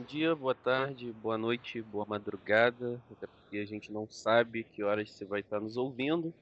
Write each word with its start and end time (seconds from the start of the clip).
dia, 0.00 0.34
boa 0.34 0.54
tarde, 0.54 1.12
boa 1.12 1.36
noite, 1.38 1.80
boa 1.82 2.04
madrugada, 2.06 3.00
até 3.10 3.26
porque 3.26 3.58
a 3.58 3.64
gente 3.64 3.90
não 3.92 4.08
sabe 4.08 4.64
que 4.64 4.82
horas 4.82 5.10
você 5.10 5.24
vai 5.24 5.40
estar 5.40 5.60
nos 5.60 5.76
ouvindo. 5.76 6.32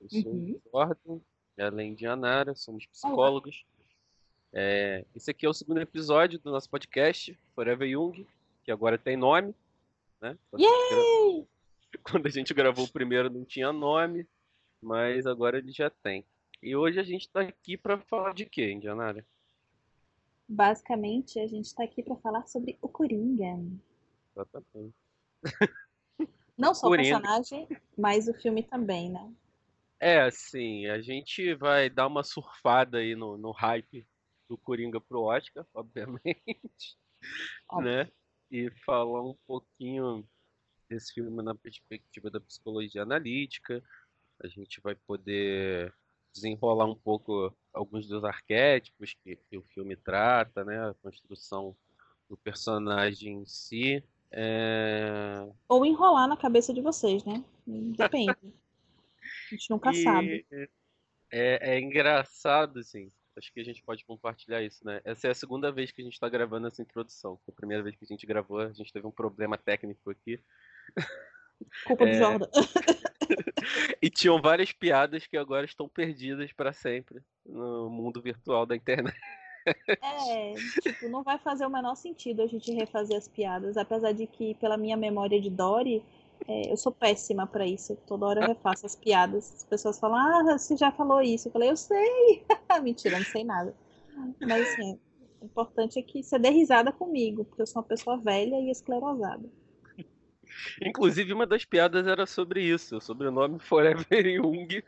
Eu 0.00 0.08
sou 0.10 0.32
Uhum. 0.32 0.60
o 0.64 0.70
Jordan, 0.70 1.20
além 1.58 1.94
de 1.94 2.06
Anara, 2.06 2.54
somos 2.54 2.86
psicólogos. 2.86 3.64
É, 4.52 5.04
esse 5.14 5.30
aqui 5.30 5.44
é 5.44 5.48
o 5.48 5.54
segundo 5.54 5.80
episódio 5.80 6.38
do 6.38 6.50
nosso 6.50 6.70
podcast, 6.70 7.36
Forever 7.54 7.88
Young, 7.88 8.26
que 8.64 8.70
agora 8.70 8.96
tem 8.96 9.16
nome. 9.16 9.54
Né? 10.20 10.36
Quando, 10.50 10.64
a 10.64 10.68
gente 10.68 10.88
gra- 10.90 10.98
Yay! 10.98 11.46
quando 12.02 12.26
a 12.26 12.30
gente 12.30 12.54
gravou 12.54 12.84
o 12.84 12.92
primeiro 12.92 13.30
não 13.30 13.44
tinha 13.44 13.72
nome, 13.72 14.26
mas 14.82 15.26
agora 15.26 15.58
ele 15.58 15.72
já 15.72 15.90
tem. 15.90 16.24
E 16.62 16.74
hoje 16.74 16.98
a 16.98 17.04
gente 17.04 17.22
está 17.22 17.40
aqui 17.42 17.76
para 17.76 17.98
falar 17.98 18.34
de 18.34 18.44
quê, 18.46 18.72
Indianara? 18.72 19.24
Basicamente, 20.48 21.38
a 21.38 21.46
gente 21.46 21.74
tá 21.74 21.84
aqui 21.84 22.02
pra 22.02 22.16
falar 22.16 22.46
sobre 22.46 22.78
o 22.80 22.88
Coringa. 22.88 23.58
Exatamente. 24.34 24.94
Não 26.56 26.74
só 26.74 26.86
o 26.86 26.90
Coringa. 26.90 27.20
personagem, 27.20 27.68
mas 27.96 28.28
o 28.28 28.34
filme 28.34 28.62
também, 28.62 29.10
né? 29.10 29.32
É, 30.00 30.20
assim, 30.22 30.86
a 30.86 31.00
gente 31.00 31.54
vai 31.54 31.90
dar 31.90 32.06
uma 32.06 32.22
surfada 32.22 32.98
aí 32.98 33.14
no, 33.14 33.36
no 33.36 33.50
hype 33.50 34.06
do 34.48 34.56
Coringa 34.56 35.00
pro 35.00 35.22
Oscar, 35.22 35.66
obviamente, 35.74 36.96
Óbvio. 37.68 37.90
né? 37.90 38.10
E 38.50 38.70
falar 38.86 39.22
um 39.22 39.36
pouquinho 39.46 40.26
desse 40.88 41.12
filme 41.12 41.42
na 41.42 41.54
perspectiva 41.54 42.30
da 42.30 42.40
psicologia 42.40 43.02
analítica. 43.02 43.82
A 44.42 44.48
gente 44.48 44.80
vai 44.80 44.94
poder 44.94 45.92
desenrolar 46.32 46.86
um 46.86 46.94
pouco 46.94 47.54
alguns 47.72 48.06
dos 48.06 48.24
arquétipos 48.24 49.14
que, 49.22 49.36
que 49.36 49.56
o 49.56 49.62
filme 49.62 49.96
trata, 49.96 50.64
né? 50.64 50.88
A 50.88 50.94
construção 50.94 51.76
do 52.28 52.36
personagem 52.36 53.42
em 53.42 53.46
si. 53.46 54.02
É... 54.30 55.48
Ou 55.68 55.86
enrolar 55.86 56.28
na 56.28 56.36
cabeça 56.36 56.72
de 56.72 56.80
vocês, 56.80 57.24
né? 57.24 57.42
Depende. 57.66 58.30
A 58.30 59.50
gente 59.50 59.70
nunca 59.70 59.90
E 59.92 60.02
sabe. 60.02 60.46
É, 61.30 61.74
é 61.74 61.80
engraçado, 61.80 62.78
assim. 62.78 63.10
Acho 63.36 63.52
que 63.52 63.60
a 63.60 63.64
gente 63.64 63.82
pode 63.82 64.04
compartilhar 64.04 64.62
isso, 64.62 64.84
né? 64.84 65.00
Essa 65.04 65.28
é 65.28 65.30
a 65.30 65.34
segunda 65.34 65.70
vez 65.70 65.92
que 65.92 66.00
a 66.00 66.04
gente 66.04 66.14
está 66.14 66.28
gravando 66.28 66.66
essa 66.66 66.82
introdução. 66.82 67.38
A 67.48 67.52
primeira 67.52 67.82
vez 67.82 67.94
que 67.94 68.04
a 68.04 68.08
gente 68.08 68.26
gravou, 68.26 68.58
a 68.58 68.72
gente 68.72 68.92
teve 68.92 69.06
um 69.06 69.12
problema 69.12 69.56
técnico 69.56 70.10
aqui. 70.10 70.42
Culpa 71.86 72.04
do 72.04 72.10
É. 72.10 72.18
Jordan. 72.18 72.46
E 74.02 74.08
tinham 74.08 74.40
várias 74.40 74.72
piadas 74.72 75.26
que 75.26 75.36
agora 75.36 75.66
estão 75.66 75.88
perdidas 75.88 76.52
para 76.52 76.72
sempre 76.72 77.20
no 77.44 77.90
mundo 77.90 78.22
virtual 78.22 78.64
da 78.64 78.76
internet. 78.76 79.16
É, 80.00 80.54
tipo, 80.82 81.08
não 81.08 81.22
vai 81.22 81.38
fazer 81.38 81.66
o 81.66 81.70
menor 81.70 81.94
sentido 81.94 82.42
a 82.42 82.46
gente 82.46 82.72
refazer 82.72 83.16
as 83.16 83.28
piadas. 83.28 83.76
Apesar 83.76 84.12
de 84.12 84.26
que, 84.26 84.54
pela 84.54 84.76
minha 84.76 84.96
memória 84.96 85.40
de 85.40 85.50
Dory, 85.50 86.02
é, 86.46 86.72
eu 86.72 86.76
sou 86.76 86.92
péssima 86.92 87.46
pra 87.46 87.66
isso. 87.66 87.96
Toda 88.06 88.26
hora 88.26 88.40
eu 88.40 88.48
refaço 88.48 88.86
as 88.86 88.94
piadas. 88.94 89.52
As 89.56 89.64
pessoas 89.64 89.98
falam, 89.98 90.16
ah, 90.16 90.58
você 90.58 90.76
já 90.76 90.90
falou 90.90 91.20
isso. 91.20 91.48
Eu 91.48 91.52
falei, 91.52 91.70
eu 91.70 91.76
sei. 91.76 92.44
Mentira, 92.82 93.18
não 93.18 93.26
sei 93.26 93.44
nada. 93.44 93.74
Mas, 94.40 94.72
assim, 94.72 94.98
o 95.40 95.44
importante 95.44 95.98
é 95.98 96.02
que 96.02 96.22
você 96.22 96.38
dê 96.38 96.50
risada 96.50 96.92
comigo, 96.92 97.44
porque 97.44 97.62
eu 97.62 97.66
sou 97.66 97.82
uma 97.82 97.88
pessoa 97.88 98.16
velha 98.16 98.56
e 98.60 98.70
esclerosada. 98.70 99.48
Inclusive, 100.82 101.32
uma 101.32 101.46
das 101.46 101.64
piadas 101.64 102.06
era 102.06 102.26
sobre 102.26 102.62
isso. 102.62 102.96
O 102.96 103.00
sobrenome 103.00 103.58
Forever 103.58 104.06
Young 104.26 104.82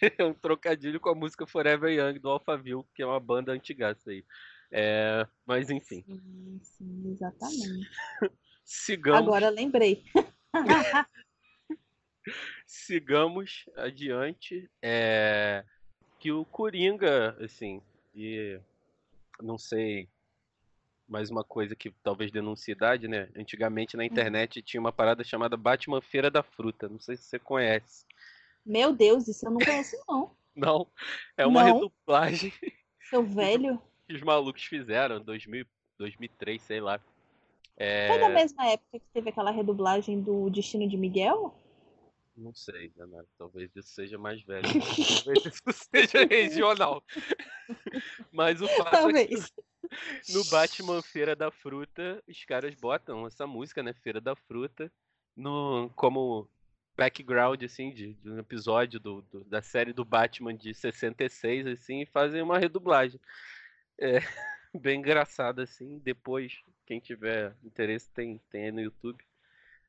é 0.00 0.24
um 0.24 0.34
trocadilho 0.34 1.00
com 1.00 1.10
a 1.10 1.14
música 1.14 1.46
Forever 1.46 1.90
Young 1.90 2.18
do 2.18 2.28
Alphaville, 2.28 2.84
que 2.94 3.02
é 3.02 3.06
uma 3.06 3.20
banda 3.20 3.52
antigaça 3.52 4.10
aí. 4.10 4.24
É, 4.70 5.26
mas 5.44 5.68
enfim, 5.68 6.02
Sim, 6.06 6.60
sim, 6.62 7.10
exatamente. 7.12 7.90
sigamos. 8.64 9.20
Agora 9.20 9.50
lembrei. 9.50 10.02
sigamos 12.66 13.68
adiante. 13.76 14.70
É, 14.80 15.64
que 16.18 16.32
o 16.32 16.44
Coringa, 16.46 17.36
assim, 17.44 17.82
e 18.14 18.58
não 19.42 19.58
sei, 19.58 20.08
mais 21.12 21.30
uma 21.30 21.44
coisa 21.44 21.76
que 21.76 21.90
talvez 22.02 22.30
denuncie 22.32 22.72
idade, 22.72 23.06
né? 23.06 23.28
Antigamente 23.36 23.96
na 23.98 24.04
internet 24.04 24.62
tinha 24.62 24.80
uma 24.80 24.90
parada 24.90 25.22
chamada 25.22 25.56
Batman 25.58 26.00
Feira 26.00 26.30
da 26.30 26.42
Fruta. 26.42 26.88
Não 26.88 26.98
sei 26.98 27.16
se 27.16 27.24
você 27.24 27.38
conhece. 27.38 28.06
Meu 28.64 28.94
Deus, 28.94 29.28
isso 29.28 29.46
eu 29.46 29.50
não 29.50 29.60
conheço, 29.60 29.96
não. 30.08 30.30
Não, 30.54 30.86
é 31.34 31.46
uma 31.46 31.64
Não. 31.64 31.74
redublagem 31.80 32.52
Seu 33.08 33.22
velho. 33.22 33.80
que 34.06 34.14
os 34.14 34.20
malucos 34.20 34.62
fizeram 34.64 35.16
em 35.16 35.22
2000, 35.24 35.64
2003, 35.96 36.60
sei 36.60 36.78
lá. 36.78 37.00
É, 37.74 38.08
Foi 38.08 38.18
da 38.18 38.28
mesma 38.28 38.66
época 38.66 38.98
que 38.98 39.06
teve 39.14 39.30
aquela 39.30 39.50
redublagem 39.50 40.20
do 40.20 40.50
Destino 40.50 40.86
de 40.86 40.98
Miguel? 40.98 41.54
Não 42.36 42.54
sei, 42.54 42.90
Leonardo. 42.96 43.28
Talvez 43.36 43.74
isso 43.76 43.88
seja 43.90 44.18
mais 44.18 44.42
velho. 44.42 44.62
Talvez 45.24 45.44
isso 45.46 45.62
seja 45.92 46.24
regional. 46.24 47.02
Mas 48.32 48.60
o 48.62 48.68
fato 48.68 49.10
é 49.10 49.26
que 49.26 49.36
Talvez. 49.36 49.52
no 50.30 50.44
Batman 50.44 51.02
Feira 51.02 51.36
da 51.36 51.50
Fruta, 51.50 52.22
os 52.26 52.44
caras 52.44 52.74
botam 52.74 53.26
essa 53.26 53.46
música, 53.46 53.82
né? 53.82 53.92
Feira 53.92 54.20
da 54.20 54.34
Fruta, 54.34 54.90
no, 55.36 55.90
como 55.94 56.48
background, 56.96 57.62
assim, 57.62 57.92
de, 57.92 58.14
de 58.14 58.30
um 58.30 58.38
episódio 58.38 58.98
do, 59.00 59.22
do- 59.22 59.44
da 59.44 59.62
série 59.62 59.92
do 59.92 60.04
Batman 60.04 60.54
de 60.54 60.74
66, 60.74 61.66
assim, 61.66 62.02
e 62.02 62.06
fazem 62.06 62.42
uma 62.42 62.58
redublagem. 62.58 63.20
É 63.98 64.18
bem 64.74 64.98
engraçado, 64.98 65.60
assim. 65.60 65.98
Depois, 65.98 66.60
quem 66.86 66.98
tiver 67.00 67.54
interesse, 67.64 68.10
tem, 68.10 68.40
tem 68.50 68.64
aí 68.64 68.72
no 68.72 68.80
YouTube. 68.80 69.22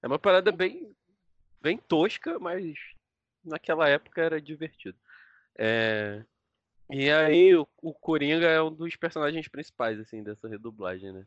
É 0.01 0.07
uma 0.07 0.19
parada 0.19 0.51
bem, 0.51 0.93
bem 1.63 1.77
tosca, 1.77 2.37
mas 2.37 2.77
naquela 3.43 3.87
época 3.87 4.21
era 4.21 4.41
divertido. 4.41 4.97
É, 5.57 6.23
e 6.89 7.09
aí 7.09 7.55
o, 7.55 7.65
o 7.81 7.93
Coringa 7.93 8.47
é 8.47 8.61
um 8.61 8.71
dos 8.71 8.95
personagens 8.97 9.47
principais, 9.47 9.97
assim, 9.99 10.21
dessa 10.21 10.47
redublagem, 10.47 11.13
né? 11.13 11.25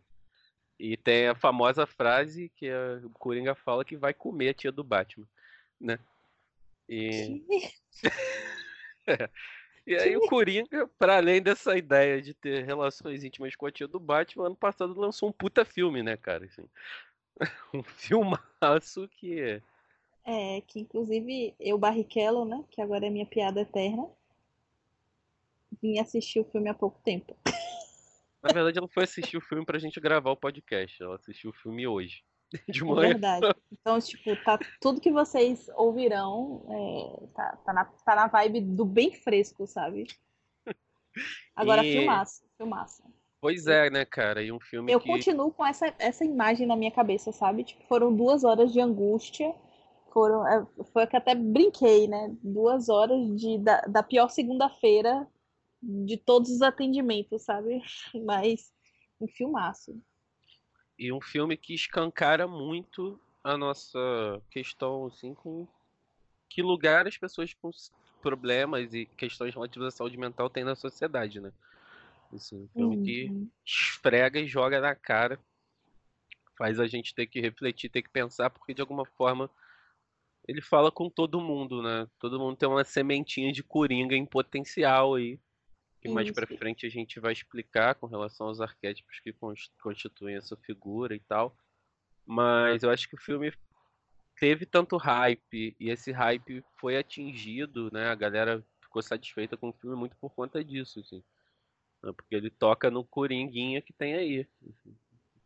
E 0.78 0.94
tem 0.96 1.26
a 1.26 1.34
famosa 1.34 1.86
frase 1.86 2.50
que 2.54 2.68
a- 2.68 3.00
o 3.02 3.10
Coringa 3.10 3.54
fala 3.54 3.84
que 3.84 3.96
vai 3.96 4.12
comer 4.12 4.50
a 4.50 4.54
tia 4.54 4.70
do 4.70 4.84
Batman, 4.84 5.26
né? 5.80 5.98
E, 6.88 7.42
e 9.86 9.96
aí 9.96 10.16
o 10.16 10.28
Coringa, 10.28 10.86
para 10.98 11.16
além 11.16 11.40
dessa 11.40 11.76
ideia 11.76 12.20
de 12.20 12.34
ter 12.34 12.64
relações 12.64 13.24
íntimas 13.24 13.56
com 13.56 13.66
a 13.66 13.70
tia 13.70 13.88
do 13.88 13.98
Batman, 13.98 14.46
ano 14.46 14.56
passado 14.56 14.92
lançou 15.00 15.30
um 15.30 15.32
puta 15.32 15.64
filme, 15.64 16.02
né, 16.02 16.16
cara? 16.16 16.44
Assim, 16.44 16.68
um 17.72 17.82
filmaço 17.82 19.08
que 19.08 19.62
É, 20.28 20.60
que 20.62 20.80
inclusive 20.80 21.54
eu, 21.60 21.78
Barrichello, 21.78 22.44
né? 22.44 22.64
Que 22.70 22.82
agora 22.82 23.06
é 23.06 23.10
minha 23.10 23.24
piada 23.26 23.60
eterna. 23.60 24.08
Vim 25.80 25.98
assistir 26.00 26.40
o 26.40 26.44
filme 26.44 26.68
há 26.68 26.74
pouco 26.74 27.00
tempo. 27.04 27.36
Na 28.42 28.52
verdade, 28.52 28.78
ela 28.78 28.88
foi 28.88 29.04
assistir 29.04 29.36
o 29.36 29.40
filme 29.40 29.64
pra 29.64 29.78
gente 29.78 30.00
gravar 30.00 30.30
o 30.32 30.36
podcast. 30.36 31.00
Ela 31.02 31.14
assistiu 31.16 31.50
o 31.50 31.54
filme 31.54 31.86
hoje. 31.86 32.24
De 32.68 32.80
É 32.82 32.84
manhã. 32.84 33.08
verdade. 33.08 33.46
Então, 33.72 34.00
tipo, 34.00 34.34
tá, 34.44 34.58
tudo 34.80 35.00
que 35.00 35.10
vocês 35.12 35.68
ouvirão 35.76 36.64
é, 36.70 37.26
tá, 37.34 37.56
tá, 37.64 37.72
na, 37.72 37.84
tá 37.84 38.14
na 38.16 38.26
vibe 38.28 38.60
do 38.60 38.84
bem 38.84 39.12
fresco, 39.12 39.66
sabe? 39.66 40.06
Agora, 41.54 41.84
E- 41.84 41.92
filmaço, 41.98 42.42
filmaço. 42.56 43.02
Pois 43.40 43.66
é, 43.66 43.90
né, 43.90 44.04
cara? 44.04 44.42
E 44.42 44.50
um 44.50 44.58
filme 44.58 44.92
Eu 44.92 45.00
que. 45.00 45.08
continuo 45.08 45.52
com 45.52 45.64
essa, 45.64 45.92
essa 45.98 46.24
imagem 46.24 46.66
na 46.66 46.74
minha 46.74 46.90
cabeça, 46.90 47.30
sabe? 47.32 47.62
Tipo, 47.64 47.84
foram 47.86 48.14
duas 48.14 48.42
horas 48.44 48.72
de 48.72 48.80
angústia. 48.80 49.54
Foram, 50.16 50.46
é, 50.46 50.66
foi 50.94 51.06
que 51.06 51.14
até 51.14 51.34
brinquei, 51.34 52.08
né? 52.08 52.34
Duas 52.42 52.88
horas 52.88 53.38
de, 53.38 53.58
da, 53.58 53.82
da 53.82 54.02
pior 54.02 54.30
segunda-feira 54.30 55.28
de 55.82 56.16
todos 56.16 56.50
os 56.50 56.62
atendimentos, 56.62 57.42
sabe? 57.42 57.82
Mas 58.24 58.72
um 59.20 59.28
filmaço. 59.28 60.00
E 60.98 61.12
um 61.12 61.20
filme 61.20 61.54
que 61.54 61.74
escancara 61.74 62.48
muito 62.48 63.20
a 63.44 63.58
nossa 63.58 64.40
questão, 64.50 65.04
assim, 65.04 65.34
com 65.34 65.68
que 66.48 66.62
lugar 66.62 67.06
as 67.06 67.18
pessoas 67.18 67.52
com 67.52 67.70
problemas 68.22 68.94
e 68.94 69.04
questões 69.04 69.54
relativas 69.54 69.92
à 69.92 69.96
saúde 69.98 70.16
mental 70.16 70.48
têm 70.48 70.64
na 70.64 70.74
sociedade, 70.74 71.40
né? 71.42 71.52
Assim, 72.32 72.56
um 72.56 72.68
filme 72.68 72.96
que 72.96 73.26
Uhum. 73.26 73.50
esfrega 73.66 74.40
e 74.40 74.46
joga 74.46 74.80
na 74.80 74.94
cara, 74.94 75.38
faz 76.56 76.80
a 76.80 76.86
gente 76.86 77.14
ter 77.14 77.26
que 77.26 77.38
refletir, 77.38 77.90
ter 77.90 78.00
que 78.00 78.08
pensar, 78.08 78.48
porque 78.48 78.72
de 78.72 78.80
alguma 78.80 79.04
forma 79.04 79.50
ele 80.46 80.60
fala 80.62 80.90
com 80.92 81.10
todo 81.10 81.40
mundo, 81.40 81.82
né? 81.82 82.08
Todo 82.18 82.38
mundo 82.38 82.56
tem 82.56 82.68
uma 82.68 82.84
sementinha 82.84 83.52
de 83.52 83.62
coringa 83.62 84.14
em 84.14 84.24
potencial 84.26 85.14
aí, 85.14 85.38
que 86.00 86.08
mais 86.08 86.30
pra 86.30 86.44
Isso. 86.46 86.56
frente 86.56 86.86
a 86.86 86.88
gente 86.88 87.18
vai 87.18 87.32
explicar 87.32 87.94
com 87.96 88.06
relação 88.06 88.46
aos 88.48 88.60
arquétipos 88.60 89.18
que 89.20 89.32
cons- 89.32 89.70
constituem 89.82 90.36
essa 90.36 90.56
figura 90.56 91.14
e 91.14 91.20
tal. 91.20 91.56
Mas 92.24 92.82
eu 92.82 92.90
acho 92.90 93.08
que 93.08 93.14
o 93.14 93.20
filme 93.20 93.52
teve 94.38 94.66
tanto 94.66 94.96
hype 94.96 95.76
e 95.80 95.90
esse 95.90 96.12
hype 96.12 96.62
foi 96.78 96.96
atingido, 96.96 97.90
né? 97.92 98.08
A 98.08 98.14
galera 98.14 98.64
ficou 98.80 99.02
satisfeita 99.02 99.56
com 99.56 99.70
o 99.70 99.72
filme 99.72 99.96
muito 99.96 100.16
por 100.16 100.30
conta 100.34 100.62
disso, 100.64 101.00
assim. 101.00 101.22
né, 102.02 102.12
Porque 102.12 102.34
ele 102.34 102.50
toca 102.50 102.90
no 102.90 103.04
coringuinha 103.04 103.80
que 103.82 103.92
tem 103.92 104.14
aí. 104.14 104.48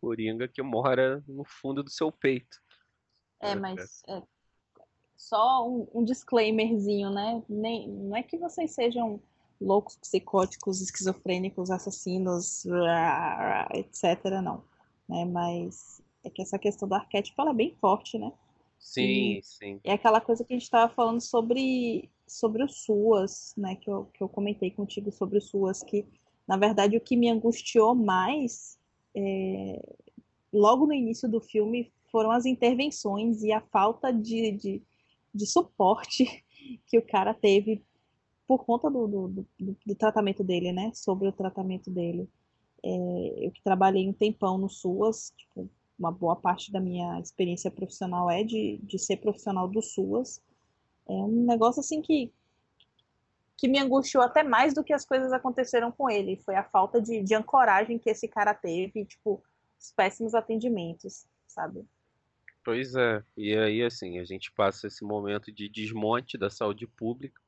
Coringa 0.00 0.48
que 0.48 0.62
mora 0.62 1.22
no 1.28 1.44
fundo 1.44 1.82
do 1.82 1.90
seu 1.90 2.10
peito. 2.10 2.58
É, 3.38 3.54
mas 3.54 4.02
é, 4.08 4.22
só 5.20 5.68
um, 5.68 5.86
um, 5.94 6.02
disclaimerzinho, 6.02 7.10
né? 7.10 7.42
Nem, 7.46 7.86
não 7.86 8.16
é 8.16 8.22
que 8.22 8.38
vocês 8.38 8.70
sejam 8.70 9.20
loucos, 9.60 9.94
psicóticos, 9.96 10.80
esquizofrênicos, 10.80 11.70
assassinos, 11.70 12.64
etc, 13.74 14.40
não. 14.42 14.64
Né? 15.06 15.26
Mas 15.26 16.00
é 16.24 16.30
que 16.30 16.40
essa 16.40 16.58
questão 16.58 16.88
do 16.88 16.94
arquétipo 16.94 17.42
é 17.42 17.52
bem 17.52 17.76
forte, 17.78 18.18
né? 18.18 18.32
Sim, 18.78 19.02
e 19.36 19.42
sim. 19.42 19.80
É 19.84 19.92
aquela 19.92 20.22
coisa 20.22 20.42
que 20.42 20.54
a 20.54 20.56
gente 20.56 20.64
estava 20.64 20.90
falando 20.94 21.20
sobre, 21.20 22.08
sobre 22.26 22.64
os 22.64 22.82
SUAS, 22.82 23.52
né? 23.58 23.76
Que 23.76 23.90
eu, 23.90 24.06
que 24.06 24.22
eu 24.22 24.28
comentei 24.28 24.70
contigo 24.70 25.12
sobre 25.12 25.36
os 25.36 25.50
SUAS, 25.50 25.82
que 25.82 26.06
na 26.48 26.56
verdade 26.56 26.96
o 26.96 27.00
que 27.00 27.14
me 27.14 27.28
angustiou 27.28 27.94
mais 27.94 28.78
é, 29.14 29.82
logo 30.50 30.86
no 30.86 30.94
início 30.94 31.28
do 31.28 31.42
filme 31.42 31.92
foram 32.10 32.30
as 32.30 32.46
intervenções 32.46 33.42
e 33.42 33.52
a 33.52 33.60
falta 33.60 34.10
de, 34.10 34.52
de, 34.52 34.82
de 35.34 35.46
suporte 35.46 36.44
que 36.86 36.98
o 36.98 37.06
cara 37.06 37.34
teve 37.34 37.82
por 38.46 38.64
conta 38.64 38.90
do, 38.90 39.06
do, 39.06 39.28
do, 39.28 39.76
do, 39.86 39.94
tratamento 39.94 40.42
dele, 40.42 40.72
né? 40.72 40.90
Sobre 40.92 41.28
o 41.28 41.32
tratamento 41.32 41.88
dele. 41.88 42.28
É, 42.82 43.46
eu 43.46 43.52
que 43.52 43.62
trabalhei 43.62 44.08
um 44.08 44.12
tempão 44.12 44.58
no 44.58 44.68
SUAS, 44.68 45.32
tipo, 45.36 45.70
uma 45.96 46.10
boa 46.10 46.34
parte 46.34 46.72
da 46.72 46.80
minha 46.80 47.20
experiência 47.20 47.70
profissional 47.70 48.28
é 48.30 48.42
de, 48.42 48.80
de 48.82 48.98
ser 48.98 49.18
profissional 49.18 49.68
do 49.68 49.80
SUAS. 49.80 50.42
É 51.08 51.12
um 51.12 51.46
negócio 51.46 51.78
assim 51.78 52.02
que, 52.02 52.32
que 53.56 53.68
me 53.68 53.78
angustiou 53.78 54.24
até 54.24 54.42
mais 54.42 54.74
do 54.74 54.82
que 54.82 54.92
as 54.92 55.04
coisas 55.04 55.32
aconteceram 55.32 55.92
com 55.92 56.10
ele. 56.10 56.36
Foi 56.38 56.56
a 56.56 56.64
falta 56.64 57.00
de, 57.00 57.22
de 57.22 57.34
ancoragem 57.34 57.98
que 57.98 58.10
esse 58.10 58.26
cara 58.26 58.52
teve, 58.52 59.04
tipo, 59.04 59.40
os 59.78 59.92
péssimos 59.92 60.34
atendimentos, 60.34 61.24
sabe? 61.46 61.86
Pois 62.70 62.94
é, 62.94 63.20
e 63.36 63.52
aí 63.56 63.82
assim, 63.82 64.20
a 64.20 64.24
gente 64.24 64.52
passa 64.52 64.86
esse 64.86 65.04
momento 65.04 65.50
de 65.50 65.68
desmonte 65.68 66.38
da 66.38 66.48
saúde 66.48 66.86
pública, 66.86 67.42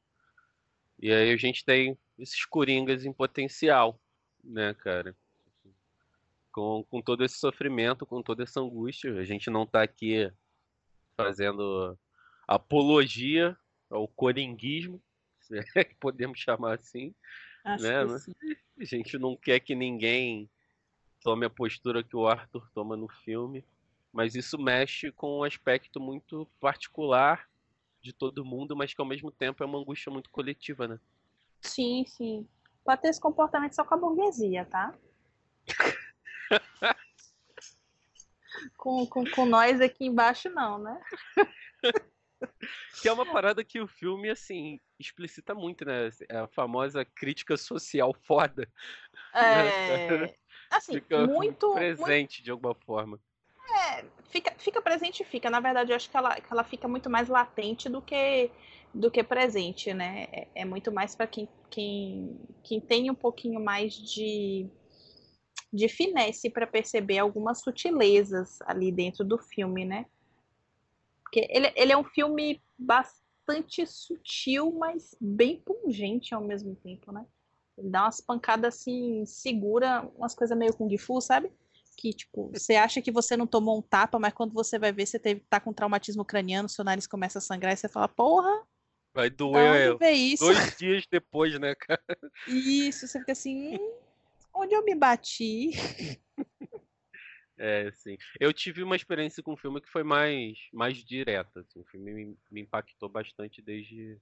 e 0.98 1.12
aí 1.12 1.30
a 1.30 1.36
gente 1.36 1.64
tem 1.64 1.96
esses 2.18 2.44
coringas 2.44 3.04
em 3.04 3.12
potencial, 3.12 4.00
né, 4.42 4.74
cara? 4.74 5.16
Com, 6.50 6.82
com 6.90 7.00
todo 7.00 7.24
esse 7.24 7.36
sofrimento, 7.36 8.04
com 8.04 8.20
toda 8.20 8.42
essa 8.42 8.58
angústia, 8.58 9.16
a 9.16 9.22
gente 9.22 9.48
não 9.48 9.64
tá 9.64 9.84
aqui 9.84 10.28
fazendo 11.16 11.96
apologia 12.44 13.56
ao 13.88 14.08
coringuismo, 14.08 15.00
se 15.40 15.56
é 15.76 15.84
que 15.84 15.94
podemos 15.94 16.40
chamar 16.40 16.80
assim, 16.80 17.14
Acho 17.64 17.84
né? 17.84 18.18
Sim. 18.18 18.32
A 18.80 18.84
gente 18.84 19.16
não 19.18 19.36
quer 19.36 19.60
que 19.60 19.76
ninguém 19.76 20.50
tome 21.22 21.46
a 21.46 21.50
postura 21.50 22.02
que 22.02 22.16
o 22.16 22.26
Arthur 22.26 22.68
toma 22.74 22.96
no 22.96 23.06
filme, 23.06 23.64
mas 24.12 24.34
isso 24.34 24.58
mexe 24.58 25.10
com 25.10 25.38
um 25.38 25.44
aspecto 25.44 25.98
muito 25.98 26.46
particular 26.60 27.48
de 28.00 28.12
todo 28.12 28.44
mundo, 28.44 28.76
mas 28.76 28.92
que 28.92 29.00
ao 29.00 29.06
mesmo 29.06 29.30
tempo 29.30 29.62
é 29.62 29.66
uma 29.66 29.78
angústia 29.78 30.12
muito 30.12 30.28
coletiva, 30.30 30.86
né? 30.86 31.00
Sim, 31.60 32.04
sim. 32.06 32.46
Pode 32.84 33.00
ter 33.00 33.08
esse 33.08 33.20
comportamento 33.20 33.74
só 33.74 33.84
com 33.84 33.94
a 33.94 33.98
burguesia, 33.98 34.66
tá? 34.66 34.92
com, 38.76 39.06
com, 39.06 39.24
com 39.30 39.46
nós 39.46 39.80
aqui 39.80 40.04
embaixo, 40.04 40.50
não, 40.50 40.78
né? 40.78 41.00
que 43.00 43.08
é 43.08 43.12
uma 43.12 43.24
parada 43.24 43.64
que 43.64 43.80
o 43.80 43.86
filme, 43.86 44.28
assim, 44.28 44.80
explicita 44.98 45.54
muito, 45.54 45.84
né? 45.84 46.08
É 46.28 46.38
a 46.38 46.48
famosa 46.48 47.04
crítica 47.04 47.56
social 47.56 48.12
foda. 48.24 48.68
É. 49.32 50.18
Né? 50.18 50.34
Assim, 50.70 50.94
fica 50.94 51.26
muito. 51.26 51.74
Presente 51.74 52.38
muito... 52.38 52.44
de 52.44 52.50
alguma 52.50 52.74
forma. 52.74 53.20
Fica, 54.30 54.54
fica 54.58 54.80
presente 54.80 55.24
fica. 55.24 55.50
Na 55.50 55.60
verdade, 55.60 55.92
eu 55.92 55.96
acho 55.96 56.10
que 56.10 56.16
ela, 56.16 56.34
que 56.40 56.50
ela 56.50 56.64
fica 56.64 56.88
muito 56.88 57.10
mais 57.10 57.28
latente 57.28 57.88
do 57.88 58.00
que, 58.00 58.50
do 58.94 59.10
que 59.10 59.22
presente, 59.22 59.92
né? 59.92 60.26
É, 60.32 60.48
é 60.54 60.64
muito 60.64 60.90
mais 60.90 61.14
para 61.14 61.26
quem, 61.26 61.48
quem, 61.70 62.40
quem 62.62 62.80
tem 62.80 63.10
um 63.10 63.14
pouquinho 63.14 63.62
mais 63.62 63.92
de, 63.94 64.66
de 65.72 65.88
finesse 65.88 66.48
para 66.48 66.66
perceber 66.66 67.18
algumas 67.18 67.60
sutilezas 67.60 68.60
ali 68.62 68.90
dentro 68.90 69.24
do 69.24 69.36
filme, 69.36 69.84
né? 69.84 70.06
Porque 71.22 71.46
ele, 71.50 71.72
ele 71.76 71.92
é 71.92 71.96
um 71.96 72.04
filme 72.04 72.62
bastante 72.78 73.86
sutil, 73.86 74.72
mas 74.78 75.14
bem 75.20 75.60
pungente 75.60 76.34
ao 76.34 76.42
mesmo 76.42 76.74
tempo, 76.76 77.12
né? 77.12 77.26
Ele 77.76 77.88
dá 77.88 78.04
umas 78.04 78.20
pancadas 78.20 78.74
assim, 78.74 79.24
segura, 79.26 80.08
umas 80.16 80.34
coisas 80.34 80.56
meio 80.56 80.74
Kung 80.74 80.96
Fu, 80.98 81.20
sabe? 81.20 81.50
Que, 81.96 82.12
tipo, 82.12 82.50
você 82.52 82.74
acha 82.74 83.00
que 83.02 83.12
você 83.12 83.36
não 83.36 83.46
tomou 83.46 83.78
um 83.78 83.82
tapa, 83.82 84.18
mas 84.18 84.32
quando 84.32 84.52
você 84.52 84.78
vai 84.78 84.92
ver, 84.92 85.06
você 85.06 85.18
teve, 85.18 85.40
tá 85.48 85.60
com 85.60 85.72
traumatismo 85.72 86.24
craniano, 86.24 86.68
seu 86.68 86.84
nariz 86.84 87.06
começa 87.06 87.38
a 87.38 87.42
sangrar 87.42 87.72
e 87.72 87.76
você 87.76 87.88
fala, 87.88 88.08
porra! 88.08 88.66
Vai 89.14 89.28
doer 89.28 89.98
é, 90.00 90.12
isso? 90.12 90.44
dois 90.44 90.76
dias 90.76 91.06
depois, 91.10 91.58
né, 91.60 91.74
cara? 91.74 92.02
Isso, 92.48 93.06
você 93.06 93.18
fica 93.18 93.32
assim, 93.32 93.76
hum, 93.76 93.94
onde 94.54 94.74
eu 94.74 94.84
me 94.84 94.94
bati? 94.94 95.70
É, 97.58 97.92
sim. 97.92 98.16
Eu 98.40 98.52
tive 98.52 98.82
uma 98.82 98.96
experiência 98.96 99.40
com 99.40 99.52
o 99.52 99.56
filme 99.56 99.80
que 99.80 99.88
foi 99.88 100.02
mais, 100.02 100.58
mais 100.72 100.96
direta. 100.96 101.60
Assim. 101.60 101.78
O 101.78 101.84
filme 101.84 102.12
me, 102.12 102.36
me 102.50 102.60
impactou 102.62 103.08
bastante 103.08 103.62
desde, 103.62 104.18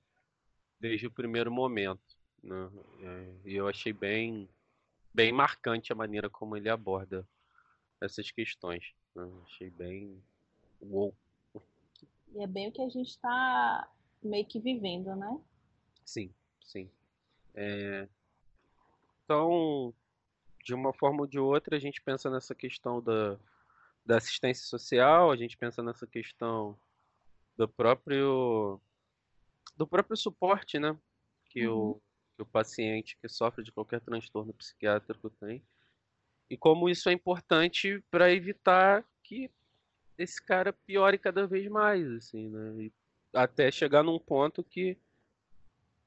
desde 0.78 1.06
o 1.06 1.10
primeiro 1.10 1.50
momento. 1.50 2.02
Né? 2.42 2.70
É, 3.02 3.48
e 3.48 3.54
eu 3.54 3.66
achei 3.66 3.94
bem, 3.94 4.46
bem 5.14 5.32
marcante 5.32 5.90
a 5.90 5.96
maneira 5.96 6.28
como 6.28 6.54
ele 6.54 6.68
aborda 6.68 7.26
essas 8.00 8.30
questões. 8.30 8.92
Né? 9.14 9.28
Achei 9.44 9.70
bem 9.70 10.22
uou. 10.80 11.14
E 12.32 12.42
é 12.42 12.46
bem 12.46 12.68
o 12.68 12.72
que 12.72 12.82
a 12.82 12.88
gente 12.88 13.10
está 13.10 13.88
meio 14.22 14.46
que 14.46 14.60
vivendo, 14.60 15.14
né? 15.16 15.40
Sim, 16.04 16.32
sim. 16.62 16.90
É... 17.54 18.08
Então, 19.24 19.92
de 20.64 20.74
uma 20.74 20.92
forma 20.92 21.22
ou 21.22 21.26
de 21.26 21.38
outra, 21.38 21.76
a 21.76 21.80
gente 21.80 22.00
pensa 22.00 22.30
nessa 22.30 22.54
questão 22.54 23.02
da, 23.02 23.36
da 24.04 24.16
assistência 24.16 24.64
social, 24.64 25.30
a 25.30 25.36
gente 25.36 25.56
pensa 25.56 25.82
nessa 25.82 26.06
questão 26.06 26.78
do 27.56 27.68
próprio 27.68 28.80
do 29.76 29.86
próprio 29.86 30.16
suporte, 30.16 30.78
né? 30.78 30.96
Que, 31.46 31.66
uhum. 31.66 31.90
o, 31.90 32.02
que 32.36 32.42
o 32.42 32.46
paciente 32.46 33.16
que 33.20 33.28
sofre 33.28 33.64
de 33.64 33.72
qualquer 33.72 34.00
transtorno 34.00 34.52
psiquiátrico 34.52 35.30
tem. 35.30 35.62
E 36.50 36.56
como 36.56 36.88
isso 36.88 37.08
é 37.08 37.12
importante 37.12 38.02
para 38.10 38.32
evitar 38.32 39.04
que 39.22 39.48
esse 40.18 40.42
cara 40.42 40.72
piore 40.72 41.16
cada 41.16 41.46
vez 41.46 41.66
mais, 41.68 42.06
assim, 42.10 42.48
né? 42.48 42.82
E 42.82 42.92
até 43.32 43.70
chegar 43.70 44.02
num 44.02 44.18
ponto 44.18 44.62
que 44.64 44.98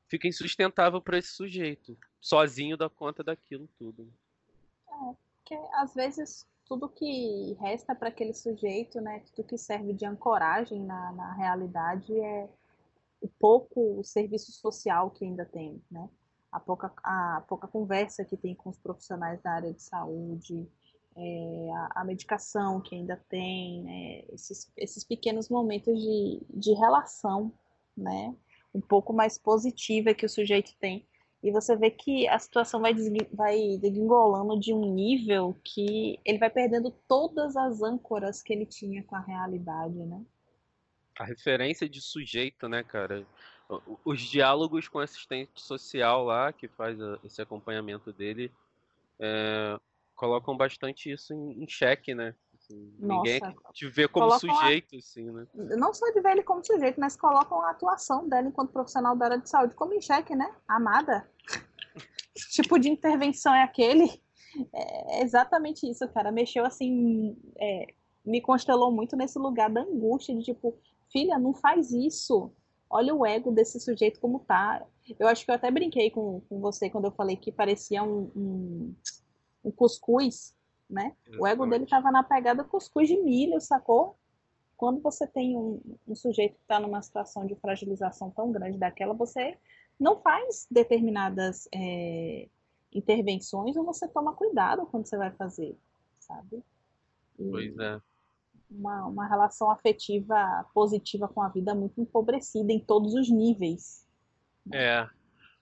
fica 0.08 0.28
insustentável 0.28 1.02
para 1.02 1.18
esse 1.18 1.30
sujeito, 1.30 1.98
sozinho 2.20 2.78
dar 2.78 2.90
conta 2.90 3.24
daquilo 3.24 3.68
tudo. 3.80 4.12
É, 4.88 5.16
porque 5.38 5.56
às 5.76 5.96
vezes 5.96 6.46
tudo 6.66 6.90
que 6.90 7.54
resta 7.60 7.96
para 7.96 8.10
aquele 8.10 8.34
sujeito, 8.34 9.02
né, 9.02 9.24
tudo 9.34 9.48
que 9.48 9.58
serve 9.58 9.94
de 9.94 10.06
ancoragem 10.06 10.82
na, 10.82 11.12
na 11.14 11.34
realidade 11.34 12.14
é 12.20 12.50
o 13.22 13.28
pouco 13.28 14.04
serviço 14.04 14.52
social 14.52 15.10
que 15.10 15.24
ainda 15.24 15.46
tem, 15.46 15.82
né? 15.90 16.10
A 16.54 16.60
pouca, 16.60 16.94
a 17.04 17.44
pouca 17.48 17.68
conversa 17.68 18.24
que 18.24 18.38
tem 18.38 18.54
com 18.54 18.70
os 18.70 18.78
profissionais 18.78 19.42
da 19.42 19.52
área 19.52 19.74
de 19.74 19.82
saúde, 19.82 20.68
é, 21.16 21.72
a, 21.74 22.02
a, 22.02 22.06
medicação 22.06 22.80
que 22.80 22.96
ainda 22.96 23.18
tem, 23.28 23.82
né, 23.82 24.24
esses, 24.32 24.72
esses 24.78 25.04
pequenos 25.04 25.50
momentos 25.50 26.00
de, 26.00 26.42
de 26.50 26.74
relação, 26.74 27.52
né, 27.98 28.36
um 28.74 28.80
pouco 28.80 29.12
mais 29.12 29.38
positiva 29.38 30.14
que 30.14 30.26
o 30.26 30.30
sujeito 30.30 30.76
tem. 30.80 31.08
E 31.42 31.52
você 31.52 31.76
vê 31.76 31.92
que 31.92 32.28
a 32.28 32.40
situação 32.40 32.80
vai, 32.80 32.94
vai 33.34 33.78
degringolando 33.78 34.58
de 34.58 34.74
um 34.74 34.94
nível 34.94 35.58
que 35.64 36.18
ele 36.24 36.38
vai 36.38 36.50
perdendo 36.50 36.90
todas 37.08 37.58
as 37.58 37.82
âncoras 37.82 38.42
que 38.42 38.54
ele 38.54 38.66
tinha 38.66 39.04
com 39.04 39.16
a 39.16 39.20
realidade, 39.20 39.96
né? 39.96 40.24
A 41.20 41.26
referência 41.26 41.88
de 41.88 42.02
sujeito, 42.02 42.70
né, 42.70 42.82
cara? 42.82 43.28
Os 44.06 44.22
diálogos 44.22 44.88
com 44.88 45.00
o 45.00 45.02
assistente 45.02 45.62
social 45.62 46.24
lá, 46.26 46.52
que 46.52 46.68
faz 46.68 46.98
esse 47.24 47.42
acompanhamento 47.42 48.12
dele, 48.12 48.52
é, 49.20 49.80
colocam 50.16 50.56
bastante 50.56 51.12
isso 51.12 51.34
em, 51.34 51.64
em 51.64 51.68
xeque, 51.68 52.14
né? 52.14 52.36
Assim, 52.56 52.94
ninguém 52.98 53.42
te 53.74 53.88
vê 53.90 54.08
como 54.08 54.32
sujeito, 54.40 54.96
a... 54.96 55.00
assim, 55.00 55.30
né? 55.32 55.48
Não 55.54 55.94
só 55.94 56.10
de 56.12 56.22
ver 56.22 56.32
ele 56.32 56.44
como 56.44 56.64
sujeito, 56.64 57.00
mas 57.00 57.16
colocam 57.16 57.62
a 57.62 57.72
atuação 57.72 58.28
dela 58.28 58.48
enquanto 58.48 58.72
profissional 58.72 59.16
da 59.16 59.26
área 59.26 59.38
de 59.38 59.50
saúde 59.50 59.76
como 59.76 59.94
em 59.94 60.02
xeque, 60.02 60.36
né? 60.36 60.54
Amada. 60.68 61.30
que 62.34 62.50
tipo 62.52 62.80
de 62.80 62.90
intervenção 62.90 63.54
é 63.54 63.64
aquele? 63.64 64.22
É 64.74 65.24
exatamente 65.24 65.90
isso, 65.90 66.08
cara. 66.10 66.32
Mexeu 66.32 66.64
assim, 66.64 67.36
é, 67.60 67.88
me 68.26 68.40
constelou 68.40 68.92
muito 68.92 69.16
nesse 69.16 69.38
lugar 69.38 69.70
da 69.70 69.82
angústia 69.82 70.36
de 70.36 70.44
tipo, 70.44 70.80
filha, 71.12 71.38
não 71.38 71.54
faz 71.54 71.92
isso 71.92 72.54
olha 72.94 73.14
o 73.14 73.26
ego 73.26 73.52
desse 73.52 73.80
sujeito 73.80 74.20
como 74.20 74.40
tá. 74.40 74.86
Eu 75.20 75.28
acho 75.28 75.44
que 75.44 75.52
eu 75.52 75.56
até 75.56 75.70
brinquei 75.70 76.10
com, 76.10 76.42
com 76.48 76.60
você 76.60 76.90
quando 76.90 77.06
eu 77.06 77.12
falei 77.12 77.36
que 77.36 77.52
parecia 77.52 78.04
um, 78.04 78.32
um, 78.36 78.96
um 79.66 79.72
cuscuz 79.72 80.56
né? 80.94 81.16
O 81.40 81.48
ego 81.48 81.66
dele 81.66 81.84
estava 81.86 82.12
na 82.12 82.24
pegada 82.24 82.64
cuscuz 82.64 83.08
de 83.08 83.18
milho, 83.18 83.60
sacou? 83.60 84.16
Quando 84.78 85.02
você 85.02 85.26
tem 85.26 85.58
um, 85.58 85.82
um 86.08 86.16
sujeito 86.16 86.56
que 86.56 86.62
está 86.62 86.80
numa 86.80 87.02
situação 87.02 87.46
de 87.46 87.56
fragilização 87.56 88.30
tão 88.32 88.52
grande 88.52 88.78
daquela, 88.78 89.14
você 89.14 89.58
não 90.00 90.20
faz 90.22 90.68
determinadas 90.70 91.68
é, 91.74 92.48
intervenções 92.94 93.76
ou 93.76 93.84
você 93.84 94.08
toma 94.08 94.34
cuidado 94.34 94.86
quando 94.86 95.06
você 95.06 95.18
vai 95.18 95.32
fazer, 95.32 95.76
sabe? 96.20 96.64
E 97.40 97.50
pois 97.50 97.78
é. 97.78 98.02
Uma, 98.74 99.06
uma 99.06 99.28
relação 99.28 99.70
afetiva 99.70 100.66
positiva 100.74 101.28
com 101.28 101.42
a 101.42 101.50
vida 101.50 101.76
muito 101.76 102.02
empobrecida 102.02 102.74
em 102.74 102.80
todos 102.80 103.14
os 103.14 103.30
níveis. 103.30 104.08
É. 104.72 105.08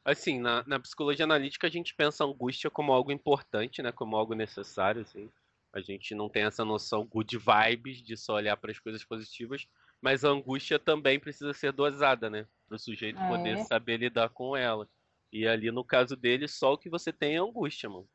Assim, 0.03 0.39
na, 0.39 0.63
na 0.65 0.79
psicologia 0.79 1.25
analítica 1.25 1.67
a 1.67 1.69
gente 1.69 1.93
pensa 1.93 2.23
a 2.23 2.27
angústia 2.27 2.69
como 2.69 2.91
algo 2.91 3.11
importante, 3.11 3.81
né? 3.81 3.91
Como 3.91 4.15
algo 4.15 4.33
necessário, 4.33 5.01
assim. 5.01 5.29
A 5.73 5.79
gente 5.79 6.15
não 6.15 6.29
tem 6.29 6.43
essa 6.43 6.65
noção 6.65 7.05
good 7.05 7.37
vibes 7.37 8.01
de 8.01 8.17
só 8.17 8.35
olhar 8.35 8.57
para 8.57 8.71
as 8.71 8.79
coisas 8.79 9.03
positivas, 9.03 9.67
mas 10.01 10.25
a 10.25 10.29
angústia 10.29 10.79
também 10.79 11.19
precisa 11.19 11.53
ser 11.53 11.71
dosada, 11.71 12.29
né? 12.29 12.47
Para 12.67 12.75
o 12.75 12.79
sujeito 12.79 13.19
é. 13.19 13.27
poder 13.27 13.57
saber 13.65 13.97
lidar 13.97 14.29
com 14.29 14.55
ela. 14.55 14.87
E 15.31 15.47
ali 15.47 15.71
no 15.71 15.83
caso 15.83 16.15
dele, 16.15 16.47
só 16.47 16.73
o 16.73 16.77
que 16.77 16.89
você 16.89 17.13
tem 17.13 17.35
é 17.35 17.39
angústia, 17.39 17.89
mano. 17.89 18.07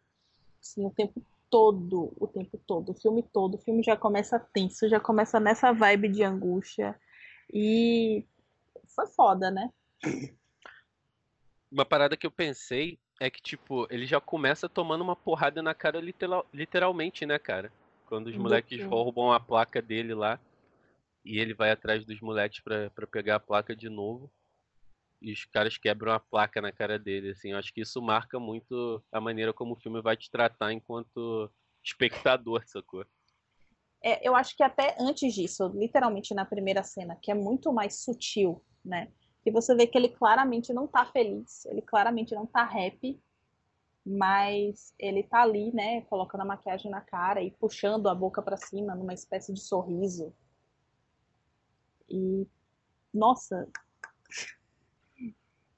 Sim, 0.61 0.87
o 0.87 0.91
tempo 0.91 1.23
todo, 1.51 2.13
o 2.19 2.27
tempo 2.27 2.59
todo, 2.67 2.91
o 2.91 2.95
filme 2.95 3.23
todo. 3.23 3.55
O 3.55 3.59
filme 3.59 3.83
já 3.83 3.97
começa 3.97 4.39
tenso, 4.39 4.89
já 4.89 5.01
começa 5.01 5.41
nessa 5.41 5.73
vibe 5.73 6.09
de 6.09 6.23
angústia. 6.23 6.99
E 7.53 8.27
foi 8.95 9.07
foda, 9.07 9.51
né? 9.51 9.71
Uma 11.71 11.85
parada 11.85 12.17
que 12.17 12.27
eu 12.27 12.31
pensei 12.31 12.99
é 13.21 13.31
que, 13.31 13.41
tipo, 13.41 13.87
ele 13.91 14.07
já 14.07 14.21
começa 14.21 14.69
tomando 14.69 15.03
uma 15.03 15.17
porrada 15.17 15.63
na 15.63 15.75
cara 15.75 16.01
literal, 16.01 16.47
literalmente, 16.53 17.27
né, 17.27 17.39
cara? 17.39 17.73
Quando 18.07 18.29
os 18.29 18.37
moleques 18.37 18.85
roubam 18.85 19.33
a 19.33 19.41
placa 19.41 19.83
dele 19.83 20.15
lá. 20.15 20.39
E 21.25 21.41
ele 21.41 21.55
vai 21.55 21.73
atrás 21.73 22.05
dos 22.05 22.21
moleques 22.21 22.61
pra 22.61 23.07
pegar 23.11 23.37
a 23.37 23.41
placa 23.41 23.75
de 23.75 23.89
novo 23.89 24.31
e 25.21 25.33
os 25.33 25.45
caras 25.47 25.77
quebram 25.79 26.13
a 26.13 26.21
placa 26.21 26.61
na 26.61 26.73
cara 26.73 26.99
dele, 26.99 27.31
assim. 27.31 27.53
Eu 27.53 27.59
acho 27.59 27.73
que 27.73 27.81
isso 27.81 28.01
marca 28.03 28.39
muito 28.39 29.03
a 29.11 29.21
maneira 29.21 29.53
como 29.53 29.75
o 29.75 29.81
filme 29.81 30.01
vai 30.01 30.17
te 30.17 30.31
tratar 30.31 30.73
enquanto 30.73 31.51
espectador, 31.83 32.63
sacou? 32.67 33.05
É, 34.03 34.27
eu 34.27 34.37
acho 34.37 34.57
que 34.57 34.63
até 34.63 34.97
antes 35.01 35.35
disso, 35.35 35.69
literalmente 35.75 36.35
na 36.35 36.45
primeira 36.45 36.83
cena, 36.83 37.17
que 37.17 37.31
é 37.31 37.35
muito 37.35 37.73
mais 37.73 38.05
sutil, 38.05 38.63
né? 38.85 39.11
E 39.45 39.51
você 39.51 39.75
vê 39.75 39.87
que 39.87 39.97
ele 39.97 40.09
claramente 40.09 40.73
não 40.73 40.87
tá 40.87 41.07
feliz, 41.07 41.65
ele 41.67 41.81
claramente 41.81 42.35
não 42.35 42.47
tá 42.47 42.63
happy, 42.63 43.21
mas 44.05 44.95
ele 44.99 45.23
tá 45.25 45.43
ali, 45.43 45.73
né, 45.73 46.03
colocando 46.03 46.43
a 46.43 46.45
maquiagem 46.45 46.91
na 46.91 47.01
cara 47.01 47.43
e 47.43 47.51
puxando 47.51 48.09
a 48.09 48.15
boca 48.15 48.41
para 48.41 48.57
cima 48.57 48.95
numa 48.95 49.15
espécie 49.15 49.53
de 49.53 49.61
sorriso. 49.61 50.33
E 52.09 52.47
nossa, 53.13 53.69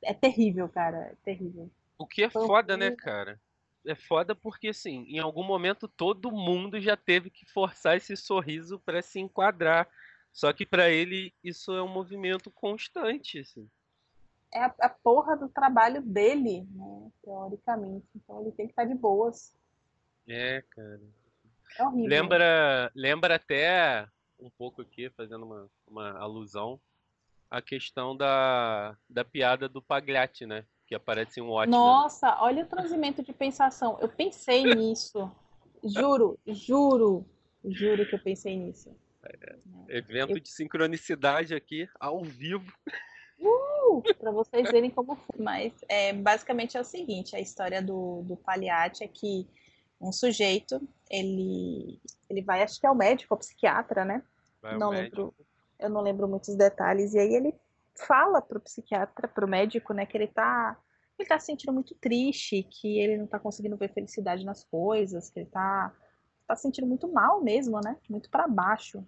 é 0.02 0.14
terrível, 0.14 0.68
cara. 0.68 0.96
É 0.96 1.14
terrível. 1.24 1.70
O 1.96 2.06
que 2.06 2.22
é 2.22 2.30
foda, 2.30 2.76
né, 2.76 2.90
cara? 2.92 3.40
É 3.86 3.94
foda 3.94 4.34
porque, 4.34 4.68
assim, 4.68 5.04
em 5.08 5.18
algum 5.18 5.42
momento 5.42 5.88
todo 5.88 6.30
mundo 6.30 6.80
já 6.80 6.96
teve 6.96 7.30
que 7.30 7.44
forçar 7.46 7.96
esse 7.96 8.16
sorriso 8.16 8.78
para 8.78 9.02
se 9.02 9.18
enquadrar. 9.18 9.88
Só 10.32 10.52
que 10.52 10.66
para 10.66 10.90
ele 10.90 11.34
isso 11.42 11.72
é 11.72 11.82
um 11.82 11.88
movimento 11.88 12.50
constante, 12.50 13.40
assim. 13.40 13.68
É 14.52 14.64
a, 14.64 14.74
a, 14.80 14.88
porra 14.88 15.36
do 15.36 15.48
trabalho 15.48 16.00
dele, 16.00 16.66
né? 16.70 17.10
Teoricamente. 17.22 18.06
Então 18.14 18.40
ele 18.40 18.52
tem 18.52 18.66
que 18.66 18.72
estar 18.72 18.84
de 18.84 18.94
boas. 18.94 19.56
É, 20.26 20.62
cara. 20.70 21.00
É 21.78 21.84
horrível. 21.84 22.08
Lembra, 22.08 22.92
lembra 22.94 23.34
até 23.34 24.06
um 24.38 24.50
pouco 24.50 24.82
aqui, 24.82 25.10
fazendo 25.10 25.44
uma, 25.44 25.70
uma 25.86 26.18
alusão, 26.18 26.80
a 27.50 27.62
questão 27.62 28.16
da, 28.16 28.96
da 29.08 29.24
piada 29.24 29.68
do 29.68 29.82
Pagliatti, 29.82 30.46
né? 30.46 30.64
Que 30.86 30.94
aparece 30.94 31.40
em 31.40 31.42
um 31.42 31.50
ótimo. 31.50 31.76
Nossa, 31.76 32.40
olha 32.40 32.64
o 32.64 32.66
transimento 32.66 33.22
de 33.22 33.32
pensação. 33.32 33.98
Eu 34.00 34.08
pensei 34.08 34.62
nisso. 34.74 35.30
Juro, 35.84 36.38
juro, 36.46 37.24
juro 37.64 38.06
que 38.06 38.14
eu 38.14 38.22
pensei 38.22 38.56
nisso. 38.56 38.94
É, 39.22 39.56
evento 39.88 40.32
eu... 40.32 40.40
de 40.40 40.48
sincronicidade 40.48 41.54
aqui, 41.54 41.88
ao 41.98 42.22
vivo. 42.22 42.72
Uh, 43.38 44.02
para 44.18 44.30
vocês 44.30 44.70
verem 44.70 44.90
como 44.90 45.16
foi. 45.16 45.40
Mas 45.42 45.72
é, 45.88 46.12
basicamente 46.12 46.76
é 46.76 46.80
o 46.80 46.84
seguinte, 46.84 47.36
a 47.36 47.40
história 47.40 47.80
do, 47.80 48.22
do 48.22 48.36
Pagliatti 48.36 49.04
é 49.04 49.08
que 49.08 49.46
um 50.00 50.12
sujeito, 50.12 50.80
ele, 51.10 52.00
ele 52.30 52.42
vai, 52.42 52.62
acho 52.62 52.80
que 52.80 52.86
é 52.86 52.90
o 52.90 52.94
médico, 52.94 53.34
o 53.34 53.38
psiquiatra, 53.38 54.04
né? 54.04 54.22
Vai 54.62 54.78
Não 54.78 54.90
lembro 54.90 55.34
eu 55.78 55.88
não 55.88 56.00
lembro 56.00 56.28
muitos 56.28 56.54
detalhes, 56.54 57.14
e 57.14 57.18
aí 57.18 57.34
ele 57.34 57.54
fala 57.94 58.40
pro 58.40 58.60
psiquiatra, 58.60 59.28
pro 59.28 59.48
médico, 59.48 59.92
né, 59.92 60.06
que 60.06 60.16
ele 60.16 60.28
tá, 60.28 60.78
ele 61.18 61.28
tá 61.28 61.38
se 61.38 61.46
sentindo 61.46 61.72
muito 61.72 61.94
triste, 61.94 62.62
que 62.62 62.98
ele 62.98 63.16
não 63.16 63.26
tá 63.26 63.38
conseguindo 63.38 63.76
ver 63.76 63.92
felicidade 63.92 64.44
nas 64.44 64.64
coisas, 64.64 65.30
que 65.30 65.40
ele 65.40 65.48
tá, 65.48 65.94
tá 66.46 66.56
se 66.56 66.62
sentindo 66.62 66.86
muito 66.86 67.10
mal 67.12 67.42
mesmo, 67.42 67.80
né, 67.80 67.96
muito 68.08 68.30
para 68.30 68.46
baixo. 68.46 69.04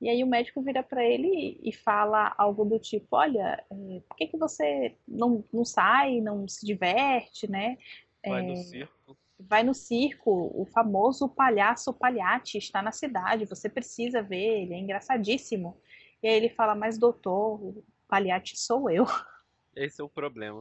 E 0.00 0.08
aí 0.08 0.24
o 0.24 0.26
médico 0.26 0.60
vira 0.60 0.82
para 0.82 1.04
ele 1.04 1.60
e 1.62 1.72
fala 1.72 2.34
algo 2.36 2.64
do 2.64 2.76
tipo, 2.76 3.06
olha, 3.12 3.64
é, 3.70 4.00
por 4.08 4.16
que, 4.16 4.26
que 4.26 4.36
você 4.36 4.96
não, 5.06 5.44
não 5.52 5.64
sai, 5.64 6.20
não 6.20 6.48
se 6.48 6.66
diverte, 6.66 7.48
né? 7.48 7.78
Vai 8.26 8.44
é, 8.44 8.48
no 8.48 8.56
circo. 8.56 9.16
Vai 9.48 9.62
no 9.62 9.74
circo, 9.74 10.50
o 10.54 10.64
famoso 10.66 11.28
palhaço 11.28 11.92
palhate 11.92 12.58
está 12.58 12.82
na 12.82 12.92
cidade, 12.92 13.46
você 13.46 13.68
precisa 13.68 14.22
ver, 14.22 14.62
ele 14.62 14.74
é 14.74 14.78
engraçadíssimo. 14.78 15.76
E 16.22 16.28
aí 16.28 16.34
ele 16.34 16.48
fala, 16.48 16.74
mas 16.74 16.98
doutor, 16.98 17.60
o 17.60 17.84
palhate 18.08 18.56
sou 18.56 18.90
eu. 18.90 19.04
Esse 19.74 20.00
é 20.00 20.04
o 20.04 20.08
problema. 20.08 20.60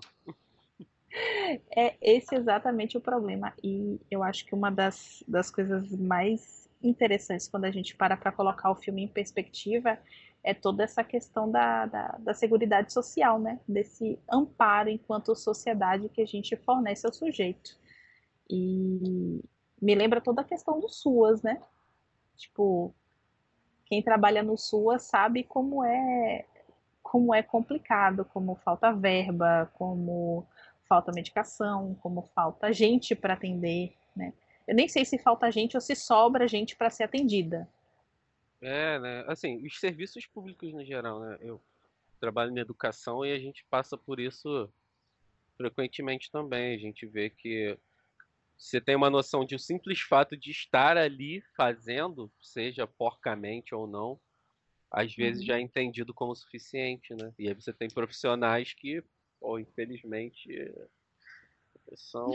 É 1.75 1.95
esse 2.01 2.33
exatamente 2.33 2.97
o 2.97 3.01
problema. 3.01 3.53
E 3.61 3.99
eu 4.09 4.23
acho 4.23 4.45
que 4.45 4.55
uma 4.55 4.71
das, 4.71 5.21
das 5.27 5.51
coisas 5.51 5.91
mais 5.91 6.69
interessantes 6.81 7.47
quando 7.47 7.65
a 7.65 7.71
gente 7.71 7.95
para 7.95 8.15
para 8.15 8.31
colocar 8.31 8.71
o 8.71 8.75
filme 8.75 9.03
em 9.03 9.07
perspectiva 9.07 9.99
é 10.43 10.53
toda 10.53 10.83
essa 10.83 11.03
questão 11.03 11.51
da, 11.51 11.85
da, 11.85 12.17
da 12.19 12.33
seguridade 12.33 12.91
social, 12.91 13.39
né? 13.39 13.59
Desse 13.67 14.17
amparo 14.31 14.89
enquanto 14.89 15.35
sociedade 15.35 16.09
que 16.09 16.21
a 16.21 16.25
gente 16.25 16.55
fornece 16.55 17.05
ao 17.05 17.13
sujeito. 17.13 17.77
E 18.51 19.41
me 19.81 19.95
lembra 19.95 20.21
toda 20.21 20.41
a 20.41 20.45
questão 20.45 20.79
do 20.79 20.89
SUAS, 20.89 21.41
né? 21.41 21.61
Tipo, 22.37 22.93
quem 23.85 24.03
trabalha 24.03 24.43
no 24.43 24.57
SUAS 24.57 25.03
sabe 25.03 25.43
como 25.43 25.83
é 25.83 26.45
como 27.01 27.33
é 27.33 27.43
complicado, 27.43 28.23
como 28.23 28.55
falta 28.55 28.93
verba, 28.93 29.69
como 29.73 30.47
falta 30.87 31.11
medicação, 31.11 31.95
como 31.95 32.21
falta 32.33 32.71
gente 32.71 33.15
para 33.15 33.33
atender, 33.33 33.93
né? 34.15 34.33
Eu 34.67 34.75
nem 34.75 34.87
sei 34.87 35.03
se 35.03 35.17
falta 35.17 35.51
gente 35.51 35.75
ou 35.75 35.81
se 35.81 35.95
sobra 35.95 36.47
gente 36.47 36.75
para 36.75 36.89
ser 36.89 37.03
atendida. 37.03 37.67
É, 38.61 38.99
né? 38.99 39.25
Assim, 39.27 39.65
os 39.65 39.79
serviços 39.79 40.25
públicos 40.25 40.71
no 40.71 40.85
geral, 40.85 41.19
né? 41.19 41.37
Eu 41.41 41.59
trabalho 42.19 42.53
na 42.53 42.61
educação 42.61 43.25
e 43.25 43.33
a 43.33 43.39
gente 43.39 43.65
passa 43.65 43.97
por 43.97 44.19
isso 44.19 44.71
frequentemente 45.57 46.31
também. 46.31 46.75
A 46.75 46.77
gente 46.77 47.05
vê 47.05 47.29
que 47.29 47.77
você 48.61 48.79
tem 48.79 48.95
uma 48.95 49.09
noção 49.09 49.43
de 49.43 49.55
o 49.55 49.59
simples 49.59 50.01
fato 50.01 50.37
de 50.37 50.51
estar 50.51 50.95
ali 50.95 51.41
fazendo, 51.57 52.31
seja 52.39 52.85
porcamente 52.85 53.73
ou 53.73 53.87
não, 53.87 54.21
às 54.91 55.15
vezes 55.15 55.41
uhum. 55.41 55.47
já 55.47 55.57
é 55.57 55.61
entendido 55.61 56.13
como 56.13 56.35
suficiente, 56.35 57.15
né? 57.15 57.33
E 57.39 57.47
aí 57.47 57.55
você 57.55 57.73
tem 57.73 57.89
profissionais 57.89 58.71
que, 58.73 59.03
ou 59.39 59.59
infelizmente, 59.59 60.71
são 61.95 62.29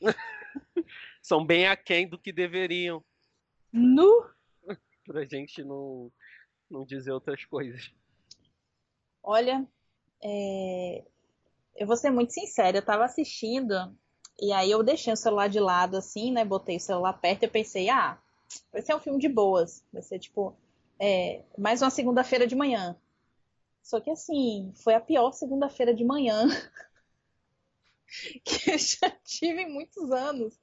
são 1.20 1.44
bem 1.44 1.66
aquém 1.66 2.06
do 2.06 2.20
que 2.20 2.32
deveriam. 2.32 3.04
Nu! 3.72 4.30
pra 5.04 5.24
gente 5.24 5.64
não, 5.64 6.12
não 6.70 6.84
dizer 6.86 7.10
outras 7.10 7.44
coisas. 7.46 7.92
Olha, 9.20 9.66
é... 10.22 11.04
eu 11.74 11.86
vou 11.86 11.96
ser 11.96 12.10
muito 12.10 12.32
sincera, 12.32 12.78
eu 12.78 12.84
tava 12.84 13.04
assistindo 13.04 13.92
e 14.40 14.52
aí 14.52 14.70
eu 14.70 14.82
deixei 14.82 15.12
o 15.12 15.16
celular 15.16 15.48
de 15.48 15.60
lado, 15.60 15.96
assim, 15.96 16.32
né? 16.32 16.44
Botei 16.44 16.76
o 16.76 16.80
celular 16.80 17.12
perto 17.14 17.42
e 17.42 17.46
eu 17.46 17.50
pensei, 17.50 17.88
ah, 17.88 18.18
vai 18.72 18.82
ser 18.82 18.94
um 18.94 19.00
filme 19.00 19.18
de 19.18 19.28
boas. 19.28 19.84
Vai 19.92 20.02
ser, 20.02 20.18
tipo, 20.18 20.54
é, 20.98 21.42
mais 21.56 21.82
uma 21.82 21.90
segunda-feira 21.90 22.46
de 22.46 22.54
manhã. 22.54 22.96
Só 23.82 24.00
que, 24.00 24.10
assim, 24.10 24.72
foi 24.76 24.94
a 24.94 25.00
pior 25.00 25.32
segunda-feira 25.32 25.94
de 25.94 26.04
manhã 26.04 26.46
que 28.44 28.70
eu 28.70 28.78
já 28.78 29.10
tive 29.24 29.62
em 29.62 29.72
muitos 29.72 30.10
anos. 30.10 30.58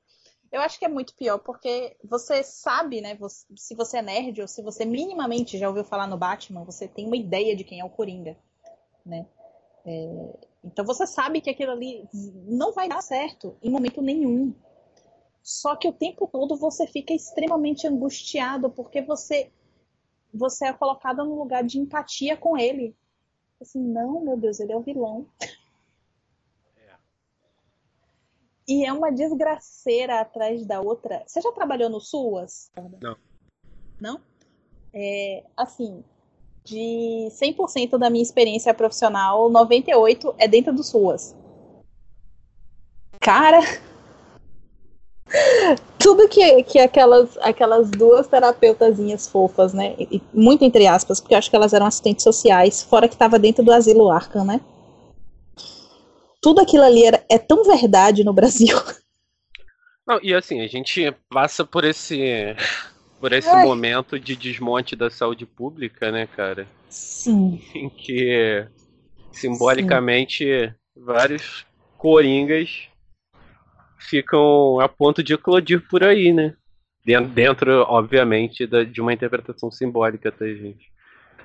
Eu 0.51 0.61
acho 0.61 0.79
que 0.79 0.85
é 0.85 0.89
muito 0.89 1.13
pior, 1.13 1.37
porque 1.37 1.95
você 2.03 2.41
sabe, 2.43 3.01
né? 3.01 3.15
Você, 3.15 3.45
se 3.55 3.75
você 3.75 3.97
é 3.97 4.01
nerd 4.01 4.41
ou 4.41 4.47
se 4.47 4.63
você 4.63 4.83
minimamente 4.83 5.57
já 5.57 5.67
ouviu 5.67 5.83
falar 5.83 6.07
no 6.07 6.17
Batman, 6.17 6.63
você 6.63 6.87
tem 6.87 7.05
uma 7.05 7.17
ideia 7.17 7.55
de 7.55 7.63
quem 7.63 7.79
é 7.79 7.85
o 7.85 7.89
Coringa, 7.89 8.35
né? 9.05 9.27
É, 9.85 10.48
então 10.63 10.85
você 10.85 11.07
sabe 11.07 11.41
que 11.41 11.49
aquilo 11.49 11.71
ali 11.71 12.07
não 12.47 12.73
vai 12.73 12.89
dar 12.89 13.01
certo 13.01 13.57
em 13.61 13.69
momento 13.69 14.01
nenhum. 14.01 14.53
Só 15.41 15.75
que 15.75 15.87
o 15.87 15.93
tempo 15.93 16.27
todo 16.27 16.55
você 16.57 16.85
fica 16.85 17.13
extremamente 17.13 17.87
angustiado 17.87 18.69
porque 18.69 19.01
você 19.01 19.51
você 20.31 20.67
é 20.67 20.73
colocado 20.73 21.25
no 21.25 21.35
lugar 21.39 21.63
de 21.63 21.79
empatia 21.79 22.37
com 22.37 22.57
ele. 22.57 22.95
Assim, 23.59 23.81
não, 23.81 24.21
meu 24.21 24.37
Deus, 24.37 24.59
ele 24.59 24.71
é 24.71 24.75
o 24.75 24.81
vilão. 24.81 25.27
É. 26.77 26.95
E 28.67 28.85
é 28.85 28.93
uma 28.93 29.11
desgraceira 29.11 30.19
atrás 30.19 30.65
da 30.65 30.81
outra. 30.81 31.23
Você 31.25 31.41
já 31.41 31.51
trabalhou 31.51 31.89
no 31.89 31.99
SUAS? 31.99 32.71
Não. 33.01 33.17
Não? 33.99 34.21
É, 34.93 35.43
assim, 35.57 36.03
de 36.69 37.29
100% 37.31 37.97
da 37.97 38.09
minha 38.09 38.21
experiência 38.21 38.73
profissional, 38.73 39.49
98% 39.49 40.35
é 40.37 40.47
dentro 40.47 40.73
do 40.73 40.83
SUAS. 40.83 41.35
Cara, 43.19 43.59
tudo 45.97 46.29
que, 46.29 46.63
que 46.63 46.79
aquelas, 46.79 47.37
aquelas 47.39 47.89
duas 47.89 48.27
terapeutazinhas 48.27 49.27
fofas, 49.27 49.73
né? 49.73 49.95
E, 49.99 50.21
muito 50.33 50.63
entre 50.63 50.85
aspas, 50.85 51.19
porque 51.19 51.33
eu 51.33 51.39
acho 51.39 51.49
que 51.49 51.55
elas 51.55 51.73
eram 51.73 51.87
assistentes 51.87 52.23
sociais, 52.23 52.83
fora 52.83 53.07
que 53.07 53.15
estava 53.15 53.39
dentro 53.39 53.63
do 53.63 53.73
asilo 53.73 54.11
Arkham, 54.11 54.45
né? 54.45 54.61
Tudo 56.41 56.61
aquilo 56.61 56.83
ali 56.83 57.03
era, 57.03 57.23
é 57.29 57.37
tão 57.37 57.63
verdade 57.63 58.23
no 58.23 58.31
Brasil. 58.31 58.77
Não, 60.07 60.19
e 60.23 60.33
assim, 60.33 60.61
a 60.61 60.67
gente 60.67 61.13
passa 61.29 61.63
por 61.63 61.83
esse 61.83 62.55
por 63.19 63.33
esse 63.33 63.49
Ai. 63.49 63.65
momento 63.65 64.19
de 64.19 64.35
desmonte 64.35 64.95
da 64.95 65.09
saúde 65.09 65.45
pública, 65.45 66.11
né, 66.11 66.27
cara? 66.27 66.67
Sim. 66.89 67.61
Em 67.75 67.89
que 67.89 68.65
simbolicamente 69.31 70.45
Sim. 70.45 70.73
vários 70.95 71.65
coringas 71.97 72.87
ficam 73.97 74.79
a 74.79 74.87
ponto 74.87 75.21
de 75.21 75.33
eclodir 75.33 75.85
por 75.89 76.03
aí, 76.03 76.31
né? 76.31 76.55
Dentro, 77.33 77.81
obviamente, 77.87 78.65
da, 78.65 78.83
de 78.83 79.01
uma 79.01 79.13
interpretação 79.13 79.71
simbólica, 79.71 80.31
tá, 80.31 80.45
gente? 80.45 80.89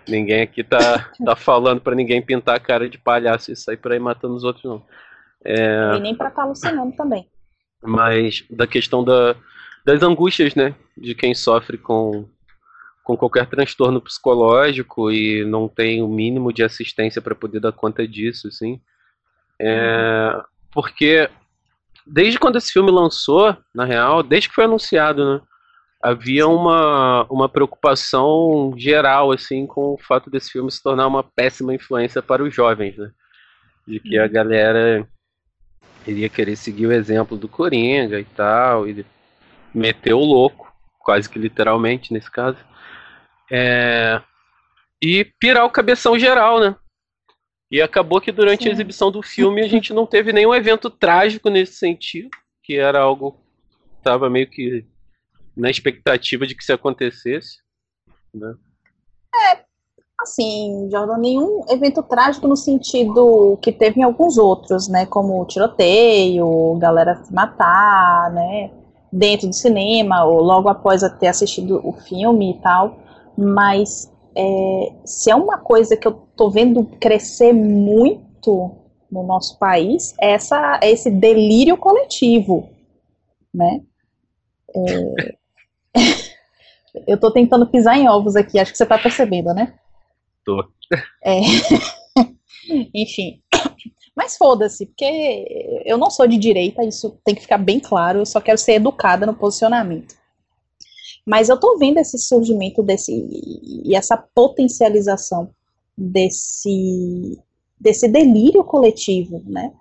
Ninguém 0.07 0.43
aqui 0.43 0.63
tá, 0.63 1.11
tá 1.25 1.35
falando 1.35 1.81
para 1.81 1.95
ninguém 1.95 2.23
pintar 2.23 2.57
a 2.57 2.61
cara 2.61 2.89
de 2.89 2.99
palhaço 2.99 3.51
e 3.51 3.57
sair 3.57 3.77
por 3.77 3.93
aí 3.93 3.99
matando 3.99 4.35
os 4.35 4.45
outros, 4.45 4.65
não. 4.65 4.83
É... 5.45 5.97
E 5.97 6.01
nem 6.01 6.15
pra 6.15 6.29
estar 6.29 6.43
tá 6.43 6.47
alucinando 6.47 6.95
também. 6.95 7.29
Mas 7.83 8.45
da 8.51 8.67
questão 8.67 9.05
da, 9.05 9.37
das 9.85 10.03
angústias, 10.03 10.55
né? 10.55 10.75
De 10.97 11.15
quem 11.15 11.35
sofre 11.35 11.77
com, 11.77 12.27
com 13.05 13.17
qualquer 13.17 13.47
transtorno 13.47 14.01
psicológico 14.01 15.11
e 15.11 15.45
não 15.45 15.69
tem 15.69 16.03
o 16.03 16.09
mínimo 16.09 16.53
de 16.53 16.63
assistência 16.63 17.21
para 17.21 17.35
poder 17.35 17.61
dar 17.61 17.73
conta 17.73 18.09
disso, 18.09 18.49
assim. 18.49 18.81
É, 19.61 20.43
porque 20.73 21.29
desde 22.07 22.39
quando 22.39 22.57
esse 22.57 22.73
filme 22.73 22.91
lançou, 22.91 23.57
na 23.75 23.85
real, 23.85 24.23
desde 24.23 24.49
que 24.49 24.55
foi 24.55 24.65
anunciado, 24.65 25.35
né? 25.35 25.41
Havia 26.03 26.47
uma, 26.47 27.25
uma 27.31 27.49
preocupação 27.49 28.75
geral, 28.77 29.33
assim, 29.33 29.67
com 29.67 29.95
o 29.95 29.99
fato 29.99 30.29
desse 30.29 30.51
filme 30.51 30.71
se 30.71 30.83
tornar 30.83 31.07
uma 31.07 31.23
péssima 31.23 31.75
influência 31.75 32.21
para 32.21 32.43
os 32.43 32.55
jovens, 32.55 32.97
né? 32.99 33.11
De 33.89 34.01
que 34.01 34.19
a 34.19 34.25
uhum. 34.25 34.33
galera 34.33 35.09
iria 36.07 36.29
querer 36.29 36.57
seguir 36.57 36.87
o 36.87 36.93
exemplo 36.93 37.39
do 37.39 37.49
Coringa 37.49 38.21
e 38.21 38.25
tal, 38.25 38.87
e 38.87 39.05
meter 39.75 40.15
o 40.15 40.21
louco, 40.21 40.73
quase 41.01 41.29
que 41.29 41.39
literalmente 41.39 42.13
nesse 42.13 42.31
caso. 42.31 42.59
É... 43.51 44.23
E 45.03 45.25
pirar 45.39 45.65
o 45.65 45.71
cabeção 45.71 46.19
geral, 46.19 46.61
né? 46.61 46.77
E 47.71 47.83
acabou 47.83 48.21
que 48.21 48.31
durante 48.31 48.65
Sim. 48.65 48.69
a 48.69 48.73
exibição 48.73 49.11
do 49.11 49.23
filme 49.23 49.61
a 49.63 49.69
gente 49.69 49.93
não 49.93 50.07
teve 50.07 50.33
nenhum 50.33 50.55
evento 50.55 50.89
trágico 50.89 51.51
nesse 51.51 51.75
sentido, 51.75 52.31
que 52.63 52.77
era 52.77 53.01
algo 53.01 53.33
que 53.33 53.99
estava 53.99 54.31
meio 54.31 54.49
que 54.49 54.87
na 55.57 55.71
expectativa 55.71 56.47
de 56.47 56.55
que 56.55 56.63
isso 56.63 56.73
acontecesse. 56.73 57.59
Né? 58.33 58.55
É, 59.35 59.65
assim, 60.21 60.89
Jordan, 60.91 61.19
nenhum 61.19 61.65
evento 61.69 62.03
trágico 62.03 62.47
no 62.47 62.57
sentido 62.57 63.59
que 63.61 63.73
teve 63.73 64.01
em 64.01 64.05
alguns 64.05 64.39
outros, 64.39 64.89
né? 64.89 65.07
Como 65.07 65.45
tiroteio, 65.47 66.77
galera 66.79 67.23
se 67.25 67.33
matar, 67.33 68.33
né? 68.33 68.71
Dentro 69.17 69.49
do 69.49 69.55
cinema, 69.55 70.25
ou 70.25 70.41
logo 70.43 70.69
após 70.69 71.03
ter 71.21 71.29
assistido 71.29 71.81
o 71.87 71.93
filme 71.93 72.51
e 72.51 72.59
tal. 72.61 72.99
Mas 73.37 74.13
é, 74.37 74.93
se 75.05 75.31
é 75.31 75.35
uma 75.35 75.59
coisa 75.59 75.97
que 75.97 76.07
eu 76.07 76.13
tô 76.37 76.51
vendo 76.51 76.85
crescer 77.01 77.53
muito 77.53 78.75
no 79.11 79.23
nosso 79.23 79.59
país, 79.59 80.13
é, 80.21 80.33
essa, 80.33 80.81
é 80.83 80.91
esse 80.91 81.11
delírio 81.11 81.77
coletivo, 81.77 82.69
né? 83.53 83.81
É... 84.75 85.37
eu 87.07 87.19
tô 87.19 87.31
tentando 87.31 87.67
pisar 87.67 87.97
em 87.97 88.09
ovos 88.09 88.35
aqui, 88.35 88.59
acho 88.59 88.73
que 88.73 88.79
você 88.79 88.87
tá 88.87 88.99
percebendo, 88.99 89.55
né? 89.55 89.75
Tô. 90.45 90.65
É... 91.25 91.41
Enfim. 92.93 93.41
Mas 94.17 94.37
foda-se, 94.37 94.87
porque 94.87 95.83
eu 95.85 95.99
não 95.99 96.11
sou 96.11 96.27
de 96.27 96.39
direita, 96.39 96.85
isso 96.85 97.19
tem 97.25 97.35
que 97.35 97.43
ficar 97.43 97.59
bem 97.59 97.81
claro, 97.81 98.21
eu 98.21 98.27
só 98.27 98.41
quero 98.41 98.59
ser 98.59 98.75
educada 98.75 99.27
no 99.27 99.35
posicionamento. 99.35 100.15
Mas 101.27 101.49
eu 101.49 101.57
estou 101.57 101.79
vendo 101.79 101.99
esse 101.99 102.19
surgimento 102.19 102.83
desse 102.83 103.13
e 103.13 103.97
essa 103.97 104.17
potencialização 104.17 105.51
desse 105.97 107.39
desse 107.81 108.09
delírio 108.09 108.63
coletivo, 108.65 109.43
né? 109.47 109.73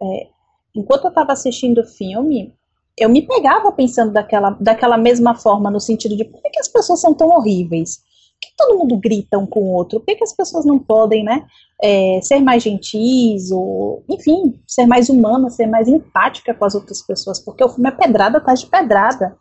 É, 0.00 0.28
enquanto 0.74 1.04
eu 1.04 1.08
estava 1.08 1.32
assistindo 1.32 1.82
o 1.82 1.86
filme, 1.86 2.54
eu 2.96 3.08
me 3.08 3.22
pegava 3.22 3.72
pensando 3.72 4.12
daquela, 4.12 4.50
daquela 4.60 4.96
mesma 4.96 5.34
forma, 5.34 5.70
no 5.70 5.80
sentido 5.80 6.16
de 6.16 6.24
por 6.24 6.40
que, 6.42 6.58
as 6.58 6.68
pessoas 6.68 7.00
são 7.00 7.12
tão 7.12 7.28
horríveis? 7.28 7.96
Por 7.96 8.48
que 8.48 8.54
todo 8.56 8.78
mundo 8.78 8.96
grita 8.96 9.38
um 9.38 9.46
com 9.46 9.60
o 9.60 9.72
outro? 9.72 10.00
Por 10.00 10.06
que, 10.06 10.16
que 10.16 10.24
as 10.24 10.32
pessoas 10.32 10.64
não 10.64 10.78
podem, 10.78 11.24
né, 11.24 11.46
é, 11.82 12.20
ser 12.22 12.40
mais 12.40 12.62
gentis, 12.62 13.50
ou, 13.50 14.04
enfim, 14.08 14.60
ser 14.66 14.86
mais 14.86 15.08
humana, 15.08 15.50
ser 15.50 15.66
mais 15.66 15.88
empática 15.88 16.54
com 16.54 16.64
as 16.64 16.74
outras 16.74 17.02
pessoas? 17.02 17.40
Porque 17.40 17.64
o 17.64 17.68
filme 17.68 17.88
é 17.88 17.92
pedrada 17.92 18.38
atrás 18.38 18.60
de 18.60 18.66
pedrada. 18.66 19.36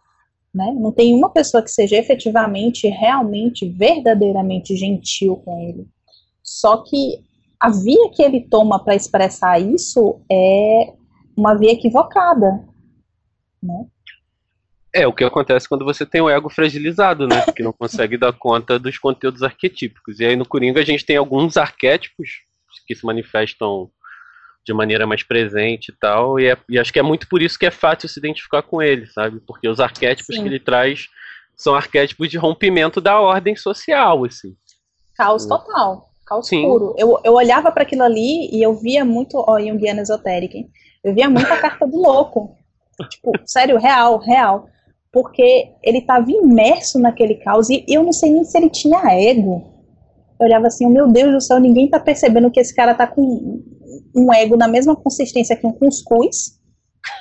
Né? 0.53 0.73
Não 0.79 0.91
tem 0.91 1.13
uma 1.13 1.29
pessoa 1.29 1.61
que 1.61 1.69
seja 1.69 1.97
efetivamente, 1.97 2.87
realmente, 2.87 3.67
verdadeiramente 3.67 4.75
gentil 4.75 5.37
com 5.37 5.59
ele. 5.59 5.87
Só 6.41 6.77
que 6.77 7.23
a 7.59 7.69
via 7.69 8.09
que 8.11 8.23
ele 8.23 8.41
toma 8.41 8.83
para 8.83 8.95
expressar 8.95 9.59
isso 9.59 10.19
é 10.31 10.93
uma 11.37 11.55
via 11.55 11.73
equivocada. 11.73 12.65
Né? 13.61 13.85
É, 14.93 15.05
o 15.05 15.13
que 15.13 15.23
acontece 15.23 15.69
quando 15.69 15.85
você 15.85 16.05
tem 16.05 16.19
o 16.19 16.29
ego 16.29 16.49
fragilizado, 16.49 17.27
né? 17.27 17.45
Que 17.55 17.61
não 17.61 17.71
consegue 17.71 18.17
dar 18.17 18.33
conta 18.33 18.79
dos 18.79 18.97
conteúdos 18.97 19.43
arquetípicos. 19.43 20.19
E 20.19 20.25
aí 20.25 20.35
no 20.35 20.47
Coringa 20.47 20.81
a 20.81 20.85
gente 20.85 21.05
tem 21.05 21.17
alguns 21.17 21.57
arquétipos 21.57 22.41
que 22.87 22.95
se 22.95 23.05
manifestam 23.05 23.91
de 24.65 24.73
maneira 24.73 25.05
mais 25.05 25.21
presente 25.21 25.89
e 25.89 25.91
tal. 25.93 26.39
E, 26.39 26.47
é, 26.47 26.57
e, 26.67 26.79
acho 26.79 26.91
que 26.91 26.99
é 26.99 27.03
muito 27.03 27.27
por 27.27 27.41
isso 27.41 27.57
que 27.57 27.67
é 27.67 27.71
fácil 27.71 28.09
se 28.09 28.19
identificar 28.19 28.63
com 28.63 28.81
ele, 28.81 29.05
sabe? 29.07 29.39
Porque 29.41 29.67
os 29.67 29.79
arquétipos 29.79 30.35
Sim. 30.35 30.41
que 30.41 30.47
ele 30.47 30.59
traz 30.59 31.07
são 31.55 31.75
arquétipos 31.75 32.29
de 32.29 32.37
rompimento 32.37 32.99
da 32.99 33.19
ordem 33.19 33.55
social, 33.55 34.25
assim. 34.25 34.55
Caos 35.15 35.45
hum. 35.45 35.49
total. 35.49 36.09
Caos 36.25 36.47
Sim. 36.47 36.63
puro. 36.63 36.95
Eu, 36.97 37.19
eu 37.23 37.33
olhava 37.33 37.71
para 37.71 37.83
aquilo 37.83 38.03
ali 38.03 38.49
e 38.51 38.61
eu 38.63 38.73
via 38.73 39.05
muito. 39.05 39.37
Ó, 39.37 39.53
oh, 39.53 39.59
Jungiana 39.59 40.01
esotérica, 40.01 40.57
hein? 40.57 40.69
Eu 41.03 41.13
via 41.13 41.29
muito 41.29 41.51
a 41.51 41.57
carta 41.57 41.87
do 41.87 41.97
louco. 41.97 42.55
Tipo, 43.09 43.31
sério, 43.45 43.77
real, 43.77 44.17
real. 44.17 44.67
Porque 45.11 45.71
ele 45.83 45.99
estava 45.99 46.29
imerso 46.29 46.99
naquele 46.99 47.35
caos 47.35 47.69
e 47.69 47.83
eu 47.87 48.03
não 48.03 48.13
sei 48.13 48.31
nem 48.31 48.43
se 48.43 48.57
ele 48.57 48.69
tinha 48.69 48.99
ego. 49.11 49.73
Eu 50.39 50.45
olhava 50.45 50.67
assim, 50.67 50.85
oh, 50.85 50.89
meu 50.89 51.07
Deus 51.07 51.33
do 51.33 51.41
céu, 51.41 51.59
ninguém 51.59 51.89
tá 51.89 51.99
percebendo 51.99 52.51
que 52.51 52.59
esse 52.59 52.73
cara 52.75 52.93
tá 52.93 53.07
com 53.07 53.61
um 54.15 54.33
ego 54.33 54.55
na 54.55 54.67
mesma 54.67 54.95
consistência 54.95 55.55
que 55.55 55.65
um 55.65 55.73
cuscuz, 55.73 56.59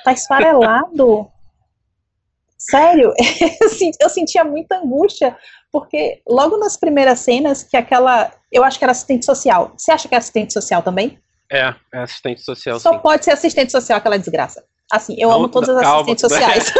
tá 0.03 0.13
esfarelado. 0.13 1.27
Sério, 2.57 3.13
eu 4.01 4.09
sentia 4.09 4.43
muita 4.43 4.77
angústia, 4.77 5.35
porque 5.71 6.21
logo 6.27 6.57
nas 6.57 6.75
primeiras 6.75 7.19
cenas, 7.19 7.63
que 7.63 7.77
aquela. 7.77 8.31
Eu 8.51 8.65
acho 8.65 8.77
que 8.77 8.83
era 8.83 8.91
assistente 8.91 9.25
social. 9.25 9.73
Você 9.77 9.91
acha 9.93 10.09
que 10.09 10.15
é 10.15 10.17
assistente 10.17 10.51
social 10.51 10.83
também? 10.83 11.17
É, 11.49 11.73
é 11.93 11.99
assistente 11.99 12.41
social. 12.41 12.77
Só 12.79 12.91
sim. 12.91 12.99
pode 12.99 13.23
ser 13.23 13.31
assistente 13.31 13.71
social 13.71 13.97
aquela 13.97 14.19
desgraça. 14.19 14.63
Assim, 14.91 15.15
eu 15.17 15.29
não, 15.29 15.37
amo 15.37 15.49
todas 15.49 15.69
as 15.69 15.81
calma, 15.81 16.11
assistentes 16.11 16.21
sociais. 16.27 16.73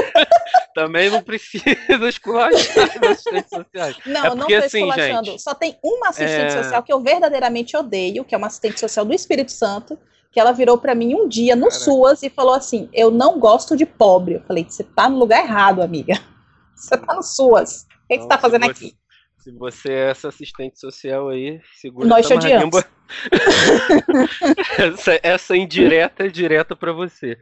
Também 0.74 1.10
não 1.10 1.22
precisa 1.22 1.64
esculachar 2.08 2.90
as 2.90 3.12
assistentes 3.12 3.50
sociais. 3.50 3.98
Não, 4.06 4.26
é 4.26 4.30
porque, 4.30 4.38
não 4.38 4.48
estou 4.50 4.58
assim, 4.66 4.78
esculachando. 4.78 5.26
Gente, 5.26 5.42
Só 5.42 5.54
tem 5.54 5.78
uma 5.84 6.10
assistente 6.10 6.54
é... 6.54 6.64
social 6.64 6.84
que 6.84 6.94
eu 6.94 7.02
verdadeiramente 7.02 7.76
odeio, 7.76 8.24
que 8.24 8.36
é 8.36 8.38
uma 8.38 8.48
assistente 8.48 8.80
social 8.80 9.06
do 9.06 9.14
Espírito 9.14 9.52
Santo, 9.52 9.98
que 10.32 10.40
ela 10.40 10.52
virou 10.52 10.78
para 10.78 10.94
mim 10.94 11.16
um 11.16 11.28
dia 11.28 11.56
no 11.56 11.68
Caraca. 11.68 11.84
SUAS 11.84 12.24
e 12.24 12.30
falou 12.30 12.54
assim: 12.54 12.90
Eu 12.94 13.12
não 13.12 13.40
gosto 13.40 13.76
de 13.76 13.86
pobre. 13.86 14.36
Eu 14.36 14.42
falei: 14.42 14.64
Você 14.64 14.84
tá 14.84 15.10
no 15.10 15.18
lugar 15.18 15.44
errado, 15.44 15.82
amiga. 15.82 16.14
Você 16.76 16.98
tá 16.98 17.14
no 17.14 17.24
SUAS. 17.24 17.86
O 18.06 18.08
que, 18.08 18.22
você 18.22 18.28
tá 18.28 18.38
fazendo 18.38 18.66
você, 18.66 18.72
aqui? 18.72 18.96
Se 19.38 19.52
você 19.52 19.92
é 19.92 20.10
essa 20.10 20.30
assistente 20.30 20.80
social 20.80 21.30
aí, 21.30 21.62
segura 21.76 22.08
Nós 22.08 22.26
te 22.26 22.34
odiamos. 22.34 22.84
essa, 24.80 25.20
essa 25.22 25.58
indireta 25.58 26.26
é 26.26 26.28
direta 26.30 26.76
para 26.76 26.92
você. 26.92 27.38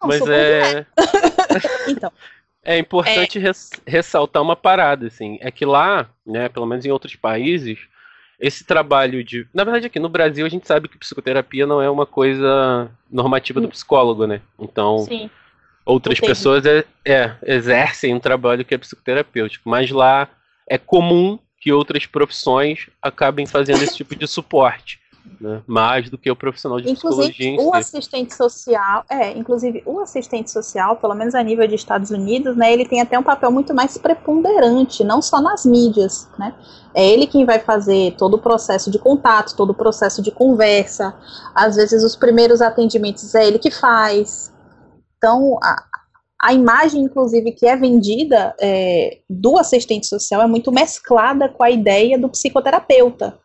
Não, 0.00 0.08
Mas 0.08 0.20
é. 0.28 0.86
então. 1.88 2.12
É 2.64 2.78
importante 2.78 3.38
é... 3.38 3.40
Res 3.40 3.70
ressaltar 3.86 4.42
uma 4.42 4.56
parada, 4.56 5.06
assim, 5.06 5.38
é 5.40 5.50
que 5.50 5.64
lá, 5.64 6.08
né, 6.26 6.48
pelo 6.48 6.66
menos 6.66 6.84
em 6.84 6.90
outros 6.90 7.16
países, 7.16 7.78
esse 8.38 8.64
trabalho 8.64 9.22
de. 9.24 9.46
Na 9.52 9.64
verdade, 9.64 9.86
aqui 9.86 9.98
no 9.98 10.08
Brasil 10.08 10.46
a 10.46 10.48
gente 10.48 10.66
sabe 10.66 10.88
que 10.88 10.98
psicoterapia 10.98 11.66
não 11.66 11.82
é 11.82 11.90
uma 11.90 12.06
coisa 12.06 12.90
normativa 13.10 13.60
do 13.60 13.66
hum. 13.66 13.70
psicólogo, 13.70 14.26
né? 14.26 14.40
Então, 14.58 14.98
Sim. 15.00 15.28
outras 15.84 16.20
pessoas 16.20 16.64
é, 16.64 16.84
é, 17.04 17.34
exercem 17.44 18.14
um 18.14 18.20
trabalho 18.20 18.64
que 18.64 18.74
é 18.74 18.78
psicoterapêutico, 18.78 19.68
mas 19.68 19.90
lá 19.90 20.28
é 20.68 20.78
comum 20.78 21.38
que 21.60 21.72
outras 21.72 22.06
profissões 22.06 22.88
acabem 23.00 23.46
fazendo 23.46 23.82
esse 23.82 23.96
tipo 23.96 24.16
de 24.16 24.26
suporte 24.26 25.01
né? 25.40 25.62
mais 25.66 26.10
do 26.10 26.18
que 26.18 26.30
o 26.30 26.36
profissional 26.36 26.80
de 26.80 26.90
inclusive, 26.90 27.32
psicologia. 27.32 27.68
o 27.68 27.74
assistente 27.74 28.34
social, 28.34 29.04
é, 29.08 29.36
inclusive 29.36 29.82
o 29.86 30.00
assistente 30.00 30.50
social, 30.50 30.96
pelo 30.96 31.14
menos 31.14 31.34
a 31.34 31.42
nível 31.42 31.66
de 31.66 31.74
Estados 31.74 32.10
Unidos, 32.10 32.56
né, 32.56 32.72
ele 32.72 32.86
tem 32.86 33.00
até 33.00 33.18
um 33.18 33.22
papel 33.22 33.50
muito 33.50 33.74
mais 33.74 33.96
preponderante, 33.98 35.04
não 35.04 35.22
só 35.22 35.40
nas 35.40 35.64
mídias, 35.64 36.28
né? 36.38 36.54
É 36.94 37.08
ele 37.08 37.26
quem 37.26 37.46
vai 37.46 37.58
fazer 37.58 38.14
todo 38.16 38.34
o 38.34 38.38
processo 38.38 38.90
de 38.90 38.98
contato, 38.98 39.56
todo 39.56 39.70
o 39.70 39.74
processo 39.74 40.20
de 40.20 40.30
conversa. 40.30 41.14
Às 41.54 41.76
vezes 41.76 42.04
os 42.04 42.14
primeiros 42.14 42.60
atendimentos 42.60 43.34
é 43.34 43.46
ele 43.46 43.58
que 43.58 43.70
faz. 43.70 44.52
Então, 45.16 45.58
a, 45.62 45.84
a 46.42 46.52
imagem, 46.52 47.04
inclusive, 47.04 47.52
que 47.52 47.66
é 47.66 47.76
vendida 47.76 48.54
é, 48.60 49.20
do 49.30 49.56
assistente 49.56 50.06
social 50.06 50.42
é 50.42 50.46
muito 50.46 50.70
mesclada 50.70 51.48
com 51.48 51.62
a 51.62 51.70
ideia 51.70 52.18
do 52.18 52.28
psicoterapeuta. 52.28 53.38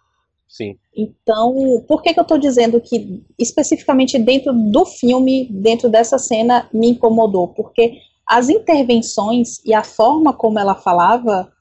Sim. 0.47 0.77
Então, 0.95 1.83
por 1.87 2.01
que, 2.01 2.13
que 2.13 2.19
eu 2.19 2.23
estou 2.23 2.37
dizendo 2.37 2.79
que 2.79 3.23
especificamente 3.37 4.17
dentro 4.17 4.53
do 4.53 4.85
filme, 4.85 5.47
dentro 5.51 5.89
dessa 5.89 6.17
cena, 6.17 6.69
me 6.73 6.89
incomodou? 6.89 7.49
Porque 7.49 7.99
as 8.25 8.49
intervenções 8.49 9.63
e 9.65 9.73
a 9.73 9.83
forma 9.83 10.33
como 10.33 10.57
ela 10.59 10.75
falava 10.75 11.51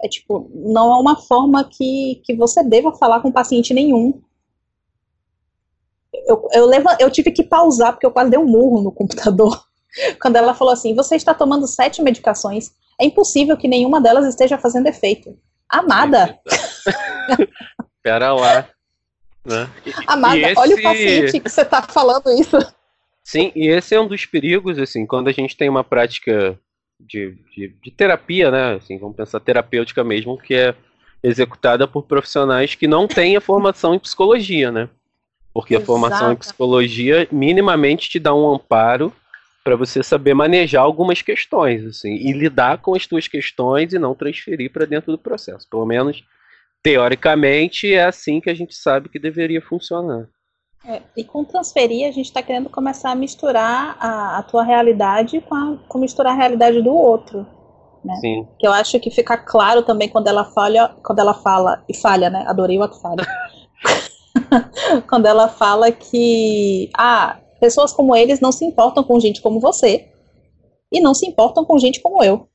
é 0.00 0.08
tipo, 0.08 0.50
não 0.54 0.94
é 0.94 0.98
uma 0.98 1.16
forma 1.16 1.64
que, 1.64 2.20
que 2.24 2.34
você 2.34 2.62
deva 2.62 2.92
falar 2.92 3.20
com 3.20 3.32
paciente 3.32 3.72
nenhum. 3.72 4.20
Eu, 6.26 6.48
eu, 6.52 6.66
leva, 6.66 6.96
eu 7.00 7.10
tive 7.10 7.30
que 7.30 7.42
pausar 7.42 7.92
porque 7.92 8.06
eu 8.06 8.10
quase 8.10 8.30
dei 8.30 8.38
um 8.38 8.46
murro 8.46 8.82
no 8.82 8.92
computador. 8.92 9.64
Quando 10.20 10.36
ela 10.36 10.54
falou 10.54 10.72
assim: 10.72 10.94
você 10.94 11.16
está 11.16 11.32
tomando 11.32 11.66
sete 11.66 12.02
medicações, 12.02 12.70
é 13.00 13.06
impossível 13.06 13.56
que 13.56 13.68
nenhuma 13.68 14.00
delas 14.00 14.26
esteja 14.26 14.58
fazendo 14.58 14.86
efeito. 14.86 15.36
Amada! 15.68 16.38
Pera 18.06 18.32
lá. 18.32 18.68
Né? 19.44 19.68
Amada, 20.06 20.38
esse... 20.38 20.60
olha 20.60 20.76
o 20.76 20.82
paciente 20.82 21.40
que 21.40 21.48
você 21.48 21.62
está 21.62 21.82
falando 21.82 22.30
isso. 22.30 22.56
Sim, 23.24 23.50
e 23.56 23.66
esse 23.66 23.96
é 23.96 24.00
um 24.00 24.06
dos 24.06 24.24
perigos, 24.24 24.78
assim, 24.78 25.04
quando 25.04 25.26
a 25.26 25.32
gente 25.32 25.56
tem 25.56 25.68
uma 25.68 25.82
prática 25.82 26.56
de, 27.00 27.36
de, 27.52 27.74
de 27.82 27.90
terapia, 27.90 28.48
né? 28.48 28.74
Assim, 28.74 28.96
vamos 28.96 29.16
pensar 29.16 29.40
terapêutica 29.40 30.04
mesmo, 30.04 30.38
que 30.38 30.54
é 30.54 30.72
executada 31.20 31.88
por 31.88 32.04
profissionais 32.04 32.76
que 32.76 32.86
não 32.86 33.08
têm 33.08 33.36
a 33.36 33.40
formação 33.40 33.92
em 33.92 33.98
psicologia, 33.98 34.70
né? 34.70 34.88
Porque 35.52 35.74
Exato. 35.74 35.82
a 35.82 35.86
formação 35.86 36.32
em 36.32 36.36
psicologia 36.36 37.26
minimamente 37.32 38.08
te 38.08 38.20
dá 38.20 38.32
um 38.32 38.54
amparo 38.54 39.12
para 39.64 39.74
você 39.74 40.00
saber 40.00 40.32
manejar 40.32 40.82
algumas 40.82 41.22
questões, 41.22 41.84
assim, 41.84 42.14
e 42.14 42.32
lidar 42.32 42.78
com 42.78 42.94
as 42.94 43.02
suas 43.02 43.26
questões 43.26 43.92
e 43.92 43.98
não 43.98 44.14
transferir 44.14 44.70
para 44.70 44.86
dentro 44.86 45.10
do 45.10 45.18
processo. 45.18 45.68
Pelo 45.68 45.84
menos 45.84 46.22
teoricamente, 46.86 47.92
é 47.92 48.04
assim 48.04 48.40
que 48.40 48.48
a 48.48 48.54
gente 48.54 48.72
sabe 48.72 49.08
que 49.08 49.18
deveria 49.18 49.60
funcionar. 49.60 50.28
É, 50.86 51.02
e 51.16 51.24
com 51.24 51.44
transferir, 51.44 52.06
a 52.06 52.12
gente 52.12 52.26
está 52.26 52.40
querendo 52.40 52.70
começar 52.70 53.10
a 53.10 53.14
misturar 53.16 53.96
a, 53.98 54.38
a 54.38 54.42
tua 54.44 54.62
realidade 54.62 55.40
com, 55.40 55.54
a, 55.56 55.78
com 55.88 55.98
misturar 55.98 56.32
a 56.32 56.36
realidade 56.36 56.80
do 56.80 56.94
outro. 56.94 57.44
Né? 58.04 58.14
Sim. 58.20 58.46
Que 58.56 58.68
eu 58.68 58.72
acho 58.72 59.00
que 59.00 59.10
fica 59.10 59.36
claro 59.36 59.82
também 59.82 60.08
quando 60.08 60.28
ela 60.28 60.44
falha, 60.44 60.94
quando 61.02 61.18
ela 61.18 61.34
fala, 61.34 61.82
e 61.88 61.96
falha, 61.96 62.30
né? 62.30 62.44
Adorei 62.46 62.78
o 62.78 62.84
ato 62.84 63.00
falha. 63.00 63.26
quando 65.10 65.26
ela 65.26 65.48
fala 65.48 65.90
que 65.90 66.88
ah, 66.96 67.36
pessoas 67.58 67.92
como 67.92 68.14
eles 68.14 68.38
não 68.38 68.52
se 68.52 68.64
importam 68.64 69.02
com 69.02 69.18
gente 69.18 69.42
como 69.42 69.58
você 69.58 70.08
e 70.92 71.00
não 71.00 71.14
se 71.14 71.26
importam 71.26 71.64
com 71.64 71.80
gente 71.80 72.00
como 72.00 72.22
eu. 72.22 72.48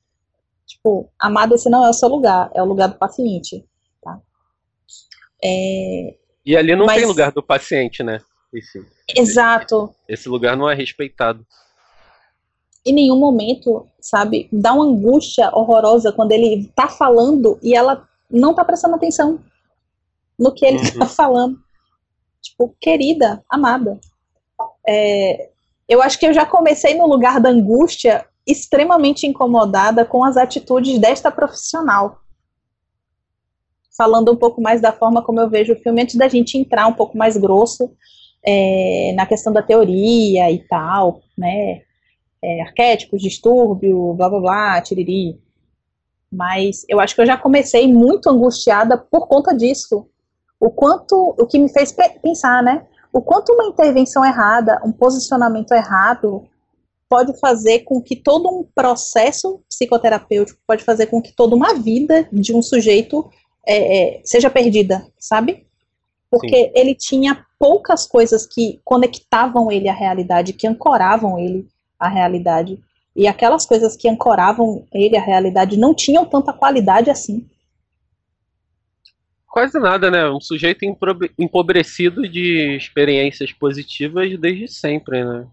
Tipo, 0.65 1.10
amada, 1.20 1.56
esse 1.56 1.70
não 1.70 1.86
é 1.86 1.89
o 1.89 1.94
seu 1.94 2.08
lugar, 2.08 2.50
é 2.54 2.63
o 2.63 2.65
lugar 2.65 2.88
do 2.88 2.98
paciente. 2.98 3.70
É... 5.43 6.15
E 6.45 6.56
ali 6.56 6.75
não 6.75 6.86
Mas... 6.86 6.97
tem 6.97 7.06
lugar 7.06 7.32
do 7.32 7.43
paciente, 7.43 8.04
né? 8.04 8.21
Esse, 8.54 8.86
Exato. 9.15 9.93
Esse, 10.08 10.21
esse 10.21 10.30
lugar 10.30 10.58
não 10.58 10.69
é 10.69 10.75
respeitado. 10.75 11.45
Em 12.86 12.93
nenhum 12.93 13.17
momento, 13.17 13.88
sabe, 13.99 14.49
dá 14.51 14.73
uma 14.73 14.86
angústia 14.86 15.51
horrorosa 15.54 16.12
quando 16.12 16.32
ele 16.32 16.69
tá 16.75 16.88
falando 16.88 17.60
e 17.62 17.75
ela 17.75 18.08
não 18.30 18.54
tá 18.54 18.65
prestando 18.65 18.95
atenção 18.95 19.39
no 20.38 20.51
que 20.51 20.65
ele 20.65 20.77
uhum. 20.77 20.99
tá 20.99 21.06
falando. 21.06 21.60
Tipo, 22.41 22.75
querida, 22.82 23.43
amada. 23.47 23.99
É, 24.88 25.51
eu 25.88 26.01
acho 26.01 26.17
que 26.17 26.25
eu 26.25 26.34
já 26.34 26.45
comecei 26.45 26.95
no 26.95 27.06
lugar 27.06 27.39
da 27.39 27.49
angústia 27.49 28.25
extremamente 28.47 29.27
incomodada 29.27 30.04
com 30.04 30.23
as 30.23 30.36
atitudes 30.36 30.97
desta 30.97 31.30
profissional 31.30 32.19
falando 34.02 34.32
um 34.32 34.36
pouco 34.36 34.60
mais 34.60 34.82
da 34.82 34.92
forma 34.92 35.22
como 35.22 35.40
eu 35.40 35.48
vejo 35.48 35.74
o 35.74 35.76
filme, 35.76 36.02
antes 36.02 36.16
da 36.16 36.28
gente 36.28 36.58
entrar 36.58 36.88
um 36.88 36.94
pouco 36.94 37.16
mais 37.16 37.38
grosso 37.38 37.92
é, 38.44 39.14
na 39.16 39.28
questão 39.28 39.54
da 39.54 39.62
teoria 39.62 40.50
e 40.50 40.58
tal, 40.68 41.22
né? 41.38 41.84
É, 42.44 42.62
arquétipos, 42.64 43.22
distúrbio, 43.22 44.16
blá 44.16 44.28
blá 44.28 44.40
blá, 44.40 44.82
tiriri. 44.82 45.40
Mas 46.34 46.84
eu 46.90 47.00
acho 47.00 47.14
que 47.14 47.22
eu 47.22 47.28
já 47.28 47.38
comecei 47.38 47.94
muito 47.94 48.28
angustiada 48.28 48.98
por 48.98 49.28
conta 49.28 49.56
disso. 49.56 50.08
O 50.60 50.72
quanto, 50.72 51.36
o 51.38 51.46
que 51.46 51.60
me 51.60 51.70
fez 51.70 51.96
pensar, 52.24 52.64
né? 52.64 52.84
O 53.14 53.22
quanto 53.22 53.54
uma 53.54 53.68
intervenção 53.68 54.26
errada, 54.26 54.82
um 54.84 54.92
posicionamento 54.92 55.74
errado, 55.74 56.48
pode 57.08 57.40
fazer 57.40 57.82
com 57.82 58.02
que 58.02 58.16
todo 58.16 58.50
um 58.50 58.64
processo 58.74 59.62
psicoterapêutico, 59.70 60.60
pode 60.66 60.84
fazer 60.84 61.06
com 61.06 61.22
que 61.22 61.36
toda 61.36 61.56
uma 61.56 61.76
vida 61.76 62.28
de 62.32 62.56
um 62.56 62.64
sujeito 62.64 63.30
é, 63.65 64.17
é, 64.17 64.21
seja 64.24 64.50
perdida, 64.50 65.06
sabe? 65.17 65.65
Porque 66.30 66.65
Sim. 66.65 66.71
ele 66.74 66.95
tinha 66.95 67.45
poucas 67.60 68.08
coisas 68.08 68.47
que 68.47 68.80
conectavam 68.84 69.71
ele 69.71 69.89
à 69.89 69.93
realidade, 69.93 70.54
que 70.54 70.67
ancoravam 70.67 71.38
ele 71.38 71.67
à 72.00 72.08
realidade. 72.08 72.82
E 73.15 73.28
aquelas 73.28 73.65
coisas 73.65 73.95
que 73.95 74.08
ancoravam 74.08 74.88
ele 74.93 75.17
à 75.17 75.21
realidade 75.21 75.78
não 75.78 75.93
tinham 75.93 76.26
tanta 76.26 76.54
qualidade 76.54 77.10
assim. 77.10 77.45
Quase 79.47 79.78
nada, 79.80 80.10
né? 80.10 80.30
Um 80.30 80.39
sujeito 80.39 80.86
empobrecido 81.38 82.28
de 82.28 82.78
experiências 82.78 83.52
positivas 83.52 84.39
desde 84.39 84.69
sempre, 84.69 85.26
né? 85.26 85.45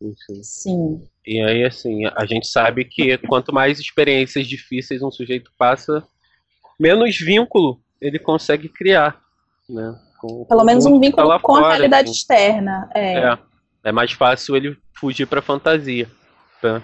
Enfim. 0.00 0.42
Sim. 0.42 1.08
E 1.26 1.42
aí, 1.42 1.62
assim, 1.62 2.06
a 2.06 2.24
gente 2.24 2.46
sabe 2.46 2.86
que 2.86 3.18
quanto 3.18 3.52
mais 3.52 3.78
experiências 3.78 4.46
difíceis 4.46 5.02
um 5.02 5.10
sujeito 5.10 5.52
passa, 5.58 6.02
menos 6.80 7.16
vínculo 7.18 7.80
ele 8.00 8.18
consegue 8.18 8.68
criar, 8.68 9.20
né? 9.68 9.94
Com, 10.18 10.44
Pelo 10.44 10.60
com 10.60 10.66
menos 10.66 10.86
um 10.86 10.98
vínculo 10.98 11.28
tá 11.28 11.38
com 11.38 11.54
fora, 11.54 11.66
a 11.66 11.70
realidade 11.70 12.10
externa. 12.10 12.88
É. 12.94 13.18
é. 13.18 13.38
é 13.84 13.92
mais 13.92 14.12
fácil 14.12 14.56
ele 14.56 14.76
fugir 14.94 15.26
para 15.26 15.42
fantasia 15.42 16.08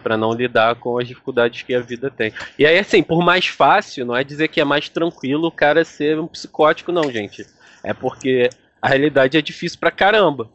para 0.02 0.16
não 0.16 0.32
lidar 0.32 0.76
com 0.76 0.98
as 0.98 1.06
dificuldades 1.06 1.62
que 1.62 1.74
a 1.74 1.80
vida 1.80 2.10
tem. 2.10 2.32
E 2.58 2.64
aí, 2.64 2.78
assim, 2.78 3.02
por 3.02 3.22
mais 3.22 3.46
fácil, 3.46 4.06
não 4.06 4.16
é 4.16 4.24
dizer 4.24 4.48
que 4.48 4.60
é 4.60 4.64
mais 4.64 4.88
tranquilo 4.88 5.48
o 5.48 5.52
cara 5.52 5.84
ser 5.84 6.18
um 6.18 6.26
psicótico, 6.26 6.90
não, 6.90 7.10
gente. 7.10 7.44
É 7.84 7.92
porque 7.92 8.48
a 8.80 8.88
realidade 8.88 9.36
é 9.36 9.42
difícil 9.42 9.78
pra 9.78 9.90
caramba. 9.90 10.48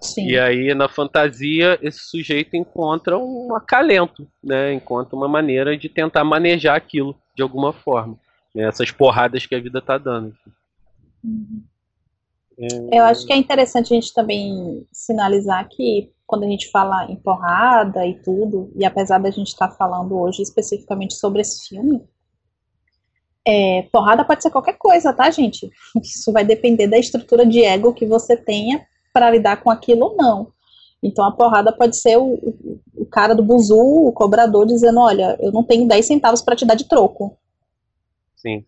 Sim. 0.00 0.28
E 0.28 0.38
aí, 0.38 0.72
na 0.72 0.88
fantasia, 0.88 1.78
esse 1.82 1.98
sujeito 2.08 2.56
encontra 2.56 3.18
um 3.18 3.54
acalento, 3.54 4.26
né? 4.42 4.72
Encontra 4.72 5.14
uma 5.14 5.28
maneira 5.28 5.76
de 5.76 5.88
tentar 5.88 6.24
manejar 6.24 6.76
aquilo 6.76 7.14
de 7.34 7.42
alguma 7.42 7.72
forma. 7.72 8.16
Né, 8.54 8.64
essas 8.64 8.90
porradas 8.90 9.46
que 9.46 9.54
a 9.54 9.60
vida 9.60 9.80
tá 9.80 9.98
dando. 9.98 10.34
Uhum. 11.24 11.62
É... 12.58 12.98
Eu 12.98 13.04
acho 13.04 13.26
que 13.26 13.32
é 13.32 13.36
interessante 13.36 13.92
a 13.92 13.94
gente 13.94 14.12
também 14.12 14.86
sinalizar 14.92 15.68
que 15.68 16.12
quando 16.26 16.44
a 16.44 16.48
gente 16.48 16.70
fala 16.70 17.10
em 17.10 17.16
porrada 17.16 18.06
e 18.06 18.14
tudo, 18.22 18.70
e 18.76 18.84
apesar 18.84 19.18
da 19.18 19.30
gente 19.30 19.48
estar 19.48 19.68
tá 19.68 19.74
falando 19.74 20.16
hoje 20.16 20.42
especificamente 20.42 21.14
sobre 21.14 21.40
esse 21.40 21.68
filme, 21.68 22.02
é, 23.44 23.82
porrada 23.90 24.24
pode 24.24 24.42
ser 24.42 24.50
qualquer 24.50 24.76
coisa, 24.78 25.12
tá, 25.12 25.30
gente? 25.30 25.70
Isso 26.02 26.32
vai 26.32 26.44
depender 26.44 26.86
da 26.86 26.98
estrutura 26.98 27.44
de 27.44 27.64
ego 27.64 27.94
que 27.94 28.06
você 28.06 28.36
tenha 28.36 28.86
para 29.12 29.30
lidar 29.30 29.62
com 29.62 29.70
aquilo 29.70 30.06
ou 30.06 30.16
não. 30.16 30.52
Então 31.02 31.24
a 31.24 31.32
porrada 31.32 31.72
pode 31.72 31.96
ser 31.96 32.18
o, 32.18 32.34
o, 32.34 32.80
o 32.94 33.06
cara 33.06 33.34
do 33.34 33.42
buzu, 33.42 33.76
o 33.76 34.12
cobrador, 34.12 34.66
dizendo: 34.66 35.00
Olha, 35.00 35.36
eu 35.40 35.50
não 35.50 35.64
tenho 35.64 35.88
10 35.88 36.06
centavos 36.06 36.42
para 36.42 36.54
te 36.54 36.66
dar 36.66 36.74
de 36.74 36.88
troco. 36.88 37.38
Sim. 38.40 38.64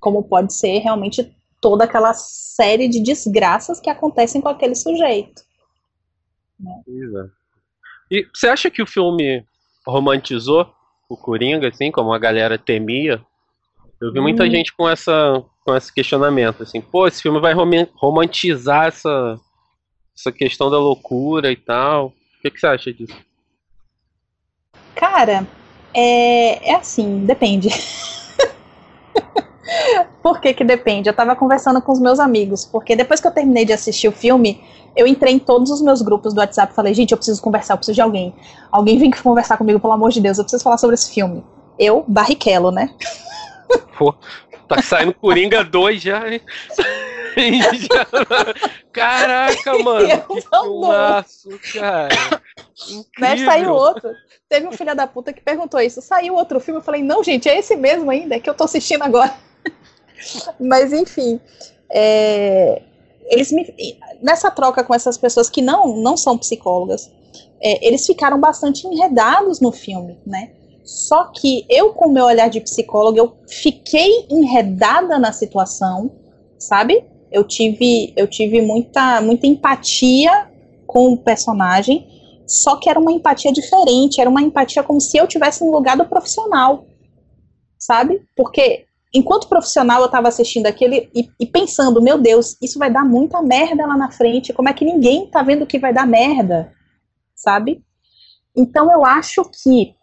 Como 0.00 0.24
pode 0.24 0.54
ser 0.54 0.78
realmente 0.78 1.34
toda 1.60 1.84
aquela 1.84 2.12
série 2.12 2.88
de 2.88 3.00
desgraças 3.00 3.80
que 3.80 3.88
acontecem 3.88 4.40
com 4.40 4.48
aquele 4.48 4.74
sujeito. 4.74 5.42
Né? 6.58 6.82
Exato. 6.86 7.32
E 8.10 8.26
você 8.34 8.48
acha 8.48 8.70
que 8.70 8.82
o 8.82 8.86
filme 8.86 9.44
romantizou 9.86 10.70
o 11.08 11.16
Coringa, 11.16 11.68
assim, 11.68 11.90
como 11.90 12.12
a 12.12 12.18
galera 12.18 12.58
temia, 12.58 13.24
eu 14.00 14.12
vi 14.12 14.20
muita 14.20 14.42
hum. 14.42 14.50
gente 14.50 14.74
com 14.74 14.88
essa 14.88 15.42
com 15.64 15.76
esse 15.76 15.92
questionamento, 15.94 16.64
assim, 16.64 16.80
pô, 16.80 17.06
esse 17.06 17.22
filme 17.22 17.38
vai 17.40 17.54
romantizar 17.94 18.88
essa, 18.88 19.38
essa 20.16 20.32
questão 20.32 20.68
da 20.68 20.76
loucura 20.76 21.52
e 21.52 21.56
tal. 21.56 22.06
O 22.06 22.42
que, 22.42 22.50
que 22.50 22.58
você 22.58 22.66
acha 22.66 22.92
disso? 22.92 23.16
Cara, 24.96 25.46
é, 25.94 26.70
é 26.70 26.74
assim, 26.74 27.24
depende. 27.24 27.68
Por 30.22 30.40
que, 30.40 30.54
que 30.54 30.64
depende? 30.64 31.08
Eu 31.08 31.14
tava 31.14 31.34
conversando 31.34 31.80
com 31.80 31.92
os 31.92 32.00
meus 32.00 32.20
amigos, 32.20 32.64
porque 32.64 32.94
depois 32.94 33.20
que 33.20 33.26
eu 33.26 33.32
terminei 33.32 33.64
de 33.64 33.72
assistir 33.72 34.08
o 34.08 34.12
filme, 34.12 34.62
eu 34.94 35.06
entrei 35.06 35.34
em 35.34 35.38
todos 35.38 35.70
os 35.70 35.80
meus 35.80 36.02
grupos 36.02 36.34
do 36.34 36.38
WhatsApp 36.38 36.72
e 36.72 36.76
falei, 36.76 36.94
gente, 36.94 37.12
eu 37.12 37.18
preciso 37.18 37.40
conversar, 37.40 37.74
eu 37.74 37.78
preciso 37.78 37.96
de 37.96 38.00
alguém. 38.00 38.34
Alguém 38.70 38.98
vem 38.98 39.10
conversar 39.10 39.56
comigo, 39.56 39.80
pelo 39.80 39.92
amor 39.92 40.10
de 40.10 40.20
Deus, 40.20 40.38
eu 40.38 40.44
preciso 40.44 40.62
falar 40.62 40.78
sobre 40.78 40.94
esse 40.94 41.12
filme. 41.12 41.44
Eu, 41.78 42.04
Barrichello, 42.06 42.70
né? 42.70 42.94
Pô, 43.98 44.14
tá 44.68 44.82
saindo 44.82 45.14
Coringa 45.14 45.64
2 45.64 46.02
já, 46.02 46.28
hein? 46.30 46.40
Caraca, 48.92 49.78
mano, 49.82 50.06
eu 50.06 50.20
que 50.20 50.40
filmaço, 50.42 51.48
cara. 51.72 52.08
Né, 53.18 53.36
saiu 53.38 53.72
outro. 53.72 54.10
Teve 54.48 54.66
um 54.66 54.72
filho 54.72 54.94
da 54.94 55.06
puta 55.06 55.32
que 55.32 55.40
perguntou 55.40 55.80
isso. 55.80 56.02
Saiu 56.02 56.34
outro 56.34 56.60
filme? 56.60 56.78
Eu 56.78 56.84
falei, 56.84 57.02
não, 57.02 57.24
gente, 57.24 57.48
é 57.48 57.58
esse 57.58 57.74
mesmo 57.74 58.10
ainda, 58.10 58.34
é 58.34 58.40
que 58.40 58.50
eu 58.50 58.54
tô 58.54 58.64
assistindo 58.64 59.02
agora. 59.02 59.32
Mas, 60.58 60.92
enfim. 60.92 61.40
É, 61.90 62.82
eles 63.26 63.52
me, 63.52 63.74
nessa 64.20 64.50
troca 64.50 64.82
com 64.84 64.94
essas 64.94 65.16
pessoas 65.16 65.48
que 65.48 65.62
não, 65.62 65.96
não 65.96 66.16
são 66.16 66.36
psicólogas, 66.36 67.10
é, 67.60 67.86
eles 67.86 68.06
ficaram 68.06 68.38
bastante 68.40 68.86
enredados 68.86 69.60
no 69.60 69.72
filme, 69.72 70.18
né? 70.26 70.52
Só 70.84 71.24
que 71.26 71.64
eu, 71.68 71.92
com 71.92 72.08
o 72.08 72.12
meu 72.12 72.24
olhar 72.24 72.48
de 72.48 72.60
psicóloga, 72.60 73.20
eu 73.20 73.36
fiquei 73.48 74.26
enredada 74.28 75.18
na 75.18 75.32
situação, 75.32 76.10
sabe? 76.58 77.04
Eu 77.30 77.44
tive, 77.44 78.12
eu 78.16 78.26
tive 78.26 78.60
muita, 78.60 79.20
muita 79.20 79.46
empatia 79.46 80.50
com 80.86 81.12
o 81.12 81.16
personagem, 81.16 82.06
só 82.46 82.76
que 82.76 82.90
era 82.90 82.98
uma 82.98 83.12
empatia 83.12 83.52
diferente, 83.52 84.20
era 84.20 84.28
uma 84.28 84.42
empatia 84.42 84.82
como 84.82 85.00
se 85.00 85.16
eu 85.16 85.26
tivesse 85.26 85.64
no 85.64 85.70
lugar 85.70 85.96
do 85.96 86.04
profissional, 86.04 86.84
sabe? 87.78 88.20
Porque 88.36 88.84
enquanto 89.14 89.48
profissional 89.48 90.00
eu 90.00 90.06
estava 90.06 90.28
assistindo 90.28 90.66
aquele 90.66 91.10
e, 91.14 91.28
e, 91.38 91.46
pensando, 91.46 92.00
meu 92.00 92.18
Deus, 92.18 92.56
isso 92.62 92.78
vai 92.78 92.90
dar 92.90 93.04
muita 93.04 93.42
merda 93.42 93.86
lá 93.86 93.96
na 93.96 94.10
frente, 94.10 94.52
como 94.52 94.68
é 94.68 94.72
que 94.72 94.84
ninguém 94.84 95.30
tá 95.30 95.42
vendo 95.42 95.66
que 95.66 95.78
vai 95.78 95.92
dar 95.92 96.06
merda, 96.06 96.72
sabe? 97.34 97.84
Então 98.56 98.90
eu 98.92 99.04
acho 99.04 99.44
que 99.44 99.94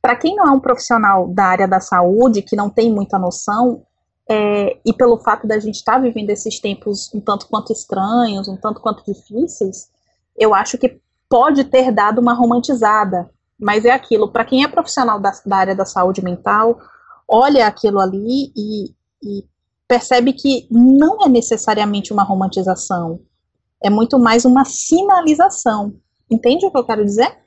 para 0.00 0.16
quem 0.16 0.34
não 0.34 0.46
é 0.46 0.50
um 0.50 0.60
profissional 0.60 1.28
da 1.28 1.44
área 1.44 1.68
da 1.68 1.78
saúde, 1.78 2.42
que 2.42 2.56
não 2.56 2.68
tem 2.68 2.92
muita 2.92 3.18
noção, 3.18 3.82
é, 4.28 4.78
e 4.84 4.92
pelo 4.92 5.18
fato 5.18 5.46
da 5.46 5.58
gente 5.58 5.76
estar 5.76 5.94
tá 5.94 5.98
vivendo 5.98 6.30
esses 6.30 6.58
tempos 6.58 7.12
um 7.14 7.20
tanto 7.20 7.46
quanto 7.48 7.72
estranhos, 7.72 8.48
um 8.48 8.56
tanto 8.56 8.80
quanto 8.80 9.04
difíceis, 9.04 9.90
eu 10.36 10.54
acho 10.54 10.78
que 10.78 11.00
pode 11.28 11.64
ter 11.64 11.92
dado 11.92 12.20
uma 12.20 12.34
romantizada. 12.34 13.30
Mas 13.58 13.84
é 13.84 13.90
aquilo, 13.90 14.32
para 14.32 14.44
quem 14.44 14.64
é 14.64 14.68
profissional 14.68 15.20
da, 15.20 15.32
da, 15.46 15.56
área 15.56 15.76
da 15.76 15.84
saúde 15.84 16.22
mental, 16.22 16.78
olha 17.32 17.66
aquilo 17.66 17.98
ali 17.98 18.52
e, 18.54 18.94
e 19.22 19.44
percebe 19.88 20.34
que 20.34 20.68
não 20.70 21.24
é 21.24 21.28
necessariamente 21.28 22.12
uma 22.12 22.22
romantização, 22.22 23.24
é 23.82 23.88
muito 23.88 24.18
mais 24.18 24.44
uma 24.44 24.64
sinalização. 24.66 25.98
Entende 26.30 26.66
o 26.66 26.70
que 26.70 26.78
eu 26.78 26.84
quero 26.84 27.04
dizer? 27.04 27.38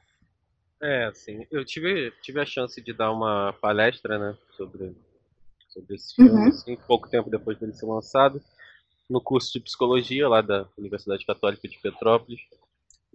É, 0.81 1.05
assim, 1.05 1.45
eu 1.51 1.63
tive, 1.63 2.11
tive 2.21 2.41
a 2.41 2.45
chance 2.45 2.81
de 2.81 2.93
dar 2.93 3.11
uma 3.11 3.53
palestra, 3.61 4.17
né, 4.17 4.37
sobre, 4.57 4.95
sobre 5.69 5.95
esse 5.95 6.15
filme, 6.15 6.31
uhum. 6.31 6.47
assim, 6.47 6.75
pouco 6.87 7.07
tempo 7.07 7.29
depois 7.29 7.57
dele 7.57 7.73
ser 7.73 7.85
lançado, 7.85 8.41
no 9.09 9.21
curso 9.21 9.53
de 9.53 9.59
psicologia 9.59 10.27
lá 10.27 10.41
da 10.41 10.67
Universidade 10.77 11.25
Católica 11.25 11.67
de 11.67 11.79
Petrópolis. 11.79 12.41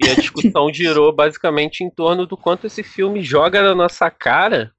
E 0.03 0.09
a 0.09 0.15
discussão 0.15 0.71
girou 0.73 1.13
basicamente 1.13 1.85
em 1.85 1.91
torno 1.91 2.27
do 2.27 2.37
quanto 2.37 2.67
esse 2.67 2.83
filme 2.83 3.23
joga 3.23 3.61
na 3.61 3.75
nossa 3.75 4.09
cara 4.11 4.73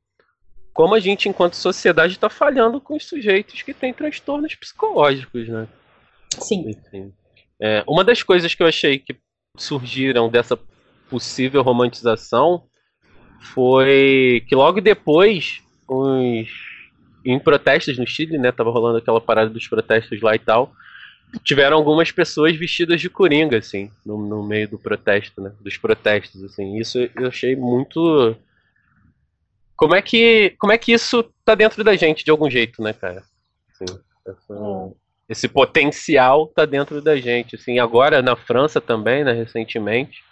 como 0.74 0.96
a 0.96 1.00
gente, 1.00 1.28
enquanto 1.28 1.56
sociedade, 1.56 2.14
está 2.14 2.30
falhando 2.30 2.80
com 2.80 2.96
os 2.96 3.06
sujeitos 3.06 3.62
que 3.62 3.74
têm 3.74 3.94
transtornos 3.94 4.56
psicológicos, 4.56 5.48
né? 5.48 5.68
Sim. 6.40 6.70
Enfim. 6.70 7.14
É, 7.60 7.84
uma 7.88 8.04
das 8.04 8.24
coisas 8.24 8.56
que 8.56 8.64
eu 8.64 8.68
achei 8.68 8.98
que 8.98 9.16
surgiram 9.58 10.30
dessa 10.30 10.58
possível 11.10 11.62
romantização 11.62 12.64
foi 13.42 14.44
que 14.48 14.56
logo 14.56 14.80
depois, 14.80 15.62
uns, 15.90 16.50
em 17.26 17.38
protestos 17.38 17.98
no 17.98 18.08
Chile, 18.08 18.38
né, 18.38 18.52
tava 18.52 18.72
rolando 18.72 18.98
aquela 18.98 19.20
parada 19.20 19.50
dos 19.50 19.68
protestos 19.68 20.22
lá 20.22 20.36
e 20.36 20.40
tal, 20.40 20.74
tiveram 21.44 21.78
algumas 21.78 22.12
pessoas 22.12 22.56
vestidas 22.56 23.02
de 23.02 23.10
coringa, 23.10 23.58
assim, 23.58 23.92
no, 24.06 24.18
no 24.18 24.44
meio 24.44 24.70
do 24.70 24.80
protesto, 24.80 25.42
né, 25.42 25.52
dos 25.60 25.78
protestos, 25.78 26.44
assim, 26.44 26.78
isso 26.78 26.98
eu 27.16 27.28
achei 27.28 27.56
muito... 27.56 28.36
Como 29.82 29.96
é 29.96 30.02
que, 30.04 30.56
como 30.60 30.72
é 30.72 30.78
que 30.78 30.94
isso 30.94 31.26
tá 31.44 31.56
dentro 31.56 31.84
da 31.84 31.96
gente 31.96 32.24
de 32.24 32.30
algum 32.30 32.48
jeito, 32.48 32.84
né, 32.84 32.94
cara? 32.94 33.24
Assim, 33.74 34.00
essa, 34.28 34.54
é. 34.54 34.92
esse 35.28 35.48
potencial 35.48 36.46
tá 36.46 36.66
dentro 36.66 37.02
da 37.02 37.18
gente, 37.18 37.56
assim, 37.56 37.80
agora 37.80 38.22
na 38.22 38.36
França 38.36 38.80
também, 38.80 39.24
né, 39.24 39.32
recentemente, 39.32 40.24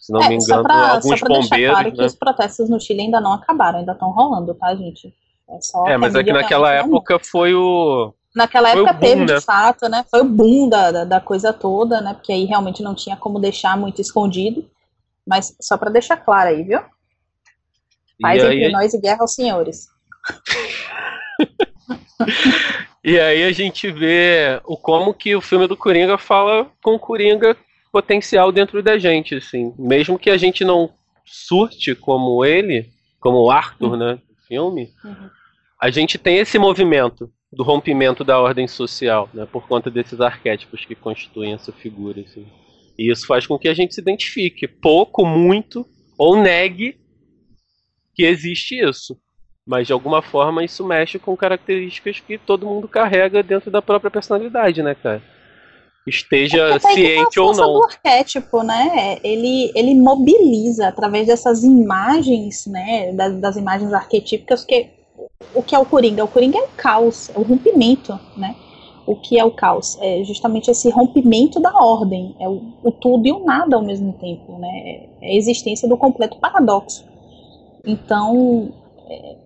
se 0.00 0.12
não 0.12 0.22
é, 0.22 0.28
me 0.28 0.36
engano, 0.36 0.62
pra, 0.62 0.92
alguns 0.92 1.20
bombeiros. 1.20 1.74
Claro 1.74 1.88
né? 1.88 1.96
que 1.96 2.04
os 2.04 2.14
protestos 2.14 2.70
no 2.70 2.80
Chile 2.80 3.00
ainda 3.00 3.20
não 3.20 3.32
acabaram, 3.32 3.80
ainda 3.80 3.94
estão 3.94 4.12
rolando, 4.12 4.54
tá, 4.54 4.72
gente? 4.76 5.12
É, 5.48 5.94
é 5.94 5.96
mas 5.96 6.14
é 6.14 6.22
que 6.22 6.32
naquela 6.32 6.72
época 6.72 7.18
foi 7.18 7.56
o. 7.56 8.14
Naquela 8.32 8.70
foi 8.70 8.78
época 8.78 8.92
boom, 8.92 9.00
teve, 9.00 9.24
né? 9.24 9.34
de 9.38 9.40
fato, 9.40 9.88
né? 9.88 10.04
Foi 10.08 10.20
o 10.20 10.24
boom 10.24 10.68
da, 10.68 10.92
da, 10.92 11.04
da, 11.04 11.20
coisa 11.20 11.52
toda, 11.52 12.00
né? 12.00 12.14
Porque 12.14 12.32
aí 12.32 12.44
realmente 12.44 12.80
não 12.80 12.94
tinha 12.94 13.16
como 13.16 13.40
deixar 13.40 13.76
muito 13.76 14.00
escondido. 14.00 14.64
Mas 15.26 15.56
só 15.60 15.76
para 15.76 15.90
deixar 15.90 16.16
claro 16.18 16.50
aí, 16.50 16.62
viu? 16.62 16.80
Paz 18.20 18.44
aí, 18.44 18.58
entre 18.58 18.72
nós 18.72 18.94
e 18.94 19.00
guerra 19.00 19.20
aos 19.20 19.34
senhores. 19.34 19.88
e 23.04 23.18
aí 23.18 23.44
a 23.44 23.52
gente 23.52 23.90
vê 23.90 24.60
o 24.64 24.76
como 24.76 25.14
que 25.14 25.34
o 25.36 25.40
filme 25.40 25.66
do 25.66 25.76
Coringa 25.76 26.18
fala 26.18 26.70
com 26.82 26.94
o 26.94 26.98
Coringa 26.98 27.56
potencial 27.92 28.52
dentro 28.52 28.82
da 28.82 28.98
gente, 28.98 29.34
assim. 29.36 29.72
Mesmo 29.78 30.18
que 30.18 30.30
a 30.30 30.36
gente 30.36 30.64
não 30.64 30.90
surte 31.24 31.94
como 31.94 32.44
ele, 32.44 32.90
como 33.20 33.38
o 33.38 33.50
Arthur, 33.50 33.92
uhum. 33.92 33.96
né, 33.96 34.12
no 34.28 34.36
filme, 34.46 34.90
uhum. 35.04 35.30
a 35.80 35.90
gente 35.90 36.18
tem 36.18 36.38
esse 36.38 36.58
movimento 36.58 37.30
do 37.52 37.62
rompimento 37.62 38.22
da 38.24 38.38
ordem 38.38 38.68
social, 38.68 39.28
né, 39.32 39.46
por 39.50 39.66
conta 39.66 39.90
desses 39.90 40.20
arquétipos 40.20 40.84
que 40.84 40.94
constituem 40.94 41.54
essa 41.54 41.72
figura, 41.72 42.20
assim. 42.20 42.46
E 42.98 43.10
isso 43.10 43.26
faz 43.26 43.46
com 43.46 43.58
que 43.58 43.68
a 43.68 43.74
gente 43.74 43.94
se 43.94 44.00
identifique, 44.00 44.66
pouco, 44.66 45.24
muito, 45.24 45.86
ou 46.18 46.36
negue 46.36 46.98
que 48.18 48.24
existe 48.24 48.74
isso. 48.74 49.16
Mas 49.64 49.86
de 49.86 49.92
alguma 49.92 50.20
forma 50.20 50.64
isso 50.64 50.84
mexe 50.84 51.20
com 51.20 51.36
características 51.36 52.18
que 52.18 52.36
todo 52.36 52.66
mundo 52.66 52.88
carrega 52.88 53.44
dentro 53.44 53.70
da 53.70 53.80
própria 53.80 54.10
personalidade, 54.10 54.82
né, 54.82 54.94
cara? 54.94 55.22
esteja 56.06 56.70
é 56.70 56.78
ciente 56.78 57.38
ou 57.38 57.54
não. 57.54 57.74
do 57.74 57.84
arquétipo, 57.84 58.62
né? 58.62 59.18
Ele, 59.22 59.70
ele 59.74 59.94
mobiliza 59.94 60.88
através 60.88 61.26
dessas 61.26 61.62
imagens, 61.62 62.66
né? 62.66 63.12
Das, 63.12 63.38
das 63.38 63.56
imagens 63.56 63.92
arquetípicas, 63.92 64.64
que 64.64 64.88
o 65.54 65.62
que 65.62 65.74
é 65.74 65.78
o 65.78 65.84
Coringa? 65.84 66.24
O 66.24 66.28
Coringa 66.28 66.58
é 66.58 66.62
o 66.62 66.68
caos, 66.68 67.28
é 67.28 67.38
o 67.38 67.42
rompimento, 67.42 68.18
né? 68.38 68.56
O 69.06 69.16
que 69.16 69.38
é 69.38 69.44
o 69.44 69.50
caos? 69.50 69.98
É 70.00 70.24
justamente 70.24 70.70
esse 70.70 70.88
rompimento 70.88 71.60
da 71.60 71.74
ordem, 71.74 72.34
é 72.40 72.48
o, 72.48 72.72
o 72.82 72.90
tudo 72.90 73.28
e 73.28 73.32
o 73.32 73.44
nada 73.44 73.76
ao 73.76 73.82
mesmo 73.82 74.14
tempo, 74.14 74.58
né? 74.58 75.08
É 75.20 75.26
a 75.26 75.34
existência 75.34 75.86
do 75.86 75.98
completo 75.98 76.38
paradoxo. 76.38 77.06
Então, 77.88 78.72
é, 79.08 79.36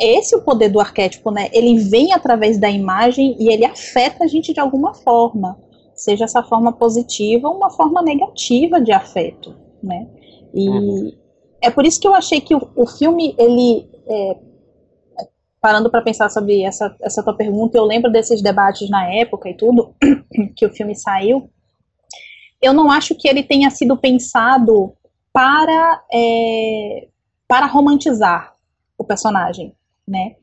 é 0.00 0.18
esse 0.18 0.34
o 0.36 0.42
poder 0.42 0.68
do 0.68 0.80
arquétipo, 0.80 1.30
né? 1.30 1.48
Ele 1.52 1.78
vem 1.78 2.12
através 2.12 2.58
da 2.58 2.68
imagem 2.68 3.36
e 3.38 3.48
ele 3.48 3.64
afeta 3.64 4.24
a 4.24 4.26
gente 4.26 4.52
de 4.52 4.60
alguma 4.60 4.92
forma 4.92 5.56
seja 5.94 6.24
essa 6.24 6.42
forma 6.42 6.72
positiva 6.72 7.48
ou 7.48 7.56
uma 7.56 7.70
forma 7.70 8.02
negativa 8.02 8.80
de 8.80 8.92
afeto, 8.92 9.54
né? 9.82 10.06
E 10.52 10.68
uhum. 10.68 11.12
é 11.60 11.70
por 11.70 11.86
isso 11.86 12.00
que 12.00 12.06
eu 12.06 12.14
achei 12.14 12.40
que 12.40 12.54
o, 12.54 12.68
o 12.76 12.86
filme, 12.86 13.34
ele, 13.38 13.88
é, 14.06 14.38
parando 15.60 15.90
para 15.90 16.02
pensar 16.02 16.30
sobre 16.30 16.62
essa, 16.62 16.94
essa 17.00 17.22
tua 17.22 17.34
pergunta, 17.34 17.78
eu 17.78 17.84
lembro 17.84 18.10
desses 18.10 18.42
debates 18.42 18.88
na 18.90 19.08
época 19.12 19.48
e 19.48 19.54
tudo, 19.54 19.94
que 20.56 20.66
o 20.66 20.72
filme 20.72 20.94
saiu, 20.94 21.48
eu 22.60 22.72
não 22.72 22.90
acho 22.90 23.14
que 23.14 23.28
ele 23.28 23.42
tenha 23.42 23.70
sido 23.70 23.96
pensado 23.96 24.92
para, 25.32 26.02
é, 26.12 27.08
para 27.54 27.66
romantizar 27.66 28.52
o 28.98 29.04
personagem, 29.04 29.72
né? 30.08 30.34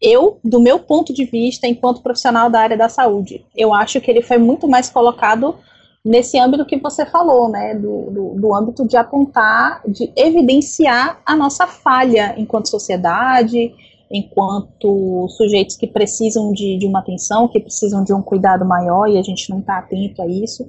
eu, 0.00 0.38
do 0.44 0.60
meu 0.60 0.78
ponto 0.78 1.12
de 1.12 1.24
vista, 1.24 1.66
enquanto 1.66 2.02
profissional 2.02 2.48
da 2.48 2.60
área 2.60 2.76
da 2.76 2.88
saúde, 2.88 3.44
eu 3.56 3.74
acho 3.74 4.00
que 4.00 4.08
ele 4.08 4.22
foi 4.22 4.38
muito 4.38 4.68
mais 4.68 4.88
colocado 4.88 5.56
nesse 6.04 6.38
âmbito 6.38 6.64
que 6.64 6.76
você 6.76 7.04
falou, 7.04 7.48
né, 7.48 7.74
do, 7.74 8.10
do, 8.12 8.34
do, 8.40 8.54
âmbito 8.54 8.86
de 8.86 8.96
apontar, 8.96 9.82
de 9.88 10.12
evidenciar 10.14 11.20
a 11.26 11.34
nossa 11.34 11.66
falha 11.66 12.36
enquanto 12.38 12.68
sociedade, 12.68 13.74
enquanto 14.08 15.26
sujeitos 15.30 15.74
que 15.74 15.88
precisam 15.88 16.52
de, 16.52 16.78
de 16.78 16.86
uma 16.86 17.00
atenção, 17.00 17.48
que 17.48 17.58
precisam 17.58 18.04
de 18.04 18.14
um 18.14 18.22
cuidado 18.22 18.64
maior 18.64 19.08
e 19.08 19.18
a 19.18 19.22
gente 19.22 19.50
não 19.50 19.58
está 19.58 19.78
atento 19.78 20.22
a 20.22 20.28
isso. 20.28 20.64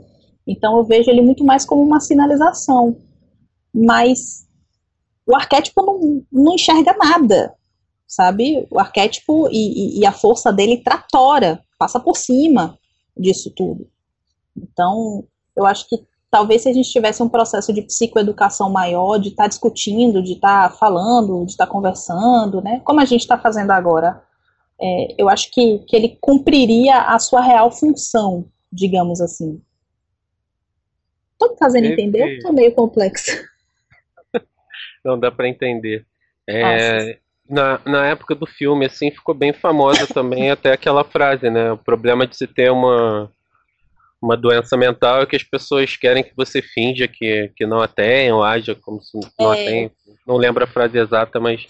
Então 0.47 0.75
eu 0.75 0.83
vejo 0.83 1.11
ele 1.11 1.21
muito 1.21 1.43
mais 1.43 1.63
como 1.63 1.83
uma 1.83 1.99
sinalização. 1.99 2.95
Mas 3.71 4.46
o 5.27 5.35
arquétipo 5.35 5.85
não, 5.85 6.23
não 6.31 6.55
enxerga 6.55 6.95
nada, 6.97 7.53
sabe? 8.07 8.65
O 8.71 8.79
arquétipo 8.79 9.49
e, 9.51 9.97
e, 9.97 9.99
e 9.99 10.05
a 10.05 10.11
força 10.11 10.51
dele 10.53 10.77
tratora, 10.77 11.61
passa 11.77 11.99
por 11.99 12.15
cima 12.15 12.79
disso 13.15 13.51
tudo. 13.51 13.87
Então, 14.55 15.25
eu 15.55 15.65
acho 15.65 15.87
que 15.89 15.97
talvez 16.31 16.63
se 16.63 16.69
a 16.69 16.73
gente 16.73 16.89
tivesse 16.89 17.21
um 17.21 17.29
processo 17.29 17.73
de 17.73 17.81
psicoeducação 17.81 18.69
maior, 18.69 19.17
de 19.17 19.29
estar 19.29 19.43
tá 19.43 19.49
discutindo, 19.49 20.23
de 20.23 20.33
estar 20.33 20.69
tá 20.69 20.75
falando, 20.75 21.45
de 21.45 21.51
estar 21.51 21.65
tá 21.65 21.71
conversando, 21.71 22.61
né, 22.61 22.81
como 22.85 23.01
a 23.01 23.05
gente 23.05 23.21
está 23.21 23.37
fazendo 23.37 23.71
agora, 23.71 24.23
é, 24.79 25.15
eu 25.17 25.27
acho 25.27 25.51
que, 25.51 25.79
que 25.79 25.95
ele 25.95 26.17
cumpriria 26.21 27.01
a 27.01 27.19
sua 27.19 27.41
real 27.41 27.71
função, 27.71 28.45
digamos 28.71 29.19
assim. 29.19 29.61
Estou 31.33 31.51
me 31.51 31.57
fazendo 31.57 31.85
entender 31.85 32.23
ou 32.23 32.29
estou 32.29 32.53
meio 32.53 32.73
complexo? 32.73 33.31
Não, 35.07 35.17
dá 35.17 35.31
para 35.31 35.47
entender. 35.47 36.05
É, 36.45 37.17
na, 37.49 37.79
na 37.85 38.05
época 38.07 38.35
do 38.35 38.45
filme, 38.45 38.85
assim, 38.85 39.09
ficou 39.09 39.33
bem 39.33 39.53
famosa 39.53 40.05
também 40.05 40.51
até 40.51 40.73
aquela 40.73 41.05
frase, 41.05 41.49
né? 41.49 41.71
O 41.71 41.77
problema 41.77 42.27
de 42.27 42.35
se 42.35 42.45
ter 42.45 42.69
uma 42.69 43.31
uma 44.19 44.35
doença 44.35 44.75
mental 44.75 45.21
é 45.21 45.25
que 45.27 45.35
as 45.35 45.43
pessoas 45.43 45.95
querem 45.95 46.23
que 46.23 46.35
você 46.35 46.59
finja 46.59 47.07
que, 47.07 47.51
que 47.55 47.67
não 47.67 47.79
a 47.79 47.87
tem, 47.87 48.31
ou 48.31 48.43
haja 48.43 48.73
como 48.73 48.99
se 48.99 49.17
não 49.39 49.53
é. 49.53 49.61
a 49.61 49.65
tem. 49.65 49.91
Não 50.25 50.37
lembro 50.37 50.63
a 50.63 50.67
frase 50.67 50.97
exata, 50.97 51.39
mas 51.39 51.67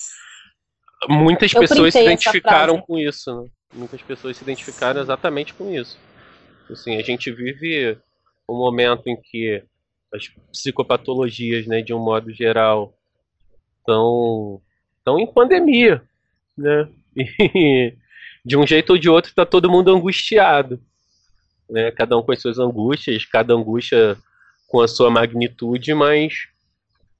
muitas 1.09 1.53
Eu 1.53 1.59
pessoas 1.59 1.93
se 1.93 2.01
identificaram 2.01 2.81
com 2.81 2.97
isso, 2.97 3.35
né? 3.35 3.49
Muitas 3.73 4.01
pessoas 4.01 4.37
se 4.37 4.43
identificaram 4.43 5.01
exatamente 5.01 5.53
com 5.53 5.69
isso. 5.69 5.99
Assim, 6.71 6.95
a 6.95 7.03
gente 7.03 7.29
vive 7.31 7.97
um 8.49 8.55
momento 8.55 9.07
em 9.07 9.15
que 9.15 9.61
as 10.13 10.29
psicopatologias, 10.51 11.67
né, 11.67 11.81
de 11.81 11.93
um 11.93 11.99
modo 11.99 12.31
geral, 12.31 12.96
estão, 13.87 14.61
estão 14.97 15.19
em 15.19 15.27
pandemia, 15.27 16.01
né? 16.57 16.87
E 17.55 17.95
de 18.45 18.55
um 18.55 18.65
jeito 18.65 18.91
ou 18.91 18.97
de 18.97 19.09
outro 19.09 19.29
está 19.29 19.45
todo 19.45 19.69
mundo 19.69 19.93
angustiado 19.93 20.79
né? 21.69 21.91
Cada 21.91 22.17
um 22.17 22.23
com 22.23 22.31
as 22.31 22.41
suas 22.41 22.59
angústias, 22.59 23.25
cada 23.25 23.53
angústia 23.53 24.17
com 24.67 24.81
a 24.81 24.87
sua 24.87 25.09
magnitude, 25.09 25.93
mas 25.93 26.47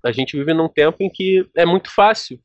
a 0.03 0.11
gente 0.11 0.37
vive 0.37 0.53
num 0.53 0.69
tempo 0.69 0.97
em 1.01 1.09
que 1.09 1.47
é 1.55 1.65
muito 1.65 1.91
fácil 1.91 2.39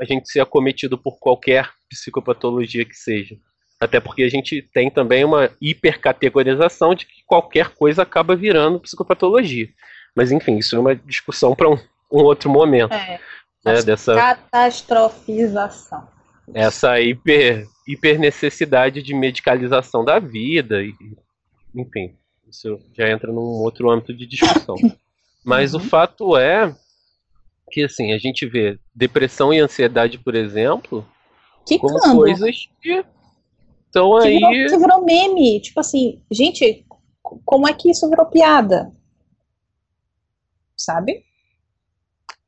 a 0.00 0.04
gente 0.04 0.30
ser 0.30 0.40
acometido 0.40 0.98
por 0.98 1.18
qualquer 1.18 1.70
psicopatologia 1.88 2.84
que 2.84 2.96
seja. 2.96 3.36
Até 3.80 4.00
porque 4.00 4.22
a 4.22 4.28
gente 4.28 4.62
tem 4.72 4.90
também 4.90 5.24
uma 5.24 5.50
hipercategorização 5.60 6.94
de 6.94 7.06
que 7.06 7.22
qualquer 7.26 7.70
coisa 7.70 8.02
acaba 8.02 8.34
virando 8.34 8.80
psicopatologia. 8.80 9.68
Mas 10.14 10.32
enfim, 10.32 10.56
isso 10.56 10.76
é 10.76 10.78
uma 10.78 10.96
discussão 10.96 11.54
para 11.54 11.68
um, 11.68 11.78
um, 12.20 12.24
outro 12.24 12.50
momento. 12.50 12.92
É, 12.92 13.20
né, 13.64 13.82
dessa 13.82 14.14
catastrofização. 14.14 16.06
Essa 16.52 17.00
hiper 17.00 17.66
hiper 17.86 18.18
necessidade 18.18 19.02
de 19.02 19.14
medicalização 19.14 20.04
da 20.04 20.18
vida, 20.18 20.82
e, 20.82 20.94
enfim, 21.74 22.14
isso 22.48 22.80
já 22.94 23.10
entra 23.10 23.30
num 23.32 23.62
outro 23.62 23.90
âmbito 23.90 24.14
de 24.14 24.26
discussão. 24.26 24.76
Mas 25.44 25.74
uhum. 25.74 25.80
o 25.80 25.84
fato 25.84 26.36
é 26.36 26.74
que 27.70 27.84
assim, 27.84 28.12
a 28.12 28.18
gente 28.18 28.46
vê 28.46 28.78
depressão 28.94 29.52
e 29.52 29.58
ansiedade, 29.58 30.18
por 30.18 30.34
exemplo, 30.34 31.06
que 31.66 31.78
como 31.78 31.98
coisas 32.16 32.68
que 32.80 33.04
estão 33.86 34.16
aí. 34.16 34.38
Virou, 34.38 34.50
que 34.50 34.78
virou 34.78 35.04
meme. 35.04 35.60
Tipo 35.60 35.80
assim, 35.80 36.22
gente, 36.30 36.86
como 37.44 37.68
é 37.68 37.72
que 37.72 37.90
isso 37.90 38.08
virou 38.08 38.26
piada? 38.26 38.92
Sabe? 40.76 41.24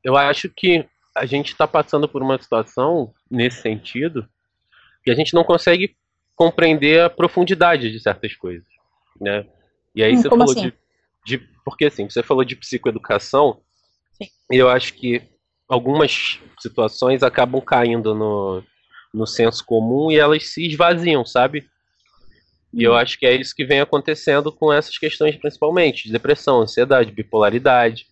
Eu 0.07 0.15
acho 0.15 0.47
que 0.47 0.85
a 1.13 1.25
gente 1.25 1.51
está 1.51 1.67
passando 1.67 2.07
por 2.07 2.21
uma 2.21 2.41
situação 2.41 3.13
nesse 3.29 3.61
sentido 3.61 4.25
e 5.05 5.11
a 5.11 5.13
gente 5.13 5.33
não 5.33 5.43
consegue 5.43 5.97
compreender 6.33 7.01
a 7.01 7.09
profundidade 7.09 7.91
de 7.91 7.99
certas 7.99 8.33
coisas, 8.33 8.65
né? 9.19 9.45
E 9.93 10.01
aí 10.01 10.13
hum, 10.13 10.21
você 10.21 10.29
falou 10.29 10.45
assim? 10.45 10.61
de, 10.61 10.73
de, 11.25 11.37
porque 11.65 11.87
assim, 11.87 12.09
você 12.09 12.23
falou 12.23 12.45
de 12.45 12.55
psicoeducação, 12.55 13.59
Sim. 14.13 14.29
e 14.49 14.55
eu 14.55 14.69
acho 14.69 14.93
que 14.93 15.21
algumas 15.67 16.39
situações 16.57 17.21
acabam 17.21 17.59
caindo 17.59 18.15
no, 18.15 18.63
no 19.13 19.27
senso 19.27 19.65
comum 19.65 20.09
e 20.09 20.17
elas 20.17 20.45
se 20.45 20.65
esvaziam, 20.65 21.25
sabe? 21.25 21.69
E 22.73 22.81
eu 22.81 22.93
hum. 22.93 22.95
acho 22.95 23.19
que 23.19 23.25
é 23.25 23.35
isso 23.35 23.53
que 23.53 23.65
vem 23.65 23.81
acontecendo 23.81 24.53
com 24.53 24.71
essas 24.71 24.97
questões 24.97 25.35
principalmente, 25.35 26.05
de 26.05 26.13
depressão, 26.13 26.61
ansiedade, 26.61 27.11
bipolaridade, 27.11 28.07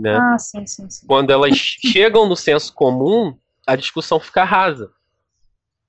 né? 0.00 0.16
Ah, 0.16 0.38
sim, 0.38 0.66
sim, 0.66 0.88
sim. 0.88 1.06
Quando 1.06 1.30
elas 1.30 1.54
chegam 1.56 2.26
no 2.26 2.34
senso 2.34 2.72
comum, 2.72 3.36
a 3.66 3.76
discussão 3.76 4.18
fica 4.18 4.44
rasa. 4.44 4.90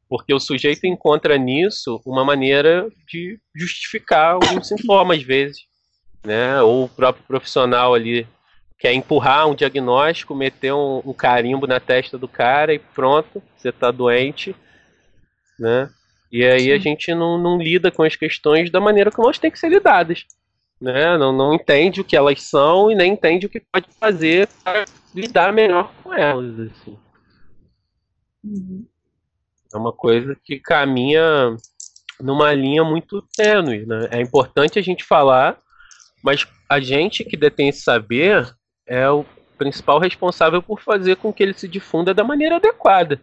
Porque 0.10 0.34
o 0.34 0.40
sujeito 0.40 0.86
encontra 0.86 1.38
nisso 1.38 2.02
uma 2.06 2.26
maneira 2.26 2.90
de 3.08 3.40
justificar 3.56 4.34
algum 4.34 4.62
sintoma, 4.62 5.16
às 5.16 5.24
vezes. 5.24 5.62
Né? 6.24 6.62
Ou 6.62 6.84
o 6.84 6.90
próprio 6.90 7.24
profissional 7.26 7.94
ali 7.94 8.28
quer 8.78 8.94
empurrar 8.94 9.48
um 9.48 9.56
diagnóstico, 9.56 10.36
meter 10.36 10.74
um, 10.74 11.02
um 11.06 11.14
carimbo 11.14 11.66
na 11.66 11.80
testa 11.80 12.18
do 12.18 12.28
cara 12.28 12.74
e 12.74 12.80
pronto, 12.80 13.42
você 13.56 13.70
está 13.70 13.90
doente. 13.90 14.54
Né? 15.58 15.90
E 16.30 16.44
aí 16.44 16.64
Sim. 16.66 16.72
a 16.72 16.78
gente 16.78 17.16
não, 17.16 17.38
não, 17.38 17.58
lida 17.58 17.90
com 17.90 18.04
as 18.04 18.16
questões 18.18 18.70
da 18.70 18.82
maneira 18.82 19.12
como 19.12 19.28
elas 19.28 19.40
têm 19.40 19.52
que 19.52 19.60
ser 19.60 19.70
lidadas. 19.70 20.26
Né? 20.82 21.16
Não, 21.16 21.32
não 21.32 21.54
entende 21.54 22.02
o 22.02 22.04
que 22.04 22.18
elas 22.18 22.42
são 22.42 22.90
e 22.90 22.96
nem 22.96 23.14
entende 23.14 23.46
o 23.46 23.50
que 23.50 23.60
pode 23.60 23.88
fazer 24.00 24.50
para 24.64 24.86
lidar 25.14 25.54
melhor 25.54 25.94
com 26.02 26.12
elas. 26.12 26.60
Assim. 26.60 26.98
Uhum. 28.44 28.86
É 29.72 29.78
uma 29.78 29.94
coisa 29.94 30.36
que 30.44 30.60
caminha 30.60 31.56
numa 32.20 32.52
linha 32.54 32.84
muito 32.84 33.22
tênue. 33.36 33.86
Né? 33.86 34.08
É 34.10 34.20
importante 34.20 34.80
a 34.80 34.82
gente 34.82 35.04
falar, 35.04 35.60
mas 36.24 36.48
a 36.68 36.80
gente 36.80 37.24
que 37.24 37.38
detém 37.38 37.70
esse 37.70 37.82
saber 37.82 38.52
é 38.88 39.08
o 39.08 39.24
principal 39.60 40.00
responsável 40.00 40.64
por 40.64 40.82
fazer 40.82 41.18
com 41.18 41.32
que 41.32 41.44
ele 41.44 41.54
se 41.54 41.68
difunda 41.68 42.12
da 42.12 42.24
maneira 42.24 42.56
adequada. 42.56 43.22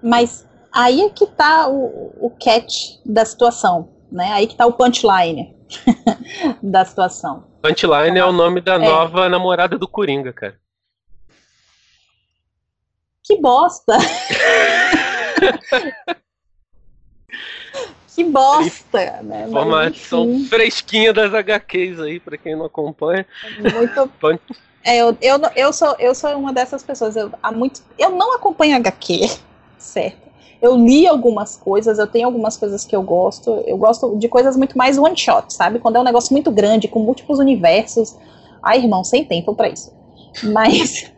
Mas 0.00 0.48
aí 0.72 1.00
é 1.00 1.10
que 1.10 1.24
está 1.24 1.68
o, 1.68 2.14
o 2.20 2.30
catch 2.30 3.00
da 3.04 3.24
situação, 3.24 3.92
né? 4.12 4.30
Aí 4.32 4.46
que 4.46 4.52
está 4.52 4.64
o 4.64 4.72
punchline 4.74 5.57
da 6.62 6.84
situação. 6.84 7.44
Punchline 7.62 8.18
é 8.18 8.24
o 8.24 8.32
nome 8.32 8.60
da 8.60 8.74
é. 8.74 8.78
nova 8.78 9.28
namorada 9.28 9.78
do 9.78 9.88
Coringa, 9.88 10.32
cara. 10.32 10.58
Que 13.24 13.40
bosta! 13.40 13.98
que 18.14 18.24
bosta, 18.24 19.22
né? 19.22 19.46
Informação 19.48 20.44
fresquinha 20.48 21.12
das 21.12 21.34
HQs 21.34 22.00
aí, 22.00 22.18
pra 22.18 22.38
quem 22.38 22.56
não 22.56 22.64
acompanha. 22.64 23.26
Muito. 23.58 24.10
é, 24.82 24.96
eu, 24.96 25.16
eu, 25.20 25.40
eu, 25.54 25.72
sou, 25.72 25.94
eu 25.98 26.14
sou 26.14 26.30
uma 26.38 26.52
dessas 26.52 26.82
pessoas. 26.82 27.16
Eu, 27.16 27.30
há 27.42 27.52
muito, 27.52 27.82
eu 27.98 28.10
não 28.10 28.34
acompanho 28.34 28.76
HQ, 28.76 29.38
certo? 29.76 30.27
Eu 30.60 30.76
li 30.76 31.06
algumas 31.06 31.56
coisas, 31.56 31.98
eu 31.98 32.06
tenho 32.06 32.26
algumas 32.26 32.56
coisas 32.56 32.84
que 32.84 32.94
eu 32.94 33.02
gosto. 33.02 33.50
Eu 33.66 33.76
gosto 33.76 34.16
de 34.16 34.28
coisas 34.28 34.56
muito 34.56 34.76
mais 34.76 34.98
one 34.98 35.16
shot, 35.16 35.52
sabe? 35.52 35.78
Quando 35.78 35.96
é 35.96 36.00
um 36.00 36.04
negócio 36.04 36.32
muito 36.32 36.50
grande, 36.50 36.88
com 36.88 36.98
múltiplos 36.98 37.38
universos. 37.38 38.16
Ai, 38.62 38.78
irmão, 38.78 39.04
sem 39.04 39.24
tempo 39.24 39.54
para 39.54 39.68
isso. 39.68 39.92
Mas, 40.52 41.12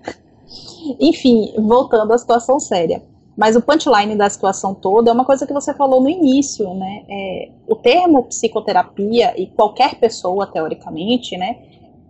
enfim, 1.01 1.55
voltando 1.57 2.13
à 2.13 2.19
situação 2.19 2.61
séria. 2.61 3.03
Mas 3.37 3.57
o 3.57 3.63
punchline 3.63 4.15
da 4.17 4.29
situação 4.29 4.75
toda 4.75 5.11
é 5.11 5.15
uma 5.15 5.25
coisa 5.25 5.47
que 5.47 5.53
você 5.55 5.73
falou 5.73 6.03
no 6.03 6.11
início, 6.11 6.75
né? 6.75 7.05
É, 7.09 7.49
o 7.67 7.75
termo 7.75 8.25
psicoterapia 8.25 9.33
e 9.41 9.47
qualquer 9.47 9.95
pessoa, 9.95 10.47
teoricamente, 10.47 11.39
né, 11.39 11.57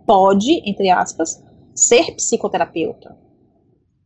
pode, 0.05 0.61
entre 0.69 0.89
aspas, 0.89 1.41
ser 1.73 2.15
psicoterapeuta. 2.15 3.15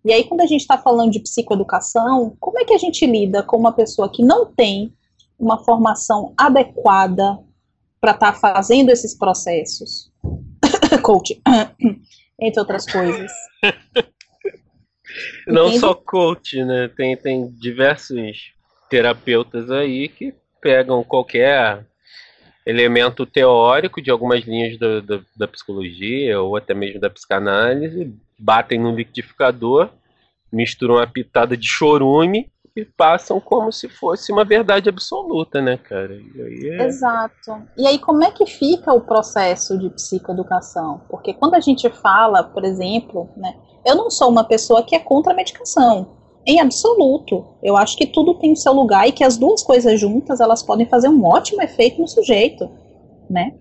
E 0.06 0.14
aí, 0.14 0.24
quando 0.24 0.42
a 0.42 0.46
gente 0.46 0.62
está 0.62 0.78
falando 0.78 1.12
de 1.12 1.20
psicoeducação, 1.20 2.38
como 2.40 2.60
é 2.60 2.64
que 2.64 2.76
a 2.76 2.78
gente 2.78 3.04
lida 3.08 3.42
com 3.42 3.58
uma 3.58 3.74
pessoa 3.74 4.08
que 4.08 4.24
não 4.24 4.46
tem 4.46 4.94
uma 5.38 5.64
formação 5.64 6.32
adequada 6.38 7.40
para 8.00 8.12
estar 8.12 8.34
tá 8.34 8.40
fazendo 8.40 8.92
esses 8.92 9.18
processos? 9.18 10.12
Coach, 11.02 11.42
entre 12.40 12.60
outras 12.60 12.86
coisas. 12.86 13.32
Não 15.48 15.72
só 15.72 15.94
coach, 15.94 16.64
né? 16.64 16.90
Tem, 16.90 17.16
tem 17.16 17.48
diversos 17.48 18.54
terapeutas 18.90 19.72
aí 19.72 20.10
que 20.10 20.34
pegam 20.62 21.04
qualquer 21.04 21.86
elemento 22.66 23.26
teórico 23.26 24.02
de 24.02 24.10
algumas 24.10 24.44
linhas 24.44 24.78
da, 24.80 25.00
da, 25.00 25.20
da 25.36 25.48
psicologia 25.48 26.42
ou 26.42 26.56
até 26.56 26.74
mesmo 26.74 27.00
da 27.00 27.10
psicanálise, 27.10 28.14
batem 28.40 28.80
no 28.80 28.96
liquidificador, 28.96 29.90
misturam 30.52 30.96
uma 30.96 31.08
pitada 31.08 31.56
de 31.56 31.68
chorume 31.68 32.52
e 32.76 32.84
passam 32.84 33.40
como 33.40 33.72
se 33.72 33.88
fosse 33.88 34.32
uma 34.32 34.44
verdade 34.44 34.90
absoluta, 34.90 35.62
né, 35.62 35.78
cara? 35.78 36.14
E 36.14 36.70
é... 36.70 36.86
Exato. 36.86 37.64
E 37.78 37.88
aí, 37.88 37.98
como 37.98 38.24
é 38.24 38.32
que 38.32 38.46
fica 38.46 38.94
o 38.94 39.00
processo 39.00 39.78
de 39.78 39.90
psicoeducação? 39.92 41.02
Porque 41.10 41.34
quando 41.34 41.54
a 41.54 41.62
gente 41.62 41.90
fala, 41.90 42.44
por 42.44 42.66
exemplo, 42.66 43.30
né, 43.38 43.56
eu 43.86 43.96
não 43.96 44.10
sou 44.10 44.30
uma 44.30 44.44
pessoa 44.44 44.84
que 44.84 44.94
é 44.94 45.00
contra 45.00 45.32
a 45.32 45.36
medicação. 45.36 46.25
Em 46.46 46.60
absoluto. 46.60 47.46
Eu 47.64 47.76
acho 47.76 47.98
que 47.98 48.06
tudo 48.06 48.36
tem 48.36 48.56
seu 48.56 48.74
lugar 48.74 49.08
e 49.08 49.12
que 49.12 49.24
as 49.24 49.38
duas 49.38 49.64
coisas 49.64 50.00
juntas 50.00 50.40
elas 50.40 50.62
podem 50.62 50.86
fazer 50.86 51.10
um 51.10 51.26
ótimo 51.26 51.62
efeito 51.62 52.00
no 52.00 52.08
sujeito, 52.08 52.70
né? 53.30 53.54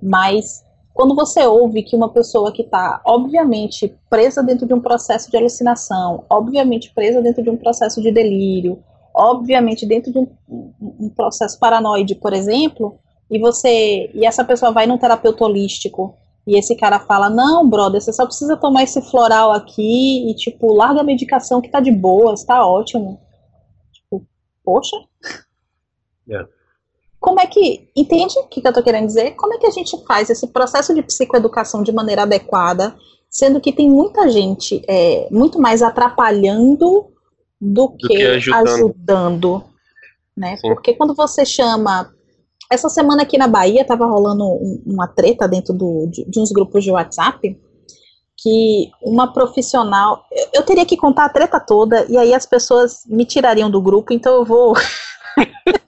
Mas 0.00 0.64
quando 0.94 1.14
você 1.14 1.44
ouve 1.44 1.82
que 1.82 1.96
uma 1.96 2.08
pessoa 2.08 2.52
que 2.52 2.62
está, 2.62 3.00
obviamente, 3.04 3.96
presa 4.08 4.42
dentro 4.42 4.66
de 4.66 4.74
um 4.74 4.80
processo 4.80 5.30
de 5.30 5.36
alucinação, 5.36 6.24
obviamente 6.28 6.92
presa 6.94 7.20
dentro 7.20 7.42
de 7.42 7.50
um 7.50 7.56
processo 7.56 8.00
de 8.00 8.12
delírio, 8.12 8.82
obviamente 9.14 9.86
dentro 9.86 10.12
de 10.12 10.18
um, 10.18 10.28
um 10.80 11.08
processo 11.08 11.58
paranoide, 11.58 12.14
por 12.14 12.32
exemplo, 12.32 12.98
e 13.30 13.38
você 13.38 14.10
e 14.14 14.24
essa 14.24 14.44
pessoa 14.44 14.72
vai 14.72 14.86
num 14.86 14.98
terapeuta 14.98 15.44
holístico 15.44 16.14
e 16.50 16.58
esse 16.58 16.76
cara 16.76 17.00
fala: 17.00 17.30
"Não, 17.30 17.68
brother, 17.68 18.00
você 18.00 18.12
só 18.12 18.26
precisa 18.26 18.56
tomar 18.56 18.82
esse 18.82 19.00
floral 19.10 19.52
aqui 19.52 20.30
e 20.30 20.34
tipo, 20.34 20.72
larga 20.72 21.00
a 21.00 21.04
medicação 21.04 21.60
que 21.60 21.70
tá 21.70 21.80
de 21.80 21.92
boa, 21.92 22.34
está 22.34 22.64
ótimo". 22.66 23.20
Tipo, 23.92 24.26
poxa. 24.64 24.96
É 26.28 26.60
como 27.20 27.38
é 27.38 27.46
que, 27.46 27.90
entende 27.94 28.38
o 28.38 28.44
que, 28.44 28.62
eu 28.64 28.70
estou 28.70 28.82
querendo 28.82 29.06
dizer? 29.06 29.32
Como 29.32 29.52
é 29.52 29.58
que 29.58 29.66
a 29.66 29.70
gente 29.70 29.94
faz 30.06 30.30
esse 30.30 30.46
processo 30.46 30.94
de 30.94 31.02
psicoeducação 31.02 31.82
de 31.82 31.92
maneira 31.92 32.22
adequada, 32.22 32.96
sendo 33.28 33.60
que 33.60 33.72
tem 33.72 33.90
muita 33.90 34.30
gente 34.30 34.82
é, 34.88 35.28
muito 35.30 35.60
mais 35.60 35.82
atrapalhando 35.82 37.12
do, 37.60 37.90
do 37.90 37.90
que, 37.90 38.08
que, 38.08 38.22
ajudando. 38.22 38.68
ajudando 38.68 39.64
né? 40.36 40.56
Porque 40.62 40.94
quando 40.94 41.14
você 41.14 41.44
chama. 41.44 42.10
Essa 42.70 42.88
semana 42.88 43.22
aqui 43.22 43.36
na 43.36 43.48
Bahia 43.48 43.82
estava 43.82 44.06
rolando 44.06 44.44
uma 44.86 45.08
treta 45.08 45.48
dentro 45.48 45.74
do, 45.74 46.06
de, 46.06 46.24
de 46.24 46.38
uns 46.38 46.52
grupos 46.52 46.84
de 46.84 46.92
WhatsApp 46.92 47.58
que 48.40 48.90
uma 49.02 49.32
profissional. 49.32 50.24
Eu 50.52 50.62
teria 50.62 50.86
que 50.86 50.96
contar 50.96 51.26
a 51.26 51.28
treta 51.28 51.60
toda 51.60 52.06
e 52.08 52.16
aí 52.16 52.32
as 52.32 52.46
pessoas 52.46 53.02
me 53.06 53.24
tirariam 53.24 53.70
do 53.70 53.82
grupo, 53.82 54.12
então 54.12 54.34
eu 54.34 54.44
vou. 54.44 54.74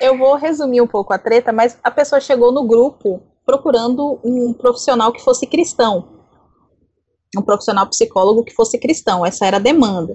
Eu 0.00 0.18
vou 0.18 0.34
resumir 0.34 0.82
um 0.82 0.86
pouco 0.86 1.14
a 1.14 1.18
treta, 1.18 1.50
mas 1.50 1.78
a 1.82 1.90
pessoa 1.90 2.20
chegou 2.20 2.52
no 2.52 2.66
grupo 2.66 3.22
procurando 3.46 4.20
um 4.22 4.52
profissional 4.52 5.10
que 5.12 5.22
fosse 5.22 5.46
cristão. 5.46 6.08
Um 7.34 7.40
profissional 7.40 7.86
psicólogo 7.86 8.44
que 8.44 8.52
fosse 8.52 8.76
cristão. 8.78 9.24
Essa 9.24 9.46
era 9.46 9.56
a 9.56 9.60
demanda. 9.60 10.14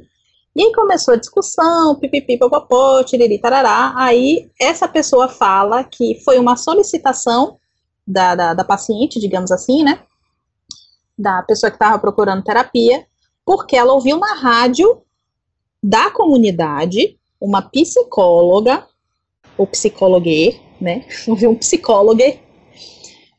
E 0.56 0.64
aí 0.64 0.74
começou 0.74 1.14
a 1.14 1.18
discussão, 1.18 1.96
pipipi, 1.96 2.38
popopó, 2.38 3.04
tiriri, 3.04 3.40
tarará. 3.40 3.94
Aí 3.96 4.50
essa 4.60 4.88
pessoa 4.88 5.28
fala 5.28 5.84
que 5.84 6.20
foi 6.24 6.40
uma 6.40 6.58
solicitação 6.58 7.58
da, 8.06 8.36
da, 8.36 8.54
da 8.54 8.64
paciente, 8.64 9.20
digamos 9.20 9.52
assim, 9.52 9.84
né? 9.84 10.02
Da 11.18 11.44
pessoa 11.44 11.70
que 11.70 11.76
estava 11.76 12.00
procurando 12.00 12.44
terapia, 12.44 13.06
porque 13.46 13.76
ela 13.76 13.94
ouviu 13.94 14.18
na 14.18 14.34
rádio 14.36 15.02
da 15.82 16.10
comunidade 16.12 17.18
uma 17.40 17.62
psicóloga 17.62 18.86
ou 19.58 19.68
psicólogue, 19.68 20.60
né? 20.82 21.06
Ver 21.38 21.48
um 21.48 21.56
psicólogo. 21.56 22.22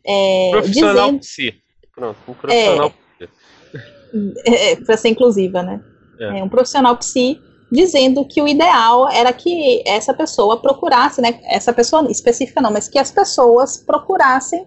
É, 0.04 0.50
profissional 0.52 0.94
dizendo, 0.94 1.20
psi. 1.20 1.62
Pronto, 1.92 2.18
um 2.26 2.34
profissional 2.34 2.92
é, 4.46 4.72
é, 4.72 4.76
para 4.76 4.96
ser 4.96 5.08
inclusiva, 5.08 5.62
né? 5.62 5.80
É. 6.20 6.38
é. 6.38 6.44
um 6.44 6.48
profissional 6.48 6.96
psi 6.96 7.40
dizendo 7.72 8.24
que 8.26 8.42
o 8.42 8.48
ideal 8.48 9.08
era 9.08 9.32
que 9.32 9.82
essa 9.86 10.12
pessoa 10.12 10.60
procurasse, 10.60 11.20
né? 11.20 11.40
Essa 11.44 11.72
pessoa 11.72 12.10
específica 12.10 12.60
não, 12.60 12.72
mas 12.72 12.88
que 12.88 12.98
as 12.98 13.12
pessoas 13.12 13.76
procurassem 13.76 14.66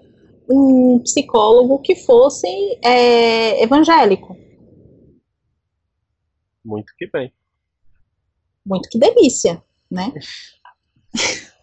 um 0.50 1.00
psicólogo 1.00 1.80
que 1.80 1.96
fosse 1.96 2.48
é, 2.84 3.62
evangélico. 3.62 4.38
Muito 6.64 6.94
que 6.98 7.08
bem. 7.08 7.34
Muito 8.66 8.88
que 8.90 8.98
delícia, 8.98 9.62
né? 9.92 10.14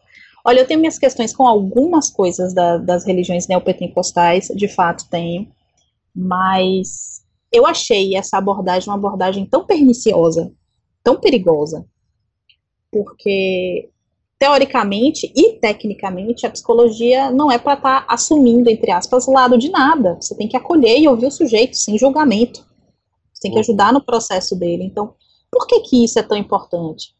Olha, 0.44 0.60
eu 0.60 0.66
tenho 0.66 0.80
minhas 0.80 0.98
questões 0.98 1.34
com 1.34 1.46
algumas 1.46 2.10
coisas 2.10 2.54
da, 2.54 2.78
das 2.78 3.06
religiões 3.06 3.46
neopentecostais, 3.46 4.48
de 4.48 4.68
fato 4.68 5.08
tenho, 5.10 5.50
mas 6.14 7.19
eu 7.52 7.66
achei 7.66 8.16
essa 8.16 8.38
abordagem 8.38 8.88
uma 8.88 8.96
abordagem 8.96 9.46
tão 9.46 9.64
perniciosa, 9.64 10.52
tão 11.02 11.18
perigosa, 11.18 11.84
porque 12.90 13.90
teoricamente 14.38 15.30
e 15.36 15.58
tecnicamente 15.58 16.46
a 16.46 16.50
psicologia 16.50 17.30
não 17.30 17.52
é 17.52 17.58
para 17.58 17.74
estar 17.74 18.06
tá 18.06 18.12
assumindo, 18.12 18.70
entre 18.70 18.90
aspas, 18.90 19.26
lado 19.26 19.58
de 19.58 19.68
nada. 19.68 20.16
Você 20.20 20.34
tem 20.34 20.48
que 20.48 20.56
acolher 20.56 20.98
e 20.98 21.06
ouvir 21.06 21.26
o 21.26 21.30
sujeito 21.30 21.76
sem 21.76 21.98
julgamento. 21.98 22.66
Você 23.34 23.42
tem 23.42 23.52
que 23.52 23.58
ajudar 23.58 23.92
no 23.92 24.02
processo 24.02 24.56
dele. 24.56 24.84
Então, 24.84 25.14
por 25.50 25.66
que 25.66 25.80
que 25.80 26.04
isso 26.04 26.18
é 26.18 26.22
tão 26.22 26.38
importante? 26.38 27.14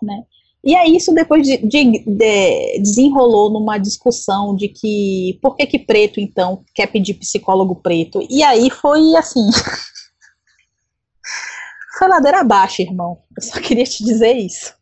Né? 0.00 0.24
E 0.64 0.74
aí 0.74 0.96
isso 0.96 1.14
depois 1.14 1.46
de, 1.46 1.58
de, 1.58 2.04
de, 2.06 2.78
desenrolou 2.78 3.50
numa 3.50 3.76
discussão 3.76 4.56
de 4.56 4.68
que 4.68 5.38
por 5.42 5.56
que 5.56 5.66
que 5.66 5.78
preto 5.78 6.20
então 6.20 6.64
quer 6.74 6.86
pedir 6.86 7.14
psicólogo 7.14 7.76
preto? 7.76 8.26
E 8.30 8.42
aí 8.42 8.70
foi 8.70 9.14
assim, 9.14 9.46
foi 11.98 12.08
ladeira 12.08 12.40
abaixo, 12.40 12.80
irmão. 12.80 13.18
Eu 13.36 13.42
só 13.42 13.60
queria 13.60 13.84
te 13.84 14.02
dizer 14.02 14.36
isso. 14.36 14.74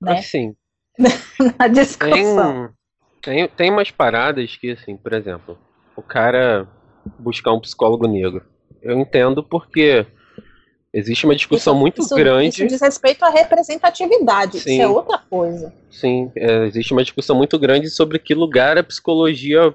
Né? 0.00 0.18
Assim. 0.18 0.54
Na 1.58 1.68
discussão. 1.68 2.70
Tem, 3.22 3.46
tem, 3.46 3.48
tem 3.48 3.70
umas 3.70 3.90
paradas 3.90 4.54
que, 4.56 4.72
assim, 4.72 4.96
por 4.96 5.14
exemplo, 5.14 5.58
o 5.96 6.02
cara 6.02 6.68
buscar 7.18 7.52
um 7.52 7.60
psicólogo 7.60 8.06
negro. 8.06 8.44
Eu 8.82 8.98
entendo 8.98 9.42
porque 9.42 10.06
Existe 10.94 11.26
uma 11.26 11.34
discussão 11.34 11.74
isso, 11.74 11.80
muito 11.80 12.02
isso, 12.02 12.14
grande. 12.14 12.48
Isso 12.50 12.66
diz 12.68 12.80
respeito 12.80 13.24
à 13.24 13.28
representatividade, 13.28 14.60
Sim. 14.60 14.74
isso 14.74 14.82
é 14.82 14.86
outra 14.86 15.18
coisa. 15.18 15.74
Sim, 15.90 16.30
é, 16.36 16.66
existe 16.66 16.92
uma 16.92 17.02
discussão 17.02 17.34
muito 17.34 17.58
grande 17.58 17.90
sobre 17.90 18.16
que 18.16 18.32
lugar 18.32 18.78
a 18.78 18.84
psicologia 18.84 19.74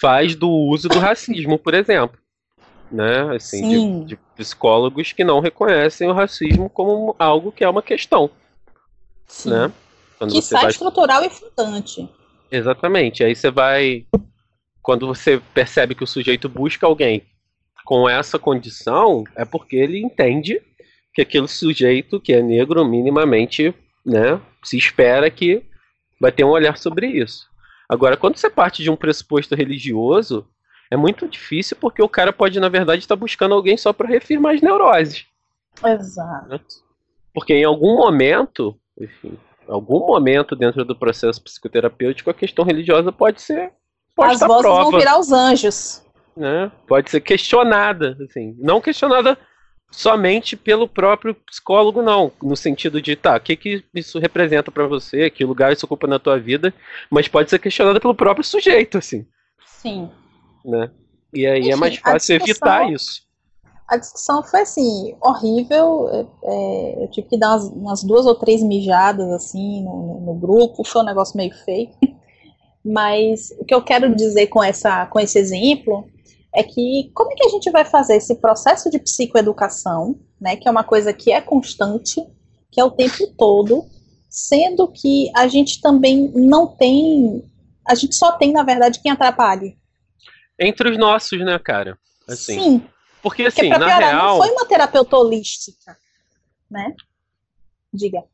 faz 0.00 0.34
do 0.34 0.48
uso 0.48 0.88
do 0.88 0.98
racismo, 0.98 1.58
por 1.58 1.74
exemplo. 1.74 2.18
Né? 2.90 3.36
Assim, 3.36 4.04
de, 4.04 4.06
de, 4.06 4.18
psicólogos 4.34 5.12
que 5.12 5.22
não 5.22 5.40
reconhecem 5.40 6.08
o 6.08 6.14
racismo 6.14 6.70
como 6.70 7.14
algo 7.18 7.52
que 7.52 7.62
é 7.62 7.68
uma 7.68 7.82
questão. 7.82 8.30
Sim. 9.26 9.50
Né? 9.50 9.72
Quando 10.18 10.32
que 10.32 10.40
sai 10.40 10.62
vai... 10.62 10.70
estrutural 10.70 11.22
e 11.22 11.28
fundante. 11.28 12.08
Exatamente. 12.50 13.22
Aí 13.22 13.36
você 13.36 13.50
vai. 13.50 14.06
Quando 14.82 15.06
você 15.06 15.40
percebe 15.52 15.94
que 15.94 16.02
o 16.02 16.06
sujeito 16.06 16.48
busca 16.48 16.86
alguém 16.86 17.29
com 17.90 18.08
essa 18.08 18.38
condição 18.38 19.24
é 19.34 19.44
porque 19.44 19.74
ele 19.74 20.00
entende 20.00 20.62
que 21.12 21.20
aquele 21.20 21.48
sujeito 21.48 22.20
que 22.20 22.32
é 22.32 22.40
negro 22.40 22.84
minimamente, 22.84 23.74
né, 24.06 24.40
se 24.62 24.78
espera 24.78 25.28
que 25.28 25.64
vai 26.20 26.30
ter 26.30 26.44
um 26.44 26.50
olhar 26.50 26.78
sobre 26.78 27.08
isso. 27.08 27.48
Agora, 27.88 28.16
quando 28.16 28.36
você 28.36 28.48
parte 28.48 28.84
de 28.84 28.90
um 28.92 28.94
pressuposto 28.94 29.56
religioso, 29.56 30.46
é 30.88 30.96
muito 30.96 31.26
difícil 31.26 31.76
porque 31.80 32.00
o 32.00 32.08
cara 32.08 32.32
pode, 32.32 32.60
na 32.60 32.68
verdade, 32.68 33.02
estar 33.02 33.16
buscando 33.16 33.56
alguém 33.56 33.76
só 33.76 33.92
para 33.92 34.06
reafirmar 34.06 34.54
as 34.54 34.62
neuroses. 34.62 35.26
Exato. 35.84 36.48
Né? 36.48 36.60
Porque 37.34 37.54
em 37.54 37.64
algum 37.64 37.96
momento, 37.96 38.78
enfim, 39.00 39.36
algum 39.66 40.06
momento 40.06 40.54
dentro 40.54 40.84
do 40.84 40.94
processo 40.94 41.42
psicoterapêutico, 41.42 42.30
a 42.30 42.34
questão 42.34 42.64
religiosa 42.64 43.10
pode 43.10 43.42
ser. 43.42 43.72
Pode 44.14 44.34
as 44.34 44.38
vozes 44.38 44.62
prova. 44.62 44.90
vão 44.90 44.96
virar 45.00 45.18
os 45.18 45.32
anjos 45.32 46.08
né, 46.36 46.70
pode 46.86 47.10
ser 47.10 47.20
questionada, 47.20 48.16
assim, 48.22 48.56
não 48.58 48.80
questionada 48.80 49.36
somente 49.90 50.56
pelo 50.56 50.88
próprio 50.88 51.34
psicólogo, 51.34 52.00
não, 52.00 52.30
no 52.42 52.56
sentido 52.56 53.02
de, 53.02 53.16
tá, 53.16 53.36
o 53.36 53.40
que, 53.40 53.56
que 53.56 53.84
isso 53.94 54.18
representa 54.18 54.70
para 54.70 54.86
você, 54.86 55.28
que 55.28 55.44
lugar 55.44 55.72
isso 55.72 55.84
ocupa 55.84 56.06
na 56.06 56.18
tua 56.18 56.38
vida, 56.38 56.72
mas 57.10 57.26
pode 57.26 57.50
ser 57.50 57.58
questionada 57.58 58.00
pelo 58.00 58.14
próprio 58.14 58.44
sujeito, 58.44 58.98
assim. 58.98 59.26
Sim. 59.66 60.08
Né? 60.64 60.90
E 61.34 61.46
aí 61.46 61.60
Enfim, 61.60 61.72
é 61.72 61.76
mais 61.76 61.96
fácil 61.96 62.36
evitar 62.36 62.90
isso. 62.90 63.22
A 63.88 63.96
discussão 63.96 64.44
foi, 64.44 64.60
assim, 64.60 65.16
horrível, 65.20 66.08
é, 66.12 66.26
é, 66.44 67.04
eu 67.04 67.10
tive 67.10 67.26
que 67.26 67.36
dar 67.36 67.56
umas, 67.56 67.64
umas, 67.72 68.02
duas 68.04 68.24
ou 68.24 68.36
três 68.36 68.62
mijadas, 68.62 69.28
assim, 69.32 69.82
no, 69.82 70.20
no 70.20 70.34
grupo, 70.34 70.84
foi 70.84 71.02
um 71.02 71.06
negócio 71.06 71.36
meio 71.36 71.52
feio. 71.64 71.90
Mas 72.84 73.50
o 73.58 73.64
que 73.64 73.74
eu 73.74 73.82
quero 73.82 74.14
dizer 74.14 74.46
com, 74.46 74.62
essa, 74.62 75.04
com 75.06 75.18
esse 75.18 75.38
exemplo 75.38 76.08
é 76.54 76.62
que 76.62 77.10
como 77.14 77.32
é 77.32 77.34
que 77.34 77.44
a 77.44 77.48
gente 77.48 77.70
vai 77.70 77.84
fazer 77.84 78.16
esse 78.16 78.34
processo 78.36 78.90
de 78.90 78.98
psicoeducação, 78.98 80.18
né, 80.40 80.56
que 80.56 80.66
é 80.66 80.70
uma 80.70 80.84
coisa 80.84 81.12
que 81.12 81.32
é 81.32 81.40
constante, 81.40 82.20
que 82.70 82.80
é 82.80 82.84
o 82.84 82.90
tempo 82.90 83.26
todo, 83.36 83.84
sendo 84.28 84.88
que 84.88 85.30
a 85.36 85.46
gente 85.48 85.80
também 85.80 86.30
não 86.34 86.66
tem, 86.66 87.44
a 87.86 87.94
gente 87.94 88.14
só 88.14 88.32
tem, 88.32 88.52
na 88.52 88.62
verdade, 88.62 89.00
quem 89.00 89.10
atrapalhe. 89.12 89.78
Entre 90.58 90.90
os 90.90 90.98
nossos, 90.98 91.38
né, 91.40 91.58
cara? 91.58 91.98
Assim, 92.28 92.60
Sim. 92.60 92.78
Porque, 93.22 93.42
Porque 93.44 93.60
assim, 93.60 93.68
pra 93.68 93.78
na 93.78 93.86
piorar, 93.86 94.10
real. 94.14 94.28
não 94.28 94.36
foi 94.44 94.50
uma 94.50 94.64
terapeuta 94.66 95.16
holística, 95.16 95.96
né? 96.70 96.94
Diga. 97.92 98.24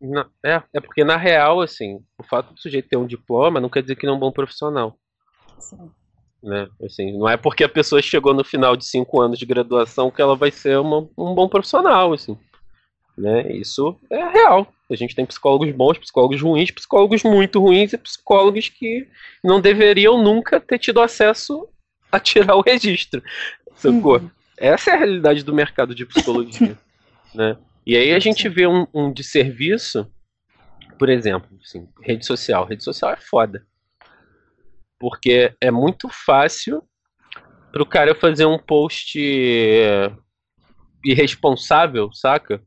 na- 0.00 0.28
é, 0.44 0.62
é 0.74 0.80
porque, 0.80 1.04
na 1.04 1.16
real, 1.16 1.60
assim, 1.62 2.04
o 2.18 2.22
fato 2.22 2.52
do 2.52 2.60
sujeito 2.60 2.88
ter 2.88 2.96
um 2.98 3.06
diploma 3.06 3.60
não 3.60 3.70
quer 3.70 3.80
dizer 3.82 3.96
que 3.96 4.04
ele 4.04 4.12
é 4.12 4.14
um 4.14 4.18
bom 4.18 4.30
profissional. 4.32 4.98
Sim. 5.58 5.90
Né? 6.42 6.68
Assim, 6.84 7.16
não 7.18 7.28
é 7.28 7.36
porque 7.36 7.64
a 7.64 7.68
pessoa 7.68 8.00
chegou 8.02 8.32
no 8.34 8.44
final 8.44 8.76
de 8.76 8.84
cinco 8.84 9.20
anos 9.20 9.38
de 9.38 9.46
graduação 9.46 10.10
que 10.10 10.20
ela 10.22 10.36
vai 10.36 10.50
ser 10.50 10.78
uma- 10.78 11.08
um 11.16 11.34
bom 11.34 11.48
profissional, 11.48 12.12
assim. 12.12 12.38
Né? 13.16 13.50
Isso 13.52 13.98
é 14.10 14.28
real. 14.28 14.72
A 14.90 14.94
gente 14.94 15.14
tem 15.14 15.24
psicólogos 15.26 15.70
bons, 15.72 15.98
psicólogos 15.98 16.40
ruins, 16.40 16.70
psicólogos 16.70 17.22
muito 17.24 17.58
ruins 17.58 17.92
e 17.92 17.98
psicólogos 17.98 18.68
que 18.68 19.08
não 19.42 19.60
deveriam 19.60 20.22
nunca 20.22 20.60
ter 20.60 20.78
tido 20.78 21.00
acesso 21.00 21.66
a 22.12 22.20
tirar 22.20 22.54
o 22.54 22.60
registro. 22.60 23.22
Sacou? 23.74 24.18
Uhum. 24.18 24.30
Essa 24.56 24.90
é 24.90 24.94
a 24.94 24.98
realidade 24.98 25.42
do 25.42 25.54
mercado 25.54 25.94
de 25.94 26.06
psicologia. 26.06 26.76
né? 27.34 27.56
E 27.86 27.96
aí 27.96 28.12
a 28.12 28.18
gente 28.18 28.48
vê 28.48 28.66
um, 28.66 28.86
um 28.92 29.12
desserviço, 29.12 30.06
por 30.98 31.08
exemplo, 31.08 31.48
assim, 31.62 31.88
rede 32.02 32.24
social. 32.24 32.64
Rede 32.64 32.84
social 32.84 33.12
é 33.12 33.16
foda. 33.16 33.66
Porque 34.98 35.54
é 35.60 35.70
muito 35.70 36.08
fácil 36.08 36.82
pro 37.72 37.84
cara 37.84 38.14
fazer 38.14 38.46
um 38.46 38.58
post 38.58 39.18
irresponsável, 41.04 42.12
saca? 42.12 42.62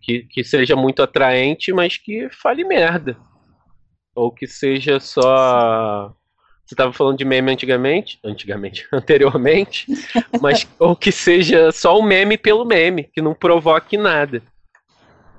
Que, 0.00 0.22
que 0.22 0.44
seja 0.44 0.76
muito 0.76 1.02
atraente, 1.02 1.72
mas 1.72 1.96
que 1.96 2.28
fale 2.30 2.64
merda. 2.64 3.16
Ou 4.14 4.30
que 4.30 4.46
seja 4.46 4.98
só. 5.00 6.14
Você 6.64 6.74
estava 6.74 6.92
falando 6.92 7.18
de 7.18 7.24
meme 7.24 7.52
antigamente, 7.52 8.18
antigamente, 8.24 8.88
anteriormente, 8.92 9.86
mas 10.40 10.66
ou 10.80 10.96
que 10.96 11.12
seja 11.12 11.70
só 11.70 11.98
um 11.98 12.02
meme 12.02 12.36
pelo 12.36 12.64
meme, 12.64 13.04
que 13.04 13.20
não 13.20 13.34
provoque 13.34 13.96
nada. 13.96 14.42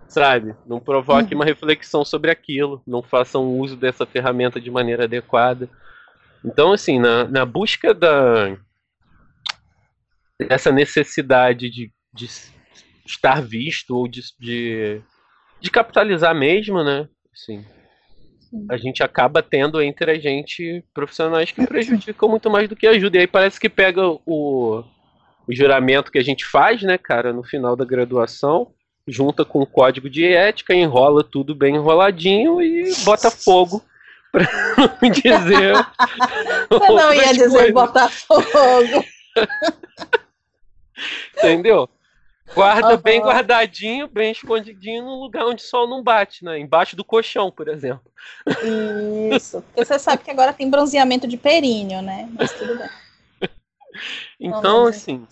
Sabe? 0.08 0.56
Não 0.66 0.80
provoque 0.80 1.34
Uhum. 1.34 1.42
uma 1.42 1.46
reflexão 1.46 2.06
sobre 2.06 2.32
aquilo, 2.32 2.82
não 2.88 3.04
façam 3.04 3.46
uso 3.60 3.76
dessa 3.76 4.06
ferramenta 4.06 4.60
de 4.60 4.72
maneira 4.72 5.04
adequada. 5.04 5.70
Então, 6.48 6.72
assim, 6.72 6.98
na, 6.98 7.26
na 7.26 7.46
busca 7.46 7.94
da 7.94 8.58
dessa 10.40 10.72
necessidade 10.72 11.70
de, 11.70 11.92
de 12.14 12.30
estar 13.06 13.42
visto 13.42 13.98
ou 13.98 14.08
de, 14.08 14.22
de, 14.40 15.02
de 15.60 15.72
capitalizar 15.72 16.34
mesmo, 16.34 16.84
né? 16.84 17.10
Assim, 17.34 17.66
a 18.70 18.78
gente 18.78 19.04
acaba 19.04 19.42
tendo 19.42 19.82
entre 19.82 20.12
a 20.12 20.20
gente 20.20 20.84
profissionais 20.94 21.52
que 21.52 21.66
prejudicam 21.68 22.30
muito 22.30 22.50
mais 22.50 22.70
do 22.70 22.76
que 22.76 22.88
ajudam. 22.88 23.20
E 23.20 23.22
aí 23.22 23.28
parece 23.28 23.60
que 23.60 23.68
pega 23.68 24.08
o, 24.08 24.84
o 25.48 25.54
juramento 25.54 26.12
que 26.12 26.20
a 26.20 26.24
gente 26.24 26.46
faz, 26.46 26.82
né, 26.84 26.98
cara, 26.98 27.34
no 27.34 27.44
final 27.44 27.76
da 27.76 27.84
graduação, 27.84 28.72
junta 29.08 29.44
com 29.44 29.60
o 29.60 29.68
código 29.68 30.10
de 30.10 30.26
ética, 30.26 30.74
enrola 30.74 31.24
tudo 31.24 31.56
bem 31.56 31.76
enroladinho 31.76 32.62
e 32.62 32.94
bota 33.04 33.30
fogo 33.32 33.84
pra 34.38 34.98
não 35.02 35.10
dizer. 35.10 35.74
Você 36.70 36.88
não 36.90 37.14
ia 37.14 37.34
dizer 37.34 37.50
coisas, 37.50 37.74
Botafogo. 37.74 39.06
Entendeu? 41.38 41.90
Guarda 42.54 42.94
Aham. 42.94 42.98
bem 42.98 43.22
guardadinho, 43.22 44.08
bem 44.08 44.32
escondidinho 44.32 45.04
no 45.04 45.20
lugar 45.20 45.46
onde 45.46 45.62
o 45.62 45.66
sol 45.66 45.88
não 45.88 46.02
bate, 46.02 46.44
né? 46.44 46.58
Embaixo 46.58 46.96
do 46.96 47.04
colchão, 47.04 47.52
por 47.52 47.68
exemplo. 47.68 48.12
Isso. 49.32 49.62
Porque 49.62 49.86
você 49.86 50.00
sabe 50.00 50.24
que 50.24 50.32
agora 50.32 50.54
tem 50.54 50.70
bronzeamento 50.70 51.28
de 51.28 51.38
períneo, 51.38 52.02
né? 52.02 52.30
Mas 52.34 52.52
tudo 52.54 52.78
bem. 52.78 52.90
Então, 54.40 54.62
Não, 54.62 54.88
assim, 54.88 55.28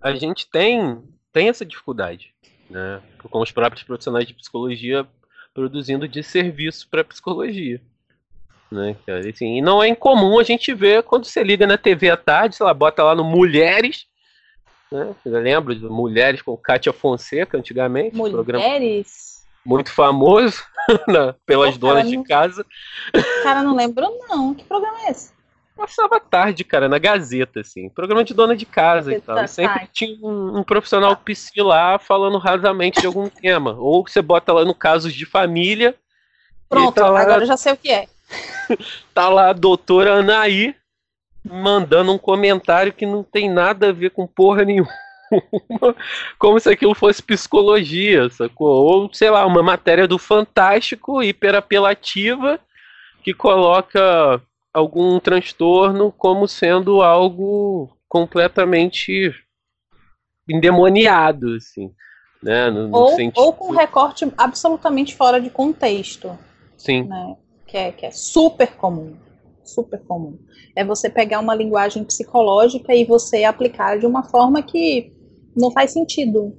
a 0.00 0.14
gente 0.14 0.48
tem, 0.50 1.02
tem 1.32 1.48
essa 1.48 1.64
dificuldade, 1.64 2.34
né? 2.68 3.00
Com 3.30 3.40
os 3.40 3.52
próprios 3.52 3.84
profissionais 3.84 4.26
de 4.26 4.34
psicologia 4.34 5.06
produzindo 5.54 6.08
de 6.08 6.22
serviço 6.22 6.88
para 6.88 7.04
psicologia. 7.04 7.80
Né, 8.70 8.96
cara? 9.06 9.26
E, 9.26 9.30
Assim, 9.30 9.58
e 9.58 9.62
não 9.62 9.82
é 9.82 9.88
incomum 9.88 10.38
a 10.38 10.42
gente 10.42 10.72
ver 10.72 11.02
quando 11.02 11.24
você 11.24 11.42
liga 11.42 11.66
na 11.66 11.76
TV 11.76 12.08
à 12.10 12.16
tarde, 12.16 12.56
sei 12.56 12.64
lá, 12.64 12.72
bota 12.72 13.02
lá 13.02 13.14
no 13.14 13.24
Mulheres, 13.24 14.06
né? 14.90 15.14
Você 15.22 15.28
lembra 15.28 15.74
de 15.74 15.84
Mulheres 15.84 16.42
com 16.42 16.56
Kátia 16.56 16.92
Fonseca 16.92 17.56
antigamente? 17.58 18.18
um 18.20 18.30
Programa 18.30 18.64
Mulheres? 18.64 19.32
muito 19.64 19.92
famoso 19.92 20.62
né, 21.08 21.34
pelas 21.46 21.78
Pô, 21.78 21.86
donas 21.86 22.08
de 22.08 22.22
casa. 22.24 22.66
Cara, 23.42 23.62
não 23.62 23.74
lembro 23.74 24.06
não. 24.28 24.54
Que 24.54 24.64
programa 24.64 24.98
é 25.06 25.10
esse? 25.10 25.32
Passava 25.76 26.20
tarde, 26.20 26.64
cara, 26.64 26.88
na 26.88 26.98
Gazeta, 26.98 27.60
assim. 27.60 27.88
Programa 27.88 28.22
de 28.22 28.34
dona 28.34 28.54
de 28.54 28.66
casa 28.66 29.14
e 29.14 29.20
tal. 29.20 29.42
E 29.42 29.48
sempre 29.48 29.88
tinha 29.92 30.16
um, 30.22 30.58
um 30.58 30.62
profissional 30.62 31.16
psi 31.16 31.62
lá 31.62 31.98
falando 31.98 32.38
rasamente 32.38 33.00
de 33.00 33.06
algum 33.06 33.28
tema. 33.28 33.74
Ou 33.78 34.06
você 34.06 34.20
bota 34.20 34.52
lá 34.52 34.64
no 34.64 34.74
casos 34.74 35.12
de 35.12 35.24
família. 35.24 35.94
Pronto, 36.68 36.94
tá 36.94 37.08
lá, 37.08 37.22
agora 37.22 37.42
eu 37.42 37.46
já 37.46 37.56
sei 37.56 37.72
o 37.72 37.76
que 37.76 37.90
é. 37.90 38.06
tá 39.12 39.28
lá 39.28 39.50
a 39.50 39.54
doutora 39.54 40.14
Anaí 40.14 40.74
mandando 41.44 42.12
um 42.12 42.18
comentário 42.18 42.92
que 42.92 43.04
não 43.04 43.22
tem 43.22 43.50
nada 43.50 43.88
a 43.88 43.92
ver 43.92 44.10
com 44.10 44.26
porra 44.26 44.64
nenhuma. 44.64 44.92
Como 46.38 46.60
se 46.60 46.70
aquilo 46.70 46.94
fosse 46.94 47.22
psicologia, 47.22 48.28
sacou? 48.30 48.68
Ou, 48.68 49.12
sei 49.12 49.30
lá, 49.30 49.44
uma 49.46 49.62
matéria 49.62 50.06
do 50.06 50.18
Fantástico 50.18 51.22
hiperapelativa 51.22 52.60
que 53.22 53.32
coloca 53.32 54.40
algum 54.72 55.20
transtorno 55.20 56.12
como 56.12 56.48
sendo 56.48 57.02
algo 57.02 57.90
completamente 58.08 59.32
endemoniado, 60.48 61.54
assim. 61.54 61.90
Né? 62.42 62.70
No, 62.70 62.88
no 62.88 62.96
Ou, 62.96 63.08
sentido... 63.14 63.40
ou 63.40 63.52
com 63.52 63.70
recorte 63.70 64.26
absolutamente 64.36 65.14
fora 65.14 65.40
de 65.40 65.48
contexto, 65.48 66.36
Sim, 66.76 67.04
né? 67.04 67.36
Que 67.66 67.76
é, 67.76 67.92
que 67.92 68.04
é 68.04 68.10
super 68.10 68.74
comum. 68.74 69.14
Super 69.64 70.00
comum. 70.00 70.38
É 70.74 70.84
você 70.84 71.08
pegar 71.08 71.38
uma 71.38 71.54
linguagem 71.54 72.02
psicológica 72.02 72.92
e 72.94 73.04
você 73.04 73.44
aplicar 73.44 73.98
de 73.98 74.06
uma 74.06 74.24
forma 74.24 74.60
que 74.60 75.12
não 75.56 75.70
faz 75.70 75.92
sentido. 75.92 76.52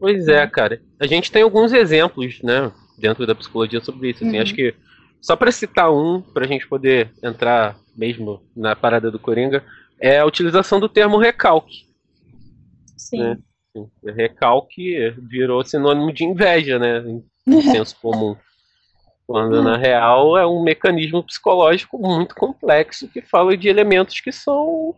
Pois 0.00 0.26
é, 0.28 0.46
cara. 0.46 0.80
A 0.98 1.06
gente 1.06 1.30
tem 1.30 1.42
alguns 1.42 1.72
exemplos, 1.72 2.40
né, 2.42 2.72
dentro 2.96 3.26
da 3.26 3.34
psicologia 3.34 3.80
sobre 3.80 4.10
isso. 4.10 4.24
Assim, 4.24 4.36
Uhum. 4.36 4.42
Acho 4.42 4.54
que 4.54 4.74
só 5.20 5.36
para 5.36 5.52
citar 5.52 5.92
um, 5.92 6.20
para 6.20 6.44
a 6.44 6.48
gente 6.48 6.66
poder 6.66 7.12
entrar 7.22 7.76
mesmo 7.96 8.42
na 8.56 8.76
parada 8.76 9.10
do 9.10 9.18
Coringa, 9.18 9.64
é 10.00 10.18
a 10.18 10.26
utilização 10.26 10.78
do 10.78 10.88
termo 10.88 11.18
recalque. 11.18 11.88
Sim. 12.96 13.22
É. 13.22 13.32
Assim, 13.32 13.90
Recalque 14.04 15.10
virou 15.18 15.64
sinônimo 15.64 16.12
de 16.12 16.24
inveja, 16.24 16.78
né, 16.78 17.02
em 17.46 17.62
senso 17.62 17.96
comum. 18.00 18.36
Quando 19.26 19.62
na 19.62 19.76
real 19.76 20.38
é 20.38 20.46
um 20.46 20.62
mecanismo 20.62 21.22
psicológico 21.22 21.98
muito 21.98 22.34
complexo 22.34 23.08
que 23.08 23.20
fala 23.20 23.56
de 23.56 23.68
elementos 23.68 24.20
que 24.20 24.32
são 24.32 24.94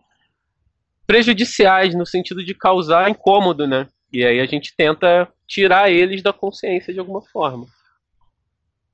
prejudiciais 1.05 1.97
no 1.97 2.07
sentido 2.07 2.45
de 2.45 2.55
causar 2.55 3.11
incômodo, 3.11 3.67
né? 3.67 3.89
E 4.13 4.25
aí 4.25 4.39
a 4.39 4.47
gente 4.47 4.73
tenta 4.77 5.29
tirar 5.49 5.91
eles 5.91 6.23
da 6.23 6.33
consciência 6.33 6.95
de 6.95 7.01
alguma 7.01 7.21
forma. 7.21 7.67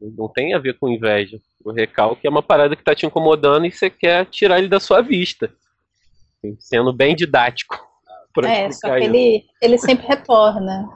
Não 0.01 0.29
tem 0.29 0.55
a 0.55 0.59
ver 0.59 0.79
com 0.79 0.89
inveja. 0.89 1.41
O 1.65 1.73
recalque 1.73 2.27
é 2.27 2.31
uma 2.31 2.43
parada 2.43 2.77
que 2.77 2.85
tá 2.85 2.95
te 2.95 3.07
incomodando 3.07 3.67
e 3.67 3.73
você 3.73 3.89
quer 3.89 4.27
tirar 4.27 4.59
ele 4.59 4.69
da 4.69 4.79
sua 4.79 5.01
vista. 5.01 5.53
Sendo 6.59 6.93
bem 6.93 7.15
didático. 7.15 7.85
É, 8.45 8.71
só 8.71 8.91
que 8.91 8.99
isso, 8.99 9.05
ele, 9.07 9.47
ele 9.63 9.79
sempre 9.79 10.05
retorna. 10.13 10.87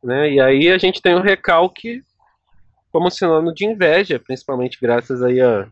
né? 0.00 0.30
E 0.30 0.40
aí 0.40 0.70
a 0.70 0.78
gente 0.78 1.02
tem 1.02 1.12
o 1.12 1.20
recalque 1.20 2.04
como 2.92 3.10
sinônimo 3.10 3.52
de 3.52 3.66
inveja, 3.66 4.20
principalmente 4.20 4.78
graças 4.80 5.20
aí 5.20 5.40
a 5.40 5.68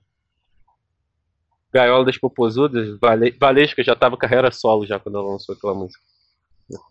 Gaiola 1.72 2.04
das 2.04 2.18
Popozudas, 2.18 2.98
Vale... 2.98 3.30
Valesca 3.40 3.84
já 3.84 3.94
tava 3.94 4.16
carreira 4.16 4.50
solo 4.50 4.84
já 4.84 4.98
quando 4.98 5.18
ela 5.18 5.30
lançou 5.30 5.54
aquela 5.54 5.72
música. 5.72 6.02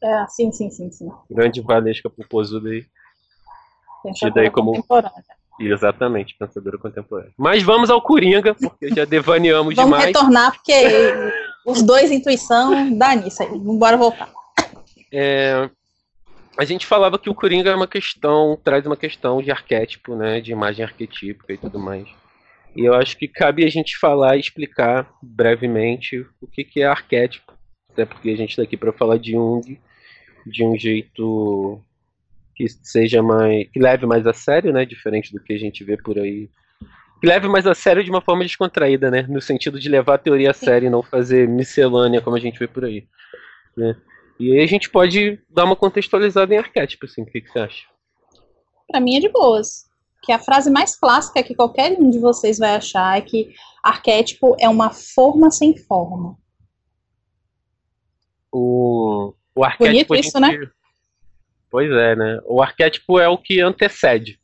É, 0.01 0.25
sim, 0.27 0.53
sim, 0.53 0.69
sim, 0.71 0.89
sim. 0.89 1.11
Grande 1.29 1.59
Valesca 1.59 2.09
Popozuda 2.09 2.69
aí. 2.69 2.85
Tido 4.15 4.39
aí 4.39 4.49
como-. 4.49 4.83
Exatamente, 5.67 6.35
pensadora 6.37 6.77
contemporânea. 6.77 7.31
Mas 7.37 7.63
vamos 7.63 7.89
ao 7.89 8.01
Coringa, 8.01 8.55
porque 8.55 8.89
já 8.89 9.05
devaneamos 9.05 9.73
Vamos 9.75 9.91
demais. 9.91 10.05
retornar, 10.05 10.51
porque 10.53 10.73
os 11.65 11.83
dois 11.83 12.11
intuição 12.11 12.97
dá 12.97 13.15
nisso 13.15 13.43
aí. 13.43 13.49
Vambora 13.49 13.97
voltar. 13.97 14.29
É, 15.11 15.69
a 16.57 16.65
gente 16.65 16.85
falava 16.85 17.17
que 17.17 17.29
o 17.29 17.35
Coringa 17.35 17.71
é 17.71 17.75
uma 17.75 17.87
questão, 17.87 18.59
traz 18.63 18.85
uma 18.85 18.97
questão 18.97 19.41
de 19.41 19.51
arquétipo, 19.51 20.15
né, 20.15 20.41
de 20.41 20.51
imagem 20.51 20.85
arquetípica 20.85 21.53
e 21.53 21.57
tudo 21.57 21.79
mais. 21.79 22.07
E 22.75 22.85
eu 22.85 22.93
acho 22.93 23.17
que 23.17 23.27
cabe 23.27 23.65
a 23.65 23.69
gente 23.69 23.97
falar 23.97 24.37
e 24.37 24.39
explicar 24.39 25.09
brevemente 25.21 26.25
o 26.41 26.47
que, 26.47 26.63
que 26.63 26.81
é 26.81 26.85
arquétipo, 26.85 27.51
até 27.91 28.05
porque 28.05 28.29
a 28.29 28.37
gente 28.37 28.51
está 28.51 28.63
aqui 28.63 28.77
para 28.77 28.93
falar 28.93 29.17
de 29.17 29.31
Jung 29.31 29.79
de 30.45 30.63
um 30.63 30.77
jeito 30.77 31.81
que 32.61 32.87
seja 32.87 33.21
mais. 33.21 33.67
que 33.71 33.79
leve 33.79 34.05
mais 34.05 34.25
a 34.27 34.33
sério, 34.33 34.71
né? 34.71 34.85
Diferente 34.85 35.33
do 35.33 35.41
que 35.41 35.53
a 35.53 35.57
gente 35.57 35.83
vê 35.83 35.97
por 35.97 36.17
aí. 36.17 36.49
Que 37.19 37.27
leve 37.27 37.47
mais 37.47 37.67
a 37.67 37.75
sério 37.75 38.03
de 38.03 38.09
uma 38.09 38.21
forma 38.21 38.43
descontraída, 38.43 39.11
né? 39.11 39.23
No 39.23 39.41
sentido 39.41 39.79
de 39.79 39.87
levar 39.87 40.15
a 40.15 40.19
teoria 40.19 40.51
a 40.51 40.53
sério 40.53 40.87
e 40.87 40.89
não 40.89 41.03
fazer 41.03 41.47
miscelânea 41.47 42.21
como 42.21 42.35
a 42.35 42.39
gente 42.39 42.57
vê 42.57 42.67
por 42.67 42.83
aí. 42.83 43.07
Né? 43.77 43.95
E 44.39 44.53
aí 44.53 44.63
a 44.63 44.67
gente 44.67 44.89
pode 44.89 45.39
dar 45.49 45.65
uma 45.65 45.75
contextualizada 45.75 46.53
em 46.53 46.57
arquétipo, 46.57 47.05
assim, 47.05 47.21
o 47.21 47.25
que, 47.25 47.41
que 47.41 47.49
você 47.51 47.59
acha? 47.59 47.85
Pra 48.87 48.99
mim 48.99 49.15
é 49.15 49.19
de 49.19 49.29
boas. 49.29 49.85
Que 50.23 50.31
a 50.31 50.39
frase 50.39 50.69
mais 50.71 50.95
clássica 50.95 51.43
que 51.43 51.55
qualquer 51.55 51.95
um 51.99 52.09
de 52.09 52.19
vocês 52.19 52.57
vai 52.57 52.75
achar 52.75 53.17
é 53.17 53.21
que 53.21 53.53
arquétipo 53.83 54.55
é 54.59 54.67
uma 54.67 54.91
forma 54.91 55.51
sem 55.51 55.77
forma. 55.77 56.37
O, 58.51 59.33
o 59.55 59.63
arquétipo. 59.63 60.09
Bonito 60.13 60.15
isso, 60.15 60.39
gente... 60.39 60.59
né? 60.59 60.71
Pois 61.71 61.89
é, 61.89 62.15
né? 62.17 62.39
O 62.45 62.61
arquétipo 62.61 63.17
é 63.17 63.29
o 63.29 63.37
que 63.37 63.61
antecede, 63.61 64.37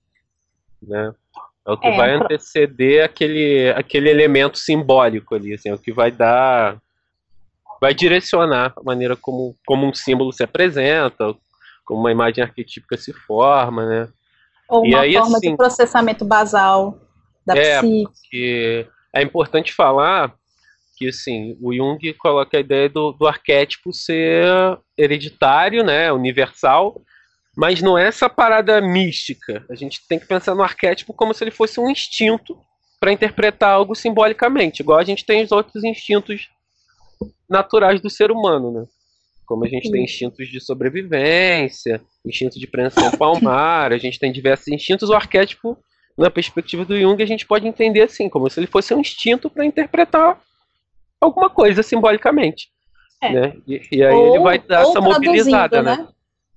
né? 0.81 1.13
É 1.67 1.71
o 1.71 1.77
que 1.77 1.87
é, 1.87 1.97
vai 1.97 2.13
anteceder 2.13 3.03
aquele, 3.03 3.69
aquele 3.75 4.09
elemento 4.09 4.57
simbólico 4.57 5.35
ali, 5.35 5.53
assim, 5.53 5.67
é 5.67 5.73
o 5.73 5.77
que 5.77 5.91
vai 5.91 6.09
dar, 6.09 6.77
vai 7.81 7.93
direcionar 7.93 8.71
a 8.77 8.81
maneira 8.81 9.17
como, 9.17 9.53
como 9.65 9.85
um 9.85 9.93
símbolo 9.93 10.31
se 10.31 10.41
apresenta, 10.41 11.35
como 11.83 11.99
uma 11.99 12.11
imagem 12.11 12.41
arquetípica 12.41 12.95
se 12.95 13.11
forma, 13.11 13.85
né? 13.85 14.07
Ou 14.69 14.85
uma 14.85 15.01
aí, 15.01 15.13
forma 15.15 15.37
assim, 15.37 15.51
de 15.51 15.57
processamento 15.57 16.23
basal 16.23 16.97
da 17.45 17.57
é, 17.57 17.79
psique. 17.79 18.87
É 19.13 19.21
importante 19.21 19.73
falar 19.73 20.33
que 20.97 21.09
assim, 21.09 21.57
o 21.61 21.73
Jung 21.73 22.13
coloca 22.13 22.57
a 22.57 22.61
ideia 22.61 22.89
do, 22.89 23.11
do 23.11 23.27
arquétipo 23.27 23.93
ser 23.93 24.47
hereditário, 24.97 25.83
né, 25.83 26.11
universal, 26.11 27.01
mas 27.57 27.81
não 27.81 27.97
é 27.97 28.05
essa 28.05 28.29
parada 28.29 28.79
mística. 28.79 29.65
A 29.67 29.73
gente 29.73 30.07
tem 30.07 30.19
que 30.19 30.27
pensar 30.27 30.53
no 30.53 30.61
arquétipo 30.61 31.11
como 31.11 31.33
se 31.33 31.43
ele 31.43 31.49
fosse 31.49 31.79
um 31.79 31.89
instinto 31.89 32.55
para 32.99 33.11
interpretar 33.11 33.71
algo 33.71 33.95
simbolicamente, 33.95 34.83
igual 34.83 34.99
a 34.99 35.03
gente 35.03 35.25
tem 35.25 35.43
os 35.43 35.51
outros 35.51 35.83
instintos 35.83 36.49
naturais 37.49 37.99
do 37.99 38.11
ser 38.11 38.29
humano, 38.29 38.71
né? 38.71 38.85
Como 39.47 39.65
a 39.65 39.67
gente 39.67 39.89
tem 39.89 40.03
instintos 40.03 40.47
de 40.49 40.59
sobrevivência, 40.59 41.99
instinto 42.23 42.59
de 42.59 42.67
preensão 42.67 43.09
palmar, 43.17 43.91
a 43.91 43.97
gente 43.97 44.19
tem 44.19 44.31
diversos 44.31 44.67
instintos, 44.67 45.09
o 45.09 45.15
arquétipo, 45.15 45.75
na 46.15 46.29
perspectiva 46.29 46.85
do 46.85 46.99
Jung, 46.99 47.21
a 47.23 47.27
gente 47.27 47.45
pode 47.45 47.67
entender 47.67 48.03
assim, 48.03 48.29
como 48.29 48.49
se 48.49 48.59
ele 48.59 48.67
fosse 48.67 48.93
um 48.93 48.99
instinto 48.99 49.49
para 49.49 49.65
interpretar 49.65 50.39
alguma 51.19 51.49
coisa 51.49 51.81
simbolicamente. 51.81 52.67
É. 53.21 53.31
Né? 53.31 53.53
E, 53.67 53.81
e, 53.93 54.03
aí 54.03 54.13
ou, 54.13 54.35
ele 54.35 54.43
vai 54.43 54.59
dar 54.59 54.81
essa 54.81 55.01
mobilizada, 55.01 55.81
né? 55.81 55.95
né? 55.97 56.07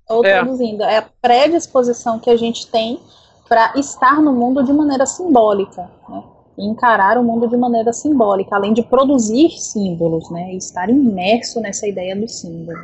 Ou 0.09 0.25
é. 0.25 0.33
traduzindo, 0.33 0.83
é 0.83 0.97
a 0.97 1.09
predisposição 1.21 2.19
que 2.19 2.29
a 2.29 2.35
gente 2.35 2.67
tem 2.67 2.99
para 3.47 3.73
estar 3.77 4.21
no 4.21 4.33
mundo 4.33 4.63
de 4.63 4.71
maneira 4.71 5.05
simbólica, 5.05 5.89
né? 6.07 6.23
encarar 6.57 7.17
o 7.17 7.23
mundo 7.23 7.47
de 7.47 7.57
maneira 7.57 7.91
simbólica, 7.91 8.55
além 8.55 8.73
de 8.73 8.83
produzir 8.83 9.49
símbolos, 9.51 10.29
né? 10.29 10.53
E 10.53 10.57
estar 10.57 10.89
imerso 10.89 11.59
nessa 11.59 11.87
ideia 11.87 12.15
do 12.15 12.27
símbolo. 12.27 12.77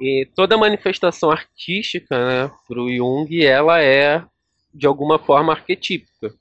E 0.00 0.28
toda 0.34 0.56
manifestação 0.56 1.30
artística, 1.30 2.18
né, 2.18 2.50
para 2.66 2.80
o 2.80 2.92
Jung, 2.92 3.44
ela 3.44 3.80
é 3.80 4.24
de 4.74 4.86
alguma 4.86 5.18
forma 5.20 5.52
arquetípica, 5.52 6.34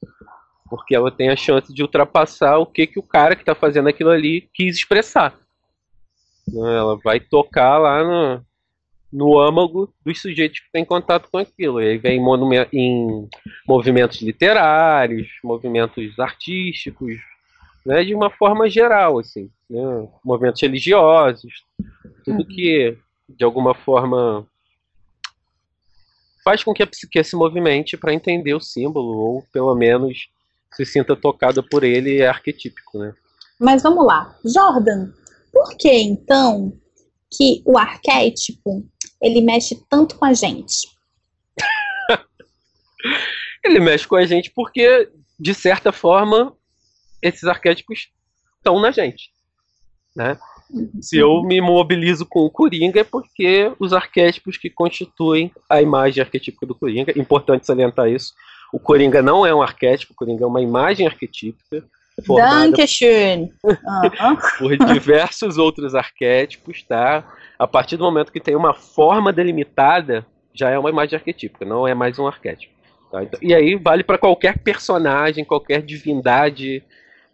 porque 0.68 0.96
ela 0.96 1.12
tem 1.12 1.30
a 1.30 1.36
chance 1.36 1.72
de 1.72 1.84
ultrapassar 1.84 2.58
o 2.58 2.66
que 2.66 2.88
que 2.88 2.98
o 2.98 3.04
cara 3.04 3.36
que 3.36 3.44
está 3.44 3.54
fazendo 3.54 3.88
aquilo 3.88 4.10
ali 4.10 4.50
quis 4.54 4.76
expressar. 4.76 5.36
Né? 6.48 6.78
Ela 6.78 6.98
vai 7.04 7.20
tocar 7.20 7.78
lá 7.78 8.04
no, 8.04 8.46
no 9.14 9.40
âmago 9.40 9.94
dos 10.04 10.20
sujeitos 10.20 10.60
que 10.60 10.72
têm 10.72 10.84
contato 10.84 11.30
com 11.32 11.38
aquilo. 11.38 11.80
E 11.80 11.90
aí 11.90 11.98
vem 12.00 12.20
em 12.74 13.30
movimentos 13.68 14.20
literários, 14.22 15.28
movimentos 15.44 16.20
artísticos, 16.20 17.14
né, 17.86 18.04
de 18.04 18.16
uma 18.16 18.32
forma 18.32 18.68
geral, 18.68 19.20
assim, 19.20 19.52
né, 19.70 20.08
movimentos 20.26 20.62
religiosos, 20.62 21.64
tudo 22.26 22.40
uhum. 22.40 22.48
que 22.48 22.98
de 23.30 23.44
alguma 23.44 23.76
forma 23.76 24.46
faz 26.44 26.64
com 26.64 26.74
que 26.74 26.84
a 26.84 26.88
psique 26.88 27.24
se 27.24 27.36
movimente 27.36 27.96
para 27.96 28.14
entender 28.14 28.54
o 28.54 28.60
símbolo 28.60 29.18
ou 29.18 29.44
pelo 29.54 29.76
menos 29.76 30.28
se 30.74 30.86
sinta 30.86 31.16
tocada 31.16 31.62
por 31.62 31.84
ele 31.84 32.20
é 32.20 32.28
arquetípico, 32.28 32.98
né? 32.98 33.14
Mas 33.60 33.84
vamos 33.84 34.06
lá, 34.06 34.36
Jordan, 34.44 35.12
por 35.52 35.78
que 35.78 35.90
então 35.90 36.74
que 37.36 37.62
o 37.66 37.78
arquétipo 37.78 38.86
ele 39.22 39.42
mexe 39.42 39.82
tanto 39.90 40.16
com 40.16 40.26
a 40.26 40.34
gente? 40.34 40.88
ele 43.64 43.80
mexe 43.80 44.08
com 44.08 44.16
a 44.16 44.26
gente 44.26 44.52
porque, 44.52 45.10
de 45.40 45.54
certa 45.54 45.92
forma, 45.92 46.56
esses 47.22 47.46
arquétipos 47.46 48.10
estão 48.58 48.80
na 48.80 48.92
gente. 48.92 49.32
Né? 50.16 50.38
Se 51.02 51.18
eu 51.18 51.44
me 51.44 51.62
mobilizo 51.62 52.26
com 52.26 52.42
o 52.42 52.50
Coringa 52.50 53.02
é 53.02 53.04
porque 53.04 53.72
os 53.80 53.94
arquétipos 53.94 54.58
que 54.58 54.70
constituem 54.70 55.52
a 55.70 55.82
imagem 55.82 56.24
arquetípica 56.24 56.66
do 56.66 56.76
Coringa, 56.76 57.18
importante 57.18 57.66
salientar 57.66 58.10
isso, 58.10 58.34
o 58.72 58.80
Coringa 58.80 59.22
não 59.22 59.46
é 59.46 59.54
um 59.54 59.62
arquétipo, 59.62 60.14
o 60.14 60.16
Coringa 60.16 60.44
é 60.44 60.48
uma 60.48 60.62
imagem 60.62 61.06
arquetípica 61.06 61.86
Dankeschön. 62.28 63.50
por 64.60 64.78
diversos 64.78 65.58
outros 65.58 65.96
arquétipos, 65.96 66.84
tá? 66.84 67.24
A 67.58 67.68
partir 67.68 67.98
do 67.98 68.04
momento 68.04 68.32
que 68.32 68.40
tem 68.40 68.56
uma 68.56 68.74
forma 68.74 69.34
delimitada, 69.34 70.26
já 70.54 70.70
é 70.70 70.78
uma 70.78 70.90
imagem 70.90 71.18
arquetípica, 71.18 71.66
não 71.66 71.88
é 71.88 71.94
mais 71.94 72.20
um 72.20 72.28
arquétipo. 72.28 72.74
Tá? 73.12 73.24
Então, 73.24 73.40
e 73.42 73.54
aí 73.54 73.76
vale 73.76 74.04
para 74.04 74.18
qualquer 74.18 74.60
personagem, 74.60 75.44
qualquer 75.44 75.82
divindade, 75.82 76.84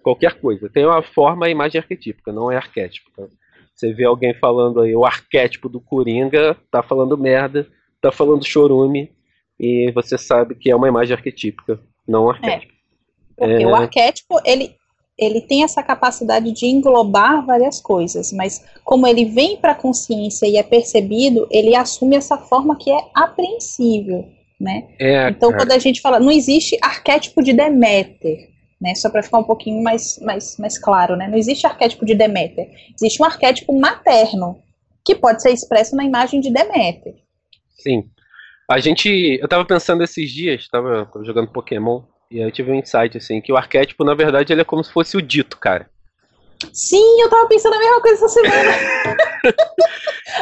qualquer 0.02 0.36
coisa. 0.40 0.70
Tem 0.70 0.86
uma 0.86 1.02
forma 1.02 1.48
e 1.48 1.52
imagem 1.52 1.80
arquetípica, 1.80 2.32
não 2.32 2.52
é 2.52 2.58
arquétipo. 2.58 3.10
Tá? 3.16 3.24
Você 3.76 3.94
vê 3.94 4.06
alguém 4.06 4.34
falando 4.34 4.82
aí 4.82 4.96
o 4.96 5.06
arquétipo 5.06 5.70
do 5.70 5.80
Coringa, 5.80 6.56
tá 6.72 6.82
falando 6.84 7.18
merda, 7.18 7.68
tá 8.02 8.12
falando 8.12 8.46
chorume, 8.46 9.12
e 9.60 9.92
você 9.94 10.18
sabe 10.18 10.56
que 10.56 10.70
é 10.70 10.76
uma 10.76 10.88
imagem 10.88 11.16
arquetípica, 11.16 11.80
não 12.08 12.26
um 12.26 12.30
arquétipo. 12.30 12.74
É. 12.74 12.79
Porque 13.40 13.64
é... 13.64 13.68
o 13.68 13.74
arquétipo, 13.74 14.40
ele, 14.46 14.76
ele 15.18 15.42
tem 15.42 15.64
essa 15.64 15.82
capacidade 15.82 16.52
de 16.52 16.66
englobar 16.66 17.46
várias 17.46 17.82
coisas, 17.82 18.32
mas 18.34 18.64
como 18.84 19.08
ele 19.08 19.26
vem 19.26 19.58
para 19.58 19.72
a 19.72 19.76
consciência 19.76 20.46
e 20.46 20.58
é 20.58 20.64
percebido, 20.64 21.48
ele 21.50 21.76
assume 21.76 22.16
essa 22.16 22.38
forma 22.38 22.78
que 22.78 22.92
é 22.92 23.00
apreensível, 23.16 24.26
né? 24.60 24.90
É, 25.00 25.30
então, 25.30 25.52
quando 25.54 25.72
a 25.72 25.80
gente 25.80 26.02
fala, 26.02 26.20
não 26.20 26.32
existe 26.32 26.78
arquétipo 26.82 27.42
de 27.42 27.54
Deméter, 27.54 28.50
né? 28.80 28.94
Só 28.96 29.10
para 29.10 29.24
ficar 29.24 29.40
um 29.40 29.44
pouquinho 29.44 29.82
mais, 29.82 30.20
mais, 30.20 30.58
mais 30.58 30.78
claro, 30.78 31.16
né? 31.16 31.28
Não 31.28 31.38
existe 31.38 31.66
arquétipo 31.66 32.06
de 32.06 32.14
Deméter, 32.14 32.70
existe 32.94 33.22
um 33.22 33.26
arquétipo 33.26 33.78
materno 33.80 34.62
que 35.06 35.16
pode 35.16 35.42
ser 35.42 35.52
expresso 35.52 35.96
na 35.96 36.04
imagem 36.04 36.42
de 36.42 36.52
Deméter. 36.52 37.16
Sim. 37.78 38.04
A 38.70 38.80
gente, 38.80 39.10
eu 39.10 39.46
estava 39.46 39.66
pensando 39.66 40.04
esses 40.04 40.30
dias, 40.30 40.62
estava 40.62 41.10
jogando 41.24 41.52
Pokémon, 41.52 42.04
e 42.32 42.40
aí 42.40 42.48
eu 42.48 42.52
tive 42.52 42.72
um 42.72 42.76
insight, 42.76 43.18
assim, 43.18 43.42
que 43.42 43.52
o 43.52 43.58
arquétipo, 43.58 44.04
na 44.04 44.14
verdade, 44.14 44.54
ele 44.54 44.62
é 44.62 44.66
como 44.66 44.84
se 44.84 44.92
fosse 44.92 45.18
o 45.18 45.22
dito, 45.22 45.58
cara. 45.58 45.90
Sim, 46.74 47.22
eu 47.22 47.30
tava 47.30 47.48
pensando 47.48 47.74
a 47.76 47.80
mesma 47.80 48.02
coisa 48.02 48.26
essa 48.26 48.28
semana. 48.28 48.72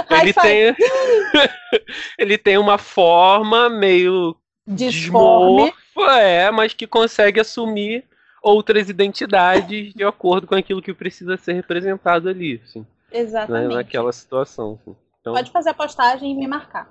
ele, 0.21 0.33
tem... 0.33 0.75
ele 2.17 2.37
tem 2.37 2.57
uma 2.57 2.77
forma 2.77 3.69
meio 3.69 4.35
disforme, 4.65 5.73
é, 6.19 6.51
mas 6.51 6.73
que 6.73 6.85
consegue 6.85 7.39
assumir 7.39 8.03
outras 8.43 8.89
identidades 8.89 9.93
de 9.93 10.03
acordo 10.03 10.45
com 10.45 10.55
aquilo 10.55 10.81
que 10.81 10.93
precisa 10.93 11.37
ser 11.37 11.53
representado 11.53 12.27
ali, 12.27 12.61
assim, 12.63 12.85
Exatamente. 13.11 13.69
Né, 13.69 13.75
naquela 13.75 14.11
situação. 14.11 14.77
Assim. 14.81 14.95
Então... 15.21 15.33
Pode 15.33 15.51
fazer 15.51 15.69
a 15.69 15.73
postagem 15.73 16.31
e 16.31 16.35
me 16.35 16.47
marcar. 16.47 16.89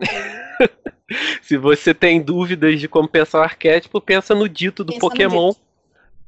Se 1.40 1.56
você 1.56 1.94
tem 1.94 2.20
dúvidas 2.20 2.80
de 2.80 2.88
como 2.88 3.08
pensar 3.08 3.40
o 3.40 3.44
arquétipo, 3.44 4.00
pensa 4.00 4.34
no 4.34 4.48
dito 4.48 4.82
do 4.82 4.92
pensa 4.92 5.00
Pokémon, 5.00 5.50
dito. 5.50 5.60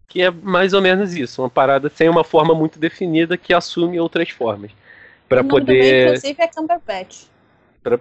que 0.07 0.23
é 0.23 0.31
mais 0.31 0.73
ou 0.73 0.81
menos 0.81 1.15
isso, 1.15 1.43
uma 1.43 1.51
parada 1.51 1.89
sem 1.89 2.09
uma 2.09 2.23
forma 2.23 2.55
muito 2.55 2.79
definida 2.79 3.37
que 3.37 3.53
assume 3.53 3.99
outras 3.99 4.31
formas. 4.31 4.71
Para 5.29 5.45
poder. 5.45 5.83
Bem, 5.83 6.03
inclusive 6.05 6.43
é 6.43 6.49
Cumberbatch. 6.49 7.25
Pra... 7.83 7.99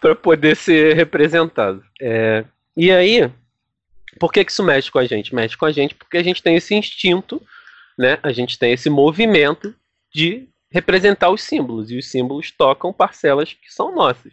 para 0.00 0.16
poder 0.16 0.56
ser 0.56 0.96
representado. 0.96 1.84
É... 2.00 2.44
E 2.76 2.90
aí, 2.90 3.30
por 4.18 4.32
que, 4.32 4.44
que 4.44 4.50
isso 4.50 4.64
mexe 4.64 4.90
com 4.90 4.98
a 4.98 5.04
gente? 5.04 5.34
Mexe 5.34 5.56
com 5.56 5.66
a 5.66 5.72
gente 5.72 5.94
porque 5.94 6.16
a 6.16 6.22
gente 6.22 6.42
tem 6.42 6.56
esse 6.56 6.74
instinto, 6.74 7.40
né? 7.96 8.18
A 8.22 8.32
gente 8.32 8.58
tem 8.58 8.72
esse 8.72 8.90
movimento 8.90 9.74
de 10.12 10.48
representar 10.70 11.30
os 11.30 11.42
símbolos, 11.42 11.90
e 11.90 11.98
os 11.98 12.08
símbolos 12.08 12.50
tocam 12.50 12.92
parcelas 12.92 13.52
que 13.52 13.72
são 13.72 13.94
nossas. 13.94 14.32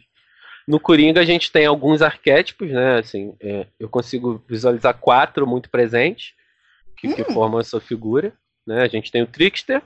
No 0.68 0.80
Coringa 0.80 1.22
a 1.22 1.26
gente 1.26 1.52
tem 1.52 1.66
alguns 1.66 2.02
arquétipos, 2.02 2.70
né? 2.70 3.00
Assim, 3.00 3.36
é, 3.40 3.68
eu 3.80 3.88
consigo 3.88 4.44
visualizar 4.48 4.94
quatro 4.94 5.48
muito 5.48 5.70
presentes, 5.70 6.34
que, 6.98 7.08
hum. 7.08 7.16
que 7.16 7.24
formam 7.24 7.60
essa 7.60 7.80
figura. 7.80 8.34
Né? 8.66 8.82
A 8.82 8.88
gente 8.88 9.12
tem 9.12 9.22
o 9.22 9.28
Trickster, 9.28 9.82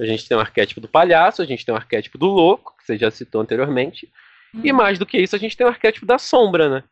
A 0.00 0.04
gente 0.04 0.26
tem 0.26 0.36
o 0.36 0.40
arquétipo 0.40 0.80
do 0.80 0.88
palhaço, 0.88 1.42
a 1.42 1.44
gente 1.44 1.64
tem 1.64 1.74
o 1.74 1.76
arquétipo 1.76 2.18
do 2.18 2.26
louco, 2.26 2.74
que 2.78 2.84
você 2.84 2.96
já 2.96 3.10
citou 3.10 3.40
anteriormente. 3.40 4.10
Hum. 4.54 4.60
E 4.64 4.72
mais 4.72 4.98
do 4.98 5.06
que 5.06 5.18
isso, 5.18 5.36
a 5.36 5.38
gente 5.38 5.56
tem 5.56 5.66
o 5.66 5.70
arquétipo 5.70 6.06
da 6.06 6.18
sombra, 6.18 6.68
né? 6.68 6.84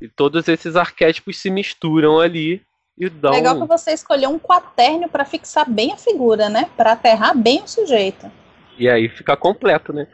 E 0.00 0.08
todos 0.08 0.46
esses 0.48 0.76
arquétipos 0.76 1.38
se 1.38 1.50
misturam 1.50 2.20
ali 2.20 2.62
e 2.98 3.08
dão. 3.08 3.32
Legal 3.32 3.60
que 3.60 3.66
você 3.66 3.92
escolheu 3.92 4.30
um 4.30 4.38
quaterno 4.38 5.08
para 5.08 5.24
fixar 5.24 5.68
bem 5.68 5.92
a 5.92 5.96
figura, 5.96 6.48
né? 6.48 6.68
Para 6.76 6.92
aterrar 6.92 7.36
bem 7.36 7.62
o 7.62 7.68
sujeito. 7.68 8.30
E 8.78 8.88
aí 8.88 9.08
fica 9.08 9.36
completo, 9.36 9.92
né? 9.92 10.06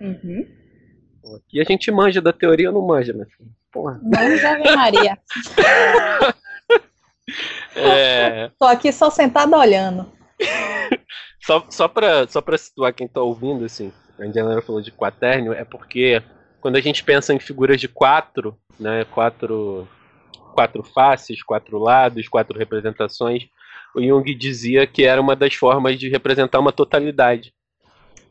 Uhum. 0.00 0.46
Aqui 1.36 1.60
a 1.60 1.64
gente 1.64 1.90
manja 1.90 2.20
da 2.20 2.32
teoria 2.32 2.70
ou 2.70 2.74
não 2.74 2.86
manja, 2.86 3.12
né? 3.12 3.26
Porra. 3.72 4.00
Manja, 4.02 4.58
Maria. 4.76 5.18
é... 7.74 8.50
Tô 8.58 8.66
aqui 8.66 8.92
só 8.92 9.10
sentado 9.10 9.56
olhando. 9.56 10.10
só, 11.40 11.64
só, 11.70 11.88
pra, 11.88 12.26
só 12.28 12.40
pra 12.40 12.58
situar 12.58 12.92
quem 12.92 13.08
tá 13.08 13.20
ouvindo, 13.20 13.64
assim, 13.64 13.92
a 14.18 14.26
Indiana 14.26 14.60
falou 14.60 14.82
de 14.82 14.90
quaternio, 14.90 15.52
é 15.52 15.64
porque 15.64 16.22
quando 16.60 16.76
a 16.76 16.80
gente 16.80 17.02
pensa 17.02 17.32
em 17.32 17.38
figuras 17.38 17.80
de 17.80 17.88
quatro, 17.88 18.58
né, 18.78 19.04
quatro, 19.06 19.88
quatro 20.52 20.82
faces, 20.82 21.42
quatro 21.42 21.78
lados, 21.78 22.28
quatro 22.28 22.58
representações, 22.58 23.48
o 23.94 24.02
Jung 24.02 24.34
dizia 24.34 24.86
que 24.86 25.04
era 25.04 25.20
uma 25.20 25.36
das 25.36 25.54
formas 25.54 25.98
de 25.98 26.08
representar 26.08 26.60
uma 26.60 26.72
totalidade. 26.72 27.54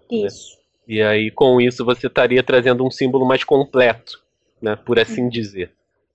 Isso. 0.10 0.56
Né? 0.56 0.62
E 0.88 1.02
aí, 1.02 1.32
com 1.32 1.62
isso, 1.62 1.86
você 1.86 2.08
estaria 2.08 2.42
trazendo 2.44 2.86
um 2.86 2.92
símbolo 2.92 3.26
mais 3.26 3.44
completo, 3.44 4.20
né, 4.62 4.76
por 4.76 5.00
assim 5.00 5.30
dizer. 5.30 5.72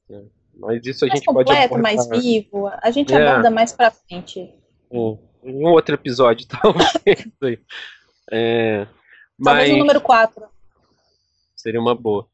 Né? 0.09 0.23
Mas 0.59 0.85
isso 0.87 1.05
a 1.05 1.09
mais 1.09 1.19
gente 1.19 1.27
completo, 1.27 1.51
pode 1.53 1.65
abordar. 1.65 1.83
mais 1.83 2.09
vivo. 2.09 2.71
A 2.83 2.91
gente 2.91 3.15
é. 3.15 3.29
aborda 3.29 3.51
mais 3.51 3.73
pra 3.73 3.91
frente. 3.91 4.41
Em 4.91 5.19
um 5.45 5.67
outro 5.67 5.95
episódio, 5.95 6.47
talvez. 6.51 7.61
é, 8.31 8.87
Talvez 9.43 9.73
o 9.73 9.77
número 9.77 10.01
4. 10.01 10.45
Seria 11.55 11.81
uma 11.81 11.95
boa. 11.95 12.27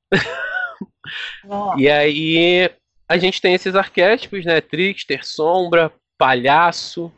e 1.77 1.89
aí 1.89 2.71
a 3.13 3.19
gente 3.19 3.43
tem 3.43 3.53
esses 3.53 3.75
arquétipos, 3.75 4.43
né? 4.43 4.59
Trickster, 4.63 5.23
sombra, 5.23 5.93
palhaço, 6.17 7.13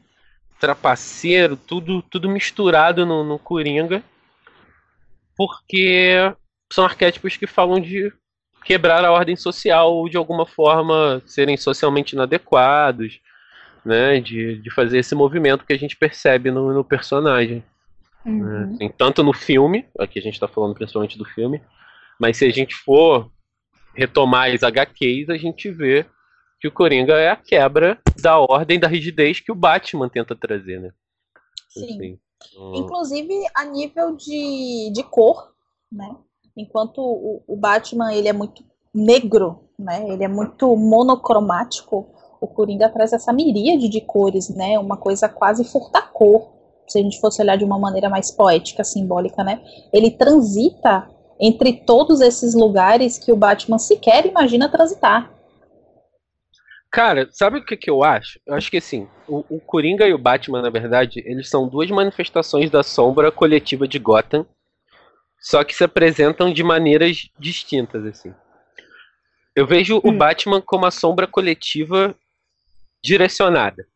trapaceiro, 0.59 1.57
tudo, 1.57 2.03
tudo 2.03 2.29
misturado 2.29 3.07
no, 3.07 3.23
no 3.23 3.39
Coringa. 3.39 4.03
Porque 5.37 6.35
são 6.73 6.85
arquétipos 6.85 7.37
que 7.37 7.47
falam 7.47 7.79
de 7.79 8.13
quebrar 8.65 9.05
a 9.05 9.13
ordem 9.13 9.37
social 9.37 9.95
ou 9.95 10.09
de 10.09 10.17
alguma 10.17 10.45
forma 10.45 11.23
serem 11.27 11.57
socialmente 11.57 12.15
inadequados, 12.15 13.21
né? 13.85 14.19
De, 14.21 14.57
de 14.57 14.71
fazer 14.73 14.99
esse 14.99 15.15
movimento 15.15 15.65
que 15.65 15.73
a 15.73 15.79
gente 15.79 15.97
percebe 15.97 16.51
no, 16.51 16.75
no 16.75 16.83
personagem. 16.83 17.63
Uhum. 18.27 18.43
Né? 18.43 18.71
Assim, 18.75 18.89
tanto 18.99 19.23
no 19.23 19.33
filme, 19.33 19.87
aqui 19.97 20.19
a 20.19 20.23
gente 20.23 20.35
está 20.35 20.49
falando 20.49 20.75
principalmente 20.75 21.17
do 21.17 21.25
filme, 21.25 21.63
mas 22.19 22.37
se 22.37 22.47
a 22.47 22.51
gente 22.51 22.75
for 22.75 23.31
retomar 23.95 24.53
as 24.53 24.63
HQs, 24.63 25.31
a 25.31 25.37
gente 25.37 25.71
vê 25.71 26.07
que 26.61 26.69
o 26.69 26.73
Coringa 26.73 27.15
é 27.15 27.29
a 27.29 27.37
quebra 27.37 27.99
da 28.21 28.39
ordem 28.39 28.79
da 28.79 28.89
rigidez 28.89 29.41
que 29.41 29.53
o 29.53 29.55
Batman 29.55 30.09
tenta 30.09 30.35
trazer, 30.35 30.81
né? 30.81 30.91
Sim. 31.69 31.85
Assim, 31.85 32.19
hum... 32.59 32.73
Inclusive 32.77 33.35
a 33.55 33.65
nível 33.65 34.17
de, 34.17 34.91
de 34.93 35.03
cor, 35.03 35.53
né? 35.91 36.17
Enquanto 36.57 36.99
o, 36.99 37.43
o 37.47 37.57
Batman 37.57 38.15
ele 38.15 38.29
é 38.29 38.33
muito 38.33 38.65
negro, 38.95 39.69
né? 39.79 40.09
Ele 40.09 40.25
é 40.25 40.29
muito 40.29 40.77
monocromático. 40.77 42.09
O 42.41 42.47
Coringa 42.47 42.89
traz 42.89 43.13
essa 43.13 43.33
miríade 43.33 43.89
de 43.89 44.01
cores, 44.01 44.49
né? 44.49 44.79
Uma 44.79 44.97
coisa 44.97 45.29
quase 45.29 45.65
furta-cor, 45.65 46.53
se 46.87 46.99
a 46.99 47.03
gente 47.03 47.21
fosse 47.21 47.43
olhar 47.43 47.57
de 47.57 47.65
uma 47.65 47.79
maneira 47.79 48.09
mais 48.09 48.31
poética, 48.31 48.85
simbólica, 48.85 49.43
né? 49.43 49.63
Ele 49.93 50.11
transita 50.11 51.11
entre 51.41 51.73
todos 51.73 52.21
esses 52.21 52.55
lugares 52.55 53.19
que 53.19 53.33
o 53.33 53.37
Batman 53.37 53.79
sequer 53.79 54.27
imagina 54.27 54.69
transitar. 54.69 55.31
Cara, 56.91 57.29
sabe 57.33 57.59
o 57.59 57.65
que, 57.65 57.77
que 57.77 57.91
eu 57.91 58.05
acho? 58.05 58.39
Eu 58.47 58.55
acho 58.55 58.71
que 58.71 58.77
assim, 58.77 59.09
o, 59.27 59.45
o 59.49 59.61
Coringa 59.61 60.07
e 60.07 60.15
o 60.15 60.19
Batman, 60.19 60.63
na 60.63 60.71
verdade, 60.71 61.23
eles 61.27 61.49
são 61.49 61.69
duas 61.69 61.91
manifestações 61.91 62.71
da 62.71 62.85
sombra 62.85 63.33
coletiva 63.33 63.89
de 63.89 63.99
Gotham, 63.99 64.47
só 65.41 65.65
que 65.65 65.75
se 65.75 65.83
apresentam 65.83 66.53
de 66.53 66.63
maneiras 66.63 67.29
distintas, 67.39 68.05
assim. 68.07 68.33
Eu 69.57 69.67
vejo 69.67 69.97
hum. 69.97 70.01
o 70.05 70.13
Batman 70.13 70.61
como 70.61 70.87
a 70.87 70.91
sombra 70.91 71.27
coletiva 71.27 72.15
direcionada. 73.03 73.87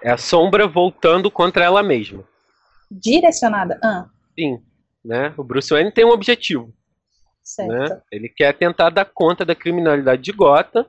É 0.00 0.10
a 0.10 0.16
sombra 0.16 0.66
voltando 0.66 1.30
contra 1.30 1.64
ela 1.64 1.82
mesma. 1.82 2.24
Direcionada? 2.90 3.78
Ah. 3.82 4.06
Sim. 4.38 4.62
Né? 5.04 5.34
O 5.36 5.44
Bruce 5.44 5.70
Wayne 5.70 5.92
tem 5.92 6.04
um 6.04 6.10
objetivo. 6.10 6.72
Certo. 7.42 7.70
Né? 7.70 8.00
Ele 8.10 8.28
quer 8.28 8.56
tentar 8.56 8.90
dar 8.90 9.04
conta 9.04 9.44
da 9.44 9.54
criminalidade 9.54 10.22
de 10.22 10.32
Gotham, 10.32 10.86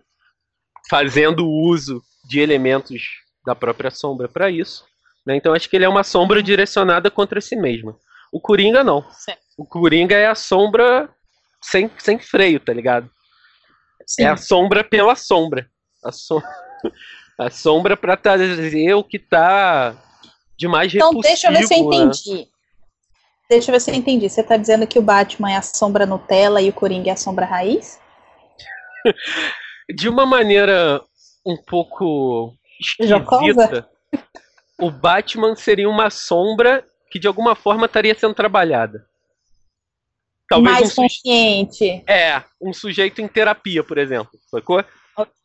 fazendo 0.90 1.50
uso 1.50 2.02
de 2.30 2.40
elementos 2.40 3.04
da 3.46 3.54
própria 3.54 3.92
sombra 3.92 4.30
para 4.30 4.50
isso. 4.50 4.86
Né? 5.26 5.36
Então 5.36 5.54
acho 5.54 5.70
que 5.70 5.76
ele 5.76 5.86
é 5.86 5.90
uma 5.90 6.04
sombra 6.04 6.42
direcionada 6.42 7.12
contra 7.12 7.42
si 7.42 7.56
mesma. 7.56 7.98
O 8.32 8.40
Coringa 8.40 8.84
não. 8.84 9.04
Certo. 9.12 9.42
O 9.58 9.66
Coringa 9.66 10.16
é 10.16 10.28
a 10.28 10.36
sombra 10.36 11.10
sem, 11.62 11.90
sem 11.98 12.20
freio, 12.20 12.60
tá 12.60 12.74
ligado? 12.74 13.10
Sim. 14.06 14.24
É 14.24 14.28
a 14.28 14.38
sombra 14.38 14.84
pela 14.84 15.16
sombra. 15.16 15.70
A 16.04 16.12
sombra. 16.12 16.50
A 17.38 17.50
sombra 17.50 17.98
para 17.98 18.16
trazer 18.16 18.94
o 18.94 19.04
que 19.04 19.20
tá 19.20 19.94
de 20.58 20.70
mais 20.70 20.96
Então, 20.96 21.12
deixa 21.20 21.48
eu 21.48 21.52
ver 21.52 21.68
se 21.68 21.74
eu 21.74 21.90
né? 21.90 21.96
entendi. 21.98 22.34
Né? 22.34 22.46
Deixa 23.50 23.70
eu 23.70 23.74
ver 23.74 23.80
se 23.80 23.92
eu 23.92 23.96
entendi. 23.96 24.30
Você 24.30 24.44
tá 24.44 24.58
dizendo 24.58 24.88
que 24.88 24.98
o 24.98 25.02
Batman 25.02 25.52
é 25.52 25.58
a 25.58 25.62
sombra 25.62 26.06
Nutella 26.06 26.62
e 26.62 26.70
o 26.70 26.74
Coringa 26.74 27.10
é 27.10 27.14
a 27.14 27.18
sombra 27.18 27.46
raiz? 27.46 28.00
de 29.94 30.10
uma 30.10 30.26
maneira 30.26 31.02
um 31.46 31.56
pouco 31.58 32.54
esquisita, 32.80 33.88
o 34.80 34.90
Batman 34.90 35.56
seria 35.56 35.88
uma 35.88 36.10
sombra 36.10 36.86
que 37.12 37.20
de 37.20 37.28
alguma 37.28 37.56
forma 37.56 37.86
estaria 37.86 38.16
sendo 38.16 38.34
trabalhada. 38.34 39.06
Talvez 40.50 40.80
mais 40.80 40.92
um 40.92 41.04
consciente. 41.04 42.04
É, 42.08 42.44
um 42.62 42.74
sujeito 42.74 43.22
em 43.22 43.28
terapia, 43.28 43.84
por 43.84 43.98
exemplo, 43.98 44.40
sacou? 44.50 44.84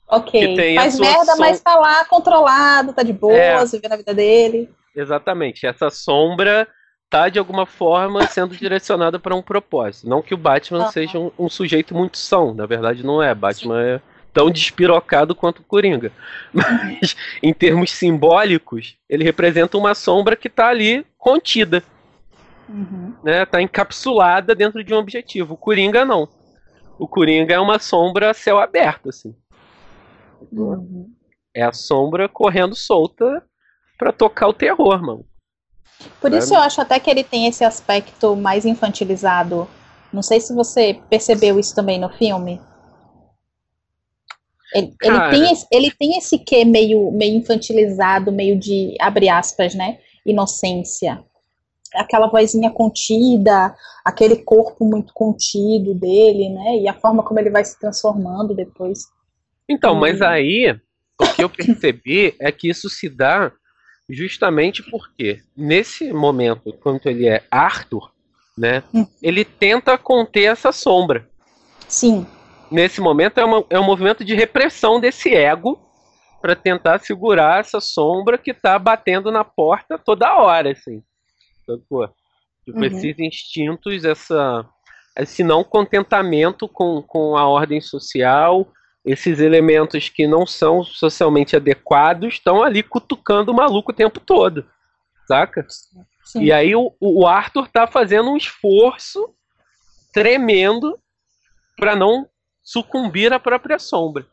Ok. 0.09 0.75
Faz 0.75 0.99
merda, 0.99 1.37
som... 1.37 1.39
mas 1.39 1.61
tá 1.61 1.77
lá 1.77 2.05
controlado, 2.05 2.93
tá 2.93 3.03
de 3.03 3.13
boa, 3.13 3.37
é. 3.37 3.65
vivendo 3.65 3.93
a 3.93 3.97
vida 3.97 4.13
dele. 4.13 4.69
Exatamente. 4.95 5.67
Essa 5.67 5.89
sombra 5.89 6.67
tá 7.11 7.29
de 7.29 7.41
alguma 7.41 7.67
forma 7.67 8.25
sendo 8.29 8.57
direcionada 8.57 9.19
para 9.19 9.35
um 9.35 9.43
propósito. 9.43 10.09
Não 10.09 10.23
que 10.23 10.33
o 10.33 10.39
Batman 10.39 10.85
uhum. 10.85 10.93
seja 10.93 11.19
um, 11.19 11.33
um, 11.37 11.49
sujeito 11.49 11.93
muito 11.93 12.17
são, 12.17 12.55
na 12.55 12.65
verdade 12.65 13.05
não 13.05 13.21
é. 13.21 13.35
Batman 13.35 13.83
Sim. 13.83 13.89
é 13.89 14.01
tão 14.33 14.49
despirocado 14.49 15.35
quanto 15.35 15.59
o 15.59 15.65
Coringa. 15.65 16.13
Mas 16.55 17.17
em 17.43 17.53
termos 17.53 17.91
simbólicos, 17.91 18.97
ele 19.09 19.25
representa 19.25 19.77
uma 19.77 19.93
sombra 19.93 20.37
que 20.37 20.49
tá 20.49 20.69
ali 20.69 21.05
contida. 21.19 21.83
Uhum. 22.69 23.13
Né? 23.25 23.45
Tá 23.45 23.61
encapsulada 23.61 24.55
dentro 24.55 24.85
de 24.85 24.95
um 24.95 24.99
objetivo. 24.99 25.55
O 25.55 25.59
Coringa 25.59 26.05
não. 26.05 26.29
O 26.97 27.09
Coringa 27.09 27.55
é 27.55 27.59
uma 27.59 27.81
sombra 27.81 28.31
a 28.31 28.35
céu 28.35 28.61
aberto, 28.61 29.09
assim. 29.09 29.35
Uhum. 30.53 31.11
É 31.53 31.65
a 31.65 31.73
sombra 31.73 32.29
correndo 32.29 32.77
solta 32.77 33.43
para 33.99 34.13
tocar 34.13 34.47
o 34.47 34.53
terror, 34.53 35.03
mano. 35.03 35.27
Por 36.21 36.33
isso 36.33 36.55
eu 36.55 36.61
acho 36.61 36.81
até 36.81 36.99
que 36.99 37.11
ele 37.11 37.25
tem 37.25 37.47
esse 37.47 37.65
aspecto 37.65 38.37
mais 38.37 38.65
infantilizado. 38.65 39.69
Não 40.13 40.23
sei 40.23 40.41
se 40.41 40.55
você 40.55 41.01
percebeu 41.09 41.59
isso 41.59 41.75
também 41.75 41.99
no 41.99 42.11
filme. 42.11 42.61
Ele, 44.75 44.95
ele, 45.03 45.31
tem, 45.31 45.53
esse, 45.53 45.67
ele 45.71 45.91
tem 45.91 46.17
esse 46.17 46.39
quê 46.39 46.65
meio, 46.65 47.11
meio 47.11 47.37
infantilizado, 47.37 48.31
meio 48.31 48.59
de, 48.59 48.95
abre 49.01 49.29
aspas, 49.29 49.75
né? 49.75 49.99
Inocência. 50.25 51.25
Aquela 51.95 52.29
vozinha 52.29 52.71
contida, 52.71 53.75
aquele 54.05 54.37
corpo 54.37 54.85
muito 54.85 55.13
contido 55.13 55.93
dele, 55.93 56.49
né? 56.51 56.77
E 56.79 56.89
a 56.89 56.95
forma 56.95 57.23
como 57.25 57.41
ele 57.41 57.51
vai 57.51 57.65
se 57.65 57.79
transformando 57.81 58.55
depois. 58.55 59.01
Então, 59.69 59.97
mas 59.97 60.23
aí, 60.23 60.77
o 61.21 61.27
que 61.35 61.43
eu 61.43 61.51
percebi 61.51 62.35
é 62.41 62.53
que 62.53 62.69
isso 62.69 62.89
se 62.89 63.09
dá 63.09 63.53
justamente 64.13 64.83
porque, 64.91 65.41
nesse 65.57 66.13
momento, 66.13 66.73
quando 66.83 67.07
ele 67.07 67.29
é 67.29 67.45
Arthur, 67.51 68.11
né, 68.57 68.83
hum. 68.93 69.07
ele 69.23 69.45
tenta 69.45 69.97
conter 69.97 70.45
essa 70.45 70.73
sombra. 70.73 71.29
Sim. 71.89 72.27
Nesse 72.71 73.01
momento 73.01 73.39
é, 73.39 73.45
uma, 73.45 73.65
é 73.71 73.79
um 73.79 73.85
movimento 73.85 74.25
de 74.25 74.35
repressão 74.35 75.01
desse 75.01 75.35
ego 75.35 75.81
para 76.41 76.57
tentar 76.57 76.99
segurar 77.01 77.61
essa 77.61 77.81
sombra 77.81 78.39
que 78.39 78.55
tá 78.55 78.79
batendo 78.79 79.31
na 79.31 79.45
porta 79.45 79.99
toda 79.99 80.37
hora, 80.37 80.73
assim. 80.73 81.03
Então, 81.63 81.81
pô, 81.89 82.09
tipo, 82.65 82.79
uhum. 82.79 82.85
esses 82.85 83.19
instintos, 83.19 84.05
essa, 84.05 84.65
esse 85.17 85.45
não 85.45 85.63
contentamento 85.63 86.69
com, 86.69 87.03
com 87.03 87.37
a 87.37 87.47
ordem 87.47 87.81
social, 87.81 88.67
esses 89.05 89.41
elementos 89.41 90.09
que 90.09 90.27
não 90.27 90.47
são 90.47 90.85
socialmente 90.85 91.57
adequados 91.57 92.35
estão 92.35 92.63
ali 92.63 92.83
cutucando 92.83 93.51
o 93.51 93.55
maluco 93.55 93.93
o 93.93 93.95
tempo 93.95 94.21
todo. 94.21 94.67
saca? 95.27 95.67
Sim. 96.25 96.43
E 96.43 96.53
aí 96.53 96.75
o, 96.75 96.95
o 97.01 97.27
Arthur 97.27 97.69
tá 97.69 97.87
fazendo 97.87 98.31
um 98.31 98.37
esforço 98.37 99.35
tremendo 100.13 100.99
para 101.77 101.97
não 101.97 102.29
sucumbir 102.63 103.33
à 103.33 103.41
própria 103.41 103.79
sombra. 103.79 104.27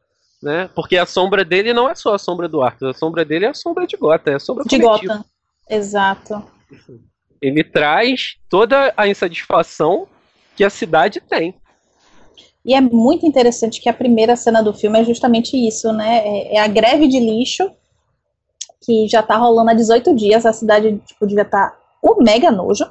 Né? 0.43 0.69
Porque 0.75 0.97
a 0.97 1.05
sombra 1.05 1.43
dele 1.43 1.73
não 1.73 1.89
é 1.89 1.95
só 1.95 2.13
a 2.13 2.19
sombra 2.19 2.47
do 2.47 2.61
Arthur, 2.61 2.89
a 2.89 2.93
sombra 2.93 3.25
dele 3.25 3.45
é 3.45 3.49
a 3.49 3.53
sombra 3.53 3.87
de 3.87 3.97
Gotham, 3.97 4.33
é 4.33 4.35
a 4.35 4.39
sombra 4.39 4.63
de 4.65 4.79
coletiva. 4.79 5.13
Gotham. 5.15 5.25
Exato. 5.69 6.51
Ele 7.41 7.63
traz 7.63 8.37
toda 8.49 8.93
a 8.95 9.07
insatisfação 9.07 10.07
que 10.55 10.63
a 10.63 10.69
cidade 10.69 11.19
tem. 11.21 11.55
E 12.67 12.73
é 12.73 12.81
muito 12.81 13.25
interessante 13.25 13.79
que 13.79 13.87
a 13.87 13.93
primeira 13.93 14.35
cena 14.35 14.61
do 14.61 14.73
filme 14.73 14.99
é 14.99 15.03
justamente 15.05 15.55
isso, 15.55 15.93
né? 15.93 16.17
É, 16.17 16.55
é 16.55 16.59
a 16.59 16.67
greve 16.67 17.07
de 17.07 17.17
lixo 17.17 17.71
que 18.81 19.07
já 19.07 19.23
tá 19.23 19.37
rolando 19.37 19.71
há 19.71 19.73
18 19.73 20.13
dias. 20.13 20.45
A 20.45 20.51
cidade 20.51 21.01
tipo, 21.05 21.25
devia 21.25 21.43
estar 21.43 21.69
tá 21.69 21.77
um 22.03 22.21
mega 22.21 22.51
nojo, 22.51 22.85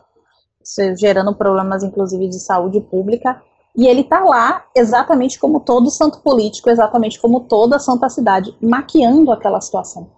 gerando 0.99 1.35
problemas, 1.35 1.85
inclusive, 1.85 2.27
de 2.27 2.41
saúde 2.41 2.81
pública. 2.81 3.43
E 3.77 3.87
ele 3.87 4.03
tá 4.03 4.25
lá 4.25 4.65
exatamente 4.75 5.39
como 5.39 5.61
todo 5.61 5.91
santo 5.91 6.21
político, 6.21 6.71
exatamente 6.71 7.21
como 7.21 7.41
toda 7.41 7.79
santa 7.79 8.09
cidade, 8.09 8.57
maquiando 8.63 9.31
aquela 9.31 9.61
situação, 9.61 10.11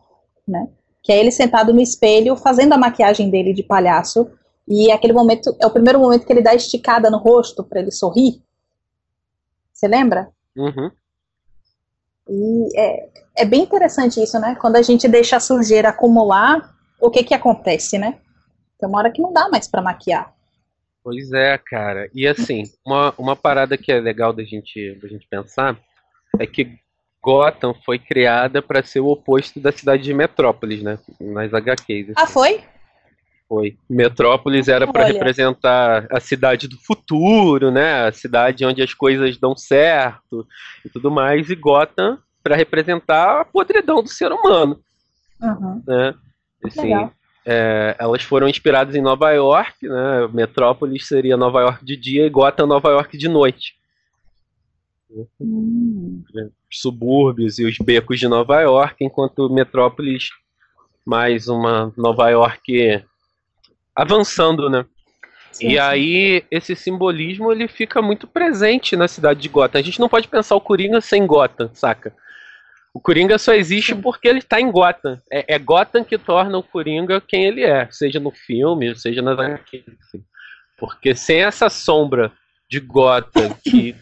né? 0.46 0.68
Que 1.02 1.10
é 1.10 1.18
ele 1.18 1.32
sentado 1.32 1.74
no 1.74 1.80
espelho, 1.80 2.36
fazendo 2.36 2.74
a 2.74 2.78
maquiagem 2.78 3.28
dele 3.28 3.52
de 3.52 3.64
palhaço, 3.64 4.30
e 4.68 4.92
aquele 4.92 5.12
momento 5.12 5.56
é 5.60 5.66
o 5.66 5.70
primeiro 5.70 5.98
momento 5.98 6.24
que 6.24 6.32
ele 6.32 6.42
dá 6.42 6.54
esticada 6.54 7.10
no 7.10 7.18
rosto 7.18 7.64
para 7.64 7.80
ele 7.80 7.90
sorrir. 7.90 8.40
Você 9.78 9.86
lembra? 9.86 10.28
Uhum. 10.56 10.90
E 12.28 12.68
é, 12.76 13.08
é 13.36 13.44
bem 13.44 13.62
interessante 13.62 14.20
isso, 14.20 14.36
né? 14.40 14.56
Quando 14.60 14.74
a 14.74 14.82
gente 14.82 15.06
deixa 15.06 15.36
a 15.36 15.40
sujeira 15.40 15.90
acumular, 15.90 16.74
o 17.00 17.08
que 17.08 17.22
que 17.22 17.32
acontece, 17.32 17.96
né? 17.96 18.18
Tem 18.76 18.88
uma 18.88 18.98
hora 18.98 19.12
que 19.12 19.22
não 19.22 19.32
dá 19.32 19.48
mais 19.48 19.68
para 19.68 19.80
maquiar. 19.80 20.34
Pois 21.04 21.32
é, 21.32 21.56
cara. 21.58 22.10
E 22.12 22.26
assim, 22.26 22.64
uma, 22.84 23.14
uma 23.16 23.36
parada 23.36 23.78
que 23.78 23.92
é 23.92 24.00
legal 24.00 24.32
da 24.32 24.42
gente, 24.42 24.98
da 25.00 25.06
gente 25.06 25.28
pensar 25.28 25.78
é 26.40 26.44
que 26.44 26.76
Gotham 27.22 27.72
foi 27.72 28.00
criada 28.00 28.60
para 28.60 28.82
ser 28.82 28.98
o 28.98 29.06
oposto 29.06 29.60
da 29.60 29.70
cidade 29.70 30.02
de 30.02 30.12
Metrópolis, 30.12 30.82
né? 30.82 30.98
Nas 31.20 31.54
HQs. 31.54 32.10
Assim. 32.10 32.14
Ah, 32.16 32.26
foi? 32.26 32.64
Foi. 33.48 33.78
Metrópolis 33.88 34.68
era 34.68 34.86
para 34.86 35.06
representar 35.06 36.06
a 36.10 36.20
cidade 36.20 36.68
do 36.68 36.76
futuro, 36.76 37.70
né? 37.70 38.06
A 38.06 38.12
cidade 38.12 38.66
onde 38.66 38.82
as 38.82 38.92
coisas 38.92 39.38
dão 39.38 39.56
certo 39.56 40.46
e 40.84 40.90
tudo 40.90 41.10
mais. 41.10 41.48
E 41.48 41.56
Gotham 41.56 42.18
para 42.42 42.54
representar 42.54 43.40
a 43.40 43.44
podridão 43.46 44.02
do 44.02 44.08
ser 44.08 44.30
humano. 44.30 44.78
Uhum. 45.40 45.82
Né? 45.86 46.14
Assim. 46.62 46.92
É, 47.46 47.96
elas 47.98 48.22
foram 48.22 48.46
inspiradas 48.46 48.94
em 48.94 49.00
Nova 49.00 49.30
York, 49.30 49.88
né? 49.88 50.28
Metrópolis 50.30 51.08
seria 51.08 51.34
Nova 51.34 51.62
York 51.62 51.82
de 51.82 51.96
dia 51.96 52.26
e 52.26 52.30
Gotham 52.30 52.66
Nova 52.66 52.90
York 52.90 53.16
de 53.16 53.28
noite. 53.28 53.78
Hum. 55.40 56.22
Os 56.70 56.80
subúrbios 56.82 57.58
e 57.58 57.64
os 57.64 57.78
becos 57.78 58.20
de 58.20 58.28
Nova 58.28 58.60
York, 58.60 59.02
enquanto 59.02 59.48
Metrópolis 59.48 60.28
mais 61.06 61.48
uma 61.48 61.90
Nova 61.96 62.28
York 62.28 63.02
avançando, 63.98 64.70
né? 64.70 64.84
Sim, 65.50 65.66
e 65.66 65.70
sim. 65.70 65.78
aí 65.78 66.44
esse 66.50 66.76
simbolismo 66.76 67.50
ele 67.50 67.66
fica 67.66 68.00
muito 68.00 68.26
presente 68.28 68.94
na 68.94 69.08
cidade 69.08 69.40
de 69.40 69.48
Gotham. 69.48 69.80
A 69.80 69.82
gente 69.82 69.98
não 69.98 70.08
pode 70.08 70.28
pensar 70.28 70.54
o 70.54 70.60
Coringa 70.60 71.00
sem 71.00 71.26
Gotham, 71.26 71.70
saca? 71.74 72.14
O 72.94 73.00
Coringa 73.00 73.38
só 73.38 73.52
existe 73.52 73.94
Sim. 73.94 74.00
porque 74.00 74.28
ele 74.28 74.38
está 74.38 74.60
em 74.60 74.70
Gotham. 74.70 75.20
É, 75.30 75.54
é, 75.54 75.58
Gotham 75.58 76.04
que 76.04 76.16
torna 76.16 76.58
o 76.58 76.62
Coringa 76.62 77.20
quem 77.20 77.44
ele 77.44 77.62
é, 77.62 77.88
seja 77.90 78.20
no 78.20 78.30
filme, 78.30 78.94
seja 78.96 79.20
HQs. 79.20 79.84
Assim. 80.00 80.24
Porque 80.76 81.14
sem 81.14 81.42
essa 81.42 81.68
sombra 81.68 82.32
de 82.68 82.80
Gotham 82.80 83.54
que 83.62 83.94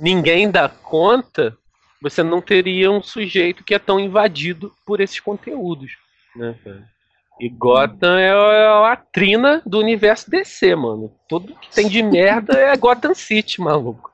ninguém 0.00 0.50
dá 0.50 0.68
conta, 0.68 1.56
você 2.00 2.22
não 2.22 2.40
teria 2.40 2.90
um 2.90 3.02
sujeito 3.02 3.62
que 3.62 3.74
é 3.74 3.78
tão 3.78 4.00
invadido 4.00 4.72
por 4.86 5.00
esses 5.00 5.20
conteúdos. 5.20 5.92
Né, 6.34 6.54
E 7.40 7.48
Gotham 7.48 8.16
é 8.16 8.30
a 8.30 8.96
trina 9.12 9.60
do 9.66 9.78
universo 9.80 10.30
DC, 10.30 10.74
mano. 10.76 11.12
Tudo 11.28 11.54
que 11.56 11.68
tem 11.70 11.88
de 11.88 12.02
merda 12.02 12.56
é 12.56 12.76
Gotham 12.76 13.14
City, 13.14 13.60
maluco. 13.60 14.12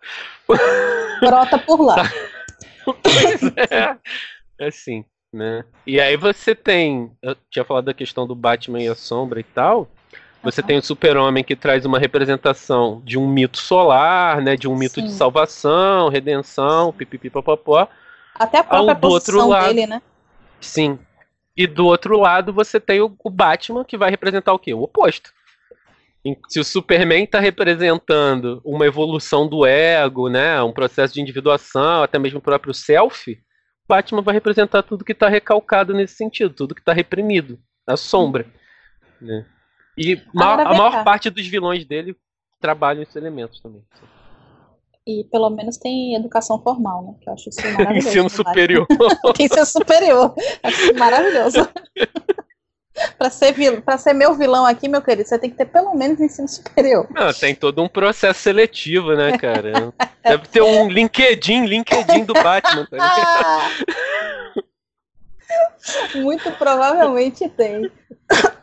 Brota 1.21 1.59
por 1.59 1.81
lá. 1.83 2.11
é, 3.71 3.97
é 4.59 4.67
assim, 4.67 5.05
né? 5.33 5.65
E 5.87 6.01
aí 6.01 6.17
você 6.17 6.55
tem. 6.55 7.11
Eu 7.23 7.37
tinha 7.51 7.65
falado 7.65 7.85
da 7.85 7.95
questão 7.95 8.27
do 8.27 8.35
Batman 8.35 8.81
e 8.81 8.89
a 8.89 8.95
sombra 8.95 9.39
e 9.39 9.45
tal. 9.45 9.89
Você 10.43 10.63
uhum. 10.63 10.67
tem 10.67 10.79
o 10.79 10.83
super-homem 10.83 11.45
que 11.45 11.55
traz 11.55 11.85
uma 11.85 11.99
representação 11.99 13.03
de 13.05 13.19
um 13.19 13.29
mito 13.29 13.59
solar, 13.59 14.41
né? 14.41 14.57
De 14.57 14.67
um 14.67 14.75
mito 14.75 14.95
Sim. 14.95 15.07
de 15.07 15.13
salvação, 15.13 16.09
redenção, 16.09 16.93
pipipipopopó. 16.93 17.87
Até 18.35 18.59
a 18.59 18.65
própria 18.65 18.95
Ao, 18.95 19.01
do 19.01 19.09
outro 19.09 19.47
lado, 19.47 19.75
dele, 19.75 19.87
né? 19.87 20.01
Sim. 20.59 20.99
E 21.57 21.67
do 21.67 21.87
outro 21.87 22.19
lado 22.19 22.53
você 22.53 22.79
tem 22.81 23.01
o, 23.01 23.15
o 23.23 23.31
Batman 23.31 23.85
que 23.85 23.97
vai 23.97 24.11
representar 24.11 24.53
o 24.53 24.59
quê? 24.59 24.73
O 24.73 24.83
oposto. 24.83 25.33
Se 26.49 26.61
o 26.61 26.65
Superman 26.65 27.25
está 27.25 27.41
representando 27.41 28.61
uma 28.65 28.85
evolução 28.85 29.49
do 29.49 29.65
ego, 29.65 30.29
né, 30.29 30.63
um 30.63 30.73
processo 30.73 31.15
de 31.15 31.21
individuação, 31.21 32.03
até 32.03 32.19
mesmo 32.19 32.39
o 32.39 32.43
próprio 32.43 32.75
self, 32.75 33.39
Batman 33.89 34.23
vai 34.23 34.35
representar 34.35 34.83
tudo 34.83 35.05
que 35.05 35.13
está 35.13 35.29
recalcado 35.29 35.95
nesse 35.95 36.15
sentido, 36.15 36.55
tudo 36.55 36.75
que 36.75 36.81
está 36.81 36.93
reprimido, 36.93 37.59
a 37.87 37.97
sombra. 37.97 38.47
Né? 39.21 39.47
E 39.97 40.23
ma 40.33 40.55
a 40.63 40.75
maior 40.75 41.05
parte 41.05 41.31
dos 41.31 41.47
vilões 41.47 41.85
dele 41.85 42.15
trabalham 42.61 43.03
esses 43.03 43.17
elementos 43.17 43.61
também. 43.61 43.83
E 45.11 45.25
pelo 45.25 45.51
menos 45.51 45.77
tem 45.77 46.15
educação 46.15 46.63
formal, 46.63 47.03
né? 47.03 47.15
Que 47.21 47.29
eu 47.29 47.33
acho 47.33 47.49
isso 47.49 47.61
maravilhoso. 47.61 48.07
Ensino 48.09 48.31
superior. 48.31 48.87
Ensino 49.41 49.67
superior. 49.67 50.35
Acho 50.63 50.95
maravilhoso. 50.95 51.69
para 53.19 53.31
ser, 53.31 53.83
pra 53.83 53.99
ser 53.99 54.13
meu 54.13 54.35
vilão 54.35 54.65
aqui, 54.65 54.89
meu 54.89 55.03
querido, 55.03 55.29
você 55.29 55.37
tem 55.37 55.51
que 55.51 55.57
ter 55.57 55.67
pelo 55.67 55.95
menos 55.95 56.21
ensino 56.21 56.47
superior. 56.47 57.09
Não, 57.11 57.33
tem 57.33 57.57
todo 57.57 57.83
um 57.83 57.89
processo 57.89 58.41
seletivo, 58.41 59.15
né, 59.17 59.37
cara? 59.37 59.93
Deve 60.23 60.47
ter 60.47 60.63
um 60.63 60.89
LinkedIn, 60.89 61.67
LinkedIn 61.67 62.25
do 62.25 62.35
Batman. 62.35 62.87
Tá 62.87 63.71
Muito 66.15 66.53
provavelmente 66.53 67.49
tem. 67.49 67.91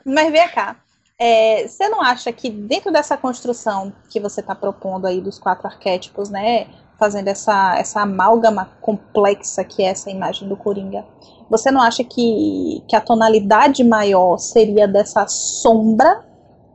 Mas 0.05 0.31
vem 0.31 0.47
cá. 0.49 0.77
É, 1.19 1.67
você 1.67 1.89
não 1.89 1.99
acha 2.01 2.31
que 2.31 2.49
dentro 2.49 2.91
dessa 2.91 3.17
construção 3.17 3.91
que 4.09 4.19
você 4.19 4.39
está 4.39 4.53
propondo 4.53 5.07
aí 5.07 5.19
dos 5.19 5.39
quatro 5.39 5.65
arquétipos, 5.65 6.29
né, 6.29 6.67
fazendo 6.99 7.27
essa, 7.27 7.75
essa 7.77 8.01
amálgama 8.01 8.69
complexa 8.81 9.63
que 9.63 9.81
é 9.81 9.87
essa 9.87 10.11
imagem 10.11 10.47
do 10.47 10.55
Coringa, 10.55 11.03
você 11.49 11.71
não 11.71 11.81
acha 11.81 12.03
que, 12.03 12.83
que 12.87 12.95
a 12.95 13.01
tonalidade 13.01 13.83
maior 13.83 14.37
seria 14.37 14.87
dessa 14.87 15.25
sombra, 15.27 16.23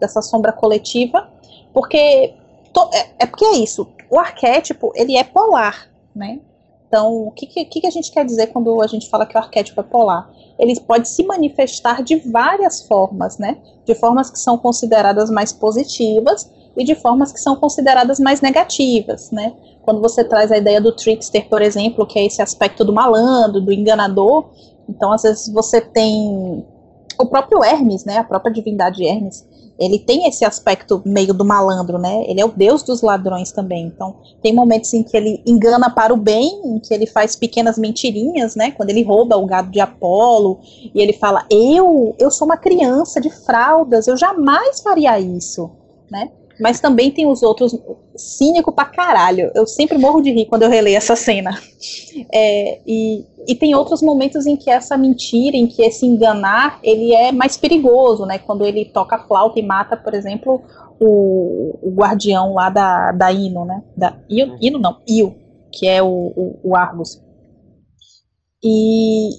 dessa 0.01 0.21
sombra 0.21 0.53
coletiva? 0.53 1.31
Porque 1.73 2.35
to, 2.73 2.91
é, 2.93 3.11
é, 3.21 3.27
porque 3.27 3.45
é 3.45 3.57
isso. 3.59 3.87
O 4.11 4.19
arquétipo 4.19 4.93
ele 4.97 5.17
é 5.17 5.23
polar, 5.23 5.89
né? 6.15 6.41
Então, 6.93 7.29
o 7.29 7.31
que, 7.31 7.47
que, 7.47 7.65
que 7.65 7.87
a 7.87 7.91
gente 7.91 8.13
quer 8.13 8.23
dizer 8.23 8.49
quando 8.49 8.83
a 8.83 8.87
gente 8.87 9.09
fala 9.09 9.25
que 9.25 9.35
o 9.35 9.39
arquétipo 9.39 9.81
é 9.81 9.83
polar? 9.83 10.31
Ele 10.59 10.79
pode 10.79 11.09
se 11.09 11.25
manifestar 11.25 12.03
de 12.03 12.17
várias 12.17 12.83
formas, 12.83 13.39
né? 13.39 13.57
De 13.87 13.95
formas 13.95 14.31
que 14.31 14.39
são 14.39 14.59
consideradas 14.59 15.31
mais 15.31 15.55
positivas 15.55 16.51
e 16.77 16.85
de 16.85 16.95
formas 16.95 17.33
que 17.33 17.41
são 17.41 17.57
consideradas 17.57 18.21
mais 18.21 18.43
negativas, 18.43 19.31
né? 19.31 19.55
Quando 19.81 20.03
você 20.03 20.23
traz 20.23 20.53
a 20.53 20.59
ideia 20.59 20.83
do 20.83 20.95
trickster, 20.95 21.49
por 21.49 21.63
exemplo, 21.63 22.07
que 22.07 22.19
é 22.19 22.27
esse 22.27 22.43
aspecto 22.43 22.85
do 22.85 22.93
malandro, 22.93 23.63
do 23.63 23.73
enganador, 23.73 24.51
então 24.87 25.13
às 25.13 25.23
vezes 25.23 25.49
você 25.49 25.81
tem 25.81 26.63
o 27.19 27.25
próprio 27.25 27.65
Hermes, 27.65 28.05
né? 28.05 28.19
A 28.19 28.25
própria 28.25 28.53
divindade 28.53 29.03
Hermes, 29.03 29.49
ele 29.79 29.99
tem 29.99 30.29
esse 30.29 30.45
aspecto 30.45 31.03
meio 31.05 31.35
do 31.35 31.45
malandro, 31.45 31.99
né? 31.99 32.25
Ele 32.27 32.41
é 32.41 32.45
o 32.45 32.53
deus 32.53 32.83
dos 32.83 33.03
ladrões 33.03 33.53
também. 33.53 33.87
Então, 33.87 34.17
tem 34.43 34.55
momentos 34.55 34.93
em 34.93 35.03
que 35.03 35.17
ele 35.17 35.43
engana 35.47 35.91
para 35.91 36.13
o 36.13 36.17
bem, 36.17 36.61
em 36.65 36.79
que 36.79 36.93
ele 36.93 37.07
faz 37.07 37.35
pequenas 37.35 37.79
mentirinhas, 37.79 38.55
né? 38.55 38.71
Quando 38.71 38.91
ele 38.91 39.03
rouba 39.03 39.37
o 39.37 39.47
gado 39.47 39.71
de 39.71 39.81
Apolo 39.81 40.61
e 40.95 41.01
ele 41.01 41.13
fala: 41.13 41.45
"Eu, 41.51 42.15
eu 42.19 42.31
sou 42.31 42.47
uma 42.47 42.57
criança 42.57 43.21
de 43.21 43.31
fraldas, 43.31 44.07
eu 44.07 44.17
jamais 44.17 44.81
faria 44.81 45.19
isso", 45.19 45.71
né? 46.11 46.31
Mas 46.61 46.81
também 46.81 47.11
tem 47.11 47.27
os 47.27 47.43
outros 47.43 47.77
cínico 48.17 48.73
pra 48.73 48.85
caralho. 48.85 49.51
Eu 49.55 49.67
sempre 49.67 49.99
morro 49.99 50.21
de 50.21 50.31
rir 50.31 50.47
quando 50.47 50.63
eu 50.63 50.71
releio 50.71 50.97
essa 50.97 51.17
cena. 51.17 51.59
É, 52.33 52.81
e, 52.87 53.25
e 53.47 53.55
tem 53.55 53.75
outros 53.75 54.03
momentos 54.03 54.47
em 54.47 54.57
que 54.57 54.71
essa 54.71 54.97
mentira, 54.97 55.57
em 55.57 55.67
que 55.67 55.83
esse 55.83 56.07
enganar, 56.07 56.79
ele 56.83 57.13
é 57.13 57.33
mais 57.33 57.57
perigoso, 57.57 58.27
né? 58.27 58.39
Quando 58.39 58.65
ele 58.65 58.85
toca 58.85 59.17
a 59.17 59.27
flauta 59.27 59.59
e 59.59 59.63
mata, 59.63 59.97
por 59.97 60.15
exemplo, 60.15 60.63
o, 61.01 61.79
o 61.83 61.91
guardião 61.95 62.55
lá 62.55 62.71
da, 62.71 63.13
da 63.13 63.33
Ino, 63.33 63.65
né? 63.65 63.83
Da, 63.97 64.17
Ino, 64.29 64.57
Ino 64.61 64.79
não, 64.79 64.99
Io, 65.09 65.35
que 65.73 65.89
é 65.89 66.03
o, 66.03 66.07
o, 66.07 66.61
o 66.63 66.77
Argus. 66.77 67.21
E, 68.63 69.31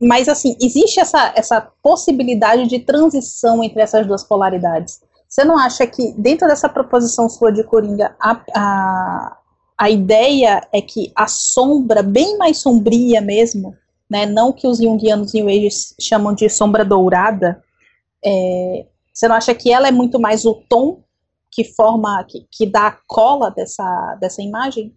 mas 0.00 0.28
assim, 0.28 0.56
existe 0.60 1.00
essa, 1.00 1.32
essa 1.34 1.60
possibilidade 1.82 2.66
de 2.66 2.78
transição 2.80 3.64
entre 3.64 3.80
essas 3.80 4.06
duas 4.06 4.22
polaridades. 4.22 5.00
Você 5.28 5.44
não 5.44 5.58
acha 5.58 5.86
que, 5.86 6.12
dentro 6.12 6.46
dessa 6.46 6.68
proposição 6.68 7.28
sua 7.28 7.52
de 7.52 7.64
Coringa, 7.64 8.14
a, 8.20 8.40
a, 8.54 9.38
a 9.76 9.90
ideia 9.90 10.66
é 10.72 10.80
que 10.80 11.12
a 11.14 11.26
sombra, 11.26 12.02
bem 12.02 12.38
mais 12.38 12.58
sombria 12.58 13.20
mesmo, 13.20 13.76
né, 14.08 14.24
não 14.24 14.52
que 14.52 14.68
os 14.68 14.78
jungianos 14.78 15.34
New 15.34 15.48
Age 15.48 15.68
chamam 16.00 16.32
de 16.32 16.48
sombra 16.48 16.84
dourada, 16.84 17.62
é, 18.24 18.86
você 19.12 19.26
não 19.26 19.34
acha 19.34 19.54
que 19.54 19.72
ela 19.72 19.88
é 19.88 19.92
muito 19.92 20.20
mais 20.20 20.44
o 20.44 20.54
tom 20.54 21.02
que 21.50 21.64
forma, 21.64 22.22
que, 22.24 22.46
que 22.50 22.66
dá 22.66 22.88
a 22.88 22.98
cola 23.06 23.50
dessa, 23.50 24.16
dessa 24.20 24.42
imagem? 24.42 24.94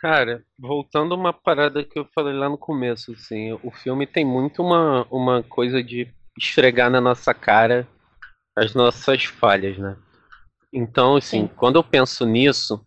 Cara, 0.00 0.42
voltando 0.58 1.14
a 1.14 1.16
uma 1.16 1.32
parada 1.32 1.84
que 1.84 1.98
eu 1.98 2.06
falei 2.14 2.34
lá 2.34 2.48
no 2.48 2.58
começo, 2.58 3.12
assim, 3.12 3.52
o 3.62 3.70
filme 3.70 4.06
tem 4.06 4.24
muito 4.24 4.62
uma, 4.62 5.06
uma 5.10 5.42
coisa 5.42 5.82
de 5.82 6.08
esfregar 6.36 6.90
na 6.90 7.00
nossa 7.00 7.32
cara 7.32 7.88
as 8.56 8.74
nossas 8.74 9.24
falhas, 9.24 9.78
né? 9.78 9.96
Então, 10.72 11.16
assim, 11.16 11.42
Sim. 11.42 11.50
quando 11.56 11.76
eu 11.76 11.84
penso 11.84 12.24
nisso, 12.24 12.84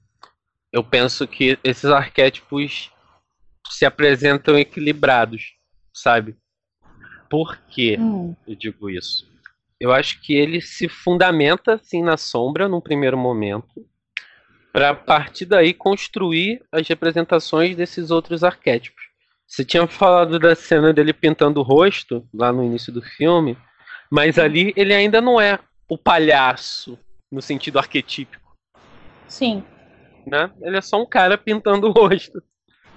eu 0.72 0.84
penso 0.84 1.28
que 1.28 1.58
esses 1.64 1.86
arquétipos 1.86 2.92
se 3.70 3.86
apresentam 3.86 4.58
equilibrados, 4.58 5.56
sabe? 5.94 6.36
Por 7.30 7.58
que 7.68 7.98
hum. 8.00 8.36
eu 8.48 8.56
digo 8.56 8.90
isso? 8.90 9.28
Eu 9.80 9.92
acho 9.92 10.22
que 10.22 10.34
ele 10.34 10.62
se 10.62 10.88
fundamenta, 10.88 11.74
assim, 11.74 12.02
na 12.02 12.18
sombra, 12.18 12.68
num 12.68 12.82
primeiro 12.82 13.18
momento, 13.18 13.86
para 14.72 14.90
a 14.90 14.96
partir 14.96 15.46
daí 15.46 15.74
construir 15.74 16.64
as 16.72 16.88
representações 16.88 17.76
desses 17.76 18.12
outros 18.12 18.44
arquétipos. 18.44 19.04
Você 19.48 19.64
tinha 19.64 19.88
falado 19.88 20.40
da 20.40 20.56
cena 20.56 20.92
dele 20.92 21.14
pintando 21.14 21.60
o 21.60 21.64
rosto 21.64 22.28
lá 22.34 22.52
no 22.52 22.64
início 22.64 22.92
do 22.92 23.02
filme, 23.02 23.58
mas 24.10 24.38
ali 24.38 24.74
ele 24.76 24.94
ainda 24.94 25.22
não 25.22 25.40
é 25.40 25.60
o 25.90 25.98
palhaço 25.98 26.98
no 27.32 27.42
sentido 27.42 27.80
arquetípico. 27.80 28.56
Sim. 29.28 29.64
Né? 30.26 30.50
Ele 30.62 30.78
é 30.78 30.82
só 30.82 31.02
um 31.02 31.06
cara 31.06 31.38
pintando 31.38 31.88
o 31.88 31.92
rosto. 31.92 32.42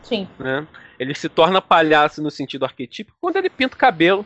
Sim. 0.03 0.29
Né? 0.39 0.67
Ele 0.99 1.15
se 1.15 1.29
torna 1.29 1.61
palhaço 1.61 2.23
no 2.23 2.31
sentido 2.31 2.65
arquetípico 2.65 3.17
quando 3.21 3.37
ele 3.37 3.51
pinta 3.51 3.75
o 3.75 3.79
cabelo. 3.79 4.25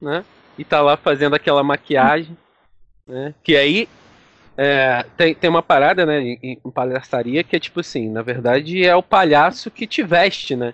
Né? 0.00 0.24
E 0.58 0.64
tá 0.64 0.80
lá 0.80 0.96
fazendo 0.96 1.34
aquela 1.34 1.62
maquiagem. 1.62 2.36
Né? 3.06 3.34
Que 3.42 3.56
aí 3.56 3.88
é, 4.56 5.04
tem, 5.16 5.34
tem 5.34 5.50
uma 5.50 5.62
parada, 5.62 6.06
né, 6.06 6.20
em, 6.20 6.38
em, 6.64 6.70
palhaçaria 6.70 7.42
que 7.42 7.56
é 7.56 7.60
tipo 7.60 7.80
assim, 7.80 8.08
na 8.08 8.22
verdade 8.22 8.84
é 8.84 8.94
o 8.94 9.02
palhaço 9.02 9.70
que 9.70 9.86
te 9.86 10.02
veste, 10.02 10.54
né? 10.54 10.72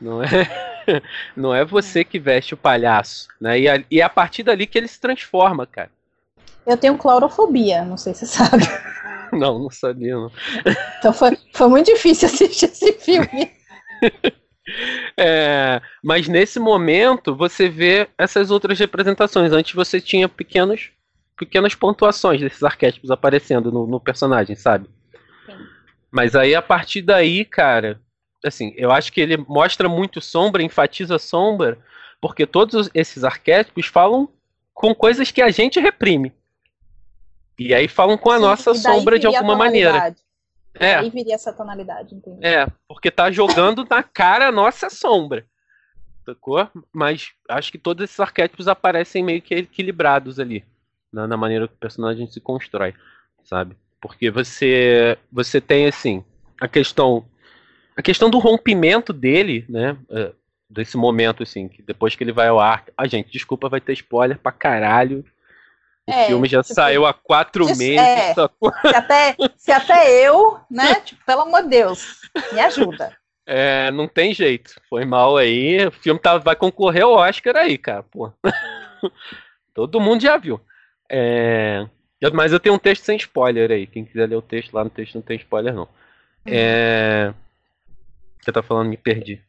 Não 0.00 0.22
é, 0.22 0.26
não 1.36 1.54
é 1.54 1.64
você 1.64 2.04
que 2.04 2.18
veste 2.18 2.54
o 2.54 2.56
palhaço, 2.56 3.28
né? 3.40 3.58
E, 3.58 3.68
a, 3.68 3.84
e 3.90 4.00
é 4.00 4.04
a 4.04 4.08
partir 4.08 4.42
dali 4.42 4.66
que 4.66 4.78
ele 4.78 4.88
se 4.88 5.00
transforma, 5.00 5.66
cara. 5.66 5.90
Eu 6.66 6.76
tenho 6.76 6.96
clorofobia, 6.96 7.84
não 7.84 7.96
sei 7.96 8.14
se 8.14 8.26
você 8.26 8.38
sabe. 8.38 8.64
Não, 9.32 9.58
não 9.58 9.70
sabia, 9.70 10.14
não. 10.14 10.30
Então 11.00 11.12
foi, 11.12 11.36
foi 11.52 11.68
muito 11.68 11.86
difícil 11.86 12.28
assistir 12.28 12.66
esse 12.66 12.92
filme. 12.92 13.50
É, 15.18 15.82
mas 16.04 16.28
nesse 16.28 16.60
momento 16.60 17.34
você 17.34 17.68
vê 17.68 18.08
essas 18.16 18.52
outras 18.52 18.78
representações. 18.78 19.50
Antes 19.50 19.74
você 19.74 20.00
tinha 20.00 20.28
pequenos 20.28 20.92
pequenas 21.36 21.74
pontuações 21.74 22.40
desses 22.40 22.62
arquétipos 22.62 23.10
aparecendo 23.10 23.72
no, 23.72 23.88
no 23.88 23.98
personagem, 23.98 24.54
sabe? 24.54 24.88
Sim. 25.46 25.58
Mas 26.12 26.36
aí 26.36 26.54
a 26.54 26.62
partir 26.62 27.02
daí, 27.02 27.44
cara, 27.44 28.00
assim, 28.44 28.72
eu 28.76 28.90
acho 28.90 29.12
que 29.12 29.20
ele 29.20 29.36
mostra 29.36 29.88
muito 29.88 30.20
sombra, 30.20 30.62
enfatiza 30.62 31.18
sombra, 31.18 31.78
porque 32.20 32.46
todos 32.46 32.90
esses 32.94 33.24
arquétipos 33.24 33.86
falam 33.86 34.28
com 34.72 34.94
coisas 34.94 35.30
que 35.30 35.42
a 35.42 35.50
gente 35.50 35.80
reprime. 35.80 36.32
E 37.58 37.72
aí 37.72 37.88
falam 37.88 38.18
com 38.18 38.30
a 38.30 38.36
Sim, 38.36 38.42
nossa 38.42 38.74
sombra 38.74 39.18
de 39.18 39.26
alguma 39.26 39.56
maneira. 39.56 40.14
É. 40.74 40.96
Aí 40.96 41.10
viria 41.10 41.36
essa 41.36 41.52
tonalidade, 41.52 42.14
entendeu? 42.14 42.40
É, 42.42 42.66
porque 42.88 43.10
tá 43.10 43.30
jogando 43.30 43.86
na 43.88 44.02
cara 44.02 44.48
a 44.48 44.52
nossa 44.52 44.90
sombra. 44.90 45.46
Sacou? 46.24 46.68
Mas 46.92 47.32
acho 47.48 47.70
que 47.70 47.78
todos 47.78 48.02
esses 48.02 48.18
arquétipos 48.18 48.66
aparecem 48.66 49.22
meio 49.22 49.40
que 49.40 49.54
equilibrados 49.54 50.40
ali 50.40 50.64
na, 51.12 51.28
na 51.28 51.36
maneira 51.36 51.68
que 51.68 51.74
o 51.74 51.78
personagem 51.78 52.26
se 52.26 52.40
constrói, 52.40 52.92
sabe? 53.44 53.76
Porque 54.00 54.30
você 54.30 55.16
você 55.30 55.60
tem 55.60 55.86
assim 55.86 56.24
a 56.60 56.66
questão 56.66 57.24
a 57.96 58.02
questão 58.02 58.28
do 58.28 58.38
rompimento 58.38 59.12
dele, 59.12 59.64
né? 59.68 59.96
É, 60.10 60.32
desse 60.68 60.96
momento 60.96 61.42
assim, 61.42 61.68
que 61.68 61.82
depois 61.82 62.16
que 62.16 62.24
ele 62.24 62.32
vai 62.32 62.48
ao 62.48 62.58
ar, 62.58 62.84
a 62.96 63.02
ah, 63.02 63.06
gente, 63.06 63.30
desculpa, 63.30 63.68
vai 63.68 63.80
ter 63.80 63.92
spoiler 63.92 64.38
pra 64.38 64.52
caralho. 64.52 65.24
O 66.06 66.12
é, 66.12 66.26
filme 66.26 66.48
já 66.48 66.62
tipo, 66.62 66.74
saiu 66.74 67.06
há 67.06 67.14
quatro 67.14 67.64
isso, 67.64 67.78
meses. 67.78 67.98
É, 67.98 68.34
se, 68.34 68.94
até, 68.94 69.36
se 69.56 69.72
até 69.72 70.26
eu, 70.26 70.60
né? 70.70 70.96
Tipo, 71.00 71.24
pelo 71.24 71.42
amor 71.42 71.62
de 71.62 71.68
Deus, 71.68 72.20
me 72.52 72.60
ajuda. 72.60 73.16
É, 73.46 73.90
não 73.90 74.08
tem 74.08 74.34
jeito. 74.34 74.74
Foi 74.88 75.04
mal 75.04 75.36
aí. 75.36 75.86
O 75.86 75.90
filme 75.90 76.20
tá, 76.20 76.36
vai 76.38 76.56
concorrer 76.56 77.04
ao 77.04 77.12
Oscar 77.12 77.56
aí, 77.56 77.78
cara. 77.78 78.02
Pô. 78.02 78.32
Todo 79.72 80.00
mundo 80.00 80.22
já 80.22 80.36
viu. 80.36 80.60
É... 81.10 81.86
Mas 82.32 82.52
eu 82.52 82.60
tenho 82.60 82.74
um 82.74 82.78
texto 82.78 83.02
sem 83.02 83.16
spoiler 83.16 83.70
aí. 83.70 83.86
Quem 83.86 84.04
quiser 84.04 84.28
ler 84.28 84.36
o 84.36 84.42
texto, 84.42 84.72
lá 84.72 84.82
no 84.82 84.90
texto 84.90 85.14
não 85.14 85.22
tem 85.22 85.36
spoiler, 85.36 85.74
não. 85.74 85.88
Uhum. 86.46 87.34
Você 88.44 88.52
tá 88.52 88.62
falando, 88.62 88.90
me 88.90 88.96
perdi. 88.96 89.40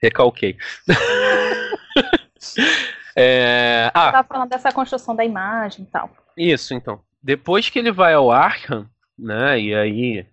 Recalquei. 0.00 0.56
é... 3.16 3.90
Ah, 3.94 4.06
Você 4.06 4.12
tá 4.12 4.24
falando 4.24 4.50
dessa 4.50 4.70
construção 4.70 5.16
da 5.16 5.24
imagem 5.24 5.84
e 5.84 5.86
tal. 5.86 6.14
Isso, 6.36 6.74
então. 6.74 7.00
Depois 7.22 7.70
que 7.70 7.78
ele 7.78 7.90
vai 7.90 8.12
ao 8.12 8.30
Arkham, 8.30 8.86
né? 9.18 9.58
E 9.58 9.74
aí 9.74 10.26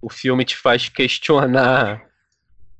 o 0.00 0.08
filme 0.08 0.44
te 0.44 0.56
faz 0.56 0.88
questionar 0.88 2.02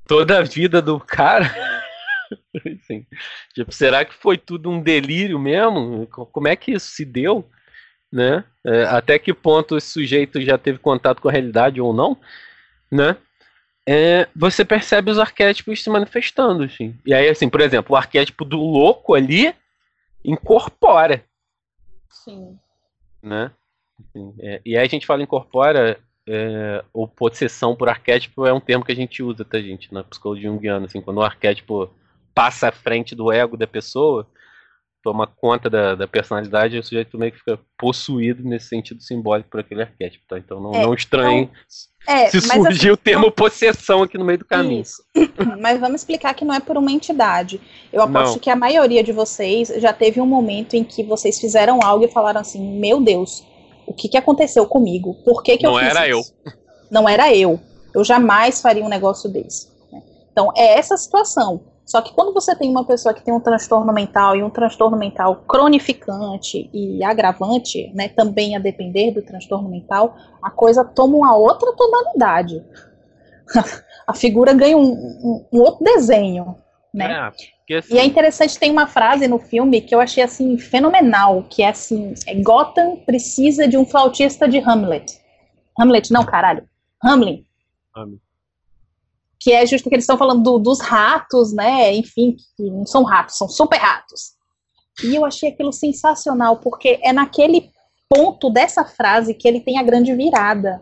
toda 0.07 0.39
a 0.39 0.41
vida 0.41 0.81
do 0.81 0.99
cara. 0.99 1.45
assim, 2.81 3.05
tipo, 3.53 3.71
será 3.71 4.03
que 4.03 4.15
foi 4.15 4.37
tudo 4.37 4.71
um 4.71 4.81
delírio 4.81 5.37
mesmo? 5.37 6.07
Como 6.07 6.47
é 6.47 6.55
que 6.55 6.71
isso 6.71 6.87
se 6.87 7.05
deu? 7.05 7.47
Né? 8.11 8.43
É, 8.65 8.83
até 8.85 9.19
que 9.19 9.33
ponto 9.33 9.77
esse 9.77 9.91
sujeito 9.91 10.41
já 10.41 10.57
teve 10.57 10.79
contato 10.79 11.21
com 11.21 11.29
a 11.29 11.31
realidade 11.31 11.79
ou 11.79 11.93
não? 11.93 12.17
Né? 12.91 13.15
É, 13.87 14.27
você 14.35 14.63
percebe 14.63 15.11
os 15.11 15.19
arquétipos 15.19 15.83
se 15.83 15.89
manifestando. 15.89 16.63
Assim. 16.63 16.95
E 17.05 17.13
aí, 17.13 17.29
assim, 17.29 17.49
por 17.49 17.61
exemplo, 17.61 17.93
o 17.93 17.97
arquétipo 17.97 18.45
do 18.45 18.57
louco 18.57 19.13
ali 19.13 19.53
incorpora. 20.23 21.23
Sim. 22.09 22.57
Né? 23.21 23.51
Assim, 23.99 24.33
é, 24.39 24.61
e 24.65 24.77
aí 24.77 24.85
a 24.85 24.89
gente 24.89 25.05
fala 25.05 25.23
incorpora, 25.23 25.99
é, 26.27 26.83
ou 26.93 27.07
possessão 27.07 27.75
por 27.75 27.89
arquétipo 27.89 28.45
é 28.45 28.53
um 28.53 28.59
termo 28.59 28.85
que 28.85 28.91
a 28.91 28.95
gente 28.95 29.21
usa, 29.21 29.43
tá, 29.43 29.59
gente, 29.59 29.93
na 29.93 30.03
psicologia 30.03 30.49
junguiana, 30.49 30.85
assim, 30.85 31.01
quando 31.01 31.17
o 31.17 31.23
arquétipo 31.23 31.93
passa 32.33 32.69
à 32.69 32.71
frente 32.71 33.13
do 33.13 33.31
ego 33.31 33.57
da 33.57 33.67
pessoa, 33.67 34.27
toma 35.03 35.27
conta 35.27 35.69
da, 35.69 35.95
da 35.95 36.07
personalidade, 36.07 36.79
o 36.79 36.83
sujeito 36.83 37.17
meio 37.17 37.33
que 37.33 37.39
fica 37.39 37.59
possuído 37.77 38.41
nesse 38.41 38.69
sentido 38.69 39.03
simbólico 39.03 39.49
por 39.49 39.59
aquele 39.59 39.81
arquétipo, 39.81 40.23
tá? 40.27 40.39
Então 40.39 40.61
não, 40.61 40.73
é, 40.73 40.81
não 40.81 40.93
estranhe 40.93 41.49
então, 42.01 42.15
é, 42.15 42.29
se 42.29 42.39
surgir 42.39 42.87
assim, 42.87 42.89
o 42.91 42.97
termo 42.97 43.25
não... 43.25 43.31
possessão 43.31 44.01
aqui 44.01 44.17
no 44.17 44.23
meio 44.23 44.39
do 44.39 44.45
caminho. 44.45 44.81
Isso. 44.81 45.03
Mas 45.59 45.79
vamos 45.79 46.01
explicar 46.01 46.33
que 46.33 46.45
não 46.45 46.55
é 46.55 46.61
por 46.61 46.77
uma 46.77 46.91
entidade. 46.91 47.59
Eu 47.91 48.01
aposto 48.01 48.33
não. 48.33 48.39
que 48.39 48.49
a 48.49 48.55
maioria 48.55 49.03
de 49.03 49.11
vocês 49.11 49.67
já 49.77 49.91
teve 49.91 50.21
um 50.21 50.25
momento 50.25 50.75
em 50.75 50.83
que 50.85 51.03
vocês 51.03 51.37
fizeram 51.37 51.79
algo 51.83 52.05
e 52.05 52.11
falaram 52.11 52.39
assim, 52.39 52.79
meu 52.79 53.01
Deus, 53.01 53.45
o 53.85 53.93
que, 53.93 54.07
que 54.07 54.17
aconteceu 54.17 54.65
comigo? 54.65 55.15
Por 55.25 55.43
que, 55.43 55.57
que 55.57 55.63
não 55.63 55.73
eu 55.73 55.79
fiz 55.79 55.89
era 55.89 56.07
isso? 56.07 56.33
eu. 56.45 56.53
Não 56.89 57.09
era 57.09 57.35
eu. 57.35 57.59
Eu 57.93 58.03
jamais 58.05 58.61
faria 58.61 58.83
um 58.83 58.89
negócio 58.89 59.29
desse. 59.29 59.67
Né? 59.91 60.01
Então, 60.31 60.49
é 60.55 60.77
essa 60.79 60.95
situação. 60.95 61.72
Só 61.85 62.01
que 62.01 62.13
quando 62.13 62.33
você 62.33 62.55
tem 62.55 62.69
uma 62.69 62.85
pessoa 62.85 63.13
que 63.13 63.23
tem 63.23 63.33
um 63.33 63.39
transtorno 63.39 63.91
mental 63.91 64.35
e 64.35 64.43
um 64.43 64.49
transtorno 64.49 64.97
mental 64.97 65.43
cronificante 65.47 66.69
e 66.73 67.03
agravante, 67.03 67.91
né, 67.93 68.07
também 68.07 68.55
a 68.55 68.59
depender 68.59 69.11
do 69.11 69.21
transtorno 69.21 69.69
mental, 69.69 70.15
a 70.41 70.49
coisa 70.49 70.85
toma 70.85 71.17
uma 71.17 71.35
outra 71.35 71.73
tonalidade. 71.73 72.63
a 74.07 74.13
figura 74.13 74.53
ganha 74.53 74.77
um, 74.77 74.91
um, 74.91 75.45
um 75.51 75.59
outro 75.59 75.83
desenho, 75.83 76.55
né? 76.93 77.31
É, 77.69 77.77
assim... 77.77 77.93
E 77.93 77.99
é 77.99 78.05
interessante, 78.05 78.57
tem 78.57 78.71
uma 78.71 78.87
frase 78.87 79.27
no 79.27 79.37
filme 79.37 79.81
que 79.81 79.93
eu 79.93 79.99
achei 79.99 80.23
assim 80.23 80.57
fenomenal, 80.57 81.43
que 81.49 81.63
é 81.63 81.69
assim, 81.69 82.13
é, 82.25 82.33
Gotham 82.35 82.95
precisa 83.05 83.67
de 83.67 83.77
um 83.77 83.85
flautista 83.85 84.47
de 84.47 84.59
Hamlet. 84.59 85.19
Hamlet, 85.77 86.11
não, 86.13 86.23
caralho. 86.23 86.63
Hamlin. 87.03 87.45
Hamlin 87.93 88.19
que 89.43 89.51
é 89.51 89.65
justo 89.65 89.89
que 89.89 89.95
eles 89.95 90.05
estão 90.05 90.17
falando 90.17 90.41
do, 90.41 90.57
dos 90.57 90.79
ratos, 90.79 91.51
né? 91.51 91.93
Enfim, 91.93 92.37
que 92.55 92.63
não 92.63 92.85
são 92.85 93.03
ratos, 93.03 93.37
são 93.37 93.49
super 93.49 93.77
ratos. 93.77 94.35
E 95.03 95.13
eu 95.13 95.25
achei 95.25 95.49
aquilo 95.49 95.73
sensacional, 95.73 96.57
porque 96.57 96.97
é 97.03 97.11
naquele 97.11 97.69
ponto 98.07 98.49
dessa 98.49 98.85
frase 98.85 99.33
que 99.33 99.45
ele 99.45 99.59
tem 99.59 99.77
a 99.77 99.83
grande 99.83 100.15
virada. 100.15 100.81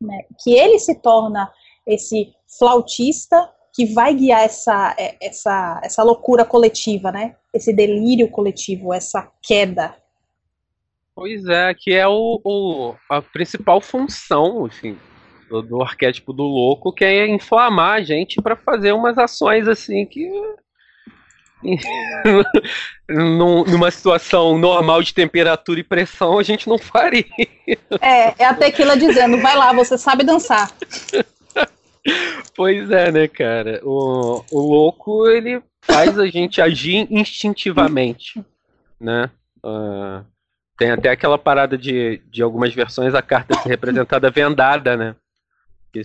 Né? 0.00 0.24
Que 0.42 0.54
ele 0.54 0.78
se 0.78 0.94
torna 0.94 1.52
esse 1.86 2.32
flautista 2.58 3.52
que 3.74 3.84
vai 3.92 4.14
guiar 4.14 4.40
essa, 4.40 4.94
é, 4.98 5.14
essa, 5.20 5.78
essa 5.84 6.02
loucura 6.02 6.46
coletiva, 6.46 7.12
né? 7.12 7.36
Esse 7.52 7.74
delírio 7.74 8.30
coletivo, 8.30 8.94
essa 8.94 9.30
queda. 9.42 9.94
Pois 11.14 11.44
é, 11.46 11.74
que 11.74 11.92
é 11.92 12.08
o, 12.08 12.40
o 12.42 12.94
a 13.10 13.20
principal 13.20 13.82
função, 13.82 14.66
enfim, 14.66 14.98
do, 15.48 15.62
do, 15.62 15.82
arquétipo 15.82 16.32
do 16.32 16.42
louco, 16.42 16.92
que 16.92 17.04
é 17.04 17.26
inflamar 17.26 17.94
a 17.94 18.02
gente 18.02 18.40
para 18.40 18.56
fazer 18.56 18.92
umas 18.92 19.18
ações 19.18 19.68
assim 19.68 20.04
que 20.06 20.30
numa 23.08 23.90
situação 23.90 24.58
normal 24.58 25.02
de 25.02 25.14
temperatura 25.14 25.80
e 25.80 25.84
pressão 25.84 26.38
a 26.38 26.42
gente 26.42 26.68
não 26.68 26.78
faria. 26.78 27.24
É, 28.00 28.42
é 28.42 28.44
a 28.44 28.54
tequila 28.54 28.96
dizendo, 28.96 29.38
vai 29.38 29.56
lá, 29.56 29.72
você 29.72 29.96
sabe 29.96 30.24
dançar. 30.24 30.70
Pois 32.54 32.90
é, 32.90 33.10
né, 33.10 33.26
cara? 33.26 33.80
O, 33.82 34.44
o 34.50 34.60
louco, 34.60 35.28
ele 35.28 35.60
faz 35.82 36.18
a 36.18 36.26
gente 36.26 36.60
agir 36.60 37.06
instintivamente, 37.10 38.44
né? 39.00 39.30
Uh, 39.58 40.24
tem 40.78 40.90
até 40.90 41.10
aquela 41.10 41.38
parada 41.38 41.76
de, 41.76 42.22
de 42.30 42.42
algumas 42.42 42.72
versões 42.74 43.14
a 43.14 43.22
carta 43.22 43.58
ser 43.58 43.68
representada 43.68 44.30
vendada, 44.30 44.96
né? 44.96 45.16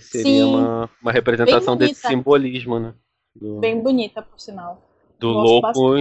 seria 0.00 0.46
uma, 0.46 0.90
uma 1.00 1.12
representação 1.12 1.76
desse 1.76 2.06
simbolismo, 2.06 2.78
né? 2.78 2.94
Do... 3.34 3.60
Bem 3.60 3.80
bonita, 3.80 4.22
por 4.22 4.38
sinal. 4.38 4.82
Do 5.18 5.28
louco, 5.28 5.98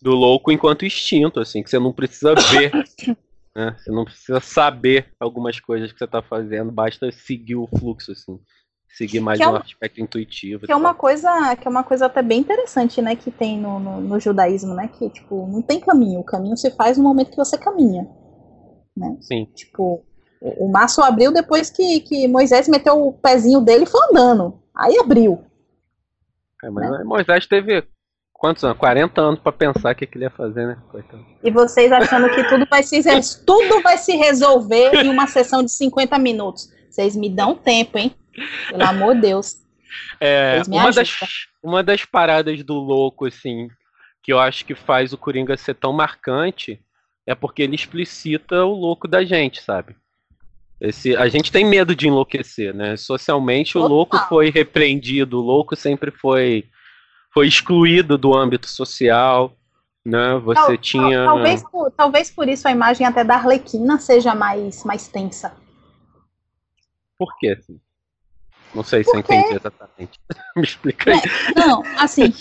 do 0.00 0.12
louco 0.12 0.50
enquanto 0.50 0.84
instinto, 0.84 1.40
assim, 1.40 1.62
que 1.62 1.70
você 1.70 1.78
não 1.78 1.92
precisa 1.92 2.34
ver. 2.34 2.72
né? 3.54 3.76
Você 3.78 3.90
não 3.90 4.04
precisa 4.04 4.40
saber 4.40 5.12
algumas 5.20 5.60
coisas 5.60 5.92
que 5.92 5.98
você 5.98 6.04
está 6.04 6.22
fazendo, 6.22 6.72
basta 6.72 7.10
seguir 7.12 7.56
o 7.56 7.66
fluxo, 7.66 8.12
assim. 8.12 8.38
Seguir 8.88 9.20
mais 9.20 9.38
que 9.38 9.46
um 9.46 9.56
é 9.56 9.58
aspecto 9.58 10.00
intuitivo. 10.02 10.66
Que 10.66 10.72
é 10.72 10.76
uma 10.76 10.92
coisa, 10.92 11.56
que 11.56 11.66
é 11.66 11.70
uma 11.70 11.82
coisa 11.82 12.06
até 12.06 12.20
bem 12.20 12.40
interessante, 12.40 13.00
né, 13.00 13.16
que 13.16 13.30
tem 13.30 13.58
no, 13.58 13.78
no, 13.80 14.00
no, 14.02 14.20
judaísmo, 14.20 14.74
né? 14.74 14.88
Que, 14.88 15.08
tipo, 15.08 15.46
não 15.46 15.62
tem 15.62 15.80
caminho. 15.80 16.20
O 16.20 16.24
caminho 16.24 16.56
se 16.58 16.70
faz 16.72 16.98
no 16.98 17.04
momento 17.04 17.30
que 17.30 17.36
você 17.36 17.56
caminha. 17.56 18.06
Né? 18.94 19.16
Sim. 19.22 19.46
Tipo, 19.54 20.04
o, 20.42 20.66
o 20.66 20.72
maço 20.72 21.00
abriu 21.00 21.32
depois 21.32 21.70
que, 21.70 22.00
que 22.00 22.26
Moisés 22.26 22.66
meteu 22.68 23.06
o 23.06 23.12
pezinho 23.12 23.60
dele 23.60 23.84
e 23.84 23.88
foi 23.88 24.00
andando. 24.10 24.60
Aí 24.74 24.98
abriu. 24.98 25.44
É, 26.62 26.68
mas 26.68 26.90
né? 26.90 27.04
Moisés 27.04 27.46
teve 27.46 27.84
quantos 28.32 28.64
anos? 28.64 28.76
40 28.76 29.20
anos 29.20 29.40
para 29.40 29.52
pensar 29.52 29.92
o 29.92 29.94
que, 29.94 30.04
que 30.04 30.18
ele 30.18 30.24
ia 30.24 30.30
fazer, 30.30 30.66
né? 30.66 30.78
Coitado. 30.90 31.24
E 31.44 31.50
vocês 31.50 31.92
achando 31.92 32.28
que 32.30 32.42
tudo 32.48 32.66
vai 32.68 32.82
se 32.82 33.00
tudo 33.46 33.80
vai 33.82 33.96
se 33.96 34.16
resolver 34.16 34.94
em 34.96 35.08
uma 35.08 35.28
sessão 35.28 35.62
de 35.62 35.70
50 35.70 36.18
minutos. 36.18 36.68
Vocês 36.90 37.14
me 37.14 37.30
dão 37.30 37.54
tempo, 37.54 37.96
hein? 37.96 38.14
Pelo 38.68 38.84
amor 38.84 39.14
de 39.14 39.20
Deus. 39.22 39.62
É, 40.20 40.60
uma, 40.66 40.90
das, 40.90 41.18
uma 41.62 41.82
das 41.82 42.04
paradas 42.04 42.62
do 42.64 42.74
louco, 42.74 43.26
assim, 43.26 43.68
que 44.22 44.32
eu 44.32 44.40
acho 44.40 44.64
que 44.64 44.74
faz 44.74 45.12
o 45.12 45.18
Coringa 45.18 45.56
ser 45.56 45.74
tão 45.74 45.92
marcante 45.92 46.82
é 47.26 47.34
porque 47.34 47.62
ele 47.62 47.76
explicita 47.76 48.64
o 48.64 48.72
louco 48.72 49.06
da 49.06 49.24
gente, 49.24 49.62
sabe? 49.62 49.94
Esse, 50.82 51.14
a 51.14 51.28
gente 51.28 51.52
tem 51.52 51.64
medo 51.64 51.94
de 51.94 52.08
enlouquecer, 52.08 52.74
né? 52.74 52.96
Socialmente, 52.96 53.78
o 53.78 53.86
louco 53.86 54.18
foi 54.28 54.50
repreendido, 54.50 55.38
o 55.38 55.40
louco 55.42 55.76
sempre 55.76 56.10
foi 56.10 56.64
foi 57.32 57.46
excluído 57.46 58.18
do 58.18 58.34
âmbito 58.34 58.68
social, 58.68 59.56
né? 60.04 60.36
Você 60.44 60.60
tal, 60.60 60.78
tinha 60.78 61.24
talvez 61.24 61.62
por, 61.70 61.90
talvez 61.92 62.30
por 62.32 62.48
isso 62.48 62.66
a 62.66 62.72
imagem 62.72 63.06
até 63.06 63.22
da 63.22 63.36
Arlequina 63.36 63.96
seja 64.00 64.34
mais 64.34 64.82
mais 64.82 65.06
tensa. 65.06 65.54
Por 67.16 67.38
quê? 67.38 67.56
Não 68.74 68.82
sei 68.82 69.04
se 69.04 69.12
porque... 69.12 69.32
eu 69.32 69.38
entendi 69.38 69.54
exatamente. 69.54 70.18
Me 70.56 70.64
explica 70.64 71.12
aí. 71.12 71.20
É, 71.54 71.60
não, 71.60 71.84
assim, 71.96 72.34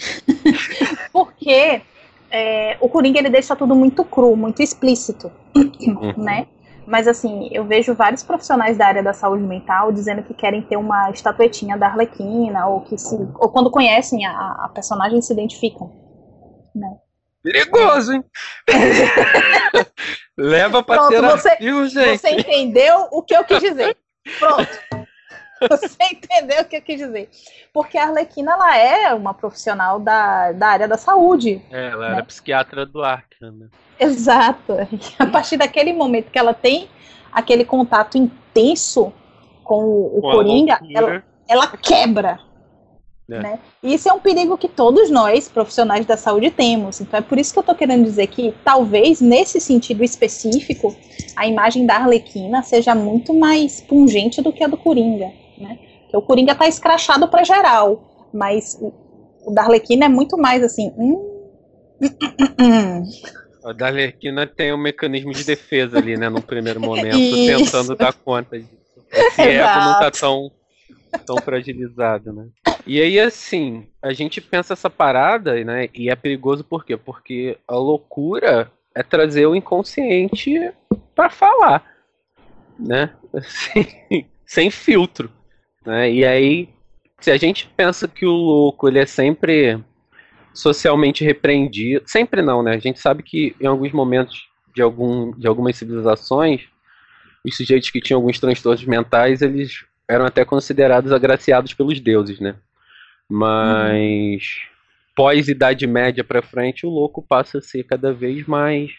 porque 1.14 1.84
é, 2.32 2.76
o 2.82 2.90
Coringa 2.90 3.20
ele 3.20 3.30
deixa 3.30 3.56
tudo 3.56 3.76
muito 3.76 4.04
cru, 4.04 4.36
muito 4.36 4.64
explícito, 4.64 5.32
uhum. 5.56 6.14
né? 6.18 6.48
Mas 6.86 7.08
assim, 7.08 7.50
eu 7.52 7.64
vejo 7.64 7.94
vários 7.94 8.24
profissionais 8.24 8.78
da 8.78 8.88
área 8.88 9.04
da 9.04 9.14
saúde 9.14 9.44
mental 9.44 9.92
dizendo 9.92 10.24
que 10.24 10.34
querem 10.34 10.62
ter 10.62 10.78
uma 10.78 11.10
estatuetinha 11.12 11.78
da 11.78 11.88
Arlequina, 11.88 12.68
ou 12.68 12.82
que 12.82 12.98
se, 12.98 13.16
ou 13.16 13.50
quando 13.50 13.70
conhecem 13.70 14.26
a, 14.26 14.66
a 14.66 14.70
personagem 14.74 15.22
se 15.22 15.32
identificam. 15.32 15.92
Né? 16.76 16.98
Perigoso, 17.44 18.14
hein? 18.14 18.24
Leva 20.38 20.84
pra 20.84 21.08
Pronto, 21.08 21.22
você, 21.22 21.58
gente. 21.90 22.18
Você 22.20 22.30
entendeu 22.30 23.08
o 23.12 23.22
que 23.22 23.36
eu 23.36 23.44
quis 23.44 23.60
dizer. 23.60 23.98
Pronto. 24.40 25.01
Você 25.70 25.98
entendeu 26.12 26.62
o 26.62 26.66
que 26.66 26.78
eu 26.78 26.82
quis 26.82 26.98
dizer? 26.98 27.30
Porque 27.72 27.98
a 27.98 28.08
Arlequina 28.08 28.54
ela 28.54 28.78
é 28.78 29.14
uma 29.14 29.34
profissional 29.34 30.00
da, 30.00 30.52
da 30.52 30.68
área 30.68 30.88
da 30.88 30.98
saúde. 30.98 31.62
É, 31.70 31.90
ela 31.90 32.10
né? 32.10 32.14
era 32.16 32.24
psiquiatra 32.24 32.86
do 32.86 33.04
Arkham, 33.04 33.52
né? 33.52 33.68
Exato. 34.00 34.74
E 34.92 35.00
a 35.20 35.28
partir 35.28 35.58
daquele 35.58 35.94
momento 35.94 36.32
que 36.32 36.40
ela 36.40 36.54
tem 36.54 36.90
aquele 37.32 37.64
contato 37.64 38.18
intenso 38.18 39.14
com 39.64 39.84
o, 39.84 40.18
o 40.18 40.22
Coringa, 40.22 40.80
ela, 40.94 41.24
ela 41.48 41.68
quebra. 41.68 42.40
É. 43.30 43.40
Né? 43.40 43.60
E 43.82 43.94
isso 43.94 44.10
é 44.10 44.14
um 44.14 44.20
perigo 44.20 44.58
que 44.58 44.68
todos 44.68 45.10
nós, 45.10 45.48
profissionais 45.48 46.06
da 46.06 46.18
saúde, 46.18 46.50
temos. 46.50 47.00
Então 47.00 47.20
é 47.20 47.22
por 47.22 47.38
isso 47.38 47.54
que 47.54 47.60
eu 47.60 47.62
estou 47.62 47.76
querendo 47.76 48.04
dizer 48.04 48.28
que 48.28 48.54
talvez 48.64 49.22
nesse 49.22 49.60
sentido 49.62 50.04
específico 50.04 50.94
a 51.36 51.48
imagem 51.48 51.86
da 51.86 51.96
Arlequina 51.96 52.64
seja 52.64 52.94
muito 52.94 53.34
mais 53.34 53.80
pungente 53.80 54.42
do 54.42 54.52
que 54.52 54.64
a 54.64 54.68
do 54.68 54.76
Coringa 54.76 55.32
né? 55.62 55.80
Porque 56.02 56.18
o 56.18 56.22
Coringa 56.22 56.56
tá 56.56 56.68
escrachado 56.68 57.28
para 57.28 57.44
geral, 57.44 58.30
mas 58.34 58.78
o 59.46 59.52
da 59.52 59.64
Arlequina 59.64 60.06
é 60.06 60.10
muito 60.10 60.38
mais 60.38 60.64
assim. 60.64 60.92
Hum, 60.98 61.32
A 63.64 63.74
da 63.74 63.88
Arlequina 63.88 64.48
tem 64.48 64.74
um 64.74 64.78
mecanismo 64.78 65.32
de 65.32 65.44
defesa 65.44 65.98
ali, 65.98 66.18
né, 66.18 66.30
no 66.30 66.42
primeiro 66.42 66.80
momento, 66.80 67.16
tentando 67.46 67.96
dar 67.96 68.14
conta 68.14 68.60
disso. 68.60 68.72
Esse 69.12 69.42
ego 69.42 69.80
não 69.80 70.00
tá 70.00 70.12
tão, 70.12 70.52
tão 71.26 71.38
fragilizado, 71.38 72.34
né? 72.34 72.48
E 72.88 73.00
aí, 73.00 73.20
assim, 73.20 73.88
a 74.02 74.14
gente 74.14 74.42
pensa 74.42 74.74
essa 74.74 74.90
parada, 74.90 75.64
né, 75.64 75.90
e 75.94 76.10
é 76.10 76.16
perigoso 76.16 76.64
por 76.64 76.84
quê? 76.84 76.98
Porque 76.98 77.58
a 77.68 77.76
loucura 77.76 78.72
é 78.96 79.04
trazer 79.04 79.46
o 79.46 79.56
inconsciente 79.56 80.72
para 81.16 81.30
falar, 81.30 81.86
né? 82.80 83.12
Assim, 83.34 84.26
sem 84.46 84.70
filtro. 84.70 85.32
Né? 85.86 86.12
E 86.12 86.26
aí, 86.26 86.70
se 87.20 87.32
a 87.32 87.38
gente 87.38 87.68
pensa 87.76 88.08
que 88.08 88.26
o 88.26 88.32
louco 88.32 88.88
ele 88.88 89.00
é 89.00 89.06
sempre 89.06 89.80
socialmente 90.54 91.24
repreendido, 91.24 92.04
sempre 92.06 92.42
não, 92.42 92.62
né? 92.62 92.74
A 92.74 92.80
gente 92.80 93.00
sabe 93.00 93.24
que 93.24 93.56
em 93.60 93.66
alguns 93.66 93.92
momentos 93.92 94.50
de, 94.76 94.82
algum, 94.82 95.32
de 95.32 95.48
algumas 95.48 95.76
civilizações, 95.78 96.64
os 97.46 97.56
sujeitos 97.56 97.90
que 97.90 98.02
tinham 98.02 98.20
alguns 98.20 98.40
transtornos 98.40 98.84
mentais, 98.86 99.42
eles 99.42 99.86
eram 100.08 100.26
até 100.26 100.44
considerados 100.44 101.12
agraciados 101.12 101.74
pelos 101.74 102.00
deuses, 102.00 102.40
né? 102.40 102.56
Mas 103.30 104.44
uhum. 104.44 105.14
pós 105.16 105.48
Idade 105.48 105.88
Média 105.88 106.24
para 106.24 106.42
frente, 106.42 106.86
o 106.86 106.90
louco 106.90 107.22
passa 107.22 107.60
a 107.60 107.62
ser 107.62 107.84
cada 107.84 108.12
vez 108.12 108.46
mais 108.46 108.92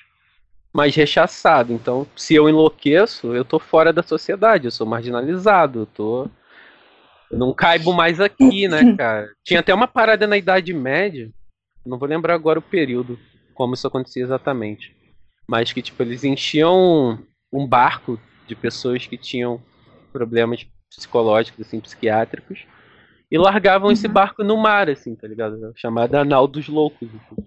mais 0.73 0.95
rechaçado. 0.95 1.71
Então, 1.71 2.07
se 2.17 2.35
eu 2.35 2.49
enlouqueço, 2.49 3.35
eu 3.35 3.45
tô 3.45 3.59
fora 3.59 3.93
da 3.93 4.03
sociedade, 4.03 4.65
eu 4.65 4.71
sou 4.71 4.87
marginalizado, 4.87 5.81
eu 5.81 5.87
tô 5.87 6.31
não 7.33 7.55
caibo 7.55 7.93
mais 7.93 8.21
aqui, 8.21 8.69
né, 8.69 8.95
cara? 8.97 9.33
Tinha 9.45 9.61
até 9.61 9.75
uma 9.75 9.89
parada 9.89 10.27
na 10.27 10.37
Idade 10.37 10.73
Média, 10.73 11.31
não 11.85 11.99
vou 11.99 12.09
lembrar 12.09 12.35
agora 12.35 12.59
o 12.59 12.63
período, 12.63 13.19
como 13.55 13.75
isso 13.75 13.87
acontecia 13.87 14.23
exatamente. 14.23 14.95
Mas 15.49 15.73
que, 15.73 15.83
tipo, 15.83 16.03
eles 16.03 16.23
enchiam 16.25 17.19
um 17.53 17.67
barco 17.67 18.21
de 18.47 18.55
pessoas 18.55 19.07
que 19.07 19.17
tinham 19.17 19.61
problemas 20.13 20.67
psicológicos, 20.91 21.67
assim, 21.67 21.81
psiquiátricos, 21.81 22.67
e 23.31 23.39
largavam 23.39 23.87
uhum. 23.87 23.93
esse 23.93 24.07
barco 24.07 24.45
no 24.45 24.57
mar, 24.57 24.91
assim, 24.91 25.15
tá 25.15 25.27
ligado? 25.27 25.73
Chamada 25.75 26.21
Anal 26.21 26.47
dos 26.47 26.69
Loucos. 26.69 27.09
Assim. 27.09 27.47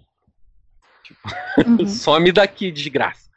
Tipo, 1.04 1.20
uhum. 1.82 1.86
some 1.86 2.32
daqui, 2.32 2.72
desgraça. 2.72 3.30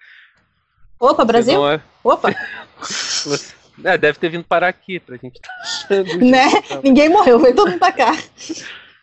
Opa, 0.99 1.23
Brasil? 1.23 1.65
É... 1.69 1.81
Opa! 2.03 2.30
É, 3.84 3.97
deve 3.97 4.19
ter 4.19 4.30
vindo 4.30 4.43
parar 4.43 4.68
aqui 4.68 4.99
pra 4.99 5.18
gente 5.18 5.39
tá 5.39 5.51
Né? 6.19 6.47
Ninguém 6.84 7.10
morreu, 7.10 7.39
foi 7.39 7.53
todo 7.53 7.69
mundo 7.69 7.80
pra 7.80 7.91
cá. 7.91 8.11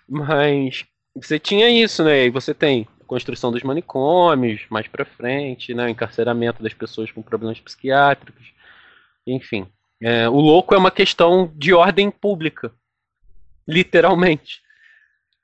Mas 0.08 0.84
você 1.14 1.38
tinha 1.38 1.68
isso, 1.70 2.04
né? 2.04 2.26
E 2.26 2.30
você 2.30 2.52
tem 2.52 2.86
construção 3.06 3.52
dos 3.52 3.62
manicômios 3.62 4.62
mais 4.68 4.86
pra 4.88 5.04
frente, 5.04 5.72
né? 5.72 5.86
O 5.86 5.88
encarceramento 5.88 6.62
das 6.62 6.74
pessoas 6.74 7.10
com 7.10 7.22
problemas 7.22 7.60
psiquiátricos. 7.60 8.52
Enfim. 9.26 9.66
É, 10.02 10.28
o 10.28 10.38
louco 10.38 10.74
é 10.74 10.78
uma 10.78 10.90
questão 10.90 11.50
de 11.54 11.72
ordem 11.72 12.10
pública. 12.10 12.72
Literalmente. 13.66 14.60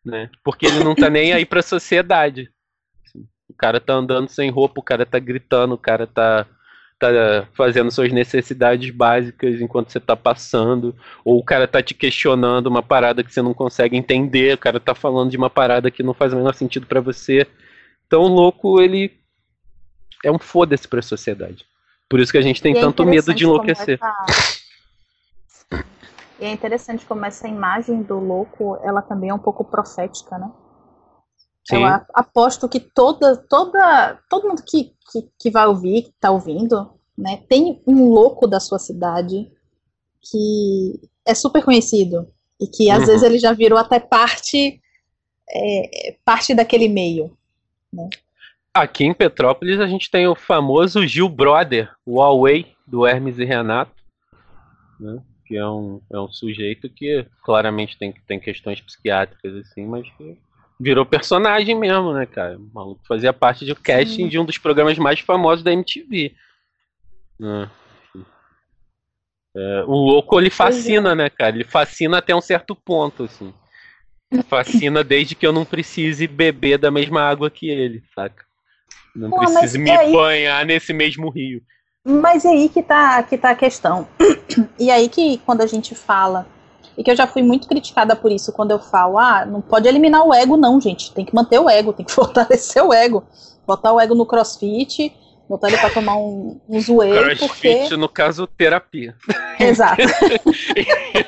Né? 0.04 0.30
Porque 0.44 0.66
ele 0.66 0.84
não 0.84 0.94
tá 0.94 1.08
nem 1.08 1.32
aí 1.32 1.46
pra 1.46 1.62
sociedade. 1.62 2.50
O 3.48 3.54
cara 3.54 3.80
tá 3.80 3.94
andando 3.94 4.28
sem 4.28 4.50
roupa, 4.50 4.80
o 4.80 4.82
cara 4.82 5.06
tá 5.06 5.18
gritando, 5.18 5.74
o 5.74 5.78
cara 5.78 6.06
tá 6.06 6.46
tá 7.10 7.48
fazendo 7.54 7.90
suas 7.90 8.12
necessidades 8.12 8.90
básicas 8.94 9.60
enquanto 9.60 9.90
você 9.90 9.98
tá 9.98 10.14
passando, 10.14 10.94
ou 11.24 11.38
o 11.38 11.44
cara 11.44 11.66
tá 11.66 11.82
te 11.82 11.94
questionando 11.94 12.68
uma 12.68 12.82
parada 12.82 13.24
que 13.24 13.32
você 13.32 13.42
não 13.42 13.52
consegue 13.52 13.96
entender, 13.96 14.54
o 14.54 14.58
cara 14.58 14.78
tá 14.78 14.94
falando 14.94 15.30
de 15.30 15.36
uma 15.36 15.50
parada 15.50 15.90
que 15.90 16.02
não 16.02 16.14
faz 16.14 16.32
o 16.32 16.36
menor 16.36 16.54
sentido 16.54 16.86
para 16.86 17.00
você. 17.00 17.46
Então 18.06 18.22
o 18.22 18.28
louco, 18.28 18.80
ele 18.80 19.12
é 20.24 20.30
um 20.30 20.38
foda-se 20.38 20.86
pra 20.86 21.02
sociedade. 21.02 21.66
Por 22.08 22.20
isso 22.20 22.30
que 22.30 22.38
a 22.38 22.42
gente 22.42 22.62
tem 22.62 22.74
E 22.74 22.78
é 22.78 22.80
tanto 22.80 23.04
medo 23.04 23.34
de 23.34 23.44
enlouquecer. 23.44 23.98
essa- 24.00 24.26
E 26.38 26.44
é 26.44 26.50
interessante 26.52 27.04
como 27.06 27.24
essa 27.24 27.48
imagem 27.48 28.02
do 28.02 28.18
louco, 28.18 28.78
ela 28.84 29.02
também 29.02 29.30
é 29.30 29.34
um 29.34 29.38
pouco 29.38 29.64
profética, 29.64 30.38
né? 30.38 30.50
Sim. 31.64 31.76
Eu 31.76 31.86
aposto 32.14 32.68
que 32.68 32.80
toda, 32.80 33.36
toda, 33.36 34.18
todo 34.28 34.48
mundo 34.48 34.62
que, 34.66 34.92
que, 35.10 35.28
que 35.38 35.50
vai 35.50 35.66
ouvir, 35.66 36.02
que 36.02 36.12
tá 36.20 36.30
ouvindo, 36.30 36.90
né, 37.16 37.42
tem 37.48 37.80
um 37.86 38.08
louco 38.08 38.46
da 38.46 38.58
sua 38.58 38.78
cidade 38.78 39.50
que 40.20 41.00
é 41.24 41.34
super 41.34 41.64
conhecido 41.64 42.28
e 42.60 42.66
que 42.66 42.90
às 42.90 43.00
Uhum. 43.00 43.06
vezes 43.06 43.22
ele 43.22 43.38
já 43.38 43.52
virou 43.52 43.78
até 43.78 44.00
parte, 44.00 44.80
é, 45.48 46.16
parte 46.24 46.54
daquele 46.54 46.88
meio. 46.88 47.36
Aqui 48.74 49.04
em 49.04 49.12
Petrópolis 49.14 49.78
a 49.80 49.86
gente 49.86 50.10
tem 50.10 50.26
o 50.26 50.34
famoso 50.34 51.06
Gil 51.06 51.28
Brother, 51.28 51.92
o 52.06 52.18
Huawei 52.18 52.74
do 52.86 53.06
Hermes 53.06 53.38
e 53.38 53.44
Renato, 53.44 53.92
né? 54.98 55.22
que 55.44 55.56
é 55.56 55.66
um, 55.68 56.00
é 56.10 56.18
um 56.18 56.32
sujeito 56.32 56.88
que 56.88 57.26
claramente 57.42 57.98
tem, 57.98 58.14
tem 58.26 58.40
questões 58.40 58.80
psiquiátricas 58.80 59.54
assim, 59.56 59.84
mas 59.86 60.08
que 60.16 60.38
virou 60.82 61.06
personagem 61.06 61.78
mesmo, 61.78 62.12
né, 62.12 62.26
cara? 62.26 62.58
O 62.58 62.70
maluco 62.74 63.00
fazia 63.06 63.32
parte 63.32 63.64
do 63.64 63.76
casting 63.76 64.24
Sim. 64.24 64.28
de 64.28 64.38
um 64.38 64.44
dos 64.44 64.58
programas 64.58 64.98
mais 64.98 65.20
famosos 65.20 65.62
da 65.62 65.72
MTV. 65.72 66.34
né? 67.38 67.70
É, 69.54 69.84
o 69.86 69.92
louco 69.92 70.40
ele 70.40 70.50
fascina, 70.50 71.14
né, 71.14 71.28
cara? 71.30 71.54
Ele 71.54 71.64
fascina 71.64 72.18
até 72.18 72.34
um 72.34 72.40
certo 72.40 72.74
ponto, 72.74 73.24
assim. 73.24 73.52
Fascina 74.48 75.04
desde 75.04 75.34
que 75.34 75.46
eu 75.46 75.52
não 75.52 75.64
precise 75.64 76.26
beber 76.26 76.78
da 76.78 76.90
mesma 76.90 77.20
água 77.20 77.50
que 77.50 77.68
ele, 77.68 78.02
saca? 78.14 78.44
Não 79.14 79.28
Pô, 79.28 79.36
precise 79.36 79.78
me 79.78 79.90
e 79.90 79.92
aí? 79.92 80.12
banhar 80.12 80.64
nesse 80.64 80.92
mesmo 80.94 81.28
rio. 81.28 81.62
Mas 82.04 82.44
é 82.44 82.48
aí 82.48 82.68
que 82.68 82.82
tá, 82.82 83.22
que 83.22 83.36
tá 83.36 83.50
a 83.50 83.54
questão. 83.54 84.08
E 84.78 84.90
aí 84.90 85.08
que 85.08 85.38
quando 85.46 85.60
a 85.62 85.66
gente 85.66 85.94
fala, 85.94 86.46
e 86.96 87.02
que 87.02 87.10
eu 87.10 87.16
já 87.16 87.26
fui 87.26 87.42
muito 87.42 87.66
criticada 87.68 88.14
por 88.14 88.30
isso, 88.30 88.52
quando 88.52 88.70
eu 88.70 88.78
falo, 88.78 89.18
ah, 89.18 89.44
não 89.46 89.60
pode 89.60 89.88
eliminar 89.88 90.24
o 90.26 90.34
ego, 90.34 90.56
não, 90.56 90.80
gente. 90.80 91.12
Tem 91.12 91.24
que 91.24 91.34
manter 91.34 91.58
o 91.58 91.68
ego, 91.68 91.92
tem 91.92 92.04
que 92.04 92.12
fortalecer 92.12 92.82
o 92.84 92.92
ego. 92.92 93.24
Botar 93.66 93.92
o 93.92 94.00
ego 94.00 94.14
no 94.14 94.26
crossfit, 94.26 95.12
botar 95.48 95.68
ele 95.68 95.78
pra 95.78 95.90
tomar 95.90 96.16
um, 96.16 96.60
um 96.68 96.80
zoeiro, 96.80 97.36
porque. 97.38 97.74
Crossfit, 97.74 97.96
no 97.96 98.08
caso, 98.08 98.46
terapia. 98.46 99.14
Exato. 99.58 100.02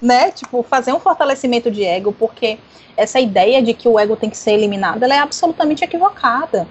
né? 0.00 0.30
Tipo, 0.30 0.62
fazer 0.62 0.92
um 0.92 1.00
fortalecimento 1.00 1.70
de 1.70 1.84
ego, 1.84 2.12
porque 2.12 2.58
essa 2.96 3.20
ideia 3.20 3.62
de 3.62 3.74
que 3.74 3.88
o 3.88 3.98
ego 3.98 4.16
tem 4.16 4.30
que 4.30 4.36
ser 4.36 4.52
eliminado, 4.52 5.02
ela 5.02 5.14
é 5.14 5.18
absolutamente 5.18 5.84
equivocada. 5.84 6.66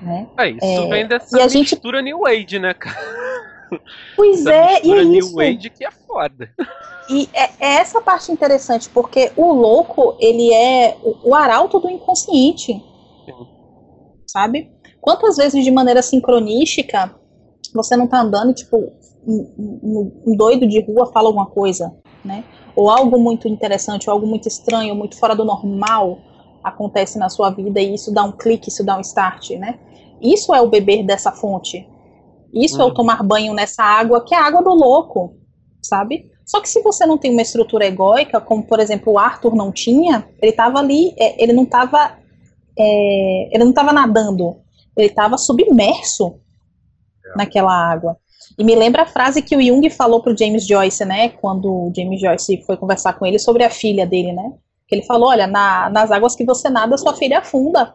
Né? 0.00 0.26
É, 0.36 0.50
isso 0.50 0.64
É, 0.64 0.88
vem 0.88 1.06
dessa 1.06 1.38
e 1.38 1.42
a 1.42 1.48
gente- 1.48 1.72
mistura 1.74 2.02
New 2.02 2.26
Age, 2.26 2.58
né, 2.58 2.74
cara? 2.74 2.96
Pois 4.16 4.46
é, 4.46 4.84
e 4.84 4.92
é 4.92 5.04
New 5.04 5.18
isso. 5.18 5.70
Que 5.70 5.84
é 5.84 5.90
foda. 5.90 6.50
E 7.10 7.28
é, 7.32 7.42
é 7.60 7.74
essa 7.76 8.00
parte 8.00 8.30
interessante, 8.30 8.88
porque 8.90 9.32
o 9.36 9.52
louco, 9.52 10.16
ele 10.20 10.52
é 10.52 10.96
o, 11.02 11.30
o 11.30 11.34
arauto 11.34 11.78
do 11.78 11.90
inconsciente. 11.90 12.82
Sabe? 14.26 14.70
Quantas 15.00 15.36
vezes, 15.36 15.64
de 15.64 15.70
maneira 15.70 16.00
sincronística, 16.00 17.14
você 17.74 17.96
não 17.96 18.06
tá 18.06 18.20
andando 18.20 18.50
e, 18.50 18.54
tipo, 18.54 18.92
um- 19.26 20.12
um 20.26 20.36
doido 20.36 20.66
de 20.66 20.80
rua 20.80 21.06
fala 21.12 21.28
alguma 21.28 21.46
coisa, 21.46 21.94
né? 22.24 22.44
Ou 22.74 22.88
algo 22.88 23.18
muito 23.18 23.46
interessante, 23.48 24.08
ou 24.08 24.14
algo 24.14 24.26
muito 24.26 24.48
estranho, 24.48 24.94
muito 24.94 25.18
fora 25.18 25.34
do 25.34 25.44
normal 25.44 26.18
acontece 26.64 27.18
na 27.18 27.28
sua 27.28 27.50
vida 27.50 27.80
e 27.80 27.94
isso 27.94 28.12
dá 28.14 28.22
um 28.22 28.32
clique, 28.32 28.68
isso 28.68 28.84
dá 28.84 28.96
um 28.96 29.00
start, 29.00 29.50
né? 29.50 29.78
Isso 30.20 30.54
é 30.54 30.60
o 30.60 30.68
beber 30.68 31.04
dessa 31.04 31.32
fonte. 31.32 31.88
Isso 32.52 32.80
é 32.80 32.84
o 32.84 32.88
Uhum. 32.88 32.94
tomar 32.94 33.22
banho 33.22 33.54
nessa 33.54 33.82
água, 33.82 34.24
que 34.24 34.34
é 34.34 34.38
a 34.38 34.44
água 34.46 34.62
do 34.62 34.74
louco, 34.74 35.36
sabe? 35.80 36.30
Só 36.44 36.60
que 36.60 36.68
se 36.68 36.82
você 36.82 37.06
não 37.06 37.16
tem 37.16 37.30
uma 37.32 37.40
estrutura 37.42 37.86
egóica, 37.86 38.40
como 38.40 38.62
por 38.64 38.78
exemplo 38.80 39.12
o 39.14 39.18
Arthur 39.18 39.54
não 39.54 39.72
tinha, 39.72 40.28
ele 40.40 40.50
estava 40.50 40.78
ali, 40.78 41.14
é, 41.18 41.42
ele 41.42 41.52
não 41.52 41.62
estava, 41.62 42.18
ele 42.76 43.64
não 43.64 43.70
estava 43.70 43.92
nadando, 43.92 44.56
ele 44.96 45.06
estava 45.06 45.38
submerso 45.38 46.38
naquela 47.36 47.72
água. 47.72 48.16
E 48.58 48.64
me 48.64 48.74
lembra 48.74 49.02
a 49.02 49.06
frase 49.06 49.40
que 49.40 49.56
o 49.56 49.62
Jung 49.62 49.88
falou 49.88 50.20
pro 50.20 50.36
James 50.36 50.66
Joyce, 50.66 51.04
né? 51.04 51.30
Quando 51.30 51.66
o 51.72 51.92
James 51.96 52.20
Joyce 52.20 52.62
foi 52.66 52.76
conversar 52.76 53.14
com 53.14 53.24
ele 53.24 53.38
sobre 53.38 53.64
a 53.64 53.70
filha 53.70 54.04
dele, 54.06 54.32
né? 54.32 54.52
Que 54.86 54.96
ele 54.96 55.04
falou, 55.06 55.30
olha, 55.30 55.46
na- 55.46 55.88
nas 55.88 56.10
águas 56.10 56.34
que 56.36 56.44
você 56.44 56.68
nada, 56.68 56.98
sua 56.98 57.14
filha 57.14 57.38
afunda. 57.38 57.94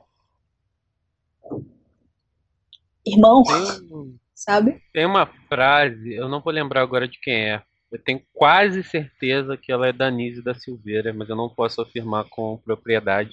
Irmão, 3.06 3.44
Tem, 3.44 4.18
sabe? 4.48 4.82
tem 4.94 5.06
uma 5.06 5.26
frase, 5.50 6.14
eu 6.14 6.30
não 6.30 6.40
vou 6.40 6.54
lembrar 6.54 6.82
agora 6.82 7.08
de 7.08 7.20
quem 7.20 7.52
é. 7.52 7.62
Eu 7.92 8.00
tenho 8.00 8.22
quase 8.34 8.84
certeza 8.84 9.58
que 9.58 9.72
ela 9.72 9.88
é 9.88 9.94
da 9.94 10.10
Nise 10.10 10.42
da 10.42 10.54
Silveira, 10.54 11.14
mas 11.14 11.30
eu 11.30 11.36
não 11.36 11.50
posso 11.50 11.82
afirmar 11.82 12.26
com 12.30 12.58
propriedade. 12.64 13.32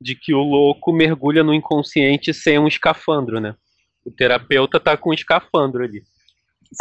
De 0.00 0.14
que 0.14 0.32
o 0.32 0.42
louco 0.42 0.92
mergulha 0.92 1.44
no 1.44 1.52
inconsciente 1.52 2.32
sem 2.32 2.58
um 2.58 2.66
escafandro, 2.66 3.38
né? 3.38 3.54
O 4.04 4.10
terapeuta 4.10 4.80
tá 4.80 4.96
com 4.96 5.10
um 5.10 5.14
escafandro 5.14 5.84
ali. 5.84 6.02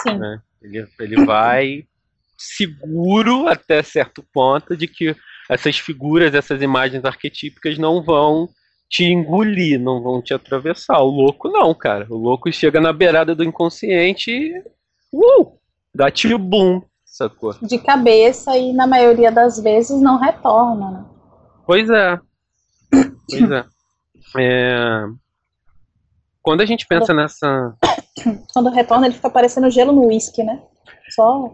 Sim. 0.01 0.17
né? 0.17 0.41
Ele, 0.61 0.88
ele 0.99 1.26
vai 1.26 1.85
seguro 2.38 3.47
até 3.47 3.84
certo 3.84 4.23
ponto 4.34 4.76
de 4.76 4.88
que 4.88 5.15
essas 5.49 5.77
figuras, 5.77 6.34
essas 6.34 6.61
imagens 6.61 7.03
arquetípicas 7.03 7.77
não 7.77 8.01
vão 8.01 8.49
te 8.89 9.05
engolir, 9.05 9.79
não 9.79 10.01
vão 10.01 10.21
te 10.21 10.33
atravessar. 10.33 10.99
O 10.99 11.09
louco 11.09 11.47
não, 11.47 11.73
cara. 11.73 12.07
O 12.09 12.17
louco 12.17 12.51
chega 12.51 12.81
na 12.81 12.91
beirada 12.91 13.35
do 13.35 13.43
inconsciente 13.43 14.31
e 14.31 14.59
uh, 15.13 15.51
dá 15.93 16.09
tiro 16.09 16.39
boom, 16.39 16.81
sacou? 17.05 17.53
De 17.61 17.77
cabeça 17.77 18.57
e 18.57 18.73
na 18.73 18.87
maioria 18.87 19.31
das 19.31 19.59
vezes 19.59 20.01
não 20.01 20.17
retorna, 20.17 20.91
né? 20.91 21.05
Pois 21.65 21.89
é. 21.89 22.19
Pois 23.29 23.51
é. 23.51 23.65
É, 24.37 25.05
Quando 26.41 26.61
a 26.61 26.65
gente 26.65 26.85
pensa 26.85 27.13
nessa 27.13 27.75
Quando 28.53 28.69
retorna, 28.69 29.07
ele 29.07 29.15
fica 29.15 29.29
parecendo 29.29 29.69
gelo 29.69 29.91
no 29.91 30.07
uísque, 30.07 30.43
né? 30.43 30.61
Só. 31.09 31.51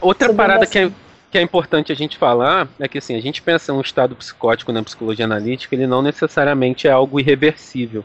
Outra 0.00 0.32
parada 0.32 0.66
que 0.66 0.78
é, 0.78 0.84
assim. 0.84 0.94
Que 1.30 1.38
é 1.38 1.42
importante 1.42 1.92
a 1.92 1.94
gente 1.94 2.16
falar 2.16 2.68
é 2.78 2.88
que 2.88 2.98
assim, 2.98 3.14
a 3.14 3.20
gente 3.20 3.42
pensa 3.42 3.72
um 3.72 3.80
estado 3.80 4.16
psicótico 4.16 4.72
na 4.72 4.82
psicologia 4.82 5.24
analítica, 5.24 5.74
ele 5.74 5.86
não 5.86 6.02
necessariamente 6.02 6.86
é 6.86 6.90
algo 6.90 7.20
irreversível. 7.20 8.04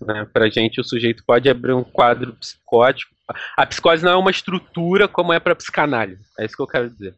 Né? 0.00 0.26
Pra 0.32 0.48
gente, 0.48 0.80
o 0.80 0.84
sujeito 0.84 1.24
pode 1.24 1.48
abrir 1.48 1.72
um 1.72 1.84
quadro 1.84 2.34
psicótico. 2.34 3.14
A 3.56 3.64
psicose 3.64 4.04
não 4.04 4.12
é 4.12 4.16
uma 4.16 4.30
estrutura 4.30 5.08
como 5.08 5.32
é 5.32 5.40
para 5.40 5.54
psicanálise. 5.54 6.22
É 6.38 6.44
isso 6.44 6.56
que 6.56 6.62
eu 6.62 6.66
quero 6.66 6.90
dizer. 6.90 7.14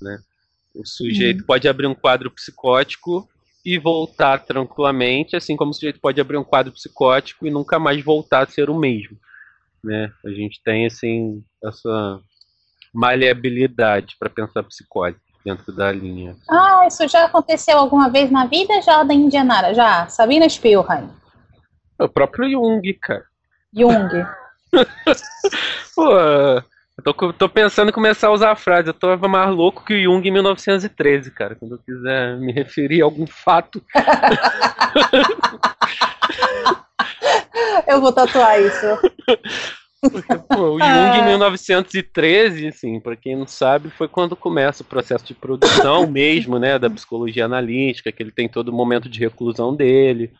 Né? 0.00 0.18
O 0.74 0.86
sujeito 0.86 1.44
pode 1.44 1.66
abrir 1.66 1.86
um 1.86 1.94
quadro 1.94 2.30
psicótico 2.30 3.28
e 3.64 3.78
voltar 3.78 4.38
tranquilamente, 4.38 5.34
assim 5.34 5.56
como 5.56 5.72
o 5.72 5.74
sujeito 5.74 6.00
pode 6.00 6.20
abrir 6.20 6.36
um 6.36 6.44
quadro 6.44 6.72
psicótico 6.72 7.46
e 7.46 7.50
nunca 7.50 7.78
mais 7.78 8.02
voltar 8.02 8.44
a 8.44 8.50
ser 8.50 8.70
o 8.70 8.78
mesmo. 8.78 9.18
Né? 9.82 10.12
A 10.24 10.30
gente 10.30 10.62
tem 10.62 10.86
assim 10.86 11.42
essa 11.62 12.20
maleabilidade 12.98 14.16
para 14.18 14.28
pensar 14.28 14.64
psicose 14.64 15.16
dentro 15.44 15.72
da 15.72 15.92
linha. 15.92 16.34
Ah, 16.50 16.84
isso 16.88 17.06
já 17.06 17.26
aconteceu 17.26 17.78
alguma 17.78 18.10
vez 18.10 18.28
na 18.28 18.46
vida, 18.46 18.82
já 18.82 19.04
da 19.04 19.14
Indianara? 19.14 19.72
Já. 19.72 20.08
Sabina 20.08 20.48
Spielheim. 20.48 21.08
O 21.96 22.08
próprio 22.08 22.50
Jung, 22.50 22.92
cara. 22.94 23.24
Jung. 23.72 24.26
Pô, 25.94 26.18
eu 26.18 26.64
tô, 27.04 27.32
tô 27.32 27.48
pensando 27.48 27.90
em 27.90 27.92
começar 27.92 28.28
a 28.28 28.32
usar 28.32 28.50
a 28.50 28.56
frase. 28.56 28.88
Eu 28.88 28.94
tô 28.94 29.16
mais 29.28 29.54
louco 29.54 29.84
que 29.84 29.94
o 29.94 30.02
Jung 30.02 30.26
em 30.26 30.32
1913, 30.32 31.30
cara. 31.30 31.54
Quando 31.54 31.76
eu 31.76 31.78
quiser 31.78 32.36
me 32.36 32.52
referir 32.52 33.02
a 33.02 33.04
algum 33.04 33.26
fato. 33.26 33.80
Eu 37.86 38.00
vou 38.00 38.12
tatuar 38.12 38.60
isso. 38.60 38.86
Porque, 40.00 40.38
pô, 40.38 40.76
o 40.76 40.78
Jung 40.78 41.18
em 41.18 41.24
1913, 41.24 42.68
assim, 42.68 43.00
pra 43.00 43.16
quem 43.16 43.34
não 43.34 43.46
sabe, 43.46 43.90
foi 43.90 44.06
quando 44.06 44.36
começa 44.36 44.82
o 44.82 44.86
processo 44.86 45.24
de 45.24 45.34
produção 45.34 46.06
mesmo, 46.10 46.58
né, 46.58 46.78
da 46.78 46.88
psicologia 46.88 47.44
analítica, 47.44 48.12
que 48.12 48.22
ele 48.22 48.30
tem 48.30 48.48
todo 48.48 48.68
o 48.68 48.72
momento 48.72 49.08
de 49.08 49.18
reclusão 49.18 49.74
dele, 49.74 50.32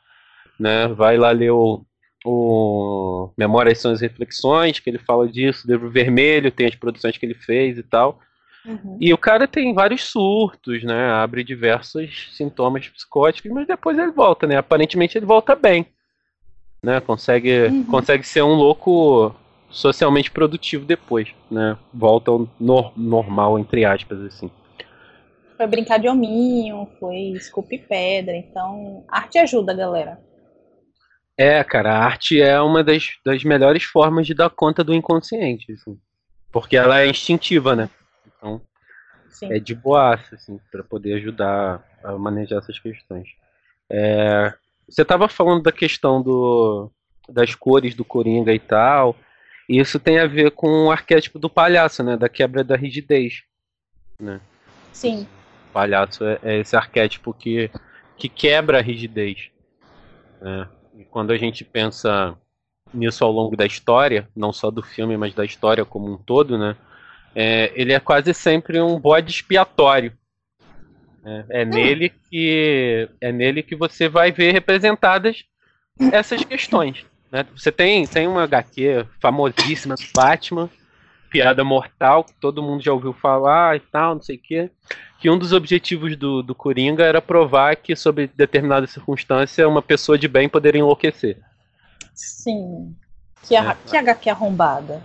né, 0.58 0.86
vai 0.88 1.16
lá 1.16 1.32
ler 1.32 1.50
o, 1.50 1.84
o 2.24 3.30
Memórias 3.36 3.80
são 3.80 3.90
as 3.90 4.00
Reflexões, 4.00 4.78
que 4.78 4.88
ele 4.88 4.98
fala 4.98 5.28
disso, 5.28 5.66
livro 5.66 5.90
vermelho, 5.90 6.52
tem 6.52 6.66
as 6.66 6.76
produções 6.76 7.16
que 7.16 7.26
ele 7.26 7.34
fez 7.34 7.78
e 7.78 7.82
tal, 7.82 8.20
Uhum. 8.64 8.98
e 9.00 9.14
o 9.14 9.18
cara 9.18 9.46
tem 9.48 9.72
vários 9.72 10.04
surtos, 10.04 10.82
né, 10.82 11.10
abre 11.10 11.42
diversos 11.42 12.28
sintomas 12.36 12.86
psicóticos, 12.88 13.50
mas 13.50 13.66
depois 13.66 13.96
ele 13.96 14.10
volta, 14.10 14.46
né, 14.46 14.56
aparentemente 14.56 15.16
ele 15.16 15.24
volta 15.24 15.54
bem, 15.54 15.86
né? 16.82 17.00
Consegue, 17.00 17.64
uhum. 17.64 17.84
consegue 17.84 18.26
ser 18.26 18.42
um 18.42 18.54
louco 18.54 19.34
socialmente 19.70 20.30
produtivo 20.30 20.84
depois, 20.84 21.34
né? 21.50 21.76
Volta 21.92 22.30
ao 22.30 22.48
no 22.58 22.92
normal, 22.96 23.58
entre 23.58 23.84
aspas, 23.84 24.20
assim. 24.22 24.50
Foi 25.56 25.66
brincar 25.66 25.98
de 25.98 26.08
hominho, 26.08 26.88
foi 27.00 27.32
esculpir 27.34 27.86
pedra, 27.88 28.36
então 28.36 29.04
arte 29.08 29.38
ajuda, 29.38 29.74
galera. 29.74 30.20
É, 31.36 31.62
cara, 31.62 31.92
a 31.92 32.04
arte 32.04 32.40
é 32.40 32.60
uma 32.60 32.82
das, 32.82 33.10
das 33.24 33.44
melhores 33.44 33.84
formas 33.84 34.26
de 34.26 34.34
dar 34.34 34.50
conta 34.50 34.82
do 34.82 34.94
inconsciente, 34.94 35.72
assim, 35.72 35.98
porque 36.50 36.76
ela 36.76 37.00
é 37.00 37.06
instintiva, 37.06 37.76
né? 37.76 37.88
Então, 38.26 38.60
Sim. 39.28 39.52
é 39.52 39.58
de 39.58 39.74
boaça, 39.74 40.34
assim, 40.34 40.58
para 40.70 40.82
poder 40.82 41.14
ajudar 41.14 41.84
a 42.02 42.12
manejar 42.18 42.58
essas 42.58 42.78
questões. 42.78 43.28
É, 43.90 44.52
você 44.88 45.02
estava 45.02 45.28
falando 45.28 45.62
da 45.62 45.72
questão 45.72 46.22
do, 46.22 46.90
das 47.28 47.54
cores 47.54 47.94
do 47.94 48.04
Coringa 48.04 48.52
e 48.52 48.58
tal, 48.58 49.14
isso 49.68 50.00
tem 50.00 50.18
a 50.18 50.26
ver 50.26 50.52
com 50.52 50.86
o 50.86 50.90
arquétipo 50.90 51.38
do 51.38 51.50
palhaço, 51.50 52.02
né? 52.02 52.16
Da 52.16 52.28
quebra 52.28 52.64
da 52.64 52.76
rigidez, 52.76 53.42
né? 54.18 54.40
Sim. 54.92 55.26
O 55.68 55.72
palhaço 55.72 56.24
é, 56.24 56.38
é 56.42 56.58
esse 56.60 56.74
arquétipo 56.74 57.34
que, 57.34 57.70
que 58.16 58.28
quebra 58.28 58.78
a 58.78 58.82
rigidez. 58.82 59.50
Né? 60.40 60.68
E 60.96 61.04
quando 61.04 61.32
a 61.32 61.36
gente 61.36 61.64
pensa 61.64 62.36
nisso 62.92 63.24
ao 63.24 63.30
longo 63.30 63.56
da 63.56 63.66
história, 63.66 64.28
não 64.34 64.52
só 64.52 64.70
do 64.70 64.82
filme, 64.82 65.16
mas 65.16 65.34
da 65.34 65.44
história 65.44 65.84
como 65.84 66.10
um 66.10 66.16
todo, 66.16 66.56
né? 66.56 66.74
É, 67.34 67.70
ele 67.74 67.92
é 67.92 68.00
quase 68.00 68.32
sempre 68.32 68.80
um 68.80 68.98
bode 68.98 69.30
expiatório. 69.30 70.16
É, 71.24 71.60
é 71.60 71.64
hum. 71.64 71.68
nele 71.68 72.08
que 72.08 73.08
é 73.20 73.30
nele 73.30 73.62
que 73.62 73.76
você 73.76 74.08
vai 74.08 74.32
ver 74.32 74.52
representadas 74.52 75.44
essas 76.12 76.42
questões. 76.42 77.04
Né? 77.30 77.44
Você 77.54 77.70
tem, 77.70 78.06
tem 78.06 78.26
uma 78.26 78.44
HQ 78.44 79.06
famosíssima 79.20 79.94
do 79.94 80.04
Batman, 80.14 80.70
Piada 81.30 81.62
Mortal, 81.62 82.24
que 82.24 82.32
todo 82.34 82.62
mundo 82.62 82.82
já 82.82 82.92
ouviu 82.92 83.12
falar 83.12 83.76
e 83.76 83.80
tal, 83.80 84.14
não 84.14 84.22
sei 84.22 84.36
o 84.36 84.40
quê. 84.40 84.70
Que 85.20 85.28
um 85.28 85.38
dos 85.38 85.52
objetivos 85.52 86.16
do, 86.16 86.42
do 86.42 86.54
Coringa 86.54 87.04
era 87.04 87.20
provar 87.20 87.76
que, 87.76 87.94
sob 87.94 88.28
determinada 88.34 88.86
circunstância, 88.86 89.68
uma 89.68 89.82
pessoa 89.82 90.18
de 90.18 90.28
bem 90.28 90.48
poderia 90.48 90.80
enlouquecer. 90.80 91.38
Sim. 92.14 92.94
Que, 93.42 93.54
a, 93.54 93.72
é. 93.72 93.76
que 93.86 93.96
HQ 93.96 94.30
arrombada. 94.30 95.02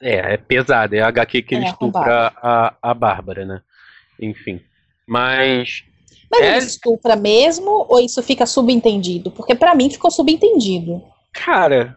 É, 0.00 0.34
é 0.34 0.36
pesada. 0.36 0.96
É 0.96 1.00
a 1.00 1.08
HQ 1.08 1.42
que 1.42 1.54
ele 1.54 1.64
é 1.64 1.68
estupra 1.68 2.32
a, 2.36 2.74
a 2.82 2.94
Bárbara, 2.94 3.44
né? 3.44 3.60
Enfim. 4.20 4.60
Mas. 5.06 5.84
Mas 6.30 6.42
é... 6.42 6.56
ele 6.56 6.66
estupra 6.66 7.16
mesmo 7.16 7.86
ou 7.88 8.00
isso 8.00 8.22
fica 8.22 8.44
subentendido? 8.44 9.30
Porque 9.30 9.54
para 9.54 9.74
mim 9.74 9.90
ficou 9.90 10.10
subentendido. 10.10 11.02
Cara. 11.44 11.94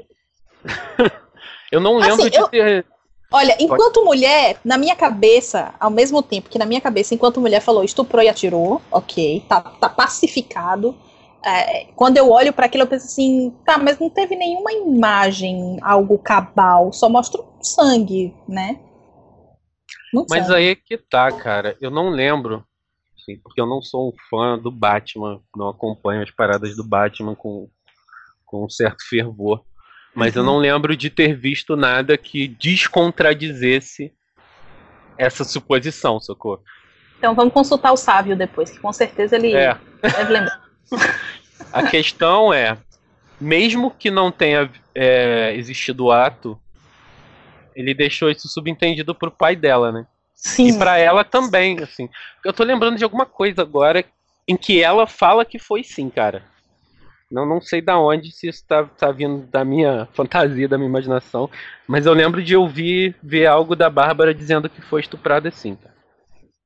eu 1.71 1.79
não 1.79 1.97
lembro 1.97 2.21
assim, 2.21 2.29
de 2.29 2.37
eu... 2.37 2.47
ter. 2.47 2.85
Olha, 3.33 3.55
enquanto 3.59 3.95
Pode... 3.95 4.05
mulher, 4.05 4.59
na 4.63 4.77
minha 4.77 4.95
cabeça, 4.95 5.73
ao 5.79 5.89
mesmo 5.89 6.21
tempo 6.21 6.49
que 6.49 6.59
na 6.59 6.65
minha 6.65 6.81
cabeça, 6.81 7.15
enquanto 7.15 7.39
mulher 7.39 7.61
falou 7.61 7.83
estuprou 7.83 8.21
e 8.21 8.27
atirou, 8.27 8.81
ok, 8.91 9.45
tá, 9.47 9.61
tá 9.61 9.87
pacificado. 9.87 10.95
É, 11.43 11.85
quando 11.95 12.17
eu 12.17 12.29
olho 12.29 12.53
para 12.53 12.65
aquilo, 12.65 12.83
eu 12.83 12.87
penso 12.87 13.05
assim, 13.05 13.55
tá, 13.65 13.77
mas 13.77 13.97
não 13.97 14.09
teve 14.09 14.35
nenhuma 14.35 14.71
imagem, 14.73 15.77
algo 15.81 16.19
cabal, 16.19 16.91
só 16.91 17.09
mostra 17.09 17.41
sangue, 17.61 18.35
né? 18.47 18.79
Não 20.13 20.25
mas 20.29 20.47
sangue. 20.47 20.57
aí 20.57 20.67
é 20.67 20.75
que 20.75 20.97
tá, 20.97 21.31
cara. 21.31 21.75
Eu 21.81 21.89
não 21.89 22.09
lembro, 22.09 22.63
assim, 23.17 23.37
porque 23.41 23.61
eu 23.61 23.65
não 23.65 23.81
sou 23.81 24.09
um 24.09 24.13
fã 24.29 24.59
do 24.59 24.69
Batman, 24.69 25.39
não 25.55 25.69
acompanho 25.69 26.21
as 26.21 26.29
paradas 26.29 26.75
do 26.75 26.83
Batman 26.83 27.33
com 27.33 27.69
com 28.51 28.65
um 28.65 28.69
certo 28.69 29.07
fervor. 29.07 29.63
Mas 30.13 30.35
uhum. 30.35 30.41
eu 30.41 30.45
não 30.45 30.57
lembro 30.57 30.95
de 30.97 31.09
ter 31.09 31.33
visto 31.33 31.77
nada 31.77 32.17
que 32.17 32.49
descontradizesse 32.49 34.13
essa 35.17 35.45
suposição, 35.45 36.19
socorro. 36.19 36.61
Então 37.17 37.33
vamos 37.33 37.53
consultar 37.53 37.93
o 37.93 37.97
sábio 37.97 38.35
depois, 38.35 38.69
que 38.69 38.79
com 38.79 38.91
certeza 38.91 39.37
ele 39.37 39.55
é. 39.55 39.77
deve 40.01 40.33
lembrar. 40.33 40.61
A 41.71 41.83
questão 41.83 42.51
é, 42.51 42.77
mesmo 43.39 43.91
que 43.91 44.11
não 44.11 44.31
tenha 44.31 44.69
é, 44.93 45.53
existido 45.55 46.05
o 46.05 46.11
ato, 46.11 46.59
ele 47.73 47.93
deixou 47.93 48.29
isso 48.29 48.49
subentendido 48.49 49.15
pro 49.15 49.31
pai 49.31 49.55
dela, 49.55 49.91
né? 49.91 50.05
Sim. 50.35 50.69
E 50.69 50.77
para 50.77 50.97
ela 50.97 51.23
também, 51.23 51.79
assim. 51.79 52.09
Eu 52.43 52.51
tô 52.51 52.63
lembrando 52.63 52.97
de 52.97 53.03
alguma 53.03 53.25
coisa 53.25 53.61
agora 53.61 54.03
em 54.47 54.57
que 54.57 54.81
ela 54.83 55.05
fala 55.05 55.45
que 55.45 55.59
foi 55.59 55.83
sim, 55.83 56.09
cara. 56.09 56.43
Não, 57.31 57.45
não 57.45 57.61
sei 57.61 57.81
da 57.81 57.97
onde, 57.97 58.31
se 58.31 58.49
isso 58.49 58.65
tá, 58.67 58.83
tá 58.83 59.11
vindo 59.11 59.47
da 59.47 59.63
minha 59.63 60.07
fantasia, 60.13 60.67
da 60.67 60.77
minha 60.77 60.89
imaginação, 60.89 61.49
mas 61.87 62.05
eu 62.05 62.13
lembro 62.13 62.43
de 62.43 62.55
ouvir 62.55 63.15
ver 63.23 63.45
algo 63.45 63.75
da 63.75 63.89
Bárbara 63.89 64.33
dizendo 64.33 64.69
que 64.69 64.81
foi 64.81 65.01
estuprada 65.01 65.49
sim. 65.49 65.75
Tá? 65.75 65.89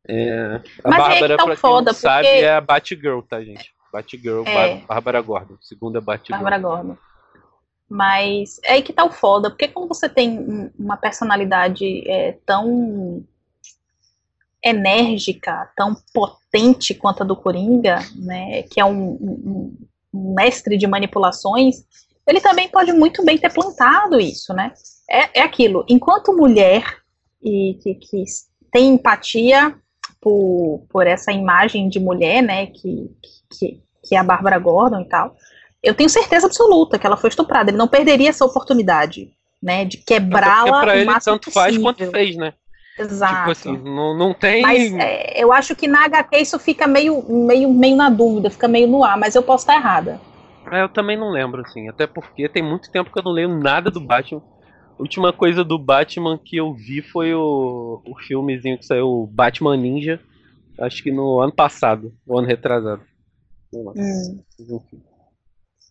É, 0.07 0.61
a 0.83 0.89
mas 0.89 0.97
Bárbara, 0.97 1.33
é 1.33 1.37
tá 1.37 1.43
pra 1.43 1.55
quem 1.55 1.69
não 1.69 1.83
porque... 1.83 1.93
sabe, 1.93 2.27
é 2.27 2.53
a 2.53 2.61
Batgirl, 2.61 3.21
tá, 3.21 3.43
gente? 3.43 3.73
Batgirl, 3.93 4.43
é. 4.45 4.77
Bárbara 4.87 5.21
Gordon, 5.21 5.55
segunda 5.61 6.01
Batgirl. 6.01 6.33
Bárbara 6.37 6.59
Gordon. 6.59 6.97
Mas 7.87 8.59
é 8.63 8.73
aí 8.73 8.81
que 8.81 8.91
tá 8.91 9.05
o 9.05 9.11
foda, 9.11 9.49
porque 9.49 9.67
quando 9.67 9.87
você 9.87 10.09
tem 10.09 10.71
uma 10.77 10.97
personalidade 10.97 12.03
é, 12.09 12.37
tão 12.45 13.23
enérgica, 14.63 15.71
tão 15.75 15.95
potente 16.11 16.95
quanto 16.95 17.21
a 17.21 17.25
do 17.25 17.35
Coringa, 17.35 17.99
né, 18.15 18.63
que 18.63 18.79
é 18.79 18.85
um, 18.85 19.11
um, 19.11 19.77
mestre 20.15 20.77
de 20.77 20.87
manipulações, 20.87 21.75
ele 22.27 22.41
também 22.41 22.67
pode 22.67 22.91
muito 22.91 23.23
bem 23.23 23.37
ter 23.37 23.53
plantado 23.53 24.19
isso, 24.19 24.53
né? 24.53 24.73
É, 25.09 25.39
é 25.39 25.41
aquilo, 25.43 25.85
enquanto 25.87 26.35
mulher 26.35 26.83
e 27.43 27.77
que, 27.81 27.95
que 27.95 28.23
tem 28.71 28.89
empatia 28.89 29.75
por, 30.19 30.85
por 30.89 31.05
essa 31.05 31.31
imagem 31.31 31.87
de 31.87 31.99
mulher, 31.99 32.41
né, 32.41 32.65
que, 32.65 33.11
que, 33.51 33.79
que 34.03 34.15
é 34.15 34.17
a 34.17 34.23
Bárbara 34.23 34.57
Gordon 34.57 35.01
e 35.01 35.07
tal, 35.07 35.35
eu 35.83 35.93
tenho 35.93 36.09
certeza 36.09 36.47
absoluta 36.47 36.97
que 36.97 37.05
ela 37.05 37.15
foi 37.15 37.29
estuprada. 37.29 37.69
Ele 37.69 37.77
não 37.77 37.87
perderia 37.87 38.29
essa 38.29 38.43
oportunidade, 38.43 39.31
né, 39.61 39.85
de 39.85 39.97
quebrá-la. 39.97 40.81
Pra 40.81 40.97
ele 40.97 41.05
tanto 41.19 41.45
possível. 41.45 41.51
faz 41.53 41.77
quanto 41.77 42.09
fez, 42.09 42.35
né? 42.35 42.53
Exato. 42.97 43.35
Tipo 43.35 43.51
assim, 43.51 43.77
não, 43.77 44.17
não 44.17 44.33
tem. 44.33 44.61
Mas 44.61 44.93
é, 44.93 45.41
eu 45.41 45.51
acho 45.51 45.75
que 45.75 45.87
na 45.87 46.05
HQ 46.05 46.37
isso 46.37 46.57
fica 46.57 46.87
meio, 46.87 47.23
meio, 47.29 47.71
meio 47.71 47.95
na 47.95 48.09
dúvida, 48.09 48.49
fica 48.49 48.67
meio 48.67 48.87
no 48.87 49.03
ar, 49.03 49.17
mas 49.17 49.35
eu 49.35 49.43
posso 49.43 49.63
estar 49.63 49.75
errada. 49.75 50.19
É, 50.71 50.81
eu 50.81 50.89
também 50.89 51.17
não 51.17 51.29
lembro, 51.29 51.61
assim. 51.61 51.89
Até 51.89 52.07
porque 52.07 52.47
tem 52.47 52.63
muito 52.63 52.89
tempo 52.91 53.11
que 53.11 53.19
eu 53.19 53.23
não 53.23 53.31
leio 53.31 53.49
nada 53.49 53.91
do 53.91 53.99
Batman. 53.99 54.41
A 54.97 55.01
última 55.01 55.33
coisa 55.33 55.63
do 55.63 55.77
Batman 55.77 56.37
que 56.37 56.55
eu 56.55 56.73
vi 56.73 57.01
foi 57.01 57.33
o, 57.33 58.01
o 58.05 58.17
filmezinho 58.19 58.77
que 58.77 58.85
saiu, 58.85 59.29
Batman 59.31 59.75
Ninja. 59.75 60.19
Acho 60.79 61.03
que 61.03 61.11
no 61.11 61.39
ano 61.39 61.53
passado, 61.53 62.13
o 62.25 62.37
ano 62.37 62.47
retrasado. 62.47 63.01
Hum. 63.73 64.43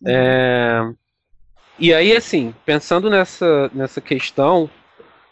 É... 0.07 0.91
E 1.77 1.93
aí, 1.93 2.15
assim, 2.15 2.53
pensando 2.65 3.09
nessa, 3.09 3.69
nessa 3.73 4.01
questão, 4.01 4.69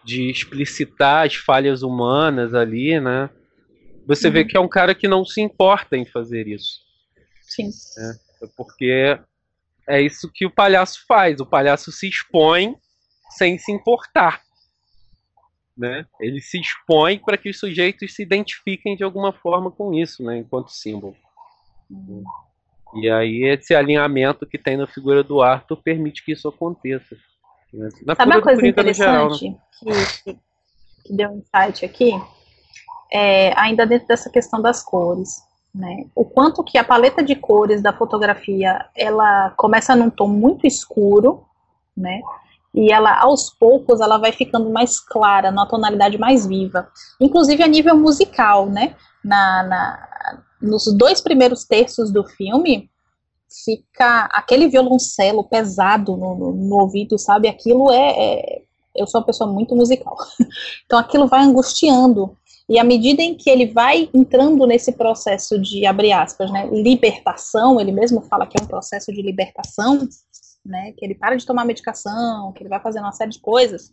de 0.04 0.30
explicitar 0.30 1.26
as 1.26 1.36
falhas 1.36 1.82
humanas 1.82 2.54
ali, 2.54 3.00
né? 3.00 3.30
Você 4.06 4.28
uhum. 4.28 4.34
vê 4.34 4.46
que 4.46 4.58
é 4.58 4.60
um 4.60 4.68
cara 4.68 4.94
que 4.94 5.08
não 5.08 5.24
se 5.24 5.42
importa 5.42 5.96
em 5.96 6.06
fazer 6.06 6.48
isso. 6.48 6.82
Sim. 7.42 7.70
Né? 7.98 8.16
Porque 8.58 9.18
é 9.88 10.02
isso 10.02 10.30
que 10.34 10.46
o 10.46 10.52
palhaço 10.52 11.06
faz. 11.08 11.40
O 11.40 11.46
palhaço 11.46 11.92
se 11.92 12.08
expõe 12.08 12.76
sem 13.30 13.58
se 13.58 13.72
importar. 13.72 14.42
Né? 15.76 16.06
Ele 16.20 16.40
se 16.42 16.60
expõe 16.60 17.18
para 17.18 17.38
que 17.38 17.50
os 17.50 17.58
sujeitos 17.58 18.14
se 18.14 18.22
identifiquem 18.22 18.96
de 18.96 19.04
alguma 19.04 19.34
forma 19.34 19.72
com 19.72 19.94
isso, 19.94 20.24
né? 20.24 20.38
enquanto 20.38 20.72
símbolo. 20.72 21.16
Uhum. 21.90 22.24
E 22.96 23.10
aí 23.10 23.44
esse 23.46 23.74
alinhamento 23.74 24.46
que 24.46 24.58
tem 24.58 24.78
na 24.78 24.86
figura 24.86 25.24
do 25.24 25.42
Arthur 25.42 25.78
permite 25.78 26.24
que 26.24 26.34
isso 26.34 26.48
aconteça. 26.48 27.18
Na 28.06 28.16
Sabe 28.16 28.32
uma 28.32 28.42
coisa 28.42 28.68
interessante 28.68 28.98
geral, 28.98 29.30
né? 29.30 29.56
que, 29.80 30.24
que, 30.24 30.40
que, 31.06 31.14
deu 31.14 31.32
um 31.32 31.38
insight 31.38 31.84
aqui? 31.84 32.12
É, 33.12 33.52
ainda 33.60 33.86
dentro 33.86 34.08
dessa 34.08 34.30
questão 34.30 34.62
das 34.62 34.84
cores. 34.84 35.42
Né? 35.74 36.06
O 36.14 36.24
quanto 36.24 36.64
que 36.64 36.78
a 36.78 36.84
paleta 36.84 37.24
de 37.24 37.36
cores 37.36 37.82
da 37.82 37.92
fotografia 37.92 38.86
ela 38.96 39.50
começa 39.58 39.96
num 39.96 40.10
tom 40.10 40.28
muito 40.28 40.68
escuro, 40.68 41.46
né? 41.98 42.22
E 42.76 42.92
ela, 42.92 43.20
aos 43.20 43.52
poucos, 43.52 44.02
ela 44.02 44.18
vai 44.18 44.32
ficando 44.32 44.70
mais 44.72 45.00
clara, 45.00 45.52
numa 45.52 45.68
tonalidade 45.68 46.18
mais 46.18 46.46
viva. 46.46 46.88
Inclusive 47.20 47.62
a 47.62 47.68
nível 47.68 47.96
musical, 47.96 48.68
né? 48.68 48.96
Na, 49.24 49.64
na, 49.64 50.44
nos 50.62 50.86
dois 50.96 51.22
primeiros 51.22 51.66
terços 51.66 52.12
do 52.12 52.24
filme, 52.24 52.90
fica 53.64 54.26
aquele 54.32 54.68
violoncelo 54.68 55.44
pesado 55.44 56.18
no, 56.18 56.36
no, 56.36 56.54
no 56.54 56.76
ouvido, 56.80 57.18
sabe? 57.18 57.48
Aquilo 57.48 57.92
é, 57.92 58.10
é, 58.18 58.62
Eu 58.96 59.06
sou 59.08 59.22
uma 59.22 59.26
pessoa 59.26 59.52
muito 59.52 59.76
musical. 59.76 60.18
Então 60.86 61.00
aquilo 61.00 61.28
vai 61.28 61.44
angustiando. 61.44 62.38
E 62.70 62.80
à 62.80 62.84
medida 62.84 63.22
em 63.22 63.36
que 63.36 63.50
ele 63.50 63.66
vai 63.66 64.10
entrando 64.14 64.66
nesse 64.66 64.94
processo 64.94 65.60
de, 65.60 65.86
abre 65.86 66.12
aspas, 66.14 66.50
né, 66.52 66.68
libertação, 66.72 67.80
ele 67.80 67.92
mesmo 67.92 68.22
fala 68.22 68.48
que 68.48 68.56
é 68.60 68.64
um 68.64 68.68
processo 68.68 69.12
de 69.12 69.22
libertação, 69.22 70.08
né? 70.66 70.94
Que 70.98 71.06
ele 71.06 71.16
para 71.16 71.36
de 71.36 71.46
tomar 71.46 71.66
medicação, 71.66 72.52
que 72.54 72.64
ele 72.64 72.70
vai 72.70 72.80
fazendo 72.80 73.04
uma 73.04 73.12
série 73.12 73.32
de 73.32 73.40
coisas. 73.40 73.92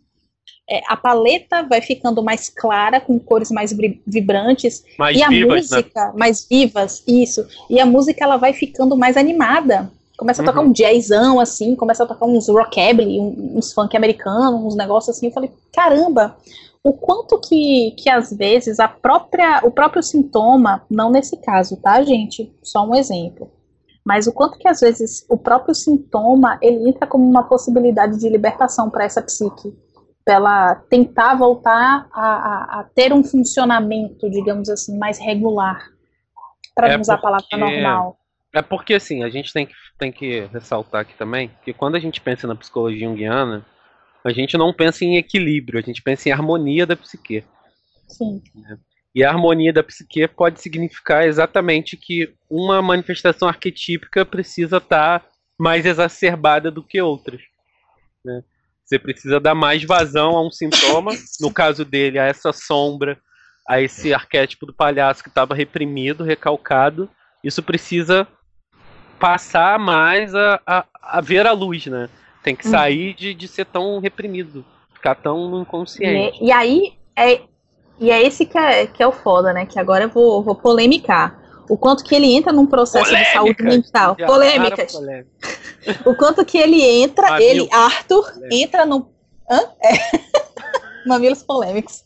É, 0.69 0.81
a 0.87 0.95
paleta 0.95 1.63
vai 1.63 1.81
ficando 1.81 2.23
mais 2.23 2.49
clara, 2.49 3.01
com 3.01 3.19
cores 3.19 3.51
mais 3.51 3.75
vibrantes, 4.05 4.83
mais 4.97 5.17
e 5.17 5.23
a 5.23 5.27
vivas, 5.27 5.69
né? 5.69 5.77
música 5.77 6.05
né? 6.05 6.13
mais 6.15 6.47
vivas, 6.49 7.03
isso. 7.07 7.45
E 7.69 7.79
a 7.79 7.85
música 7.85 8.23
ela 8.23 8.37
vai 8.37 8.53
ficando 8.53 8.95
mais 8.95 9.17
animada. 9.17 9.91
Começa 10.17 10.43
a 10.43 10.45
tocar 10.45 10.61
uhum. 10.61 10.67
um 10.67 10.71
jazzão, 10.71 11.39
assim, 11.39 11.75
começa 11.75 12.03
a 12.03 12.07
tocar 12.07 12.25
uns 12.27 12.47
rockabilly, 12.47 13.19
uns 13.19 13.73
funk 13.73 13.97
americanos, 13.97 14.63
uns 14.63 14.75
negócios 14.75 15.17
assim. 15.17 15.25
Eu 15.25 15.31
falei, 15.33 15.51
caramba, 15.73 16.37
o 16.83 16.93
quanto 16.93 17.39
que, 17.39 17.91
que 17.97 18.09
às 18.09 18.31
vezes 18.31 18.79
a 18.79 18.87
própria, 18.87 19.61
o 19.63 19.71
próprio 19.71 20.01
sintoma, 20.01 20.83
não 20.89 21.11
nesse 21.11 21.37
caso, 21.37 21.75
tá, 21.77 22.01
gente? 22.03 22.51
Só 22.63 22.85
um 22.85 22.95
exemplo. 22.95 23.51
Mas 24.03 24.25
o 24.25 24.31
quanto 24.31 24.57
que 24.57 24.67
às 24.67 24.79
vezes 24.79 25.25
o 25.29 25.37
próprio 25.37 25.75
sintoma 25.75 26.57
ele 26.61 26.89
entra 26.89 27.05
como 27.05 27.27
uma 27.27 27.43
possibilidade 27.43 28.19
de 28.19 28.29
libertação 28.29 28.89
para 28.89 29.05
essa 29.05 29.21
psique, 29.21 29.73
para 30.23 30.35
ela 30.35 30.75
tentar 30.75 31.35
voltar 31.35 32.07
a, 32.11 32.21
a, 32.21 32.79
a, 32.79 32.83
ter 32.95 33.11
um 33.13 33.23
funcionamento, 33.23 34.29
digamos 34.29 34.69
assim, 34.69 34.97
mais 34.97 35.19
regular, 35.19 35.89
para 36.75 36.89
é 36.89 36.93
não 36.93 37.01
usar 37.01 37.17
porque... 37.17 37.27
a 37.27 37.29
palavra 37.29 37.57
normal. 37.57 38.17
É 38.53 38.61
porque 38.61 38.93
assim, 38.95 39.23
a 39.23 39.29
gente 39.29 39.53
tem 39.53 39.65
que, 39.65 39.73
tem 39.97 40.11
que 40.11 40.41
ressaltar 40.53 41.01
aqui 41.01 41.13
também 41.15 41.49
que 41.63 41.73
quando 41.73 41.95
a 41.95 41.99
gente 41.99 42.19
pensa 42.19 42.45
na 42.45 42.55
psicologia 42.55 43.07
junguiana, 43.07 43.65
a 44.23 44.31
gente 44.31 44.57
não 44.57 44.73
pensa 44.73 45.03
em 45.05 45.17
equilíbrio, 45.17 45.79
a 45.79 45.81
gente 45.81 46.01
pensa 46.01 46.29
em 46.29 46.31
harmonia 46.31 46.85
da 46.85 46.95
psique. 46.95 47.43
Sim. 48.07 48.41
Né? 48.53 48.77
E 49.15 49.23
a 49.23 49.29
harmonia 49.29 49.73
da 49.73 49.83
psique 49.83 50.27
pode 50.27 50.61
significar 50.61 51.25
exatamente 51.25 51.97
que 51.97 52.33
uma 52.49 52.81
manifestação 52.81 53.47
arquetípica 53.47 54.25
precisa 54.25 54.77
estar 54.77 55.19
tá 55.19 55.27
mais 55.57 55.85
exacerbada 55.85 56.69
do 56.69 56.83
que 56.83 57.01
outras. 57.01 57.41
Né? 58.23 58.43
Você 58.91 58.99
precisa 58.99 59.39
dar 59.39 59.55
mais 59.55 59.85
vazão 59.85 60.35
a 60.35 60.45
um 60.45 60.51
sintoma, 60.51 61.13
no 61.39 61.49
caso 61.49 61.85
dele, 61.85 62.19
a 62.19 62.25
essa 62.25 62.51
sombra, 62.51 63.17
a 63.65 63.79
esse 63.79 64.13
arquétipo 64.13 64.65
do 64.65 64.73
palhaço 64.73 65.23
que 65.23 65.29
estava 65.29 65.55
reprimido, 65.55 66.25
recalcado. 66.25 67.09
Isso 67.41 67.63
precisa 67.63 68.27
passar 69.17 69.79
mais 69.79 70.35
a, 70.35 70.59
a, 70.67 70.85
a 71.01 71.21
ver 71.21 71.47
a 71.47 71.53
luz, 71.53 71.85
né? 71.85 72.09
Tem 72.43 72.53
que 72.53 72.67
hum. 72.67 72.71
sair 72.71 73.13
de, 73.13 73.33
de 73.33 73.47
ser 73.47 73.65
tão 73.65 73.97
reprimido, 73.99 74.65
ficar 74.93 75.15
tão 75.15 75.61
inconsciente. 75.61 76.39
E, 76.41 76.47
e 76.47 76.51
aí 76.51 76.93
é, 77.15 77.39
e 77.97 78.11
é 78.11 78.21
esse 78.21 78.45
que 78.45 78.57
é, 78.57 78.87
que 78.87 79.01
é 79.01 79.07
o 79.07 79.13
foda, 79.13 79.53
né? 79.53 79.65
Que 79.65 79.79
agora 79.79 80.03
eu 80.03 80.09
vou, 80.09 80.43
vou 80.43 80.55
polemicar. 80.55 81.39
O 81.69 81.77
quanto 81.77 82.03
que 82.03 82.13
ele 82.13 82.35
entra 82.35 82.51
num 82.51 82.65
processo 82.65 83.05
Polêmica. 83.05 83.29
de 83.29 83.33
saúde 83.37 83.63
mental. 83.63 84.17
Já 84.19 84.25
Polêmicas. 84.25 84.93
O 86.05 86.15
quanto 86.15 86.45
que 86.45 86.57
ele 86.57 86.81
entra, 86.81 87.31
Mamilo. 87.31 87.49
ele, 87.49 87.69
Arthur, 87.71 88.33
Polêmica. 88.33 88.55
entra 88.55 88.85
no. 88.85 89.09
Hã? 89.49 89.59
É. 89.81 89.91
Mamilos 91.07 91.43
polêmicos. 91.43 92.03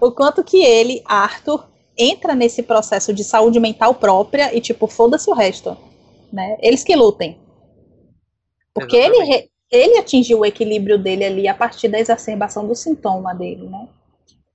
O 0.00 0.10
quanto 0.10 0.42
que 0.42 0.62
ele, 0.62 1.02
Arthur, 1.04 1.68
entra 1.96 2.34
nesse 2.34 2.62
processo 2.62 3.12
de 3.12 3.24
saúde 3.24 3.60
mental 3.60 3.94
própria 3.94 4.54
e, 4.54 4.60
tipo, 4.60 4.86
foda-se 4.86 5.30
o 5.30 5.34
resto. 5.34 5.76
Né? 6.32 6.56
Eles 6.60 6.84
que 6.84 6.94
lutem. 6.94 7.38
Porque 8.74 8.96
ele, 8.96 9.48
ele 9.70 9.98
atingiu 9.98 10.40
o 10.40 10.46
equilíbrio 10.46 10.98
dele 10.98 11.24
ali 11.24 11.48
a 11.48 11.54
partir 11.54 11.88
da 11.88 11.98
exacerbação 11.98 12.66
do 12.66 12.74
sintoma 12.74 13.34
dele, 13.34 13.68
né? 13.68 13.88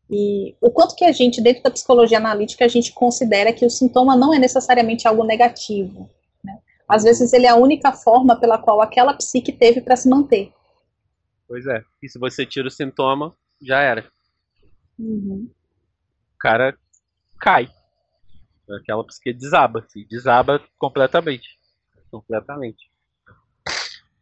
E 0.10 0.56
o 0.62 0.70
quanto 0.70 0.96
que 0.96 1.04
a 1.04 1.12
gente, 1.12 1.42
dentro 1.42 1.64
da 1.64 1.72
psicologia 1.72 2.18
analítica, 2.18 2.64
a 2.64 2.68
gente 2.68 2.92
considera 2.92 3.52
que 3.52 3.66
o 3.66 3.70
sintoma 3.70 4.16
não 4.16 4.34
é 4.34 4.40
necessariamente 4.40 5.08
algo 5.08 5.24
negativo. 5.24 6.10
Às 6.88 7.04
vezes 7.04 7.34
ele 7.34 7.46
é 7.46 7.50
a 7.50 7.56
única 7.56 7.92
forma 7.92 8.40
pela 8.40 8.58
qual 8.58 8.82
aquela 8.82 9.14
psique 9.14 9.52
teve 9.52 9.82
para 9.82 9.96
se 9.96 10.10
manter. 10.10 10.54
Pois 11.48 11.66
é. 11.66 11.84
E 12.02 12.10
se 12.10 12.20
você 12.20 12.46
tira 12.46 12.68
o 12.68 12.72
sintoma, 12.72 13.34
já 13.62 13.80
era. 13.80 14.06
Uhum. 14.98 15.50
O 16.36 16.38
cara 16.38 16.78
cai. 17.40 17.70
Aquela 18.70 19.04
psique 19.04 19.34
desaba. 19.34 19.86
Se 19.88 20.06
desaba 20.06 20.62
completamente. 20.78 21.58
Completamente. 22.12 22.92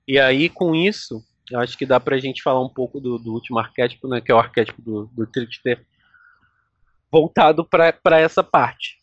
E 0.08 0.20
aí, 0.20 0.50
com 0.50 0.76
isso, 0.76 1.24
eu 1.50 1.60
acho 1.60 1.78
que 1.78 1.86
dá 1.86 2.00
pra 2.00 2.18
gente 2.18 2.42
falar 2.42 2.64
um 2.64 2.70
pouco 2.70 3.00
do, 3.00 3.18
do 3.18 3.34
último 3.34 3.60
arquétipo, 3.60 4.08
né? 4.08 4.22
Que 4.22 4.32
é 4.32 4.36
o 4.36 4.40
arquétipo 4.40 4.82
do, 4.82 5.06
do 5.08 5.28
trickster 5.28 5.86
voltado 7.12 7.66
para 7.66 8.20
essa 8.20 8.44
parte, 8.44 8.98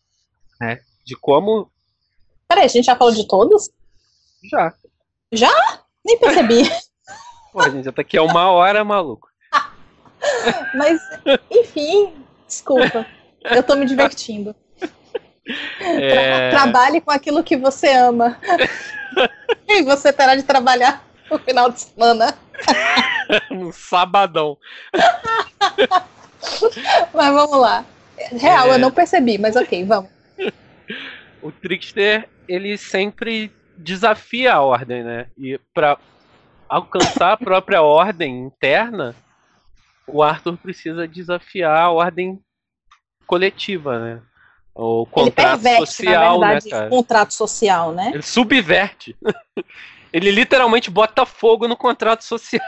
né? 0.61 0.81
De 1.05 1.15
como. 1.15 1.71
Peraí, 2.49 2.65
a 2.65 2.69
gente 2.69 2.87
já 2.87 2.97
falou 2.97 3.13
de 3.13 3.29
todos? 3.29 3.71
Já. 4.51 4.73
Já? 5.31 5.53
Nem 6.05 6.19
percebi. 6.19 6.63
Pô, 7.53 7.61
a 7.61 7.69
gente 7.69 7.85
já 7.85 7.93
tá 7.93 8.01
aqui 8.01 8.17
há 8.17 8.23
uma 8.23 8.51
hora, 8.51 8.83
maluco. 8.85 9.29
Mas, 10.75 11.01
enfim, 11.51 12.15
desculpa. 12.47 13.07
Eu 13.45 13.63
tô 13.63 13.77
me 13.77 13.85
divertindo. 13.85 14.57
É... 15.81 16.51
Tra 16.51 16.63
trabalhe 16.63 17.01
com 17.01 17.11
aquilo 17.11 17.45
que 17.45 17.57
você 17.57 17.93
ama. 17.93 18.39
e 19.69 19.83
você 19.83 20.13
terá 20.13 20.35
de 20.35 20.43
trabalhar 20.43 21.07
no 21.31 21.39
final 21.39 21.71
de 21.71 21.81
semana. 21.81 22.35
um 23.51 23.71
sabadão. 23.73 24.57
mas 27.13 27.35
vamos 27.35 27.59
lá. 27.59 27.85
Real, 28.33 28.69
é... 28.69 28.75
eu 28.75 28.79
não 28.79 28.91
percebi, 28.91 29.37
mas 29.39 29.55
ok, 29.55 29.85
vamos. 29.85 30.11
O 31.43 31.53
Trickster, 31.53 32.29
ele 32.49 32.77
sempre 32.77 33.53
desafia 33.77 34.55
a 34.55 34.63
ordem, 34.63 35.05
né? 35.05 35.27
E 35.37 35.61
para 35.73 35.99
alcançar 36.69 37.33
a 37.33 37.37
própria 37.37 37.83
ordem 37.83 38.47
interna, 38.47 39.15
o 40.07 40.23
Arthur 40.23 40.57
precisa 40.57 41.07
desafiar 41.07 41.79
a 41.79 41.91
ordem 41.91 42.41
coletiva, 43.27 43.99
né? 43.99 44.23
O 44.75 45.07
contrato 45.07 45.27
ele 45.27 45.63
perverte, 45.63 45.87
social, 45.87 46.41
na 46.41 46.47
né, 46.47 46.53
verdade, 46.61 46.83
né, 46.83 46.87
o 46.87 46.91
contrato 46.91 47.35
social, 47.35 47.93
né? 47.93 48.11
Ele 48.15 48.23
subverte. 48.23 49.17
Ele 50.11 50.31
literalmente 50.31 50.91
bota 50.91 51.27
fogo 51.27 51.69
no 51.69 51.77
contrato 51.77 52.25
social, 52.25 52.63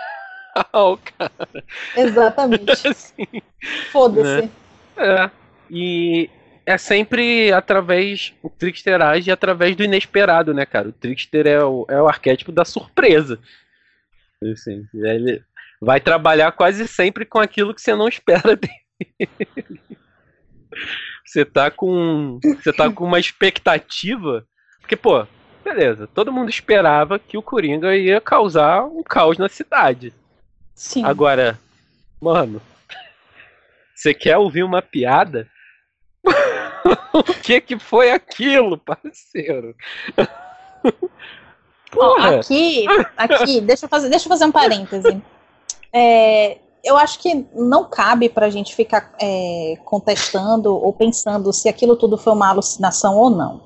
cara. 1.16 1.65
Exatamente. 1.97 2.70
assim, 2.86 3.27
Foda-se. 3.90 4.43
Né? 4.43 4.51
É. 4.98 5.31
E 5.70 6.28
é 6.66 6.78
sempre 6.78 7.52
através. 7.52 8.32
O 8.42 8.48
Trickster 8.48 9.00
age 9.00 9.30
através 9.30 9.76
do 9.76 9.84
inesperado, 9.84 10.54
né, 10.54 10.64
cara? 10.64 10.88
O 10.88 10.92
Trickster 10.92 11.46
é 11.46 11.64
o, 11.64 11.86
é 11.88 12.00
o 12.00 12.08
arquétipo 12.08 12.52
da 12.52 12.64
surpresa. 12.64 13.38
Assim, 14.52 14.86
ele 14.94 15.42
vai 15.80 16.00
trabalhar 16.00 16.52
quase 16.52 16.86
sempre 16.86 17.24
com 17.24 17.38
aquilo 17.38 17.74
que 17.74 17.80
você 17.80 17.94
não 17.94 18.08
espera 18.08 18.56
dele. 18.56 19.80
Você 21.24 21.44
tá 21.44 21.70
com. 21.70 22.38
Você 22.42 22.72
tá 22.72 22.90
com 22.90 23.04
uma 23.04 23.18
expectativa. 23.18 24.46
Porque, 24.80 24.96
pô, 24.96 25.26
beleza, 25.62 26.06
todo 26.06 26.32
mundo 26.32 26.50
esperava 26.50 27.18
que 27.18 27.38
o 27.38 27.42
Coringa 27.42 27.94
ia 27.96 28.20
causar 28.20 28.84
um 28.84 29.02
caos 29.02 29.38
na 29.38 29.48
cidade. 29.48 30.12
Sim. 30.74 31.04
Agora, 31.04 31.58
mano, 32.20 32.60
você 33.94 34.12
quer 34.12 34.36
ouvir 34.38 34.64
uma 34.64 34.82
piada? 34.82 35.48
o 37.14 37.22
que 37.22 37.60
que 37.60 37.78
foi 37.78 38.10
aquilo, 38.10 38.78
parceiro? 38.78 39.74
Aqui, 42.20 42.86
aqui, 43.16 43.60
deixa 43.60 43.86
eu 43.86 43.88
fazer, 43.88 44.08
deixa 44.08 44.26
eu 44.26 44.28
fazer 44.28 44.44
um 44.44 44.52
parêntese. 44.52 45.20
É, 45.92 46.58
eu 46.84 46.96
acho 46.96 47.18
que 47.18 47.46
não 47.52 47.84
cabe 47.84 48.28
para 48.28 48.46
a 48.46 48.50
gente 48.50 48.74
ficar 48.74 49.12
é, 49.20 49.74
contestando 49.84 50.72
ou 50.72 50.92
pensando 50.92 51.52
se 51.52 51.68
aquilo 51.68 51.96
tudo 51.96 52.16
foi 52.16 52.32
uma 52.32 52.48
alucinação 52.48 53.16
ou 53.16 53.28
não. 53.28 53.60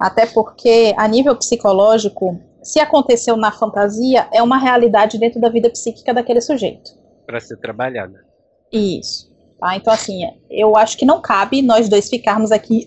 Até 0.00 0.26
porque, 0.26 0.94
a 0.98 1.06
nível 1.06 1.36
psicológico, 1.36 2.40
se 2.62 2.80
aconteceu 2.80 3.36
na 3.36 3.52
fantasia, 3.52 4.28
é 4.32 4.42
uma 4.42 4.58
realidade 4.58 5.18
dentro 5.18 5.40
da 5.40 5.48
vida 5.48 5.70
psíquica 5.70 6.12
daquele 6.12 6.40
sujeito. 6.40 6.90
Para 7.26 7.40
ser 7.40 7.56
trabalhada. 7.58 8.24
Isso. 8.72 9.33
Tá? 9.64 9.76
Então, 9.76 9.94
assim, 9.94 10.20
eu 10.50 10.76
acho 10.76 10.94
que 10.98 11.06
não 11.06 11.22
cabe 11.22 11.62
nós 11.62 11.88
dois 11.88 12.10
ficarmos 12.10 12.52
aqui. 12.52 12.86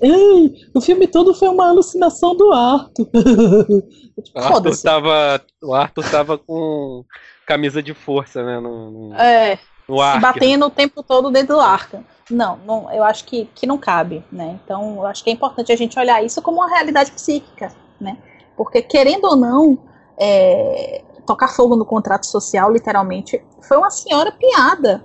o 0.76 0.80
filme 0.80 1.08
todo 1.08 1.34
foi 1.34 1.48
uma 1.48 1.70
alucinação 1.70 2.36
do 2.36 2.54
Arthur. 2.54 3.10
o, 4.36 4.40
Arthur 4.40 4.78
tava, 4.84 5.42
o 5.64 5.74
Arthur 5.74 6.12
tava 6.12 6.38
com 6.38 7.04
camisa 7.48 7.82
de 7.82 7.96
força, 7.96 8.44
né? 8.44 8.60
No, 8.60 8.92
no, 8.92 9.16
é. 9.16 9.58
No 9.90 9.98
se 9.98 10.20
batendo 10.20 10.68
o 10.68 10.70
tempo 10.70 11.02
todo 11.02 11.32
dentro 11.32 11.56
do 11.56 11.62
arco. 11.62 12.04
Não, 12.30 12.58
não, 12.58 12.94
eu 12.94 13.04
acho 13.04 13.26
que, 13.26 13.50
que 13.56 13.66
não 13.66 13.80
cabe, 13.80 14.24
né? 14.32 14.60
Então, 14.64 14.98
eu 14.98 15.08
acho 15.08 15.24
que 15.24 15.32
é 15.32 15.34
importante 15.34 15.72
a 15.72 15.76
gente 15.76 15.98
olhar 15.98 16.24
isso 16.24 16.44
como 16.44 16.58
uma 16.58 16.70
realidade 16.70 17.12
psíquica, 17.12 17.74
né? 18.00 18.20
Porque, 18.56 18.84
querendo 18.84 19.26
ou 19.26 19.36
não, 19.36 19.80
é, 20.16 21.02
tocar 21.26 21.48
fogo 21.48 21.76
no 21.76 21.86
contrato 21.86 22.28
social, 22.28 22.72
literalmente, 22.72 23.44
foi 23.68 23.78
uma 23.78 23.90
senhora 23.90 24.32
piada. 24.32 25.04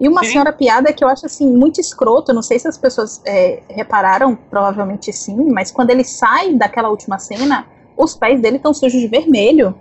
E 0.00 0.08
uma 0.08 0.24
sim. 0.24 0.30
senhora 0.30 0.50
piada 0.50 0.92
que 0.94 1.04
eu 1.04 1.08
acho, 1.08 1.26
assim, 1.26 1.46
muito 1.46 1.78
escroto, 1.78 2.32
não 2.32 2.40
sei 2.40 2.58
se 2.58 2.66
as 2.66 2.78
pessoas 2.78 3.22
é, 3.26 3.62
repararam, 3.68 4.34
provavelmente 4.34 5.12
sim, 5.12 5.50
mas 5.52 5.70
quando 5.70 5.90
ele 5.90 6.04
sai 6.04 6.54
daquela 6.54 6.88
última 6.88 7.18
cena, 7.18 7.68
os 7.94 8.16
pés 8.16 8.40
dele 8.40 8.56
estão 8.56 8.72
sujos 8.72 8.98
de 8.98 9.06
vermelho. 9.06 9.78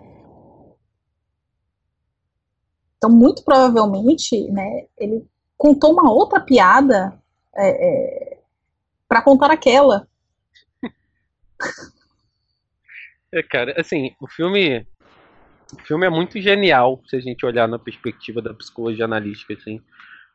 Então, 2.98 3.10
muito 3.10 3.46
provavelmente, 3.46 4.52
né, 4.52 4.88
ele 4.98 5.26
contou 5.58 5.94
uma 5.94 6.12
outra 6.12 6.42
piada 6.42 7.18
é, 7.56 7.70
é, 7.70 8.40
para 9.08 9.22
contar 9.22 9.52
aquela. 9.52 10.08
É, 13.32 13.44
cara, 13.44 13.80
assim, 13.80 14.16
o 14.20 14.28
filme 14.28 14.88
o 15.74 15.82
filme 15.84 16.06
é 16.06 16.10
muito 16.10 16.42
genial 16.42 17.02
se 17.06 17.16
a 17.16 17.20
gente 17.20 17.46
olhar 17.46 17.68
na 17.68 17.78
perspectiva 17.78 18.42
da 18.42 18.54
psicologia 18.54 19.06
analítica, 19.06 19.54
assim. 19.54 19.80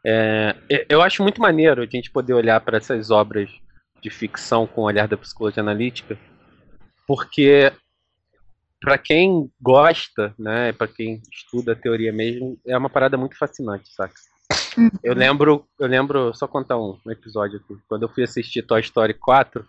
É, 0.07 0.55
eu 0.89 1.01
acho 1.01 1.23
muito 1.23 1.41
maneiro 1.41 1.83
a 1.83 1.87
gente 1.87 2.11
poder 2.11 2.35
olhar 2.35 2.61
para 2.61 2.77
essas 2.77 3.11
obras 3.11 3.49
de 4.03 4.11
ficção 4.11 4.67
com 4.67 4.83
o 4.83 4.85
olhar 4.85 5.09
da 5.09 5.17
psicologia 5.17 5.63
analítica, 5.63 6.19
porque 7.07 7.73
para 8.81 8.99
quem 8.99 9.51
gosta, 9.59 10.35
né, 10.39 10.73
para 10.73 10.87
quem 10.87 11.23
estuda 11.33 11.73
a 11.73 11.77
teoria 11.77 12.13
mesmo, 12.13 12.59
é 12.67 12.77
uma 12.77 12.91
parada 12.91 13.17
muito 13.17 13.37
fascinante, 13.39 13.89
saca? 13.95 14.15
Uhum. 14.77 14.91
Eu 15.03 15.15
lembro, 15.15 15.67
eu 15.81 15.87
lembro, 15.87 16.35
só 16.35 16.47
contar 16.47 16.77
um, 16.77 16.99
um 17.07 17.11
episódio 17.11 17.59
aqui, 17.59 17.81
quando 17.89 18.03
eu 18.03 18.09
fui 18.11 18.25
assistir 18.25 18.61
Toy 18.61 18.83
Story 18.83 19.15
4, 19.15 19.67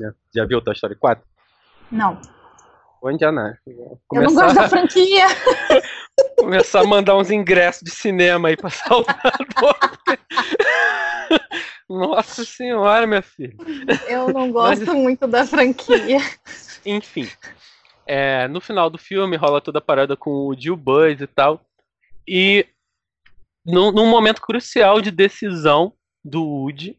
né, 0.00 0.14
já 0.34 0.46
viu 0.46 0.62
Toy 0.62 0.72
Story 0.72 0.94
4? 0.94 1.22
Não. 1.92 2.18
Onde 3.02 3.24
a 3.24 3.30
Começar... 3.30 3.58
Eu 4.12 4.22
não 4.22 4.34
gosto 4.34 4.54
da 4.54 4.68
franquia. 4.70 5.26
Começar 6.38 6.80
a 6.80 6.84
mandar 6.84 7.16
uns 7.16 7.30
ingressos 7.30 7.82
de 7.82 7.90
cinema 7.90 8.48
aí 8.48 8.56
pra 8.56 8.70
Salvador. 8.70 9.76
Nossa 11.88 12.44
senhora, 12.44 13.06
minha 13.06 13.22
filha. 13.22 13.56
Eu 14.08 14.28
não 14.32 14.52
gosto 14.52 14.86
Mas... 14.86 14.94
muito 14.94 15.26
da 15.26 15.46
franquia. 15.46 16.18
Enfim. 16.84 17.28
É, 18.06 18.46
no 18.48 18.60
final 18.60 18.88
do 18.88 18.98
filme 18.98 19.36
rola 19.36 19.60
toda 19.60 19.78
a 19.78 19.82
parada 19.82 20.16
com 20.16 20.30
o 20.46 20.54
Jill 20.58 20.76
Buzz 20.76 21.20
e 21.20 21.26
tal. 21.26 21.60
E 22.26 22.66
num, 23.64 23.90
num 23.90 24.08
momento 24.08 24.40
crucial 24.40 25.00
de 25.00 25.10
decisão 25.10 25.92
do 26.24 26.42
Woody, 26.42 26.96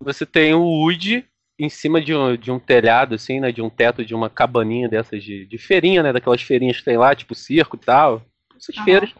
você 0.00 0.26
tem 0.26 0.54
o 0.54 0.62
Woody 0.62 1.26
em 1.58 1.68
cima 1.68 2.00
de 2.00 2.14
um, 2.14 2.36
de 2.36 2.52
um 2.52 2.58
telhado, 2.58 3.14
assim, 3.14 3.40
né? 3.40 3.50
De 3.50 3.60
um 3.60 3.68
teto 3.68 4.04
de 4.04 4.14
uma 4.14 4.30
cabaninha 4.30 4.88
dessas 4.88 5.24
de, 5.24 5.44
de 5.46 5.58
feirinha, 5.58 6.02
né? 6.02 6.12
Daquelas 6.12 6.42
feirinhas 6.42 6.78
que 6.78 6.84
tem 6.84 6.96
lá, 6.96 7.14
tipo 7.14 7.34
circo 7.34 7.76
e 7.76 7.80
tal. 7.80 8.22
Essas 8.58 8.76
uhum. 8.76 8.84
feiras. 8.84 9.14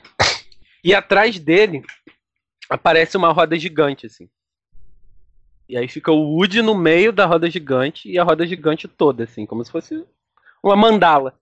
E 0.82 0.94
atrás 0.94 1.38
dele 1.38 1.82
aparece 2.68 3.16
uma 3.16 3.32
roda 3.32 3.58
gigante, 3.58 4.06
assim. 4.06 4.28
E 5.68 5.76
aí 5.76 5.86
fica 5.86 6.10
o 6.10 6.34
Woody 6.34 6.62
no 6.62 6.74
meio 6.74 7.12
da 7.12 7.26
roda 7.26 7.50
gigante 7.50 8.10
e 8.10 8.18
a 8.18 8.24
roda 8.24 8.46
gigante 8.46 8.88
toda, 8.88 9.24
assim, 9.24 9.44
como 9.44 9.64
se 9.64 9.70
fosse 9.70 10.04
uma 10.62 10.74
mandala. 10.74 11.34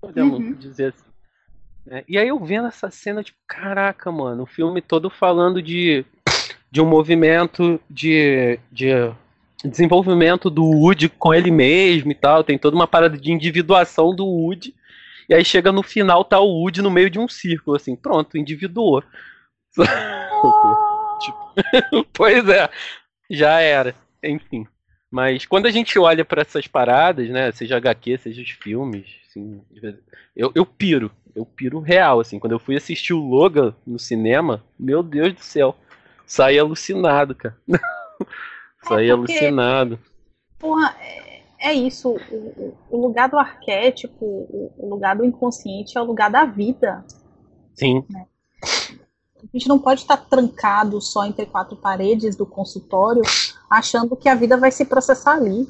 Podemos 0.00 0.40
uhum. 0.40 0.54
dizer 0.54 0.94
assim. 0.94 1.06
É, 1.88 2.04
e 2.08 2.18
aí 2.18 2.28
eu 2.28 2.42
vendo 2.42 2.66
essa 2.66 2.90
cena, 2.90 3.22
tipo, 3.22 3.38
caraca, 3.46 4.10
mano, 4.10 4.42
o 4.42 4.46
filme 4.46 4.80
todo 4.80 5.08
falando 5.08 5.62
de, 5.62 6.04
de 6.70 6.80
um 6.80 6.86
movimento 6.86 7.80
de, 7.88 8.58
de 8.72 8.88
desenvolvimento 9.64 10.50
do 10.50 10.64
Woody 10.64 11.08
com 11.08 11.32
ele 11.32 11.50
mesmo 11.50 12.10
e 12.10 12.14
tal. 12.14 12.42
Tem 12.42 12.58
toda 12.58 12.74
uma 12.74 12.88
parada 12.88 13.16
de 13.16 13.30
individuação 13.30 14.14
do 14.14 14.26
Woody. 14.26 14.74
E 15.28 15.34
aí 15.34 15.44
chega 15.44 15.72
no 15.72 15.82
final, 15.82 16.24
tá 16.24 16.40
o 16.40 16.48
Woody 16.48 16.82
no 16.82 16.90
meio 16.90 17.10
de 17.10 17.18
um 17.18 17.28
círculo, 17.28 17.76
assim, 17.76 17.96
pronto, 17.96 18.38
individuou. 18.38 19.02
pois 22.12 22.48
é, 22.48 22.68
já 23.30 23.60
era. 23.60 23.94
Enfim. 24.22 24.66
Mas 25.10 25.46
quando 25.46 25.66
a 25.66 25.70
gente 25.70 25.98
olha 25.98 26.24
para 26.24 26.42
essas 26.42 26.66
paradas, 26.66 27.28
né, 27.28 27.52
seja 27.52 27.76
HQ, 27.76 28.18
seja 28.18 28.42
os 28.42 28.50
filmes, 28.50 29.06
assim, 29.28 29.62
eu, 30.34 30.50
eu 30.54 30.66
piro, 30.66 31.10
eu 31.34 31.44
piro 31.44 31.80
real, 31.80 32.20
assim. 32.20 32.38
Quando 32.38 32.52
eu 32.52 32.58
fui 32.58 32.76
assistir 32.76 33.14
o 33.14 33.20
Logan 33.20 33.74
no 33.86 33.98
cinema, 33.98 34.62
meu 34.78 35.02
Deus 35.02 35.32
do 35.32 35.40
céu, 35.40 35.76
saí 36.26 36.58
alucinado, 36.58 37.34
cara. 37.34 37.56
Saí 38.86 39.08
é 39.08 39.10
alucinado. 39.10 39.98
Porra, 40.58 40.96
é, 41.66 41.74
isso. 41.74 42.10
O, 42.30 42.74
o, 42.90 43.00
lugar 43.00 43.28
do 43.28 43.38
arquétipo, 43.38 44.24
o, 44.24 44.72
o, 44.78 44.88
lugar 44.88 45.16
do 45.16 45.24
inconsciente 45.24 45.98
é 45.98 46.00
o 46.00 46.04
lugar 46.04 46.30
da 46.30 46.44
vida. 46.44 47.04
Sim. 47.74 48.04
Né? 48.08 48.26
A 48.62 49.46
gente 49.52 49.68
não 49.68 49.78
pode 49.78 50.00
estar 50.00 50.16
trancado 50.16 51.00
só 51.00 51.24
entre 51.24 51.46
quatro 51.46 51.76
paredes 51.76 52.36
do 52.36 52.46
consultório, 52.46 53.22
achando 53.70 54.16
que 54.16 54.28
a 54.28 54.34
vida 54.34 54.56
vai 54.56 54.70
se 54.70 54.84
processar 54.84 55.34
ali. 55.34 55.66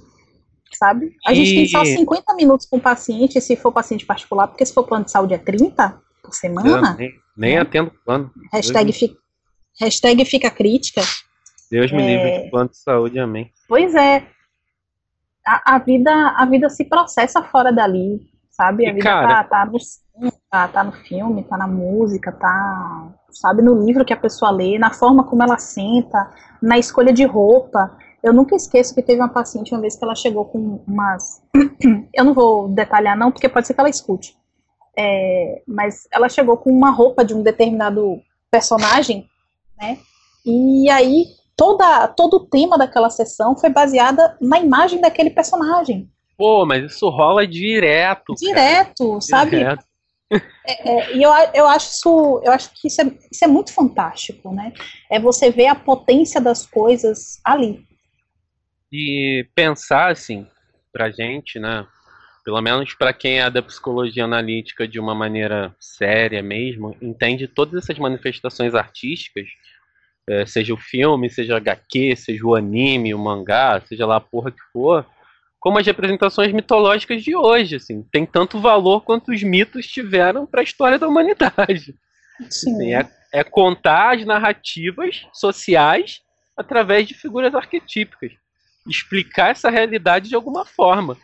Sabe? 0.73 1.17
A 1.25 1.33
e... 1.33 1.37
gente 1.37 1.55
tem 1.55 1.69
só 1.69 1.85
50 1.85 2.35
minutos 2.35 2.67
com 2.67 2.77
o 2.77 2.81
paciente, 2.81 3.41
se 3.41 3.57
for 3.57 3.73
paciente 3.73 4.05
particular, 4.05 4.49
porque 4.49 4.67
se 4.67 4.75
for 4.75 4.85
plano 4.85 5.05
de 5.05 5.11
saúde 5.11 5.35
é 5.35 5.39
30 5.39 6.01
por 6.23 6.35
semana. 6.35 6.95
nem, 6.99 7.11
nem 7.37 7.55
né? 7.55 7.61
atendo 7.61 7.93
plano. 8.05 8.31
Hashtag, 8.53 8.93
fi, 8.93 9.17
hashtag 9.81 10.25
fica 10.25 10.51
crítica. 10.51 11.03
Deus 11.71 11.91
me 11.93 12.03
é... 12.03 12.07
livre 12.07 12.45
de 12.45 12.51
plano 12.51 12.71
de 12.71 12.77
saúde, 12.77 13.19
amém. 13.19 13.51
Pois 13.69 13.95
é. 13.95 14.36
A, 15.47 15.77
a, 15.77 15.79
vida, 15.79 16.11
a 16.11 16.45
vida 16.45 16.69
se 16.69 16.85
processa 16.85 17.43
fora 17.43 17.73
dali, 17.73 18.21
sabe? 18.51 18.89
A 18.89 18.93
vida 18.93 19.05
cara... 19.05 19.45
tá, 19.45 19.45
tá, 19.45 19.67
no, 19.67 19.79
tá, 20.51 20.69
tá 20.69 20.85
no 20.85 20.93
filme, 20.93 21.45
tá 21.45 21.57
na 21.57 21.69
música, 21.69 22.33
tá, 22.33 23.13
sabe, 23.31 23.63
no 23.63 23.85
livro 23.85 24.05
que 24.05 24.13
a 24.13 24.17
pessoa 24.17 24.51
lê, 24.51 24.79
na 24.79 24.93
forma 24.93 25.25
como 25.25 25.43
ela 25.43 25.59
senta, 25.59 26.31
na 26.61 26.79
escolha 26.79 27.13
de 27.13 27.25
roupa. 27.25 27.97
Eu 28.23 28.33
nunca 28.33 28.57
esqueço 28.57 28.95
que 28.95 29.03
teve 29.03 29.21
uma 29.21 29.29
paciente 29.29 29.73
uma 29.73 29.81
vez 29.81 29.97
que 29.97 30.05
ela 30.05 30.15
chegou 30.15 30.47
com 30.47 30.83
umas. 30.87 31.43
Eu 32.13 32.25
não 32.25 32.35
vou 32.35 32.69
detalhar, 32.69 33.17
não, 33.17 33.31
porque 33.31 33.49
pode 33.49 33.67
ser 33.67 33.75
que 33.75 33.81
ela 33.81 33.91
escute. 33.91 34.37
É, 34.99 35.63
mas 35.69 36.09
ela 36.11 36.29
chegou 36.29 36.57
com 36.57 36.71
uma 36.71 36.91
roupa 36.91 37.25
de 37.25 37.35
um 37.35 37.43
determinado 37.43 38.21
personagem, 38.51 39.29
né? 39.79 39.99
E 40.45 40.89
aí 40.91 41.27
toda, 41.57 42.07
todo 42.09 42.35
o 42.35 42.47
tema 42.47 42.77
daquela 42.77 43.11
sessão 43.11 43.57
foi 43.57 43.71
baseada 43.71 44.37
na 44.41 44.59
imagem 44.59 45.01
daquele 45.01 45.31
personagem. 45.31 46.11
Pô, 46.37 46.67
mas 46.67 46.93
isso 46.93 47.09
rola 47.09 47.47
direto. 47.47 48.35
Direto, 48.39 49.09
cara. 49.09 49.21
sabe? 49.21 49.51
Direto. 49.59 49.85
É, 50.67 50.91
é, 50.91 51.17
e 51.17 51.23
eu, 51.23 51.31
eu 51.55 51.69
acho 51.69 51.91
isso, 51.91 52.43
eu 52.45 52.53
acho 52.53 52.71
que 52.75 52.89
isso 52.89 53.01
é, 53.01 53.05
isso 53.31 53.45
é 53.45 53.49
muito 53.49 53.73
fantástico, 53.73 54.53
né? 54.53 54.73
É 55.11 55.21
você 55.21 55.51
ver 55.51 55.69
a 55.69 55.75
potência 55.75 56.41
das 56.41 56.67
coisas 56.67 57.41
ali. 57.45 57.87
E 58.93 59.47
pensar 59.55 60.11
assim, 60.11 60.47
pra 60.93 61.11
gente, 61.11 61.59
né? 61.59 61.87
Pelo 62.45 62.61
menos 62.61 62.95
para 62.95 63.13
quem 63.13 63.41
é 63.41 63.51
da 63.51 63.63
psicologia 63.63 64.25
analítica 64.25 64.87
de 64.87 65.01
uma 65.01 65.15
maneira 65.15 65.75
séria 65.81 66.43
mesmo, 66.43 66.97
entende 67.01 67.49
todas 67.49 67.83
essas 67.83 67.99
manifestações 67.99 68.75
artísticas 68.75 69.47
é, 70.29 70.45
seja 70.45 70.75
o 70.75 70.77
filme, 70.77 71.31
seja 71.31 71.57
HQ, 71.57 72.17
seja 72.17 72.47
o 72.47 72.55
anime, 72.55 73.15
o 73.15 73.19
mangá, 73.19 73.81
seja 73.87 74.07
lá 74.07 74.17
a 74.17 74.21
porra 74.21 74.51
que 74.51 74.63
for, 74.73 75.07
como 75.61 75.79
as 75.79 75.87
representações 75.87 76.53
mitológicas 76.53 77.23
de 77.23 77.35
hoje, 77.35 77.77
assim, 77.77 78.03
tem 78.13 78.27
tanto 78.27 78.61
valor 78.61 79.03
quanto 79.03 79.33
os 79.33 79.43
mitos 79.43 79.87
tiveram 79.87 80.47
para 80.47 80.61
a 80.61 80.65
história 80.65 80.99
da 80.99 81.09
humanidade. 81.09 81.95
Assim, 82.41 82.95
é, 82.95 83.09
é 83.33 83.43
contar 83.43 84.17
as 84.17 84.25
narrativas 84.25 85.27
sociais 85.33 86.21
através 86.57 87.09
de 87.09 87.15
figuras 87.15 87.55
arquetípicas, 87.55 88.33
explicar 88.87 89.51
essa 89.51 89.71
realidade 89.71 90.29
de 90.29 90.35
alguma 90.35 90.65
forma. 90.65 91.17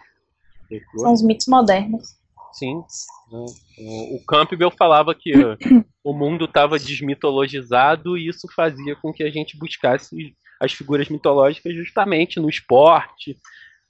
São 0.97 1.13
os 1.13 1.23
mitos 1.23 1.47
modernos. 1.47 2.22
Sim. 2.53 2.83
O 3.31 4.23
Campbell 4.27 4.71
falava 4.71 5.15
que 5.15 5.33
o 6.05 6.13
mundo 6.13 6.45
estava 6.45 6.79
desmitologizado 6.79 8.17
e 8.17 8.29
isso 8.29 8.47
fazia 8.55 8.95
com 8.97 9.13
que 9.13 9.23
a 9.23 9.31
gente 9.31 9.57
buscasse 9.57 10.35
as 10.61 10.73
figuras 10.73 11.09
mitológicas 11.09 11.75
justamente 11.75 12.39
no 12.39 12.49
esporte, 12.49 13.37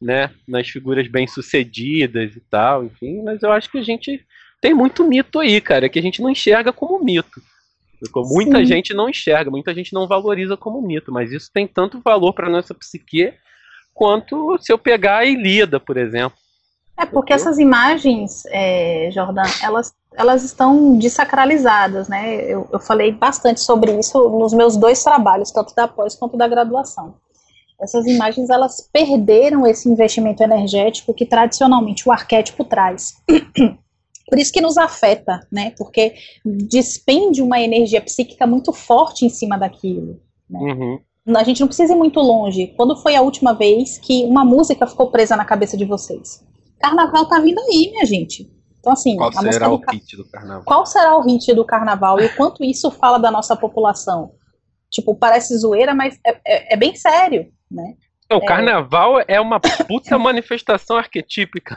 né, 0.01 0.31
nas 0.49 0.69
figuras 0.69 1.07
bem-sucedidas 1.07 2.35
e 2.35 2.41
tal, 2.41 2.85
enfim, 2.85 3.23
mas 3.23 3.43
eu 3.43 3.53
acho 3.53 3.71
que 3.71 3.79
a 3.79 3.83
gente 3.83 4.25
tem 4.61 4.73
muito 4.73 5.07
mito 5.07 5.39
aí, 5.39 5.61
cara, 5.61 5.89
que 5.89 5.99
a 5.99 6.03
gente 6.03 6.23
não 6.23 6.31
enxerga 6.31 6.73
como 6.73 7.05
mito. 7.05 7.41
Muita 8.17 8.59
Sim. 8.59 8.65
gente 8.65 8.95
não 8.95 9.09
enxerga, 9.09 9.51
muita 9.51 9.73
gente 9.73 9.93
não 9.93 10.09
valoriza 10.09 10.57
como 10.57 10.83
mito, 10.83 11.13
mas 11.13 11.31
isso 11.31 11.51
tem 11.53 11.69
tanto 11.69 12.01
valor 12.01 12.33
para 12.33 12.51
nossa 12.51 12.75
psique 12.75 13.33
quanto 13.95 14.59
se 14.61 14.73
eu 14.73 14.79
pegar 14.79 15.19
a 15.19 15.25
Ilíada, 15.25 15.79
por 15.79 15.97
exemplo. 15.97 16.37
É 17.03 17.07
porque 17.07 17.33
essas 17.33 17.59
imagens, 17.59 18.45
é, 18.47 19.11
Jordan, 19.11 19.43
elas, 19.61 19.93
elas 20.15 20.45
estão 20.45 20.97
desacralizadas, 20.97 22.09
né? 22.09 22.45
Eu, 22.45 22.69
eu 22.73 22.79
falei 22.79 23.11
bastante 23.11 23.61
sobre 23.61 23.99
isso 23.99 24.17
nos 24.29 24.53
meus 24.53 24.77
dois 24.77 25.03
trabalhos, 25.03 25.51
tanto 25.51 25.75
da 25.75 25.89
pós 25.89 26.15
quanto 26.15 26.37
da 26.37 26.47
graduação. 26.47 27.15
Essas 27.81 28.07
imagens, 28.07 28.49
elas 28.49 28.89
perderam 28.93 29.67
esse 29.67 29.89
investimento 29.89 30.45
energético 30.45 31.13
que 31.13 31.27
tradicionalmente 31.27 32.09
o 32.09 32.13
arquétipo 32.13 32.65
traz. 32.65 33.15
Por 34.31 34.39
isso 34.39 34.53
que 34.53 34.61
nos 34.61 34.79
afeta, 34.79 35.45
né? 35.51 35.75
Porque 35.77 36.15
despende 36.45 37.43
uma 37.43 37.61
energia 37.61 38.01
psíquica 38.01 38.47
muito 38.47 38.73
forte 38.73 39.27
em 39.27 39.29
cima 39.29 39.59
daquilo. 39.59 40.21
Né? 40.49 40.61
Uhum. 40.61 41.01
A 41.37 41.43
gente 41.43 41.61
não 41.61 41.67
precisa 41.67 41.95
ir 41.95 41.97
muito 41.97 42.21
longe. 42.21 42.69
Quando 42.77 42.97
foi 42.97 43.17
a 43.17 43.23
última 43.23 43.53
vez 43.53 43.99
que 43.99 44.25
uma 44.25 44.45
música 44.45 44.87
ficou 44.87 45.11
presa 45.11 45.37
na 45.37 45.45
cabeça 45.45 45.77
de 45.77 45.85
vocês? 45.85 46.45
Carnaval 46.83 47.27
tá 47.27 47.39
vindo 47.39 47.61
aí, 47.61 47.91
minha 47.93 48.05
gente. 48.05 48.51
Então, 48.81 48.93
assim, 48.93 49.17
qual 49.17 49.33
será 49.33 49.71
o 49.71 49.77
hit 49.77 50.17
do 50.17 50.29
carnaval? 50.29 50.65
Qual 50.65 50.85
será 50.85 51.17
o 51.17 51.23
hit 51.23 51.55
do 51.55 51.65
carnaval 51.65 52.21
e 52.21 52.27
o 52.27 52.37
quanto 52.37 52.65
isso 52.65 52.91
fala 52.91 53.17
da 53.17 53.31
nossa 53.31 53.55
população? 53.55 54.33
Tipo, 54.91 55.15
parece 55.15 55.57
zoeira, 55.57 55.95
mas 55.95 56.19
é, 56.27 56.41
é, 56.45 56.75
é 56.75 56.77
bem 56.77 56.95
sério, 56.97 57.47
né? 57.71 57.95
O 58.29 58.39
é... 58.39 58.45
carnaval 58.45 59.23
é 59.29 59.41
uma 59.41 59.61
puta 59.61 60.19
manifestação 60.19 60.97
arquetípica. 60.97 61.77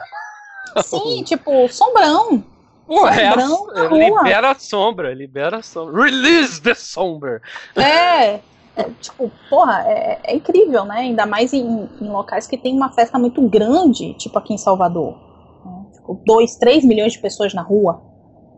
Sim, 0.83 1.23
tipo, 1.23 1.67
sombrão. 1.69 2.43
Pô, 2.87 3.07
é 3.07 3.31
sombrão 3.39 3.95
é, 3.95 4.09
libera 4.09 4.51
a 4.51 4.55
sombra, 4.55 5.13
libera 5.13 5.57
a 5.57 5.61
sombra. 5.61 6.03
Release 6.03 6.59
the 6.59 6.73
sombra. 6.73 7.41
É, 7.75 8.39
é, 8.75 8.89
tipo, 8.99 9.31
porra, 9.49 9.83
é, 9.87 10.19
é, 10.23 10.35
incrível, 10.35 10.83
né? 10.85 10.97
Ainda 10.97 11.25
mais 11.25 11.53
em, 11.53 11.89
em, 12.01 12.09
locais 12.09 12.45
que 12.45 12.57
tem 12.57 12.75
uma 12.75 12.91
festa 12.91 13.17
muito 13.17 13.41
grande, 13.47 14.13
tipo 14.15 14.37
aqui 14.37 14.53
em 14.53 14.57
Salvador. 14.57 15.17
Né? 15.65 15.85
Tipo, 15.93 16.21
dois, 16.25 16.57
três 16.57 16.83
milhões 16.83 17.13
de 17.13 17.19
pessoas 17.19 17.53
na 17.53 17.61
rua, 17.61 18.01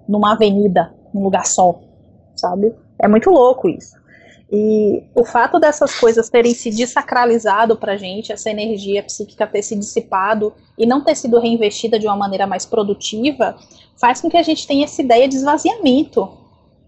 numa 0.07 0.33
avenida, 0.33 0.93
num 1.13 1.23
lugar 1.23 1.45
só, 1.45 1.79
sabe? 2.35 2.73
É 2.99 3.07
muito 3.07 3.29
louco 3.29 3.69
isso. 3.69 3.95
E 4.51 5.03
o 5.13 5.25
fato 5.25 5.59
dessas 5.59 5.99
coisas 5.99 6.29
terem 6.29 6.53
se 6.53 6.69
desacralizado 6.69 7.75
pra 7.75 7.97
gente, 7.97 8.31
essa 8.31 8.49
energia 8.49 9.03
psíquica 9.03 9.45
ter 9.45 9.61
se 9.61 9.75
dissipado 9.75 10.53
e 10.77 10.85
não 10.85 11.03
ter 11.03 11.15
sido 11.15 11.37
reinvestida 11.37 11.99
de 11.99 12.07
uma 12.07 12.15
maneira 12.15 12.47
mais 12.47 12.65
produtiva, 12.65 13.57
faz 13.99 14.21
com 14.21 14.29
que 14.29 14.37
a 14.37 14.43
gente 14.43 14.65
tenha 14.65 14.85
essa 14.85 15.01
ideia 15.01 15.27
de 15.27 15.35
esvaziamento, 15.35 16.29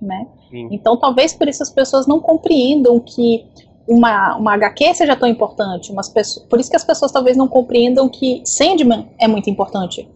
né? 0.02 0.26
Então, 0.52 0.98
talvez 0.98 1.34
por 1.34 1.48
isso 1.48 1.62
as 1.62 1.70
pessoas 1.70 2.08
não 2.08 2.20
compreendam 2.20 3.00
que 3.00 3.46
uma, 3.88 4.36
uma 4.38 4.54
HQ 4.54 4.94
seja 4.94 5.16
tão 5.16 5.28
importante. 5.28 5.92
Umas 5.92 6.10
pessoas, 6.10 6.46
por 6.46 6.60
isso 6.60 6.70
que 6.70 6.76
as 6.76 6.84
pessoas 6.84 7.12
talvez 7.12 7.36
não 7.36 7.48
compreendam 7.48 8.08
que 8.08 8.42
Sandman 8.46 9.10
é 9.20 9.28
muito 9.28 9.50
importante. 9.50 10.10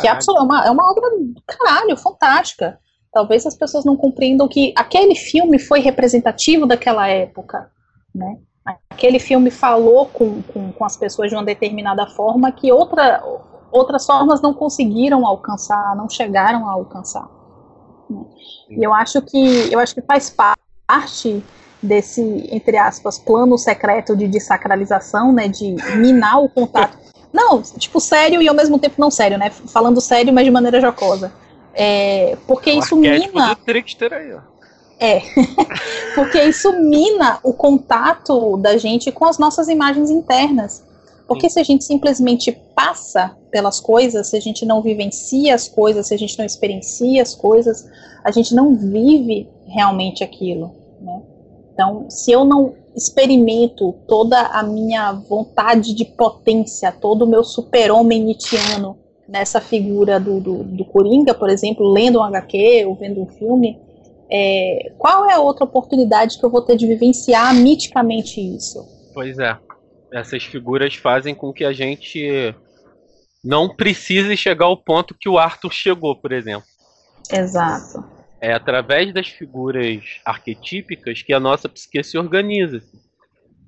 Que 0.00 0.08
é 0.08 0.18
uma, 0.40 0.64
é 0.66 0.70
uma 0.70 0.90
obra 0.90 1.10
caralho, 1.46 1.96
fantástica. 1.96 2.78
Talvez 3.12 3.46
as 3.46 3.56
pessoas 3.56 3.84
não 3.84 3.96
compreendam 3.96 4.48
que 4.48 4.72
aquele 4.76 5.14
filme 5.14 5.58
foi 5.58 5.80
representativo 5.80 6.66
daquela 6.66 7.08
época, 7.08 7.70
né? 8.12 8.38
Aquele 8.90 9.18
filme 9.18 9.50
falou 9.50 10.06
com, 10.06 10.42
com, 10.42 10.72
com 10.72 10.84
as 10.84 10.96
pessoas 10.96 11.28
de 11.28 11.36
uma 11.36 11.44
determinada 11.44 12.06
forma 12.06 12.50
que 12.50 12.72
outra, 12.72 13.22
outras 13.70 14.06
formas 14.06 14.40
não 14.40 14.54
conseguiram 14.54 15.26
alcançar, 15.26 15.94
não 15.94 16.08
chegaram 16.08 16.66
a 16.68 16.72
alcançar. 16.72 17.28
E 18.70 18.82
eu 18.82 18.92
acho 18.92 19.20
que 19.22 19.72
eu 19.72 19.78
acho 19.78 19.94
que 19.94 20.02
faz 20.02 20.30
parte 20.30 21.42
desse, 21.82 22.22
entre 22.50 22.76
aspas, 22.78 23.18
plano 23.18 23.58
secreto 23.58 24.16
de 24.16 24.26
desacralização, 24.26 25.32
né, 25.32 25.48
de 25.48 25.76
minar 25.96 26.42
o 26.42 26.48
contato. 26.48 26.96
Não, 27.32 27.60
tipo, 27.62 28.00
sério 28.00 28.40
e 28.40 28.48
ao 28.48 28.54
mesmo 28.54 28.78
tempo 28.78 28.94
não 28.98 29.10
sério, 29.10 29.36
né? 29.36 29.50
Falando 29.50 30.00
sério, 30.00 30.32
mas 30.32 30.44
de 30.44 30.50
maneira 30.50 30.80
jocosa. 30.80 31.32
É, 31.74 32.38
porque 32.46 32.70
isso 32.70 32.96
mina. 32.96 33.56
aí, 34.12 34.32
ó. 34.32 34.40
É, 35.00 35.20
porque 36.14 36.40
isso 36.42 36.72
mina 36.80 37.40
o 37.42 37.52
contato 37.52 38.56
da 38.58 38.78
gente 38.78 39.10
com 39.10 39.24
as 39.24 39.36
nossas 39.36 39.68
imagens 39.68 40.10
internas. 40.10 40.84
Porque 41.26 41.48
se 41.48 41.58
a 41.58 41.62
gente 41.62 41.84
simplesmente 41.84 42.52
passa 42.74 43.36
pelas 43.50 43.80
coisas, 43.80 44.28
se 44.28 44.36
a 44.36 44.40
gente 44.40 44.66
não 44.66 44.82
vivencia 44.82 45.54
as 45.54 45.68
coisas, 45.68 46.08
se 46.08 46.14
a 46.14 46.18
gente 46.18 46.38
não 46.38 46.44
experiencia 46.44 47.22
as 47.22 47.34
coisas, 47.34 47.88
a 48.22 48.30
gente 48.30 48.54
não 48.54 48.74
vive 48.74 49.48
realmente 49.66 50.22
aquilo. 50.22 50.72
Né? 51.00 51.22
Então, 51.72 52.06
se 52.10 52.30
eu 52.30 52.44
não 52.44 52.74
experimento 52.94 53.94
toda 54.06 54.38
a 54.38 54.62
minha 54.62 55.12
vontade 55.12 55.94
de 55.94 56.04
potência, 56.04 56.92
todo 56.92 57.22
o 57.22 57.28
meu 57.28 57.42
super-homem 57.42 58.22
nitiano 58.22 58.98
nessa 59.26 59.60
figura 59.60 60.20
do, 60.20 60.38
do, 60.38 60.62
do, 60.62 60.84
Coringa, 60.84 61.32
por 61.32 61.48
exemplo, 61.48 61.90
lendo 61.90 62.18
um 62.18 62.22
HQ 62.22 62.84
ou 62.86 62.94
vendo 62.94 63.22
um 63.22 63.26
filme, 63.26 63.80
é, 64.30 64.92
qual 64.98 65.28
é 65.28 65.32
a 65.32 65.40
outra 65.40 65.64
oportunidade 65.64 66.38
que 66.38 66.44
eu 66.44 66.50
vou 66.50 66.60
ter 66.60 66.76
de 66.76 66.86
vivenciar 66.86 67.54
miticamente 67.54 68.40
isso? 68.40 68.86
Pois 69.14 69.38
é 69.38 69.56
essas 70.14 70.44
figuras 70.44 70.94
fazem 70.94 71.34
com 71.34 71.52
que 71.52 71.64
a 71.64 71.72
gente 71.72 72.54
não 73.44 73.74
precise 73.74 74.36
chegar 74.36 74.66
ao 74.66 74.76
ponto 74.76 75.16
que 75.18 75.28
o 75.28 75.38
Arthur 75.38 75.72
chegou, 75.72 76.16
por 76.16 76.32
exemplo. 76.32 76.66
Exato. 77.30 78.04
É 78.40 78.52
através 78.52 79.12
das 79.12 79.28
figuras 79.28 80.04
arquetípicas 80.24 81.20
que 81.20 81.32
a 81.32 81.40
nossa 81.40 81.68
psique 81.68 82.02
se 82.04 82.16
organiza. 82.16 82.80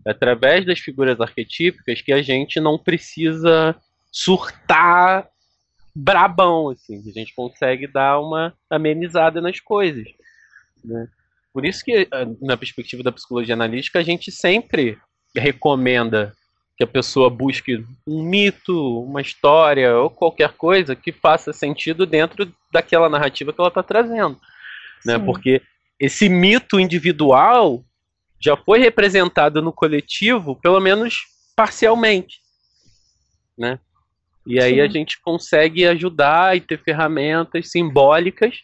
É 0.07 0.13
através 0.13 0.65
das 0.65 0.79
figuras 0.79 1.21
arquetípicas 1.21 2.01
que 2.01 2.13
a 2.13 2.23
gente 2.23 2.61
não 2.61 2.79
precisa 2.79 3.75
surtar 4.13 5.29
brabão, 5.95 6.71
assim. 6.71 7.03
A 7.09 7.13
gente 7.13 7.35
consegue 7.35 7.89
dar 7.89 8.21
uma 8.21 8.55
amenizada 8.71 9.41
nas 9.41 9.59
coisas. 9.59 10.07
Né? 10.85 11.09
Por 11.53 11.65
isso 11.65 11.83
que, 11.85 12.07
na 12.41 12.57
perspectiva 12.57 13.03
da 13.03 13.11
psicologia 13.11 13.55
analítica, 13.55 13.99
a 13.99 14.03
gente 14.03 14.31
sempre 14.31 14.97
recomenda 15.39 16.35
que 16.77 16.85
a 16.85 16.87
pessoa 16.87 17.31
busque 17.31 17.83
um 18.07 18.23
mito, 18.23 19.03
uma 19.03 19.23
história 19.23 19.97
ou 19.97 20.11
qualquer 20.11 20.53
coisa 20.53 20.95
que 20.95 21.11
faça 21.11 21.53
sentido 21.53 22.05
dentro 22.05 22.53
daquela 22.71 23.09
narrativa 23.09 23.53
que 23.53 23.61
ela 23.61 23.69
está 23.69 23.83
trazendo. 23.83 24.39
Né? 25.05 25.19
Porque 25.19 25.63
esse 25.99 26.29
mito 26.29 26.79
individual 26.79 27.83
já 28.39 28.57
foi 28.57 28.79
representado 28.79 29.63
no 29.63 29.73
coletivo, 29.73 30.57
pelo 30.57 30.79
menos 30.79 31.25
parcialmente. 31.57 32.41
Né? 33.57 33.79
E 34.47 34.61
aí 34.61 34.75
Sim. 34.75 34.81
a 34.81 34.89
gente 34.89 35.21
consegue 35.23 35.87
ajudar 35.87 36.57
e 36.57 36.61
ter 36.61 36.79
ferramentas 36.79 37.71
simbólicas 37.71 38.63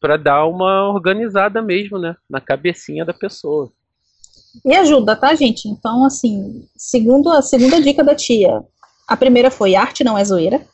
para 0.00 0.16
dar 0.16 0.46
uma 0.46 0.88
organizada 0.88 1.60
mesmo 1.60 1.98
né? 1.98 2.16
na 2.28 2.40
cabecinha 2.40 3.04
da 3.04 3.12
pessoa. 3.12 3.70
E 4.64 4.74
ajuda, 4.74 5.16
tá, 5.16 5.34
gente? 5.34 5.68
Então, 5.68 6.04
assim, 6.04 6.66
segundo 6.76 7.30
a 7.30 7.42
segunda 7.42 7.80
dica 7.80 8.02
da 8.02 8.14
tia, 8.14 8.62
a 9.06 9.16
primeira 9.16 9.50
foi 9.50 9.74
arte 9.74 10.02
não 10.02 10.16
é 10.16 10.24
zoeira. 10.24 10.66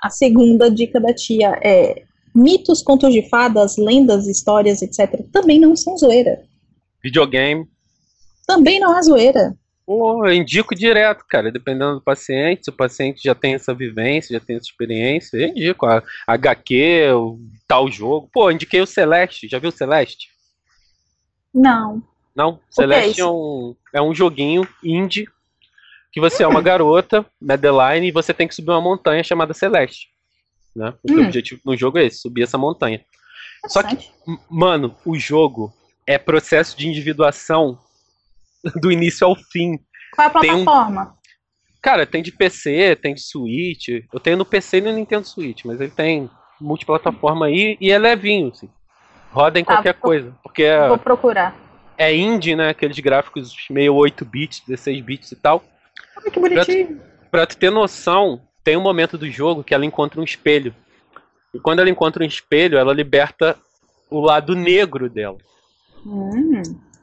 A 0.00 0.10
segunda 0.10 0.70
dica 0.70 1.00
da 1.00 1.14
tia 1.14 1.58
é 1.62 2.02
mitos, 2.34 2.82
contos 2.82 3.12
de 3.12 3.28
fadas, 3.28 3.76
lendas, 3.76 4.26
histórias, 4.26 4.82
etc. 4.82 5.24
Também 5.30 5.60
não 5.60 5.76
são 5.76 5.96
zoeira. 5.96 6.42
Videogame. 7.02 7.66
Também 8.46 8.80
não 8.80 8.96
é 8.96 9.02
zoeira. 9.02 9.56
Pô, 9.84 10.26
eu 10.26 10.32
indico 10.32 10.74
direto, 10.74 11.24
cara, 11.28 11.50
dependendo 11.50 11.94
do 11.94 12.00
paciente, 12.00 12.64
se 12.64 12.70
o 12.70 12.76
paciente 12.76 13.20
já 13.24 13.34
tem 13.34 13.54
essa 13.54 13.74
vivência, 13.74 14.38
já 14.38 14.44
tem 14.44 14.56
essa 14.56 14.66
experiência, 14.66 15.36
eu 15.36 15.48
indico 15.48 15.86
a 15.86 16.02
HQ, 16.26 17.12
o 17.14 17.38
tal 17.66 17.90
jogo. 17.90 18.28
Pô, 18.32 18.50
indiquei 18.50 18.80
o 18.80 18.86
Celeste, 18.86 19.48
já 19.48 19.58
viu 19.58 19.70
o 19.70 19.72
Celeste? 19.72 20.28
Não. 21.52 22.02
Não, 22.34 22.58
Celeste 22.70 23.20
é, 23.20 23.24
é, 23.24 23.26
um, 23.26 23.76
é 23.94 24.02
um 24.02 24.14
joguinho 24.14 24.66
indie 24.82 25.28
que 26.10 26.20
você 26.20 26.42
é 26.42 26.46
uma 26.46 26.60
garota, 26.62 27.24
Madeline, 27.40 28.08
e 28.08 28.12
você 28.12 28.32
tem 28.32 28.48
que 28.48 28.54
subir 28.54 28.70
uma 28.70 28.80
montanha 28.80 29.22
chamada 29.22 29.54
Celeste. 29.54 30.08
Né? 30.74 30.94
O 31.02 31.12
hum. 31.12 31.24
objetivo 31.24 31.60
no 31.64 31.76
jogo 31.76 31.98
é 31.98 32.04
esse, 32.04 32.20
subir 32.20 32.42
essa 32.42 32.58
montanha. 32.58 33.04
Só 33.66 33.82
que, 33.82 33.96
mano, 34.50 34.96
o 35.04 35.18
jogo 35.18 35.72
é 36.06 36.18
processo 36.18 36.76
de 36.76 36.88
individuação 36.88 37.78
do 38.80 38.90
início 38.90 39.26
ao 39.26 39.36
fim. 39.36 39.78
Qual 40.14 40.26
é 40.26 40.28
a 40.28 40.30
plataforma? 40.30 41.02
Um... 41.02 41.22
Cara, 41.80 42.06
tem 42.06 42.22
de 42.22 42.30
PC, 42.30 42.96
tem 42.96 43.14
de 43.14 43.22
Switch. 43.22 43.88
Eu 44.12 44.20
tenho 44.20 44.36
no 44.36 44.44
PC 44.44 44.78
e 44.78 44.80
no 44.82 44.92
Nintendo 44.92 45.26
Switch, 45.26 45.64
mas 45.64 45.80
ele 45.80 45.90
tem 45.90 46.30
multiplataforma 46.60 47.46
aí 47.46 47.76
e 47.80 47.90
é 47.90 47.98
levinho, 47.98 48.48
assim. 48.48 48.70
Roda 49.32 49.58
em 49.58 49.64
tá, 49.64 49.74
qualquer 49.74 49.94
vou, 49.94 50.02
coisa. 50.02 50.34
Porque 50.42 50.62
é 50.62 50.88
vou 50.88 50.98
procurar 50.98 51.56
é 52.02 52.14
indie, 52.14 52.56
né? 52.56 52.70
Aqueles 52.70 52.98
gráficos 52.98 53.54
meio 53.70 53.94
8 53.94 54.24
bits, 54.24 54.62
16 54.66 55.00
bits 55.00 55.32
e 55.32 55.36
tal. 55.36 55.64
Ai, 56.16 56.30
que 56.30 56.40
bonitinho. 56.40 57.00
Pra, 57.30 57.30
pra 57.30 57.46
tu 57.46 57.56
ter 57.56 57.70
noção, 57.70 58.42
tem 58.64 58.76
um 58.76 58.82
momento 58.82 59.16
do 59.16 59.30
jogo 59.30 59.64
que 59.64 59.74
ela 59.74 59.86
encontra 59.86 60.20
um 60.20 60.24
espelho. 60.24 60.74
E 61.54 61.58
quando 61.58 61.80
ela 61.80 61.90
encontra 61.90 62.22
um 62.22 62.26
espelho, 62.26 62.78
ela 62.78 62.92
liberta 62.92 63.56
o 64.10 64.20
lado 64.20 64.54
negro 64.54 65.08
dela. 65.08 65.38
Hum. 66.04 66.62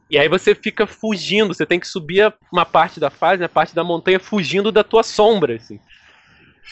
E 0.09 0.17
aí 0.17 0.27
você 0.27 0.55
fica 0.55 0.87
fugindo, 0.87 1.53
você 1.53 1.65
tem 1.65 1.79
que 1.79 1.87
subir 1.87 2.33
uma 2.51 2.65
parte 2.65 2.99
da 2.99 3.09
fase, 3.09 3.43
a 3.43 3.49
parte 3.49 3.75
da 3.75 3.83
montanha, 3.83 4.19
fugindo 4.19 4.71
da 4.71 4.83
tua 4.83 5.03
sombra, 5.03 5.55
assim. 5.55 5.79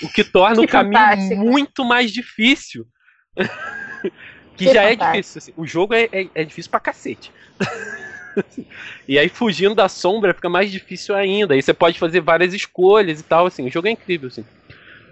O 0.01 0.09
que 0.09 0.23
torna 0.23 0.55
que 0.55 0.65
o 0.65 0.67
caminho 0.67 0.97
fantástico. 0.97 1.41
muito 1.41 1.85
mais 1.85 2.11
difícil. 2.11 2.85
que, 4.55 4.65
que, 4.65 4.73
já 4.73 4.89
fantástico. 4.89 5.03
é 5.03 5.11
difícil. 5.11 5.39
Assim. 5.39 5.53
O 5.55 5.67
jogo 5.67 5.93
é, 5.93 6.09
é, 6.11 6.29
é 6.33 6.43
difícil 6.43 6.71
pra 6.71 6.79
cacete. 6.79 7.31
e 9.07 9.17
aí 9.17 9.29
fugindo 9.29 9.75
da 9.75 9.89
sombra 9.89 10.33
fica 10.33 10.49
mais 10.49 10.71
difícil 10.71 11.15
ainda. 11.15 11.53
Aí 11.53 11.61
você 11.61 11.73
pode 11.73 11.99
fazer 11.99 12.21
várias 12.21 12.53
escolhas 12.53 13.19
e 13.19 13.23
tal, 13.23 13.45
assim. 13.45 13.65
O 13.65 13.71
jogo 13.71 13.87
é 13.87 13.91
incrível, 13.91 14.27
assim. 14.27 14.45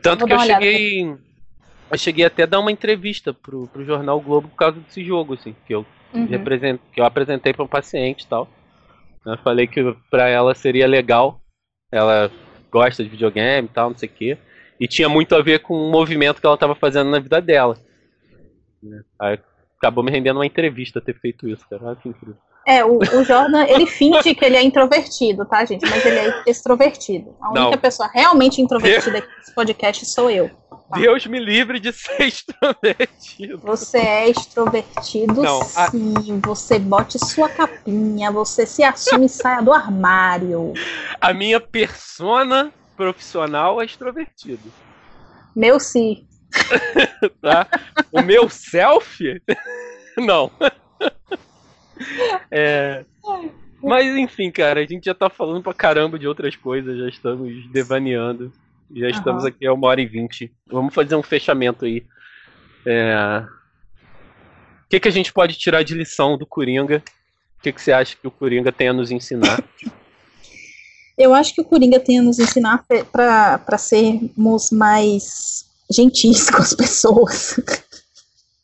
Tanto 0.01 0.25
que 0.25 0.33
eu 0.33 0.39
cheguei. 0.39 1.15
Eu 1.91 1.97
cheguei 1.97 2.25
até 2.25 2.43
a 2.43 2.47
dar 2.47 2.59
uma 2.59 2.71
entrevista 2.71 3.33
pro, 3.33 3.67
pro 3.67 3.85
jornal 3.85 4.19
Globo 4.19 4.47
por 4.47 4.55
causa 4.55 4.79
desse 4.79 5.03
jogo, 5.03 5.35
assim, 5.35 5.55
que 5.67 5.73
eu, 5.73 5.85
uhum. 6.13 6.25
represent, 6.25 6.79
que 6.91 6.99
eu 6.99 7.05
apresentei 7.05 7.53
para 7.53 7.63
um 7.63 7.67
paciente 7.67 8.23
e 8.23 8.27
tal. 8.27 8.49
Eu 9.25 9.37
falei 9.37 9.67
que 9.67 9.95
para 10.09 10.27
ela 10.27 10.53
seria 10.55 10.87
legal. 10.87 11.41
Ela 11.91 12.31
gosta 12.71 13.03
de 13.03 13.09
videogame 13.09 13.67
e 13.67 13.71
tal, 13.71 13.91
não 13.91 13.97
sei 13.97 14.09
o 14.09 14.11
quê. 14.11 14.37
E 14.79 14.87
tinha 14.87 15.07
muito 15.07 15.35
a 15.35 15.41
ver 15.41 15.59
com 15.59 15.73
o 15.73 15.91
movimento 15.91 16.39
que 16.39 16.45
ela 16.45 16.55
estava 16.55 16.75
fazendo 16.75 17.09
na 17.09 17.19
vida 17.19 17.39
dela. 17.39 17.77
Aí 19.19 19.39
acabou 19.77 20.03
me 20.03 20.11
rendendo 20.11 20.37
uma 20.37 20.45
entrevista 20.45 20.99
ter 20.99 21.17
feito 21.19 21.47
isso, 21.47 21.67
cara. 21.69 21.85
Olha 21.85 21.95
que 21.95 22.09
incrível. 22.09 22.37
É, 22.67 22.83
o, 22.83 22.97
o, 22.97 23.23
Jordan, 23.23 23.63
ele 23.67 23.85
finge 23.85 24.33
que 24.33 24.43
ele 24.43 24.55
é 24.55 24.63
introvertido, 24.63 25.45
tá, 25.45 25.63
gente? 25.65 25.87
Mas 25.87 26.03
ele 26.03 26.17
é 26.17 26.43
extrovertido. 26.47 27.35
A 27.39 27.49
única 27.49 27.71
Não. 27.71 27.77
pessoa 27.77 28.09
realmente 28.11 28.59
introvertida 28.59 29.19
aqui 29.19 29.27
nesse 29.37 29.53
podcast 29.53 30.05
sou 30.07 30.31
eu. 30.31 30.49
Tá? 30.89 30.97
Deus 30.99 31.27
me 31.27 31.39
livre 31.39 31.79
de 31.79 31.93
ser 31.93 32.23
extrovertido. 32.25 33.59
Você 33.59 33.99
é 33.99 34.29
extrovertido, 34.29 35.43
Não, 35.43 35.61
a... 35.61 35.91
sim. 35.91 36.39
Você 36.43 36.79
bote 36.79 37.19
sua 37.19 37.49
capinha, 37.49 38.31
você 38.31 38.65
se 38.65 38.83
assume 38.83 39.27
e 39.27 39.29
saia 39.29 39.61
do 39.61 39.71
armário. 39.71 40.73
A 41.21 41.33
minha 41.33 41.59
persona 41.59 42.73
profissional 42.97 43.79
é 43.79 43.85
extrovertido. 43.85 44.71
Meu 45.55 45.79
sim. 45.79 46.27
tá? 47.41 47.67
O 48.11 48.21
meu 48.21 48.49
selfie? 48.49 49.41
Não. 50.17 50.51
É... 52.51 53.05
Mas 53.81 54.15
enfim, 54.15 54.51
cara, 54.51 54.79
a 54.81 54.85
gente 54.85 55.05
já 55.05 55.13
tá 55.13 55.29
falando 55.29 55.63
pra 55.63 55.73
caramba 55.73 56.17
de 56.17 56.27
outras 56.27 56.55
coisas, 56.55 56.97
já 56.97 57.07
estamos 57.07 57.69
devaneando. 57.71 58.51
Já 58.93 59.09
estamos 59.09 59.43
uhum. 59.43 59.49
aqui 59.49 59.65
a 59.65 59.73
uma 59.73 59.87
hora 59.87 60.01
e 60.01 60.05
vinte. 60.05 60.51
Vamos 60.67 60.93
fazer 60.93 61.15
um 61.15 61.23
fechamento 61.23 61.85
aí. 61.85 62.05
É... 62.85 63.43
O 64.85 64.89
que, 64.89 64.99
que 64.99 65.07
a 65.07 65.11
gente 65.11 65.33
pode 65.33 65.57
tirar 65.57 65.83
de 65.83 65.95
lição 65.95 66.37
do 66.37 66.45
Coringa? 66.45 67.03
O 67.57 67.61
que, 67.63 67.71
que 67.71 67.81
você 67.81 67.91
acha 67.91 68.15
que 68.15 68.27
o 68.27 68.31
Coringa 68.31 68.71
tem 68.71 68.89
a 68.89 68.93
nos 68.93 69.11
ensinar? 69.11 69.63
Eu 71.17 71.33
acho 71.33 71.55
que 71.55 71.61
o 71.61 71.65
Coringa 71.65 71.99
tem 71.99 72.19
a 72.19 72.21
nos 72.21 72.39
ensinar 72.39 72.85
para 73.11 73.77
sermos 73.77 74.69
mais 74.69 75.65
gentis 75.89 76.49
com 76.51 76.57
as 76.57 76.73
pessoas. 76.73 77.59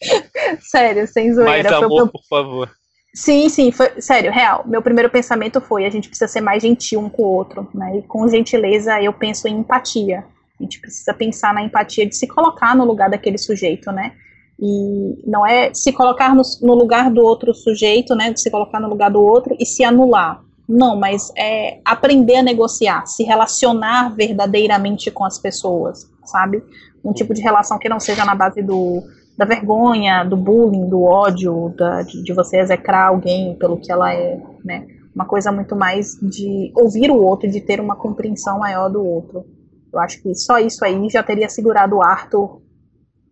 Sério, 0.59 1.07
sem 1.07 1.33
zoeira. 1.33 1.49
Mais 1.49 1.65
amor, 1.65 2.09
por 2.09 2.23
favor. 2.27 2.71
Sim, 3.13 3.49
sim, 3.49 3.71
foi, 3.71 4.01
sério, 4.01 4.31
real. 4.31 4.63
Meu 4.65 4.81
primeiro 4.81 5.09
pensamento 5.09 5.59
foi 5.59 5.85
a 5.85 5.89
gente 5.89 6.07
precisa 6.07 6.29
ser 6.29 6.39
mais 6.39 6.63
gentil 6.63 7.01
um 7.01 7.09
com 7.09 7.23
o 7.23 7.33
outro, 7.33 7.67
né? 7.73 7.97
E 7.97 8.01
com 8.03 8.27
gentileza 8.27 9.01
eu 9.01 9.11
penso 9.11 9.47
em 9.47 9.59
empatia. 9.59 10.23
A 10.57 10.63
gente 10.63 10.79
precisa 10.79 11.13
pensar 11.13 11.53
na 11.53 11.61
empatia 11.61 12.05
de 12.05 12.15
se 12.15 12.25
colocar 12.25 12.73
no 12.75 12.85
lugar 12.85 13.09
daquele 13.09 13.37
sujeito, 13.37 13.91
né? 13.91 14.13
E 14.57 15.19
não 15.27 15.45
é 15.45 15.73
se 15.73 15.91
colocar 15.91 16.33
no, 16.33 16.41
no 16.61 16.73
lugar 16.73 17.11
do 17.11 17.21
outro 17.21 17.53
sujeito, 17.53 18.15
né? 18.15 18.33
Se 18.35 18.49
colocar 18.49 18.79
no 18.79 18.87
lugar 18.87 19.11
do 19.11 19.21
outro 19.21 19.57
e 19.59 19.65
se 19.65 19.83
anular. 19.83 20.41
Não, 20.69 20.95
mas 20.95 21.33
é 21.35 21.81
aprender 21.83 22.37
a 22.37 22.43
negociar, 22.43 23.05
se 23.07 23.23
relacionar 23.23 24.15
verdadeiramente 24.15 25.11
com 25.11 25.25
as 25.25 25.37
pessoas, 25.37 26.09
sabe? 26.23 26.63
Um 27.03 27.11
tipo 27.11 27.33
de 27.33 27.41
relação 27.41 27.77
que 27.77 27.89
não 27.89 27.99
seja 27.99 28.23
na 28.23 28.35
base 28.35 28.61
do 28.61 29.03
da 29.41 29.45
vergonha, 29.45 30.23
do 30.23 30.37
bullying, 30.37 30.87
do 30.87 31.01
ódio, 31.01 31.73
da, 31.75 32.03
de, 32.03 32.23
de, 32.23 32.31
você 32.31 32.59
execrar 32.59 33.07
alguém 33.07 33.55
pelo 33.55 33.79
que 33.79 33.91
ela 33.91 34.13
é, 34.13 34.39
né? 34.63 34.85
Uma 35.15 35.25
coisa 35.25 35.51
muito 35.51 35.75
mais 35.75 36.11
de 36.21 36.71
ouvir 36.75 37.09
o 37.09 37.15
outro, 37.15 37.49
de 37.49 37.59
ter 37.59 37.79
uma 37.79 37.95
compreensão 37.95 38.59
maior 38.59 38.87
do 38.87 39.03
outro. 39.03 39.43
Eu 39.91 39.99
acho 39.99 40.21
que 40.21 40.35
só 40.35 40.59
isso 40.59 40.85
aí 40.85 41.09
já 41.09 41.23
teria 41.23 41.49
segurado 41.49 41.95
o 41.95 42.03
Arthur 42.03 42.61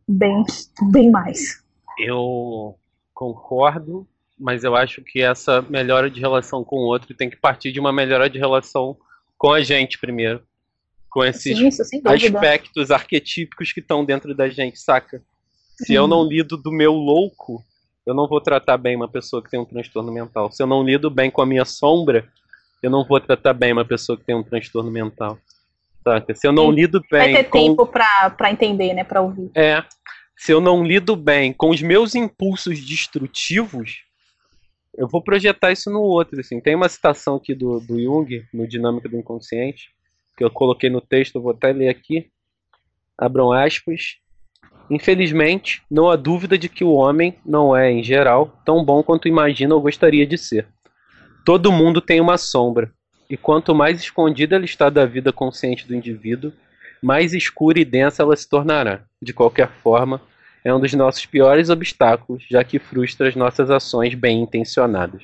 bem, 0.07 0.43
bem 0.91 1.11
mais. 1.11 1.63
Eu 1.99 2.75
concordo, 3.13 4.07
mas 4.37 4.63
eu 4.63 4.75
acho 4.75 5.03
que 5.03 5.21
essa 5.21 5.61
melhora 5.61 6.09
de 6.09 6.19
relação 6.19 6.63
com 6.63 6.77
o 6.77 6.87
outro 6.87 7.13
tem 7.13 7.29
que 7.29 7.37
partir 7.37 7.71
de 7.71 7.79
uma 7.79 7.93
melhora 7.93 8.27
de 8.27 8.39
relação 8.39 8.97
com 9.37 9.53
a 9.53 9.61
gente 9.61 9.99
primeiro. 9.99 10.41
Com 11.07 11.23
esses 11.23 11.55
Sim, 11.55 12.01
aspectos 12.03 12.89
arquetípicos 12.89 13.71
que 13.71 13.79
estão 13.79 14.03
dentro 14.03 14.33
da 14.33 14.49
gente, 14.49 14.79
saca? 14.79 15.23
Se 15.85 15.93
eu 15.93 16.07
não 16.07 16.23
lido 16.23 16.57
do 16.57 16.71
meu 16.71 16.93
louco, 16.93 17.63
eu 18.05 18.13
não 18.13 18.27
vou 18.27 18.41
tratar 18.41 18.77
bem 18.77 18.95
uma 18.95 19.07
pessoa 19.07 19.41
que 19.41 19.49
tem 19.49 19.59
um 19.59 19.65
transtorno 19.65 20.11
mental. 20.11 20.51
Se 20.51 20.61
eu 20.61 20.67
não 20.67 20.83
lido 20.83 21.09
bem 21.09 21.31
com 21.31 21.41
a 21.41 21.45
minha 21.45 21.63
sombra, 21.63 22.27
eu 22.81 22.89
não 22.89 23.05
vou 23.05 23.19
tratar 23.19 23.53
bem 23.53 23.71
uma 23.71 23.85
pessoa 23.85 24.17
que 24.17 24.25
tem 24.25 24.35
um 24.35 24.43
transtorno 24.43 24.91
mental. 24.91 25.37
Saca? 26.03 26.33
Se 26.35 26.47
eu 26.47 26.51
não 26.51 26.69
Sim. 26.69 26.75
lido 26.75 27.01
bem. 27.11 27.33
Vai 27.33 27.43
ter 27.43 27.49
com... 27.49 27.59
tempo 27.59 27.85
pra, 27.85 28.29
pra 28.31 28.51
entender, 28.51 28.93
né? 28.93 29.03
Pra 29.03 29.21
ouvir. 29.21 29.51
É. 29.55 29.83
Se 30.35 30.51
eu 30.51 30.61
não 30.61 30.83
lido 30.83 31.15
bem 31.15 31.53
com 31.53 31.69
os 31.69 31.81
meus 31.81 32.15
impulsos 32.15 32.83
destrutivos, 32.85 34.03
eu 34.97 35.07
vou 35.07 35.21
projetar 35.21 35.71
isso 35.71 35.89
no 35.89 36.01
outro. 36.01 36.39
Assim. 36.39 36.59
Tem 36.59 36.75
uma 36.75 36.89
citação 36.89 37.35
aqui 37.35 37.53
do, 37.53 37.79
do 37.79 38.01
Jung, 38.01 38.45
no 38.53 38.67
Dinâmica 38.67 39.07
do 39.07 39.17
Inconsciente, 39.17 39.91
que 40.37 40.43
eu 40.43 40.49
coloquei 40.49 40.89
no 40.89 41.01
texto, 41.01 41.35
eu 41.35 41.41
vou 41.41 41.51
até 41.51 41.71
ler 41.71 41.89
aqui. 41.89 42.29
Abram 43.17 43.51
aspas. 43.51 44.17
Infelizmente, 44.89 45.83
não 45.89 46.09
há 46.09 46.15
dúvida 46.15 46.57
de 46.57 46.67
que 46.67 46.83
o 46.83 46.93
homem 46.93 47.35
não 47.45 47.75
é, 47.75 47.91
em 47.91 48.03
geral, 48.03 48.59
tão 48.65 48.83
bom 48.83 49.03
quanto 49.03 49.27
imagina 49.27 49.75
ou 49.75 49.81
gostaria 49.81 50.25
de 50.25 50.37
ser. 50.37 50.67
Todo 51.45 51.71
mundo 51.71 52.01
tem 52.01 52.19
uma 52.19 52.37
sombra, 52.37 52.91
e 53.29 53.37
quanto 53.37 53.75
mais 53.75 54.01
escondida 54.01 54.55
ela 54.55 54.65
está 54.65 54.89
da 54.89 55.05
vida 55.05 55.31
consciente 55.31 55.87
do 55.87 55.95
indivíduo, 55.95 56.51
mais 57.01 57.33
escura 57.33 57.79
e 57.79 57.85
densa 57.85 58.23
ela 58.23 58.35
se 58.35 58.49
tornará. 58.49 59.01
De 59.21 59.31
qualquer 59.31 59.69
forma, 59.69 60.19
é 60.63 60.73
um 60.73 60.79
dos 60.79 60.93
nossos 60.93 61.25
piores 61.25 61.69
obstáculos, 61.69 62.43
já 62.49 62.63
que 62.63 62.79
frustra 62.79 63.27
as 63.27 63.35
nossas 63.35 63.69
ações 63.69 64.15
bem 64.15 64.41
intencionadas. 64.41 65.21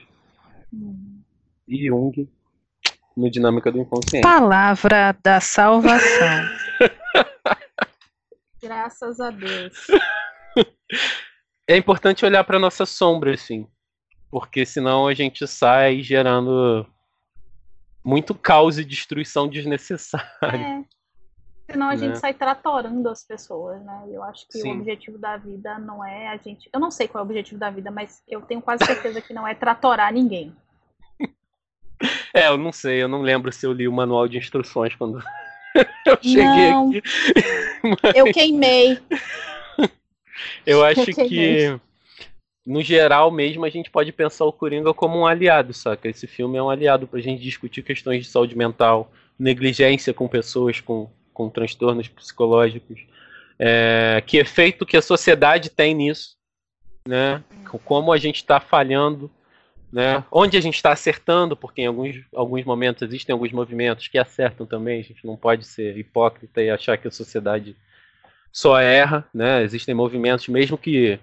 E 1.68 1.88
Jung, 1.88 2.30
no 3.18 3.30
Dinâmica 3.30 3.72
do 3.72 3.80
Inconsciente. 3.80 4.22
Palavra 4.22 5.16
da 5.24 5.40
salvação. 5.40 6.44
Graças 8.66 9.20
a 9.20 9.30
Deus. 9.30 9.88
é 11.70 11.78
importante 11.78 12.26
olhar 12.26 12.44
para 12.44 12.58
nossa 12.58 12.86
sombra, 12.86 13.34
assim. 13.34 13.68
Porque 14.32 14.66
senão 14.66 15.08
a 15.08 15.14
gente 15.14 15.48
sai 15.48 16.02
gerando 16.02 16.86
muito 18.04 18.34
caos 18.34 18.80
e 18.80 18.84
destruição 18.84 19.48
desnecessária. 19.48 20.82
É. 20.82 20.84
Senão 21.72 21.88
a 21.90 21.92
né? 21.92 21.98
gente 21.98 22.18
sai 22.18 22.34
tratorando 22.34 23.08
as 23.10 23.24
pessoas, 23.24 23.84
né? 23.84 24.04
Eu 24.12 24.24
acho 24.24 24.48
que 24.48 24.60
Sim. 24.60 24.72
o 24.72 24.80
objetivo 24.80 25.18
da 25.18 25.38
vida 25.38 25.78
não 25.80 26.04
é 26.04 26.28
a 26.28 26.38
gente. 26.38 26.70
Eu 26.74 26.80
não 26.80 26.90
sei 26.90 27.08
qual 27.08 27.22
é 27.22 27.24
o 27.24 27.28
objetivo 27.28 27.60
da 27.60 27.70
vida, 27.70 27.92
mas 27.92 28.22
eu 28.28 28.42
tenho 28.42 28.62
quase 28.62 28.84
certeza 28.86 29.22
que 29.22 29.34
não 29.34 29.48
é 29.48 29.54
tratorar 29.54 30.12
ninguém. 30.12 30.56
É, 32.34 32.50
eu 32.50 32.58
não 32.58 32.74
sei, 32.74 33.02
eu 33.02 33.08
não 33.08 33.22
lembro 33.22 33.50
se 33.50 33.66
eu 33.66 33.72
li 33.72 33.88
o 33.88 33.94
manual 33.94 34.28
de 34.28 34.38
instruções 34.38 34.94
quando 34.94 35.24
eu 36.06 36.18
cheguei 36.22 36.44
não, 36.44 36.90
aqui. 36.90 37.02
Mas... 38.04 38.16
Eu 38.16 38.26
queimei. 38.32 39.00
Eu 40.66 40.84
acho 40.84 41.02
eu 41.02 41.28
que, 41.28 41.80
no 42.66 42.82
geral 42.82 43.30
mesmo, 43.32 43.66
a 43.66 43.70
gente 43.70 43.90
pode 43.90 44.12
pensar 44.12 44.46
o 44.46 44.54
Coringa 44.54 44.94
como 44.94 45.20
um 45.20 45.26
aliado, 45.26 45.74
saca? 45.74 46.08
Esse 46.08 46.28
filme 46.28 46.58
é 46.58 46.64
um 46.64 46.70
aliado 46.70 47.08
pra 47.08 47.20
gente 47.20 47.42
discutir 47.42 47.84
questões 47.84 48.26
de 48.26 48.32
saúde 48.32 48.58
mental, 48.58 49.12
negligência 49.38 50.14
com 50.14 50.28
pessoas 50.28 50.80
com, 50.80 51.10
com 51.34 51.50
transtornos 51.50 52.08
psicológicos. 52.08 53.02
É, 53.60 54.22
que 54.26 54.38
efeito 54.38 54.86
que 54.86 54.98
a 54.98 55.02
sociedade 55.02 55.70
tem 55.70 55.94
nisso, 55.94 56.36
né? 57.08 57.44
Como 57.84 58.12
a 58.12 58.18
gente 58.18 58.38
está 58.38 58.60
falhando 58.60 59.30
né? 59.96 60.26
Onde 60.30 60.58
a 60.58 60.60
gente 60.60 60.76
está 60.76 60.92
acertando, 60.92 61.56
porque 61.56 61.84
em 61.84 61.86
alguns, 61.86 62.18
alguns 62.36 62.66
momentos 62.66 63.02
existem 63.02 63.32
alguns 63.32 63.54
movimentos 63.54 64.10
que 64.10 64.18
acertam 64.18 64.66
também, 64.66 65.00
a 65.00 65.04
gente 65.04 65.26
não 65.26 65.38
pode 65.38 65.66
ser 65.66 65.98
hipócrita 65.98 66.62
e 66.62 66.70
achar 66.70 66.98
que 66.98 67.08
a 67.08 67.12
sociedade 67.12 67.78
só 68.52 68.78
erra, 68.78 69.26
né? 69.34 69.64
Existem 69.64 69.96
movimentos, 69.96 70.50
mesmo 70.50 70.78
que 70.78 71.18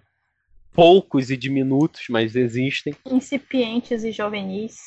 poucos 0.73 1.31
e 1.31 1.37
diminutos, 1.37 2.07
mas 2.09 2.35
existem. 2.35 2.95
Incipientes 3.05 4.05
e 4.05 4.11
juvenis. 4.11 4.79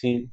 Sim. 0.00 0.30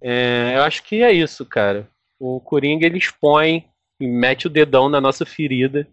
É, 0.00 0.54
eu 0.56 0.62
acho 0.62 0.82
que 0.82 1.02
é 1.02 1.12
isso, 1.12 1.44
cara. 1.44 1.86
O 2.18 2.40
Coringa 2.40 2.86
ele 2.86 2.96
expõe 2.96 3.66
e 4.00 4.06
mete 4.06 4.46
o 4.46 4.50
dedão 4.50 4.88
na 4.88 4.98
nossa 4.98 5.26
ferida, 5.26 5.86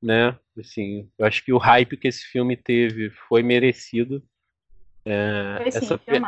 né? 0.00 0.38
Assim, 0.56 1.10
eu 1.18 1.26
acho 1.26 1.44
que 1.44 1.52
o 1.52 1.58
hype 1.58 1.96
que 1.96 2.06
esse 2.06 2.24
filme 2.26 2.56
teve 2.56 3.10
foi 3.28 3.42
merecido. 3.42 4.22
É, 5.04 5.56
Foi 5.58 5.70
sim, 5.70 5.78
essa, 5.78 5.98
pe 5.98 6.22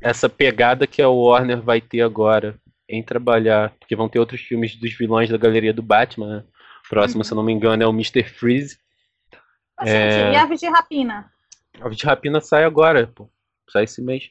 essa 0.00 0.28
pegada 0.28 0.86
que 0.86 1.02
a 1.02 1.08
Warner 1.08 1.60
vai 1.60 1.80
ter 1.80 2.00
agora 2.00 2.58
em 2.88 3.02
trabalhar, 3.02 3.72
porque 3.78 3.96
vão 3.96 4.08
ter 4.08 4.18
outros 4.18 4.40
filmes 4.40 4.74
dos 4.76 4.92
vilões 4.94 5.30
da 5.30 5.36
galeria 5.36 5.72
do 5.72 5.82
Batman, 5.82 6.36
né? 6.36 6.44
Próximo, 6.88 7.20
uhum. 7.20 7.24
se 7.24 7.32
eu 7.32 7.36
não 7.36 7.42
me 7.42 7.52
engano, 7.52 7.82
é 7.82 7.86
o 7.86 7.90
Mr. 7.90 8.24
Freeze. 8.24 8.76
Ah, 9.78 9.88
é... 9.88 10.32
E 10.32 10.36
Aves 10.36 10.60
de 10.60 10.68
Rapina? 10.68 11.30
Aves 11.80 11.96
de 11.96 12.04
Rapina 12.04 12.40
sai 12.40 12.64
agora, 12.64 13.06
pô. 13.14 13.30
Sai 13.70 13.84
esse 13.84 14.02
mês. 14.02 14.28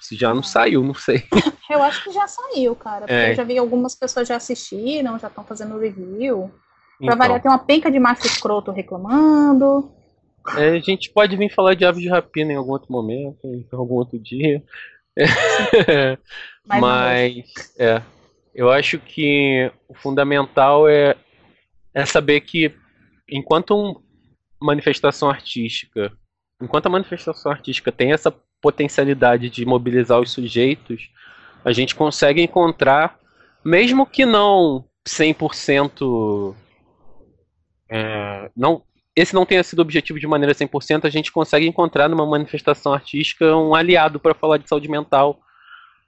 Se 0.00 0.16
já 0.16 0.32
não 0.32 0.40
ah. 0.40 0.44
saiu, 0.44 0.82
não 0.82 0.94
sei. 0.94 1.22
Eu 1.70 1.82
acho 1.82 2.02
que 2.04 2.12
já 2.12 2.26
saiu, 2.26 2.74
cara. 2.74 3.00
Porque 3.00 3.12
é. 3.12 3.32
eu 3.32 3.34
já 3.34 3.42
vi 3.42 3.58
algumas 3.58 3.92
pessoas 3.96 4.28
já 4.28 4.36
assistiram, 4.36 5.18
já 5.18 5.26
estão 5.26 5.42
fazendo 5.42 5.80
review. 5.80 6.48
Pra 6.98 7.06
então. 7.06 7.18
variar, 7.18 7.42
tem 7.42 7.50
uma 7.50 7.58
penca 7.58 7.90
de 7.90 7.98
macho 7.98 8.24
escroto 8.24 8.70
reclamando. 8.70 9.92
É, 10.56 10.70
a 10.70 10.78
gente 10.78 11.10
pode 11.10 11.36
vir 11.36 11.52
falar 11.52 11.74
de 11.74 11.84
aves 11.84 12.02
de 12.02 12.08
rapina 12.08 12.52
em 12.52 12.56
algum 12.56 12.72
outro 12.72 12.92
momento, 12.92 13.38
em 13.44 13.66
algum 13.72 13.94
outro 13.94 14.18
dia. 14.18 14.62
Mas, 16.64 17.44
é. 17.78 18.02
Eu 18.54 18.70
acho 18.70 18.98
que 18.98 19.70
o 19.86 19.94
fundamental 19.94 20.88
é, 20.88 21.14
é 21.92 22.06
saber 22.06 22.40
que 22.40 22.74
enquanto 23.28 23.76
uma 23.76 24.00
manifestação 24.60 25.28
artística, 25.28 26.10
enquanto 26.62 26.86
a 26.86 26.90
manifestação 26.90 27.52
artística 27.52 27.92
tem 27.92 28.12
essa 28.12 28.34
potencialidade 28.60 29.50
de 29.50 29.66
mobilizar 29.66 30.20
os 30.20 30.30
sujeitos, 30.30 31.10
a 31.64 31.72
gente 31.72 31.94
consegue 31.94 32.40
encontrar, 32.40 33.18
mesmo 33.64 34.06
que 34.06 34.24
não 34.24 34.84
100%, 35.06 36.54
é, 37.90 38.50
não, 38.56 38.82
esse 39.16 39.34
não 39.34 39.46
tenha 39.46 39.64
sido 39.64 39.80
objetivo 39.80 40.20
de 40.20 40.26
maneira 40.26 40.54
100%, 40.54 41.06
a 41.06 41.10
gente 41.10 41.32
consegue 41.32 41.66
encontrar 41.66 42.06
numa 42.06 42.26
manifestação 42.26 42.92
artística 42.92 43.56
um 43.56 43.74
aliado 43.74 44.20
para 44.20 44.34
falar 44.34 44.58
de 44.58 44.68
saúde 44.68 44.90
mental 44.90 45.40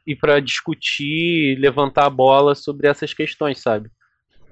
e 0.06 0.14
para 0.14 0.40
discutir, 0.40 1.58
levantar 1.58 2.04
a 2.04 2.10
bola 2.10 2.54
sobre 2.54 2.86
essas 2.86 3.14
questões, 3.14 3.60
sabe? 3.60 3.90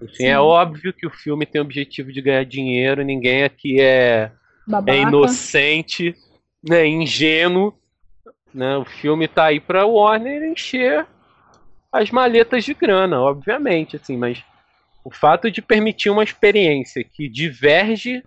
Assim, 0.03 0.24
é 0.27 0.39
óbvio 0.39 0.93
que 0.93 1.07
o 1.07 1.11
filme 1.11 1.45
tem 1.45 1.61
o 1.61 1.65
objetivo 1.65 2.11
de 2.11 2.23
ganhar 2.23 2.45
dinheiro, 2.45 3.05
ninguém 3.05 3.45
aqui 3.45 3.81
é, 3.81 4.31
é 4.87 4.97
inocente, 4.97 6.15
né, 6.66 6.87
ingênuo. 6.87 7.74
Né? 8.53 8.77
O 8.78 8.85
filme 8.87 9.28
tá 9.28 9.47
aí 9.47 9.61
pra 9.61 9.87
Warner 9.87 10.43
encher 10.45 11.07
as 11.93 12.11
maletas 12.11 12.65
de 12.65 12.73
grana, 12.73 13.20
obviamente, 13.20 13.97
assim, 13.97 14.16
mas 14.16 14.43
o 15.05 15.11
fato 15.11 15.51
de 15.51 15.62
permitir 15.62 16.11
uma 16.11 16.24
experiência 16.24 17.05
que 17.05 17.28
diverge 17.28 18.23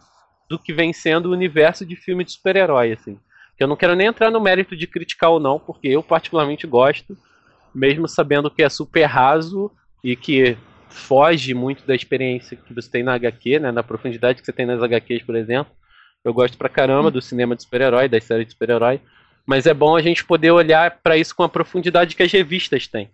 do 0.49 0.57
que 0.57 0.73
vem 0.73 0.91
sendo 0.91 1.27
o 1.27 1.31
universo 1.31 1.85
de 1.85 1.95
filme 1.95 2.23
de 2.23 2.31
super-herói, 2.31 2.91
assim. 2.91 3.19
Que 3.55 3.63
eu 3.63 3.67
não 3.67 3.75
quero 3.75 3.95
nem 3.95 4.07
entrar 4.07 4.31
no 4.31 4.41
mérito 4.41 4.75
de 4.75 4.87
criticar 4.87 5.29
ou 5.29 5.39
não, 5.39 5.59
porque 5.59 5.87
eu 5.87 6.01
particularmente 6.01 6.65
gosto, 6.65 7.15
mesmo 7.73 8.07
sabendo 8.07 8.49
que 8.49 8.63
é 8.63 8.69
super 8.69 9.05
raso 9.05 9.71
e 10.03 10.15
que 10.15 10.57
foge 10.89 11.53
muito 11.53 11.85
da 11.85 11.93
experiência 11.93 12.57
que 12.57 12.73
você 12.73 12.89
tem 12.89 13.03
na 13.03 13.13
HQ, 13.13 13.59
né, 13.59 13.71
na 13.71 13.83
profundidade 13.83 14.39
que 14.39 14.45
você 14.45 14.51
tem 14.51 14.65
nas 14.65 14.81
HQs, 14.81 15.21
por 15.23 15.35
exemplo. 15.35 15.71
Eu 16.25 16.33
gosto 16.33 16.57
pra 16.57 16.67
caramba 16.67 17.11
do 17.11 17.21
cinema 17.21 17.55
de 17.55 17.61
super-herói, 17.61 18.09
das 18.09 18.23
séries 18.23 18.47
de 18.47 18.53
super-herói, 18.53 18.99
mas 19.45 19.67
é 19.67 19.73
bom 19.73 19.95
a 19.95 20.01
gente 20.01 20.25
poder 20.25 20.51
olhar 20.51 20.99
para 21.01 21.15
isso 21.15 21.35
com 21.35 21.43
a 21.43 21.49
profundidade 21.49 22.15
que 22.15 22.23
as 22.23 22.31
revistas 22.31 22.87
têm. 22.87 23.11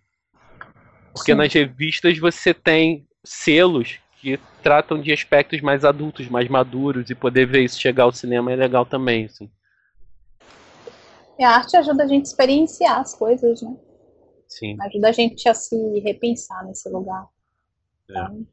Porque 1.14 1.32
Sim. 1.32 1.38
nas 1.38 1.54
revistas 1.54 2.18
você 2.18 2.54
tem 2.54 3.06
selos 3.24 4.00
que 4.20 4.40
tratam 4.64 5.00
de 5.02 5.12
aspectos 5.12 5.62
mais 5.62 5.86
adultos, 5.86 6.28
mais 6.28 6.48
maduros, 6.50 7.10
e 7.10 7.16
poder 7.16 7.46
ver 7.46 7.64
isso 7.64 7.80
chegar 7.80 8.04
ao 8.04 8.12
cinema 8.12 8.52
é 8.52 8.56
legal 8.56 8.86
também, 8.86 9.26
assim. 9.26 9.50
E 11.38 11.44
a 11.44 11.52
arte 11.52 11.76
ajuda 11.76 12.04
a 12.04 12.08
gente 12.08 12.26
a 12.26 12.30
experienciar 12.30 13.00
as 13.00 13.14
coisas, 13.14 13.62
né? 13.62 13.76
Sim. 14.48 14.78
Ajuda 14.82 15.10
a 15.10 15.12
gente 15.12 15.50
a 15.50 15.54
se 15.54 15.76
repensar 16.00 16.66
nesse 16.66 16.88
lugar. 16.90 17.26
É. 18.10 18.14
Então, 18.14 18.48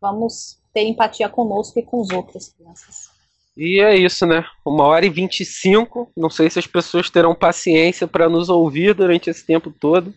vamos 0.00 0.58
ter 0.72 0.82
empatia 0.82 1.28
conosco 1.28 1.78
e 1.78 1.82
com 1.82 2.00
os 2.00 2.10
outros 2.10 2.48
crianças. 2.48 3.10
E 3.56 3.80
é 3.80 3.96
isso, 3.96 4.24
né? 4.24 4.44
Uma 4.64 4.84
hora 4.84 5.04
e 5.04 5.10
vinte 5.10 5.40
e 5.40 5.44
cinco. 5.44 6.10
Não 6.16 6.30
sei 6.30 6.48
se 6.48 6.58
as 6.58 6.66
pessoas 6.66 7.10
terão 7.10 7.34
paciência 7.34 8.06
para 8.06 8.28
nos 8.28 8.48
ouvir 8.48 8.94
durante 8.94 9.28
esse 9.28 9.44
tempo 9.44 9.70
todo. 9.70 10.14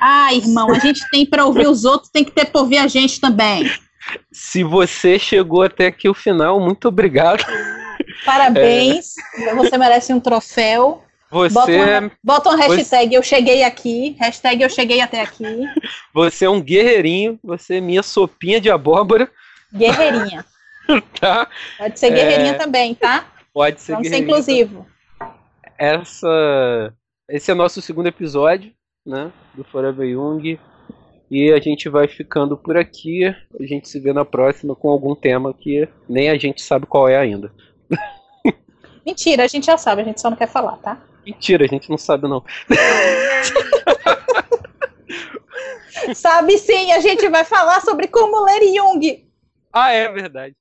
Ah, 0.00 0.32
irmão, 0.32 0.70
a 0.70 0.78
gente 0.78 1.00
tem 1.10 1.26
para 1.26 1.44
ouvir 1.44 1.68
os 1.68 1.84
outros, 1.84 2.10
tem 2.10 2.24
que 2.24 2.30
ter 2.30 2.46
para 2.46 2.60
ouvir 2.60 2.78
a 2.78 2.86
gente 2.86 3.20
também. 3.20 3.64
Se 4.32 4.62
você 4.64 5.18
chegou 5.18 5.62
até 5.62 5.86
aqui 5.86 6.08
o 6.08 6.14
final, 6.14 6.60
muito 6.60 6.88
obrigado. 6.88 7.44
Parabéns, 8.24 9.14
é... 9.36 9.54
você 9.54 9.76
merece 9.76 10.12
um 10.12 10.20
troféu. 10.20 11.04
Você 11.30 11.54
bota 11.54 11.72
uma, 11.72 12.12
bota 12.24 12.48
uma 12.48 12.56
hashtag 12.56 13.10
você... 13.10 13.16
eu 13.18 13.22
cheguei 13.22 13.62
aqui, 13.62 14.16
hashtag 14.18 14.62
eu 14.62 14.70
cheguei 14.70 15.00
até 15.00 15.20
aqui. 15.20 15.44
Você 16.14 16.46
é 16.46 16.50
um 16.50 16.60
guerreirinho, 16.60 17.38
você 17.44 17.76
é 17.76 17.80
minha 17.80 18.02
sopinha 18.02 18.60
de 18.60 18.70
abóbora. 18.70 19.30
Guerreirinha. 19.72 20.44
tá? 21.20 21.48
Pode 21.76 21.98
ser 21.98 22.10
guerreirinha 22.10 22.52
é... 22.52 22.54
também, 22.54 22.94
tá? 22.94 23.26
Pode 23.52 23.80
ser 23.80 23.92
Vamos 23.92 24.08
ser 24.08 24.18
inclusivo. 24.18 24.86
Essa, 25.76 26.94
esse 27.28 27.50
é 27.50 27.54
o 27.54 27.56
nosso 27.56 27.82
segundo 27.82 28.06
episódio, 28.06 28.72
né, 29.04 29.30
do 29.54 29.64
Forever 29.64 30.08
Young. 30.08 30.58
E 31.30 31.52
a 31.52 31.60
gente 31.60 31.88
vai 31.88 32.08
ficando 32.08 32.56
por 32.56 32.76
aqui. 32.76 33.26
A 33.26 33.36
gente 33.60 33.88
se 33.88 34.00
vê 34.00 34.12
na 34.12 34.24
próxima 34.24 34.74
com 34.74 34.88
algum 34.88 35.14
tema 35.14 35.52
que 35.52 35.88
nem 36.08 36.30
a 36.30 36.38
gente 36.38 36.62
sabe 36.62 36.86
qual 36.86 37.08
é 37.08 37.16
ainda. 37.16 37.52
Mentira, 39.04 39.44
a 39.44 39.46
gente 39.46 39.66
já 39.66 39.76
sabe, 39.76 40.02
a 40.02 40.04
gente 40.04 40.20
só 40.20 40.30
não 40.30 40.36
quer 40.36 40.48
falar, 40.48 40.76
tá? 40.78 41.00
Mentira, 41.24 41.64
a 41.64 41.68
gente 41.68 41.90
não 41.90 41.98
sabe 41.98 42.28
não. 42.28 42.42
sabe 46.14 46.58
sim, 46.58 46.92
a 46.92 47.00
gente 47.00 47.28
vai 47.28 47.44
falar 47.44 47.80
sobre 47.82 48.08
como 48.08 48.44
ler 48.44 48.62
Jung. 48.74 49.28
Ah, 49.72 49.92
é 49.92 50.10
verdade. 50.10 50.56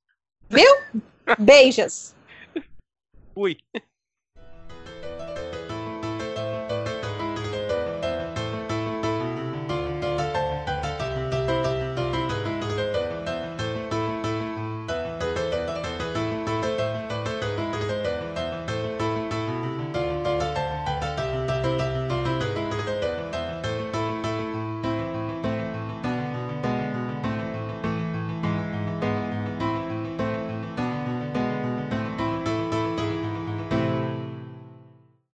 Viu? 0.50 0.70
Beijos. 1.40 2.14
Fui. 3.34 3.58